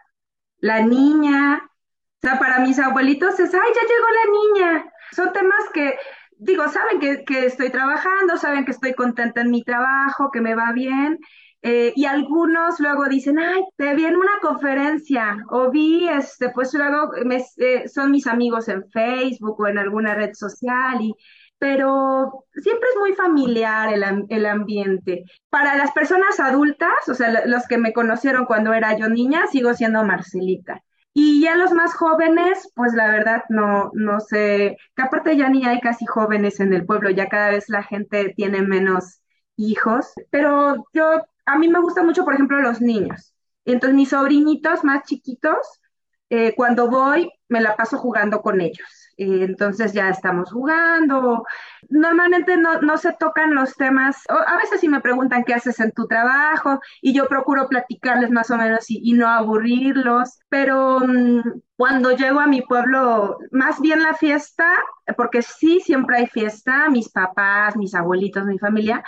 la 0.59 0.81
niña. 0.81 1.61
O 1.63 2.19
sea, 2.21 2.39
para 2.39 2.59
mis 2.59 2.79
abuelitos 2.79 3.39
es, 3.39 3.53
ay, 3.53 3.59
ya 3.75 3.81
llegó 3.81 4.07
la 4.09 4.69
niña. 4.71 4.93
Son 5.11 5.31
temas 5.33 5.63
que, 5.73 5.97
digo, 6.37 6.67
saben 6.69 6.99
que, 6.99 7.23
que 7.25 7.45
estoy 7.45 7.69
trabajando, 7.69 8.37
saben 8.37 8.65
que 8.65 8.71
estoy 8.71 8.93
contenta 8.93 9.41
en 9.41 9.51
mi 9.51 9.63
trabajo, 9.63 10.31
que 10.31 10.41
me 10.41 10.55
va 10.55 10.71
bien. 10.73 11.19
Eh, 11.61 11.91
y 11.95 12.05
algunos 12.05 12.79
luego 12.79 13.05
dicen, 13.09 13.37
ay, 13.39 13.63
te 13.75 13.93
vi 13.93 14.05
en 14.05 14.15
una 14.15 14.39
conferencia 14.41 15.37
o 15.49 15.69
vi, 15.69 16.07
este, 16.07 16.49
pues 16.49 16.73
luego 16.73 17.11
me, 17.25 17.43
eh, 17.57 17.87
son 17.89 18.11
mis 18.11 18.27
amigos 18.27 18.69
en 18.69 18.89
Facebook 18.89 19.59
o 19.59 19.67
en 19.67 19.77
alguna 19.77 20.15
red 20.15 20.33
social 20.33 21.01
y 21.01 21.13
pero 21.59 22.45
siempre 22.53 22.87
es 22.89 22.99
muy 22.99 23.13
familiar 23.13 23.93
el, 23.93 24.25
el, 24.29 24.45
ambiente. 24.45 25.25
Para 25.49 25.75
las 25.75 25.91
personas 25.91 26.39
adultas, 26.39 27.09
o 27.09 27.13
sea, 27.13 27.45
los 27.45 27.67
que 27.67 27.77
me 27.77 27.91
conocieron 27.93 28.45
cuando 28.45 28.73
era 28.73 28.97
yo 28.97 29.09
niña, 29.09 29.45
sigo 29.51 29.73
siendo 29.73 30.05
Marcelita. 30.05 30.81
Y 31.13 31.41
ya 31.41 31.55
los 31.57 31.73
más 31.73 31.93
jóvenes, 31.95 32.71
pues 32.75 32.93
la 32.93 33.09
verdad 33.11 33.43
no, 33.49 33.91
no 33.93 34.21
sé, 34.21 34.77
que 34.95 35.01
aparte 35.01 35.35
ya 35.35 35.49
ni 35.49 35.65
hay 35.65 35.81
casi 35.81 36.05
jóvenes 36.05 36.59
en 36.61 36.73
el 36.73 36.85
pueblo, 36.85 37.09
ya 37.09 37.27
cada 37.27 37.49
vez 37.51 37.67
la 37.67 37.83
gente 37.83 38.33
tiene 38.37 38.61
menos 38.61 39.21
hijos, 39.57 40.13
pero 40.29 40.85
yo, 40.93 41.21
a 41.53 41.57
mí 41.57 41.67
me 41.67 41.79
gusta 41.79 42.03
mucho, 42.03 42.23
por 42.23 42.33
ejemplo, 42.33 42.59
los 42.61 42.81
niños. 42.81 43.33
Entonces 43.65 43.95
mis 43.95 44.09
sobrinitos 44.09 44.83
más 44.83 45.03
chiquitos, 45.03 45.81
eh, 46.29 46.53
cuando 46.55 46.89
voy, 46.89 47.31
me 47.47 47.61
la 47.61 47.75
paso 47.75 47.97
jugando 47.97 48.41
con 48.41 48.61
ellos 48.61 49.09
entonces 49.19 49.93
ya 49.93 50.09
estamos 50.09 50.51
jugando. 50.51 51.43
Normalmente 51.89 52.57
no, 52.57 52.81
no, 52.81 52.97
se 52.97 53.13
tocan 53.13 53.53
los 53.53 53.75
temas, 53.75 54.23
a 54.29 54.57
veces 54.57 54.79
sí 54.79 54.87
me 54.87 55.01
preguntan 55.01 55.43
qué 55.43 55.53
haces 55.53 55.79
en 55.79 55.91
tu 55.91 56.07
trabajo 56.07 56.79
y 57.01 57.13
yo 57.13 57.27
procuro 57.27 57.67
platicarles 57.67 58.31
más 58.31 58.49
o 58.51 58.57
menos 58.57 58.85
y, 58.87 59.13
no 59.13 59.27
aburrirlos, 59.27 60.39
pero 60.47 60.99
mm, 61.01 61.41
cuando 61.75 62.11
llego 62.11 62.39
a 62.39 62.47
mi 62.47 62.61
pueblo, 62.61 63.39
más 63.51 63.81
bien 63.81 64.01
la 64.03 64.13
fiesta, 64.13 64.71
porque 65.17 65.41
sí, 65.41 65.81
siempre 65.81 66.17
hay 66.17 66.27
fiesta, 66.27 66.89
mis 66.89 67.09
papás, 67.09 67.75
mis 67.75 67.95
abuelitos, 67.95 68.45
mi 68.45 68.59
familia, 68.59 69.03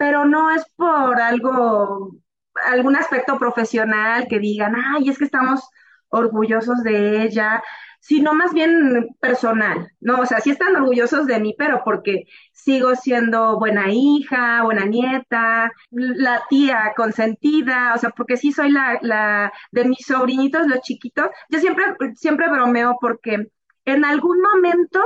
pero 0.00 0.24
no 0.24 0.50
es 0.50 0.64
por 0.76 1.20
algo, 1.20 2.16
algún 2.54 2.96
aspecto 2.96 3.38
profesional 3.38 4.28
que 4.30 4.38
digan, 4.38 4.74
ay, 4.74 5.10
es 5.10 5.18
que 5.18 5.26
estamos 5.26 5.60
orgullosos 6.08 6.82
de 6.82 7.22
ella 7.22 7.62
sino 8.00 8.32
más 8.32 8.54
bien 8.54 9.08
personal, 9.20 9.90
¿no? 10.00 10.20
O 10.20 10.26
sea, 10.26 10.40
sí 10.40 10.50
están 10.50 10.74
orgullosos 10.74 11.26
de 11.26 11.38
mí, 11.38 11.54
pero 11.58 11.82
porque 11.84 12.24
sigo 12.52 12.94
siendo 12.96 13.58
buena 13.58 13.92
hija, 13.92 14.62
buena 14.62 14.86
nieta, 14.86 15.70
la 15.90 16.42
tía 16.48 16.94
consentida, 16.96 17.92
o 17.94 17.98
sea, 17.98 18.08
porque 18.08 18.38
sí 18.38 18.52
soy 18.52 18.70
la, 18.72 18.98
la 19.02 19.52
de 19.70 19.84
mis 19.84 20.06
sobrinitos, 20.06 20.66
los 20.66 20.80
chiquitos. 20.80 21.26
Yo 21.50 21.58
siempre, 21.60 21.84
siempre 22.16 22.50
bromeo 22.50 22.96
porque 23.02 23.48
en 23.84 24.04
algún 24.06 24.40
momento, 24.40 25.00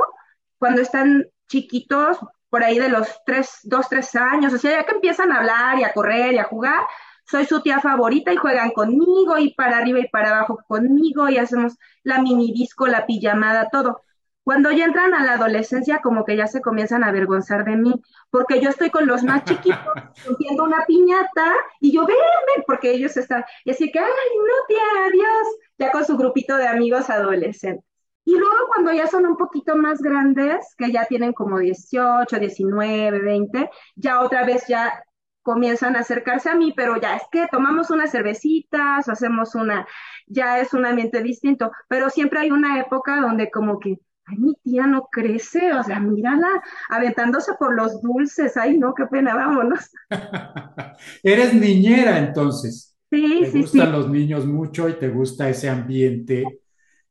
cuando 0.59 0.81
están 0.81 1.27
chiquitos, 1.49 2.19
por 2.55 2.63
ahí 2.63 2.79
de 2.79 2.89
los 2.89 3.09
tres, 3.27 3.59
dos, 3.65 3.89
tres 3.89 4.15
años, 4.15 4.55
o 4.55 4.59
sea, 4.59 4.71
ya 4.71 4.87
que 4.87 4.93
empiezan 4.93 5.33
a 5.33 5.39
hablar 5.39 5.77
y 5.77 5.83
a 5.83 5.93
correr 5.93 6.35
y 6.35 6.39
a 6.39 6.45
jugar, 6.45 6.87
soy 7.27 7.47
su 7.47 7.61
tía 7.63 7.81
favorita 7.81 8.33
y 8.33 8.37
juegan 8.37 8.71
conmigo 8.71 9.37
y 9.39 9.53
para 9.55 9.79
arriba 9.79 9.99
y 9.99 10.07
para 10.07 10.31
abajo 10.31 10.61
conmigo 10.69 11.29
y 11.29 11.39
hacemos 11.39 11.77
la 12.05 12.23
mini 12.23 12.53
disco, 12.53 12.87
la 12.87 13.07
pijamada, 13.07 13.71
todo. 13.73 14.03
Cuando 14.45 14.71
ya 14.71 14.85
entran 14.85 15.15
a 15.15 15.25
la 15.25 15.33
adolescencia, 15.33 15.99
como 16.01 16.25
que 16.25 16.37
ya 16.37 16.47
se 16.47 16.61
comienzan 16.61 17.03
a 17.03 17.09
avergonzar 17.09 17.65
de 17.65 17.75
mí, 17.75 18.01
porque 18.31 18.61
yo 18.61 18.71
estoy 18.71 18.91
con 18.91 19.09
los 19.09 19.25
más 19.25 19.43
chiquitos, 19.47 19.93
rompiendo 20.25 20.63
una 20.63 20.85
piñata, 20.87 21.55
y 21.81 21.91
yo, 21.91 22.07
ven, 22.07 22.17
ven, 22.55 22.63
porque 22.69 22.93
ellos 22.93 23.17
están, 23.17 23.45
y 23.65 23.73
así 23.73 23.91
que, 23.91 23.99
ay, 23.99 24.07
no, 24.07 24.67
tía, 24.69 25.07
adiós, 25.09 25.49
ya 25.77 25.91
con 25.91 26.05
su 26.05 26.17
grupito 26.17 26.57
de 26.57 26.69
amigos 26.69 27.11
adolescentes. 27.11 27.94
Y 28.25 28.33
luego 28.37 28.55
cuando 28.69 28.93
ya 28.93 29.07
son 29.07 29.27
un 29.27 29.37
poquito 29.37 29.77
más 29.77 30.01
grandes, 30.01 30.75
que 30.79 30.91
ya 30.93 31.05
tienen 31.07 31.33
como 31.33 31.59
18, 31.59 32.39
19, 32.39 33.21
20, 33.21 33.71
ya 33.97 34.21
otra 34.23 34.45
vez 34.45 34.67
ya 34.67 35.05
comienzan 35.43 35.95
a 35.97 36.01
acercarse 36.01 36.49
a 36.49 36.55
mí, 36.55 36.73
pero 36.75 36.99
ya 37.01 37.17
es 37.17 37.23
que 37.31 37.47
tomamos 37.51 37.91
unas 37.91 38.11
cervecitas 38.11 39.09
hacemos 39.09 39.55
una, 39.55 39.87
ya 40.27 40.59
es 40.61 40.73
un 40.73 40.87
ambiente 40.87 41.23
distinto, 41.23 41.71
pero 41.89 42.09
siempre 42.11 42.41
hay 42.41 42.51
una 42.51 42.81
época 42.81 43.21
donde 43.21 43.51
como 43.51 43.79
que, 43.79 43.99
ay, 44.25 44.39
mi 44.39 44.55
tía 44.65 44.87
no 44.87 45.09
crece, 45.13 45.73
o 45.75 45.83
sea, 45.83 46.01
mírala 46.01 46.49
aventándose 46.89 47.53
por 47.59 47.75
los 47.77 48.01
dulces, 48.01 48.57
ay, 48.57 48.79
no, 48.79 48.95
qué 48.95 49.05
pena, 49.07 49.35
vámonos. 49.35 49.91
Eres 51.23 51.55
niñera 51.55 52.19
entonces. 52.19 52.97
Sí, 53.11 53.41
te 53.41 53.51
sí, 53.51 53.59
gustan 53.61 53.93
los 53.93 54.09
niños 54.11 54.47
mucho 54.47 54.89
y 54.89 54.95
te 54.99 55.09
gusta 55.09 55.49
ese 55.49 55.69
ambiente 55.69 56.63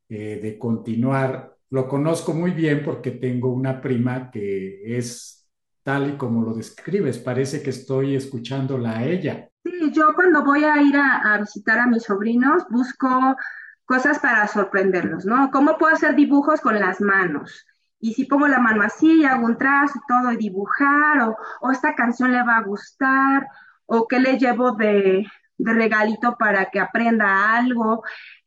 eh, 0.08 0.40
de 0.42 0.58
continuar. 0.58 1.56
Lo 1.70 1.88
conozco 1.88 2.34
muy 2.34 2.52
bien 2.52 2.82
porque 2.84 3.10
tengo 3.10 3.52
una 3.52 3.80
prima 3.80 4.30
que 4.30 4.96
es 4.96 5.48
tal 5.82 6.10
y 6.10 6.16
como 6.16 6.42
lo 6.42 6.54
describes. 6.54 7.18
Parece 7.18 7.62
que 7.62 7.70
estoy 7.70 8.16
escuchándola 8.16 8.98
a 8.98 9.04
ella. 9.04 9.48
Sí, 9.64 9.92
yo 9.92 10.12
cuando 10.14 10.44
voy 10.44 10.64
a 10.64 10.82
ir 10.82 10.96
a, 10.96 11.38
visitar 11.38 11.78
a 11.78 11.86
mis 11.86 12.02
sobrinos 12.02 12.64
busco 12.68 13.36
cosas 13.84 14.18
para 14.18 14.46
sorprenderlos, 14.46 15.24
¿no? 15.24 15.50
¿Cómo 15.50 15.78
puedo 15.78 15.94
hacer 15.94 16.14
dibujos 16.14 16.60
con 16.60 16.78
las 16.78 17.00
manos? 17.00 17.66
Y 17.98 18.14
si 18.14 18.24
pongo 18.24 18.46
la 18.46 18.58
mano 18.58 18.82
así, 18.82 19.24
hago 19.24 19.46
un 19.46 19.56
trazo 19.56 19.98
y 19.98 20.06
todo 20.06 20.32
y 20.32 20.36
dibujar, 20.36 21.34
o, 21.60 21.70
esta 21.70 21.94
canción 21.94 22.32
le 22.32 22.42
va 22.42 22.58
a 22.58 22.64
gustar, 22.64 23.46
o 23.86 24.06
qué 24.06 24.20
le 24.20 24.38
llevo 24.38 24.72
de 24.72 25.26
regalito 25.58 26.36
para 26.36 26.66
que 26.66 26.80
aprenda 26.80 27.56
algo. 27.56 28.02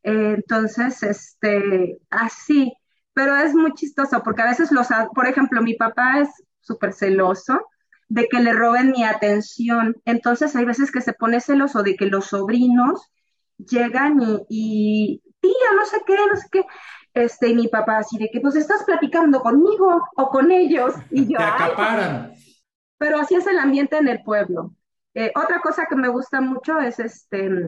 Eh, 0.08 0.36
entonces, 0.38 1.04
este, 1.04 2.00
así, 2.10 2.74
pero 3.12 3.36
es 3.36 3.54
muy 3.54 3.74
chistoso 3.74 4.24
porque 4.24 4.42
a 4.42 4.48
veces 4.48 4.72
los, 4.72 4.88
por 5.14 5.28
ejemplo, 5.28 5.62
mi 5.62 5.74
papá 5.74 6.22
es 6.22 6.30
súper 6.62 6.94
celoso 6.94 7.60
de 8.08 8.30
que 8.30 8.40
le 8.40 8.54
roben 8.54 8.92
mi 8.92 9.04
atención. 9.04 9.98
Entonces 10.06 10.56
hay 10.56 10.64
veces 10.64 10.94
que 10.94 11.02
se 11.02 11.12
pone 11.12 11.42
celoso 11.42 11.84
de 11.84 11.98
que 11.98 12.06
los 12.06 12.28
sobrinos 12.28 13.12
llegan 13.58 14.22
y, 14.48 15.22
tía, 15.42 15.52
no 15.76 15.86
sé 15.86 15.98
qué, 16.08 16.16
no 16.16 16.38
sé 16.38 16.48
qué. 16.54 16.66
Este, 17.14 17.50
y 17.50 17.56
mi 17.56 17.68
papá 17.68 17.98
así 17.98 18.18
de 18.18 18.30
que, 18.32 18.40
pues 18.40 18.56
estás 18.56 18.86
platicando 18.86 19.42
conmigo 19.42 20.04
o 20.16 20.30
con 20.30 20.52
ellos. 20.52 20.94
Y 21.12 21.34
yo, 21.34 21.38
Te 21.38 21.44
acaparan. 21.44 22.32
pero 22.98 23.20
así 23.20 23.36
es 23.36 23.46
el 23.46 23.60
ambiente 23.60 23.98
en 23.98 24.08
el 24.08 24.24
pueblo. 24.24 24.72
Eh, 25.14 25.34
otra 25.36 25.60
cosa 25.60 25.86
que 25.90 25.98
me 25.98 26.08
gusta 26.08 26.40
mucho 26.40 26.80
es 26.80 26.98
este, 27.00 27.68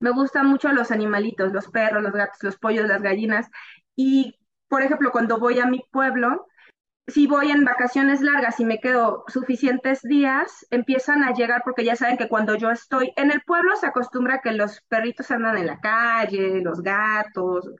me 0.00 0.10
gustan 0.10 0.46
mucho 0.46 0.72
los 0.72 0.90
animalitos, 0.90 1.52
los 1.52 1.68
perros, 1.68 2.02
los 2.02 2.12
gatos, 2.12 2.42
los 2.42 2.58
pollos, 2.58 2.86
las 2.86 3.02
gallinas. 3.02 3.48
Y, 3.94 4.38
por 4.68 4.82
ejemplo, 4.82 5.10
cuando 5.12 5.38
voy 5.38 5.58
a 5.58 5.66
mi 5.66 5.82
pueblo, 5.90 6.46
si 7.08 7.26
voy 7.26 7.50
en 7.50 7.64
vacaciones 7.64 8.20
largas 8.20 8.58
y 8.58 8.64
me 8.64 8.80
quedo 8.80 9.24
suficientes 9.28 10.02
días, 10.02 10.66
empiezan 10.70 11.22
a 11.22 11.32
llegar 11.32 11.62
porque 11.64 11.84
ya 11.84 11.94
saben 11.96 12.16
que 12.16 12.28
cuando 12.28 12.56
yo 12.56 12.70
estoy 12.70 13.12
en 13.16 13.30
el 13.30 13.42
pueblo 13.42 13.76
se 13.76 13.86
acostumbra 13.86 14.40
que 14.42 14.52
los 14.52 14.80
perritos 14.88 15.30
andan 15.30 15.56
en 15.56 15.66
la 15.66 15.80
calle, 15.80 16.60
los 16.62 16.82
gatos, 16.82 17.70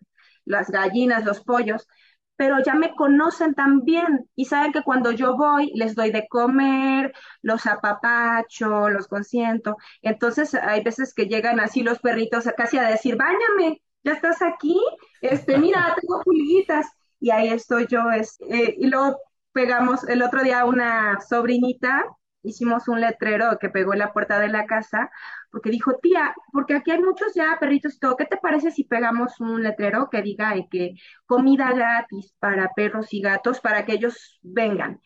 las 0.45 0.71
gallinas, 0.71 1.25
los 1.25 1.43
pollos, 1.43 1.89
pero 2.37 2.63
ya 2.63 2.75
me 2.75 2.95
conocen 2.95 3.55
también 3.55 4.29
y 4.35 4.45
saben 4.47 4.73
que 4.73 4.83
cuando 4.83 5.11
yo 5.13 5.37
voy 5.37 5.73
les 5.75 5.95
doy 5.95 6.11
de 6.11 6.29
comer, 6.29 7.13
los 7.43 7.67
apapacho, 7.67 8.89
los 8.89 9.09
consiento. 9.09 9.77
Entonces 10.03 10.55
hay 10.55 10.83
veces 10.83 11.15
que 11.15 11.27
llegan 11.27 11.61
así 11.61 11.83
los 11.83 11.99
perritos 12.01 12.45
casi 12.57 12.79
a 12.79 12.89
decir, 12.89 13.17
báñame, 13.17 13.83
ya 14.05 14.13
estás 14.13 14.43
aquí, 14.43 14.79
este, 15.21 15.59
mira, 15.59 15.95
tengo 16.01 16.23
pulguitas. 16.23 16.87
Y 17.19 17.31
ahí 17.31 17.49
estoy 17.49 17.87
yo, 17.89 18.11
es, 18.11 18.37
eh, 18.51 18.75
y 18.79 18.87
luego 18.89 19.19
pegamos 19.53 20.07
el 20.09 20.23
otro 20.23 20.43
día 20.43 20.67
una 20.67 21.19
sobrinita, 21.21 22.05
hicimos 22.47 22.89
un 22.89 23.01
letrero 23.01 23.59
que 23.59 23.69
pegó 23.69 23.93
en 23.93 23.99
la 24.01 24.13
puerta 24.13 24.39
de 24.39 24.49
la 24.49 24.67
casa, 24.67 25.11
porque 25.51 25.71
dijo, 25.71 25.99
tía, 25.99 26.35
porque 26.53 26.75
aquí 26.77 26.91
hay 26.91 27.03
muchos 27.03 27.35
ya 27.35 27.57
perritos 27.59 27.97
y 27.97 27.99
todo, 27.99 28.17
¿qué 28.17 28.25
te 28.25 28.37
parece 28.37 28.71
si 28.71 28.85
pegamos 28.85 29.41
un 29.41 29.63
letrero 29.63 30.09
que 30.11 30.23
diga 30.23 30.55
que 30.71 30.95
comida 31.27 31.73
gratis 31.73 32.35
para 32.39 32.71
perros 32.75 33.13
y 33.13 33.21
gatos 33.21 33.61
para 33.61 33.85
que 33.85 33.95
ellos 33.95 34.39
vengan? 34.43 35.01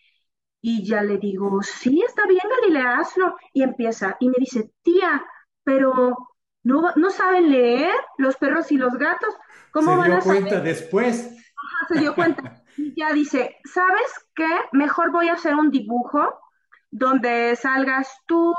Y 0.62 0.84
ya 0.84 1.02
le 1.02 1.16
digo, 1.18 1.62
sí, 1.62 2.02
está 2.06 2.26
bien, 2.26 2.42
Galilea, 2.60 2.98
hazlo. 2.98 3.36
Y 3.52 3.62
empieza, 3.62 4.16
y 4.20 4.28
me 4.28 4.36
dice, 4.38 4.70
tía, 4.82 5.24
pero 5.64 6.16
no, 6.62 6.92
no 6.96 7.10
saben 7.10 7.50
leer 7.50 7.94
los 8.18 8.36
perros 8.36 8.70
y 8.70 8.76
los 8.76 8.94
gatos. 8.98 9.34
¿Cómo 9.72 9.92
se 9.92 9.98
van 9.98 10.10
dio 10.10 10.18
a 10.18 10.20
cuenta 10.20 10.60
después. 10.60 11.26
Ajá, 11.26 11.94
se 11.94 12.00
dio 12.00 12.14
cuenta. 12.14 12.56
Y 12.76 12.94
ya 12.98 13.12
dice, 13.12 13.56
¿sabes 13.64 14.30
qué? 14.34 14.48
Mejor 14.72 15.10
voy 15.10 15.28
a 15.28 15.34
hacer 15.34 15.54
un 15.54 15.70
dibujo 15.70 16.40
donde 16.90 17.56
salgas 17.56 18.08
tú 18.26 18.54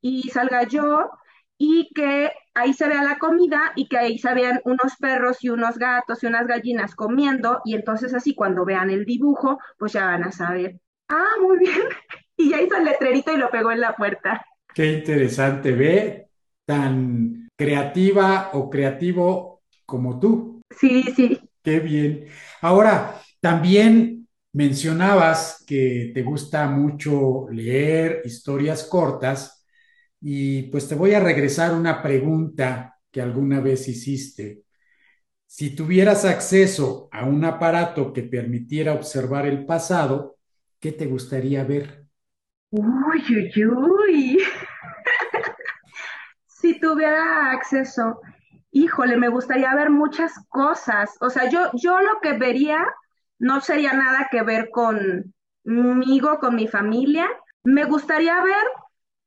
y 0.00 0.28
salga 0.30 0.64
yo 0.64 1.10
y 1.58 1.90
que 1.94 2.30
ahí 2.54 2.72
se 2.72 2.88
vea 2.88 3.02
la 3.02 3.18
comida 3.18 3.72
y 3.76 3.86
que 3.88 3.98
ahí 3.98 4.18
se 4.18 4.32
vean 4.34 4.60
unos 4.64 4.96
perros 4.98 5.44
y 5.44 5.50
unos 5.50 5.78
gatos 5.78 6.22
y 6.22 6.26
unas 6.26 6.46
gallinas 6.46 6.94
comiendo 6.94 7.60
y 7.64 7.74
entonces 7.74 8.14
así 8.14 8.34
cuando 8.34 8.64
vean 8.64 8.90
el 8.90 9.04
dibujo 9.04 9.58
pues 9.78 9.92
ya 9.92 10.06
van 10.06 10.24
a 10.24 10.32
saber, 10.32 10.80
ah, 11.08 11.36
muy 11.40 11.58
bien, 11.58 11.82
y 12.36 12.50
ya 12.50 12.62
hizo 12.62 12.76
el 12.76 12.84
letrerito 12.84 13.32
y 13.32 13.36
lo 13.36 13.50
pegó 13.50 13.72
en 13.72 13.80
la 13.80 13.94
puerta. 13.94 14.44
Qué 14.74 14.92
interesante, 14.92 15.72
ve 15.72 16.28
tan 16.64 17.48
creativa 17.56 18.50
o 18.54 18.70
creativo 18.70 19.62
como 19.84 20.18
tú. 20.18 20.62
Sí, 20.70 21.02
sí. 21.14 21.38
Qué 21.62 21.80
bien. 21.80 22.26
Ahora, 22.62 23.20
también 23.40 24.19
mencionabas 24.52 25.64
que 25.66 26.10
te 26.14 26.22
gusta 26.22 26.66
mucho 26.68 27.48
leer 27.50 28.22
historias 28.24 28.84
cortas 28.84 29.64
y 30.20 30.64
pues 30.64 30.88
te 30.88 30.94
voy 30.94 31.14
a 31.14 31.20
regresar 31.20 31.74
una 31.74 32.02
pregunta 32.02 32.98
que 33.10 33.22
alguna 33.22 33.60
vez 33.60 33.88
hiciste. 33.88 34.64
Si 35.46 35.74
tuvieras 35.74 36.24
acceso 36.24 37.08
a 37.10 37.24
un 37.24 37.44
aparato 37.44 38.12
que 38.12 38.22
permitiera 38.22 38.94
observar 38.94 39.46
el 39.46 39.66
pasado, 39.66 40.36
¿qué 40.78 40.92
te 40.92 41.06
gustaría 41.06 41.64
ver? 41.64 42.06
Uy, 42.70 43.24
uy, 43.28 43.66
uy. 43.66 44.38
si 46.46 46.78
tuviera 46.78 47.50
acceso, 47.50 48.20
híjole, 48.70 49.16
me 49.16 49.28
gustaría 49.28 49.74
ver 49.74 49.90
muchas 49.90 50.32
cosas. 50.48 51.16
O 51.20 51.30
sea, 51.30 51.48
yo, 51.48 51.70
yo 51.74 52.00
lo 52.00 52.20
que 52.20 52.34
vería 52.34 52.86
no 53.40 53.60
sería 53.60 53.94
nada 53.94 54.28
que 54.30 54.42
ver 54.42 54.70
conmigo, 54.70 56.38
con 56.38 56.54
mi 56.54 56.68
familia. 56.68 57.26
Me 57.64 57.84
gustaría 57.84 58.40
ver, 58.42 58.64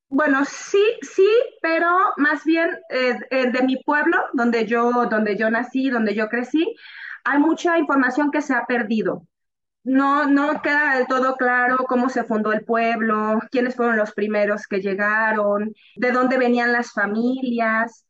bueno, 0.07 0.45
sí, 0.45 0.83
sí, 1.01 1.27
pero 1.61 1.89
más 2.17 2.45
bien 2.45 2.69
eh, 2.89 3.19
eh, 3.31 3.51
de 3.51 3.63
mi 3.63 3.77
pueblo, 3.83 4.17
donde 4.33 4.65
yo, 4.65 5.07
donde 5.09 5.35
yo 5.35 5.49
nací, 5.49 5.89
donde 5.89 6.15
yo 6.15 6.29
crecí, 6.29 6.75
hay 7.25 7.39
mucha 7.39 7.77
información 7.79 8.31
que 8.31 8.41
se 8.41 8.53
ha 8.53 8.65
perdido. 8.65 9.27
No, 9.83 10.27
no 10.27 10.61
queda 10.61 10.95
del 10.95 11.07
todo 11.07 11.35
claro 11.35 11.77
cómo 11.87 12.07
se 12.09 12.23
fundó 12.23 12.53
el 12.53 12.63
pueblo, 12.63 13.39
quiénes 13.51 13.75
fueron 13.75 13.97
los 13.97 14.13
primeros 14.13 14.67
que 14.67 14.79
llegaron, 14.79 15.73
de 15.95 16.11
dónde 16.11 16.37
venían 16.37 16.71
las 16.71 16.91
familias. 16.93 18.05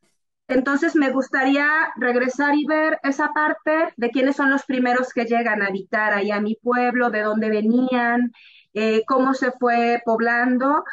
Entonces 0.53 0.95
me 0.95 1.09
gustaría 1.11 1.67
regresar 1.97 2.55
y 2.55 2.65
ver 2.65 2.99
esa 3.03 3.33
parte 3.33 3.93
de 3.97 4.11
quiénes 4.11 4.35
son 4.35 4.49
los 4.51 4.63
primeros 4.65 5.11
que 5.13 5.25
llegan 5.25 5.61
a 5.61 5.67
habitar 5.67 6.13
ahí 6.13 6.31
a 6.31 6.41
mi 6.41 6.55
pueblo, 6.55 7.09
de 7.09 7.21
dónde 7.21 7.49
venían, 7.49 8.31
eh, 8.73 9.03
cómo 9.07 9.33
se 9.33 9.51
fue 9.51 10.01
poblando 10.05 10.83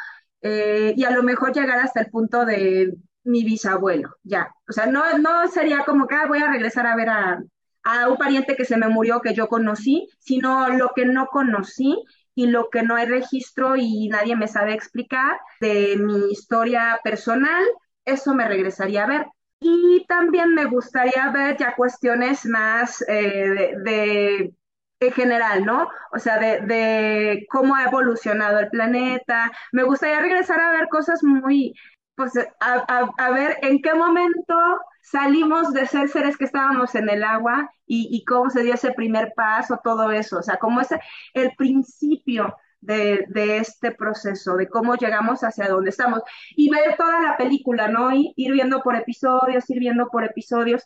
eh, 0.41 0.93
y 0.97 1.03
a 1.03 1.11
lo 1.11 1.23
mejor 1.23 1.53
llegar 1.53 1.79
hasta 1.79 2.01
el 2.01 2.09
punto 2.09 2.45
de 2.45 2.93
mi 3.23 3.43
bisabuelo, 3.43 4.15
ya. 4.23 4.49
O 4.67 4.73
sea, 4.73 4.87
no, 4.87 5.17
no 5.19 5.47
sería 5.47 5.83
como 5.85 6.07
que 6.07 6.15
ah, 6.15 6.25
voy 6.27 6.39
a 6.41 6.51
regresar 6.51 6.87
a 6.87 6.95
ver 6.95 7.09
a, 7.09 7.39
a 7.83 8.09
un 8.09 8.17
pariente 8.17 8.55
que 8.55 8.65
se 8.65 8.77
me 8.77 8.87
murió 8.89 9.21
que 9.21 9.33
yo 9.33 9.47
conocí, 9.47 10.07
sino 10.19 10.69
lo 10.69 10.89
que 10.95 11.05
no 11.05 11.27
conocí 11.27 11.95
y 12.35 12.47
lo 12.47 12.69
que 12.69 12.83
no 12.83 12.95
hay 12.95 13.05
registro 13.07 13.75
y 13.77 14.07
nadie 14.09 14.35
me 14.35 14.47
sabe 14.47 14.73
explicar 14.73 15.39
de 15.59 15.97
mi 15.97 16.31
historia 16.31 16.99
personal, 17.03 17.63
eso 18.05 18.33
me 18.33 18.47
regresaría 18.47 19.03
a 19.03 19.07
ver. 19.07 19.25
Y 19.61 20.05
también 20.07 20.55
me 20.55 20.65
gustaría 20.65 21.29
ver 21.31 21.55
ya 21.57 21.75
cuestiones 21.75 22.45
más 22.45 23.03
eh, 23.07 23.75
de, 23.83 24.55
en 24.99 25.11
general, 25.13 25.65
¿no? 25.65 25.87
O 26.11 26.19
sea, 26.19 26.39
de, 26.39 26.61
de, 26.61 27.45
cómo 27.49 27.75
ha 27.75 27.83
evolucionado 27.85 28.59
el 28.59 28.69
planeta. 28.69 29.51
Me 29.71 29.83
gustaría 29.83 30.19
regresar 30.19 30.59
a 30.59 30.71
ver 30.71 30.89
cosas 30.89 31.23
muy, 31.23 31.75
pues, 32.15 32.33
a, 32.59 33.07
a, 33.17 33.31
ver 33.31 33.57
en 33.61 33.81
qué 33.83 33.93
momento 33.93 34.55
salimos 35.03 35.73
de 35.73 35.85
ser 35.87 36.09
seres 36.09 36.37
que 36.37 36.45
estábamos 36.45 36.95
en 36.95 37.09
el 37.09 37.23
agua 37.23 37.71
y, 37.85 38.07
y, 38.11 38.25
cómo 38.25 38.49
se 38.49 38.63
dio 38.63 38.73
ese 38.73 38.93
primer 38.93 39.33
paso, 39.35 39.79
todo 39.83 40.11
eso. 40.11 40.39
O 40.39 40.43
sea, 40.43 40.57
cómo 40.57 40.81
es 40.81 40.89
el 41.35 41.55
principio 41.55 42.55
de, 42.81 43.57
este 43.57 43.91
proceso, 43.91 44.55
de 44.55 44.67
cómo 44.67 44.95
llegamos 44.95 45.41
hacia 45.43 45.69
donde 45.69 45.91
estamos. 45.91 46.21
Y 46.55 46.69
ver 46.69 46.95
toda 46.97 47.21
la 47.21 47.37
película, 47.37 47.87
¿no? 47.87 48.13
Y 48.13 48.33
ir 48.35 48.51
viendo 48.51 48.81
por 48.81 48.95
episodios, 48.95 49.69
ir 49.69 49.79
viendo 49.79 50.07
por 50.07 50.23
episodios. 50.23 50.83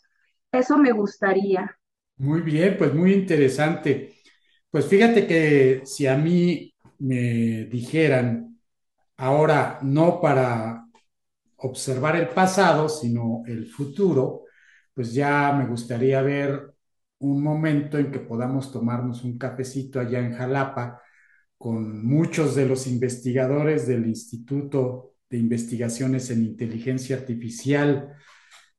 Eso 0.51 0.77
me 0.77 0.91
gustaría. 0.91 1.77
Muy 2.17 2.41
bien, 2.41 2.75
pues 2.77 2.93
muy 2.93 3.13
interesante. 3.13 4.13
Pues 4.69 4.85
fíjate 4.87 5.25
que 5.25 5.81
si 5.85 6.07
a 6.07 6.17
mí 6.17 6.73
me 6.99 7.65
dijeran, 7.65 8.59
ahora 9.17 9.79
no 9.81 10.19
para 10.21 10.85
observar 11.57 12.15
el 12.17 12.27
pasado, 12.29 12.89
sino 12.89 13.43
el 13.47 13.65
futuro, 13.67 14.43
pues 14.93 15.13
ya 15.13 15.53
me 15.53 15.65
gustaría 15.65 16.21
ver 16.21 16.73
un 17.19 17.41
momento 17.41 17.97
en 17.97 18.11
que 18.11 18.19
podamos 18.19 18.71
tomarnos 18.71 19.23
un 19.23 19.37
cafecito 19.37 19.99
allá 19.99 20.19
en 20.19 20.33
Jalapa 20.35 21.01
con 21.57 22.05
muchos 22.05 22.55
de 22.55 22.65
los 22.65 22.87
investigadores 22.87 23.87
del 23.87 24.05
Instituto 24.07 25.13
de 25.29 25.37
Investigaciones 25.37 26.29
en 26.29 26.43
Inteligencia 26.43 27.15
Artificial, 27.15 28.15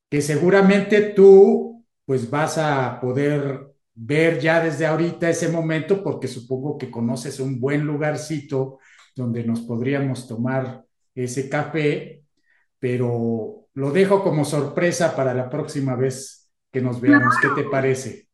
que 0.08 0.20
seguramente 0.20 1.12
tú 1.14 1.84
pues 2.04 2.30
vas 2.30 2.58
a 2.58 3.00
poder 3.00 3.72
ver 3.94 4.38
ya 4.38 4.62
desde 4.62 4.86
ahorita 4.86 5.28
ese 5.28 5.48
momento, 5.48 6.02
porque 6.02 6.28
supongo 6.28 6.78
que 6.78 6.90
conoces 6.90 7.40
un 7.40 7.58
buen 7.58 7.84
lugarcito 7.84 8.78
donde 9.16 9.42
nos 9.42 9.62
podríamos 9.62 10.28
tomar 10.28 10.84
ese 11.14 11.48
café, 11.48 12.22
pero 12.78 13.68
lo 13.72 13.90
dejo 13.90 14.22
como 14.22 14.44
sorpresa 14.44 15.16
para 15.16 15.34
la 15.34 15.48
próxima 15.48 15.96
vez 15.96 16.52
que 16.70 16.80
nos 16.80 17.00
veamos. 17.00 17.34
¿Qué 17.40 17.48
te 17.60 17.68
parece? 17.68 18.28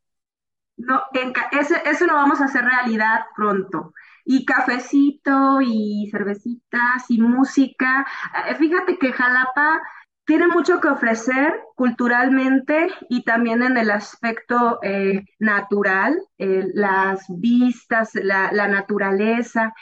No, 0.76 1.00
eso 1.12 2.06
lo 2.06 2.14
vamos 2.14 2.40
a 2.40 2.46
hacer 2.46 2.64
realidad 2.64 3.20
pronto 3.36 3.94
y 4.24 4.44
cafecito 4.44 5.60
y 5.60 6.08
cervecitas 6.10 7.04
y 7.08 7.20
música. 7.20 8.06
Eh, 8.48 8.54
fíjate 8.54 8.98
que 8.98 9.12
Jalapa 9.12 9.80
tiene 10.24 10.46
mucho 10.48 10.80
que 10.80 10.88
ofrecer 10.88 11.52
culturalmente 11.74 12.88
y 13.08 13.24
también 13.24 13.62
en 13.62 13.76
el 13.76 13.90
aspecto 13.90 14.78
eh, 14.82 15.24
natural, 15.38 16.16
eh, 16.38 16.64
las 16.74 17.24
vistas, 17.28 18.12
la, 18.14 18.50
naturaleza. 18.68 19.74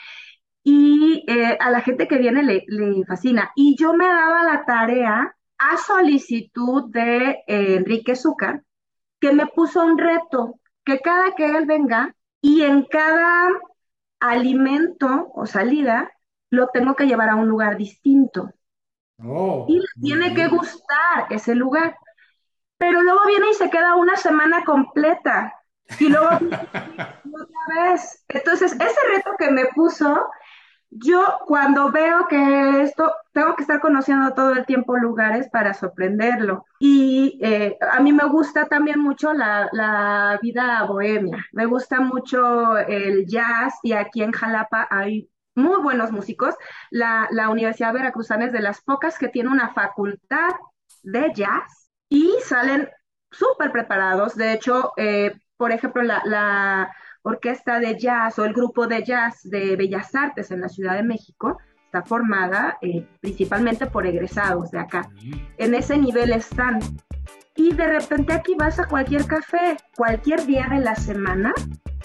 Y 0.63 1.25
a 1.59 1.71
la 1.71 1.81
gente 1.81 2.07
que 2.07 2.19
viene 2.19 2.43
le, 2.43 2.63
le, 2.67 3.03
fascina. 3.05 3.51
Y 3.55 3.75
yo 3.79 3.93
me 3.93 4.05
daba 4.05 4.43
la 4.43 4.63
tarea 4.63 5.35
a 5.57 5.77
solicitud 5.77 6.91
de 6.91 7.39
Enrique 7.47 8.15
Zúcar, 8.15 8.61
que 9.19 9.33
me 9.33 9.47
puso 9.47 9.83
un 9.83 9.97
reto, 9.97 10.59
que 10.85 10.99
cada 10.99 11.33
que 11.33 11.47
él 11.47 11.65
venga 11.65 12.15
y 12.41 12.61
en 12.61 12.83
cada 12.83 13.49
alimento 14.21 15.31
o 15.33 15.45
salida, 15.45 16.09
lo 16.49 16.67
tengo 16.67 16.95
que 16.95 17.07
llevar 17.07 17.29
a 17.29 17.35
un 17.35 17.49
lugar 17.49 17.75
distinto. 17.75 18.53
Oh, 19.23 19.65
y 19.67 19.77
le 19.77 19.85
tiene 20.01 20.33
que 20.33 20.47
gustar 20.47 21.27
ese 21.29 21.53
lugar. 21.55 21.97
Pero 22.77 23.01
luego 23.01 23.19
viene 23.27 23.49
y 23.51 23.53
se 23.53 23.69
queda 23.69 23.95
una 23.95 24.15
semana 24.15 24.63
completa. 24.63 25.53
Y 25.99 26.09
luego 26.09 26.27
otra 26.27 27.91
vez. 27.91 28.23
Entonces, 28.29 28.71
ese 28.73 28.99
reto 29.13 29.31
que 29.37 29.51
me 29.51 29.65
puso 29.75 30.25
Yo 30.93 31.39
cuando 31.47 31.89
veo 31.89 32.27
que 32.27 32.81
esto, 32.83 33.13
tengo 33.31 33.55
que 33.55 33.61
estar 33.63 33.79
conociendo 33.79 34.33
todo 34.33 34.51
el 34.51 34.65
tiempo 34.65 34.97
lugares 34.97 35.47
para 35.49 35.73
sorprenderlo. 35.73 36.65
Y 36.79 37.39
eh, 37.41 37.77
a 37.91 38.01
mí 38.01 38.11
me 38.11 38.25
gusta 38.25 38.67
también 38.67 38.99
mucho 38.99 39.33
la, 39.33 39.69
la, 39.71 40.37
vida 40.41 40.83
bohemia. 40.83 41.45
Me 41.53 41.65
gusta 41.65 42.01
mucho 42.01 42.77
el 42.77 43.25
jazz 43.25 43.75
y 43.83 43.93
aquí 43.93 44.21
en 44.21 44.33
Jalapa 44.33 44.87
hay 44.91 45.29
muy 45.55 45.81
buenos 45.81 46.11
músicos. 46.11 46.55
La, 46.89 47.27
la 47.31 47.49
Universidad 47.49 47.93
Veracruzana 47.93 48.45
es 48.45 48.51
de 48.51 48.61
las 48.61 48.81
pocas 48.81 49.17
que 49.17 49.29
tiene 49.29 49.49
una 49.49 49.73
facultad 49.73 50.51
de 51.03 51.31
jazz 51.33 51.89
y 52.09 52.35
salen 52.43 52.89
súper 53.31 53.71
preparados. 53.71 54.35
De 54.35 54.51
hecho, 54.51 54.91
eh, 54.97 55.33
por 55.55 55.71
ejemplo, 55.71 56.03
la, 56.03 56.21
la 56.25 56.93
orquesta 57.23 57.79
de 57.79 57.97
jazz 57.97 58.39
o 58.39 58.45
el 58.45 58.53
grupo 58.53 58.87
de 58.87 59.03
jazz 59.03 59.41
de 59.43 59.75
Bellas 59.75 60.13
Artes 60.15 60.51
en 60.51 60.61
la 60.61 60.69
Ciudad 60.69 60.95
de 60.95 61.03
México 61.03 61.57
está 61.91 62.03
formada 62.03 62.77
eh, 62.81 63.05
principalmente 63.19 63.85
por 63.85 64.07
egresados 64.07 64.71
de 64.71 64.79
acá. 64.79 65.09
En 65.57 65.75
ese 65.75 65.97
nivel 65.97 66.31
están. 66.31 66.79
Y 67.55 67.73
de 67.73 67.85
repente 67.85 68.31
aquí 68.31 68.55
vas 68.57 68.79
a 68.79 68.87
cualquier 68.87 69.25
café, 69.25 69.75
cualquier 69.97 70.45
día 70.45 70.67
de 70.71 70.79
la 70.79 70.95
semana, 70.95 71.53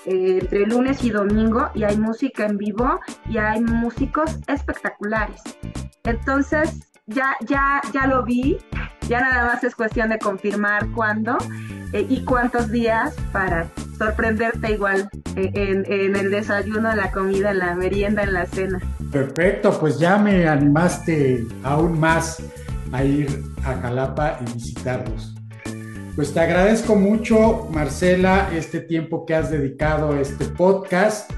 eh, 0.05 0.39
entre 0.41 0.67
lunes 0.67 1.05
y 1.05 1.11
domingo, 1.11 1.71
y 1.73 1.85
hay 1.85 1.97
música 1.97 2.47
en 2.47 2.59
vivo 2.59 2.99
y 3.31 3.39
hay 3.39 3.61
músicos 3.61 4.39
espectaculares. 4.49 5.41
Entonces, 6.03 6.93
ya, 7.07 7.37
ya, 7.47 7.81
ya 7.93 8.09
lo 8.09 8.25
vi, 8.25 8.59
ya 9.09 9.21
nada 9.21 9.45
más 9.45 9.63
es 9.63 9.77
cuestión 9.77 10.09
de 10.09 10.19
confirmar 10.19 10.91
cuándo 10.91 11.39
eh, 11.93 12.05
y 12.09 12.25
cuántos 12.25 12.73
días 12.73 13.15
para 13.33 13.69
sorprenderte 13.97 14.73
igual 14.73 15.09
eh, 15.37 15.51
en, 15.55 16.17
el 16.17 16.31
desayuno, 16.31 16.95
la 16.95 17.11
comida, 17.11 17.53
la 17.53 17.75
merienda, 17.75 18.23
en 18.23 18.33
la 18.33 18.47
cena. 18.47 18.81
Perfecto, 19.11 19.79
pues 19.79 19.99
ya 19.99 20.19
me 20.19 20.47
animaste 20.47 21.45
aún 21.63 21.99
más 21.99 22.43
a 22.93 23.05
ir 23.05 23.43
a 23.65 23.75
Jalapa 23.75 24.39
y 24.41 24.53
visitarlos. 24.55 25.35
Pues 26.15 26.33
te 26.33 26.41
agradezco 26.41 26.97
mucho, 26.97 27.69
Marcela, 27.71 28.49
este 28.55 28.81
tiempo 28.81 29.27
que 29.27 29.35
has 29.35 29.51
dedicado 29.51 30.13
a 30.13 30.21
este 30.21 30.47
podcast. 30.47 31.31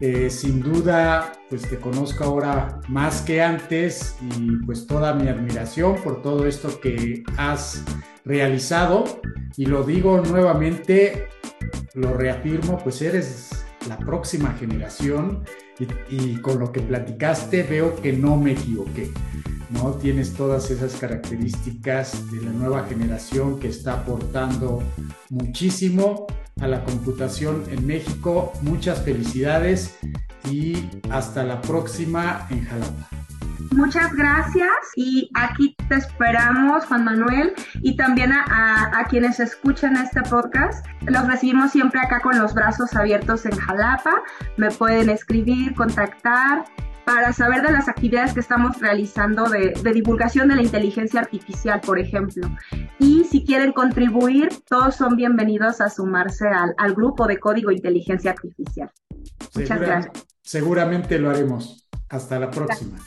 Eh, 0.00 0.28
sin 0.30 0.60
duda, 0.60 1.32
pues 1.48 1.62
te 1.62 1.76
conozco 1.76 2.24
ahora 2.24 2.80
más 2.88 3.22
que 3.22 3.40
antes 3.40 4.16
y 4.20 4.56
pues 4.66 4.86
toda 4.86 5.14
mi 5.14 5.28
admiración 5.28 5.94
por 6.02 6.22
todo 6.22 6.46
esto 6.46 6.80
que 6.80 7.22
has 7.38 7.84
realizado. 8.24 9.04
Y 9.56 9.66
lo 9.66 9.84
digo 9.84 10.20
nuevamente, 10.20 11.28
lo 11.94 12.14
reafirmo, 12.14 12.78
pues 12.78 13.02
eres 13.02 13.50
la 13.88 13.98
próxima 13.98 14.52
generación 14.52 15.44
y, 16.10 16.36
con 16.36 16.58
lo 16.58 16.72
que 16.72 16.80
platicaste 16.80 17.64
veo 17.64 17.96
que 17.96 18.12
no 18.12 18.36
me 18.36 18.52
equivoqué. 18.52 19.10
¿no? 19.70 19.92
Tienes 19.94 20.34
todas 20.34 20.70
esas 20.70 20.94
características 20.96 22.30
de 22.30 22.42
la 22.42 22.50
nueva 22.50 22.84
generación 22.84 23.58
que 23.58 23.68
está 23.68 23.94
aportando 23.94 24.82
muchísimo 25.30 26.26
a 26.60 26.68
la 26.68 26.84
computación 26.84 27.64
en 27.70 27.86
México. 27.86 28.52
Muchas 28.60 29.02
felicidades 29.02 29.96
y 30.50 30.88
hasta 31.10 31.42
la 31.42 31.60
próxima 31.62 32.46
en 32.50 32.64
Jalapa. 32.64 33.08
Muchas 33.70 34.12
gracias 34.14 34.70
y 34.96 35.30
aquí 35.34 35.74
te 35.88 35.96
esperamos, 35.96 36.84
Juan 36.86 37.04
Manuel, 37.04 37.54
y 37.80 37.96
también 37.96 38.32
a, 38.32 39.06
quienes 39.08 39.40
escuchan 39.40 39.96
este 39.96 40.22
podcast. 40.22 40.86
Los 41.02 41.26
recibimos 41.26 41.72
siempre 41.72 42.00
acá 42.00 42.20
con 42.20 42.38
los 42.38 42.54
brazos 42.54 42.94
abiertos 42.94 43.46
en 43.46 43.56
Jalapa. 43.56 44.22
Me 44.56 44.70
pueden 44.70 45.10
escribir, 45.10 45.74
contactar 45.74 46.64
para 47.04 47.32
saber 47.32 47.62
de 47.62 47.72
las 47.72 47.88
actividades 47.88 48.32
que 48.32 48.40
estamos 48.40 48.78
realizando 48.80 49.48
de, 49.48 49.74
divulgación 49.92 50.48
de 50.48 50.56
la 50.56 50.62
inteligencia 50.62 51.20
artificial, 51.20 51.80
por 51.80 51.98
ejemplo. 51.98 52.48
Y 52.98 53.24
si 53.24 53.44
quieren 53.44 53.72
contribuir, 53.72 54.50
todos 54.68 54.96
son 54.96 55.16
bienvenidos 55.16 55.80
a 55.80 55.90
sumarse 55.90 56.48
al, 56.48 56.74
al 56.78 56.94
grupo 56.94 57.26
de 57.26 57.38
código 57.38 57.70
inteligencia 57.70 58.30
artificial. 58.30 58.90
Muchas 59.54 59.80
gracias. 59.80 60.26
Seguramente 60.42 61.18
lo 61.18 61.30
haremos. 61.30 61.88
Hasta 62.08 62.38
la 62.38 62.50
próxima. 62.50 62.98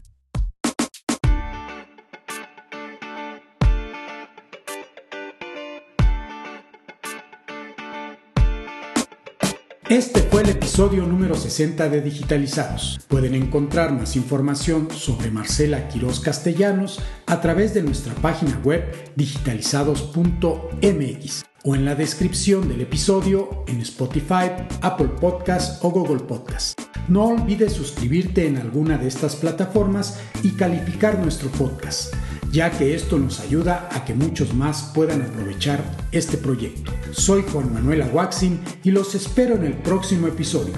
Este 9.89 10.19
fue 10.19 10.41
el 10.41 10.49
episodio 10.49 11.05
número 11.05 11.35
60 11.35 11.89
de 11.89 12.01
Digitalizados. 12.01 12.99
Pueden 13.07 13.35
encontrar 13.35 13.93
más 13.93 14.15
información 14.15 14.89
sobre 14.89 15.29
Marcela 15.29 15.87
Quiroz 15.89 16.21
Castellanos 16.21 16.99
a 17.27 17.39
través 17.39 17.75
de 17.75 17.83
nuestra 17.83 18.15
página 18.15 18.59
web 18.63 18.83
digitalizados.mx 19.15 21.45
o 21.63 21.75
en 21.75 21.85
la 21.85 21.93
descripción 21.93 22.67
del 22.67 22.81
episodio 22.81 23.63
en 23.67 23.79
Spotify, 23.81 24.49
Apple 24.81 25.09
Podcasts 25.21 25.77
o 25.83 25.91
Google 25.91 26.23
Podcasts. 26.23 26.73
No 27.07 27.25
olvides 27.25 27.73
suscribirte 27.73 28.47
en 28.47 28.57
alguna 28.57 28.97
de 28.97 29.07
estas 29.07 29.35
plataformas 29.35 30.19
y 30.41 30.53
calificar 30.53 31.19
nuestro 31.19 31.49
podcast 31.49 32.11
ya 32.55 32.71
que 32.71 32.95
esto 32.95 33.19
nos 33.19 33.41
ayuda 33.41 33.89
a 33.91 34.05
que 34.05 34.13
muchos 34.13 34.53
más 34.53 34.89
puedan 34.95 35.21
aprovechar 35.21 35.83
este 36.13 36.37
proyecto. 36.37 36.93
Soy 37.11 37.43
Juan 37.51 37.73
Manuel 37.73 38.03
Aguaxin 38.03 38.61
y 38.81 38.91
los 38.91 39.13
espero 39.13 39.55
en 39.55 39.65
el 39.65 39.73
próximo 39.73 40.27
episodio. 40.27 40.73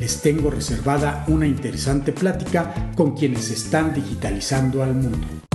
Les 0.00 0.22
tengo 0.22 0.50
reservada 0.50 1.24
una 1.28 1.46
interesante 1.46 2.10
plática 2.10 2.90
con 2.96 3.16
quienes 3.16 3.48
están 3.52 3.94
digitalizando 3.94 4.82
al 4.82 4.94
mundo. 4.94 5.49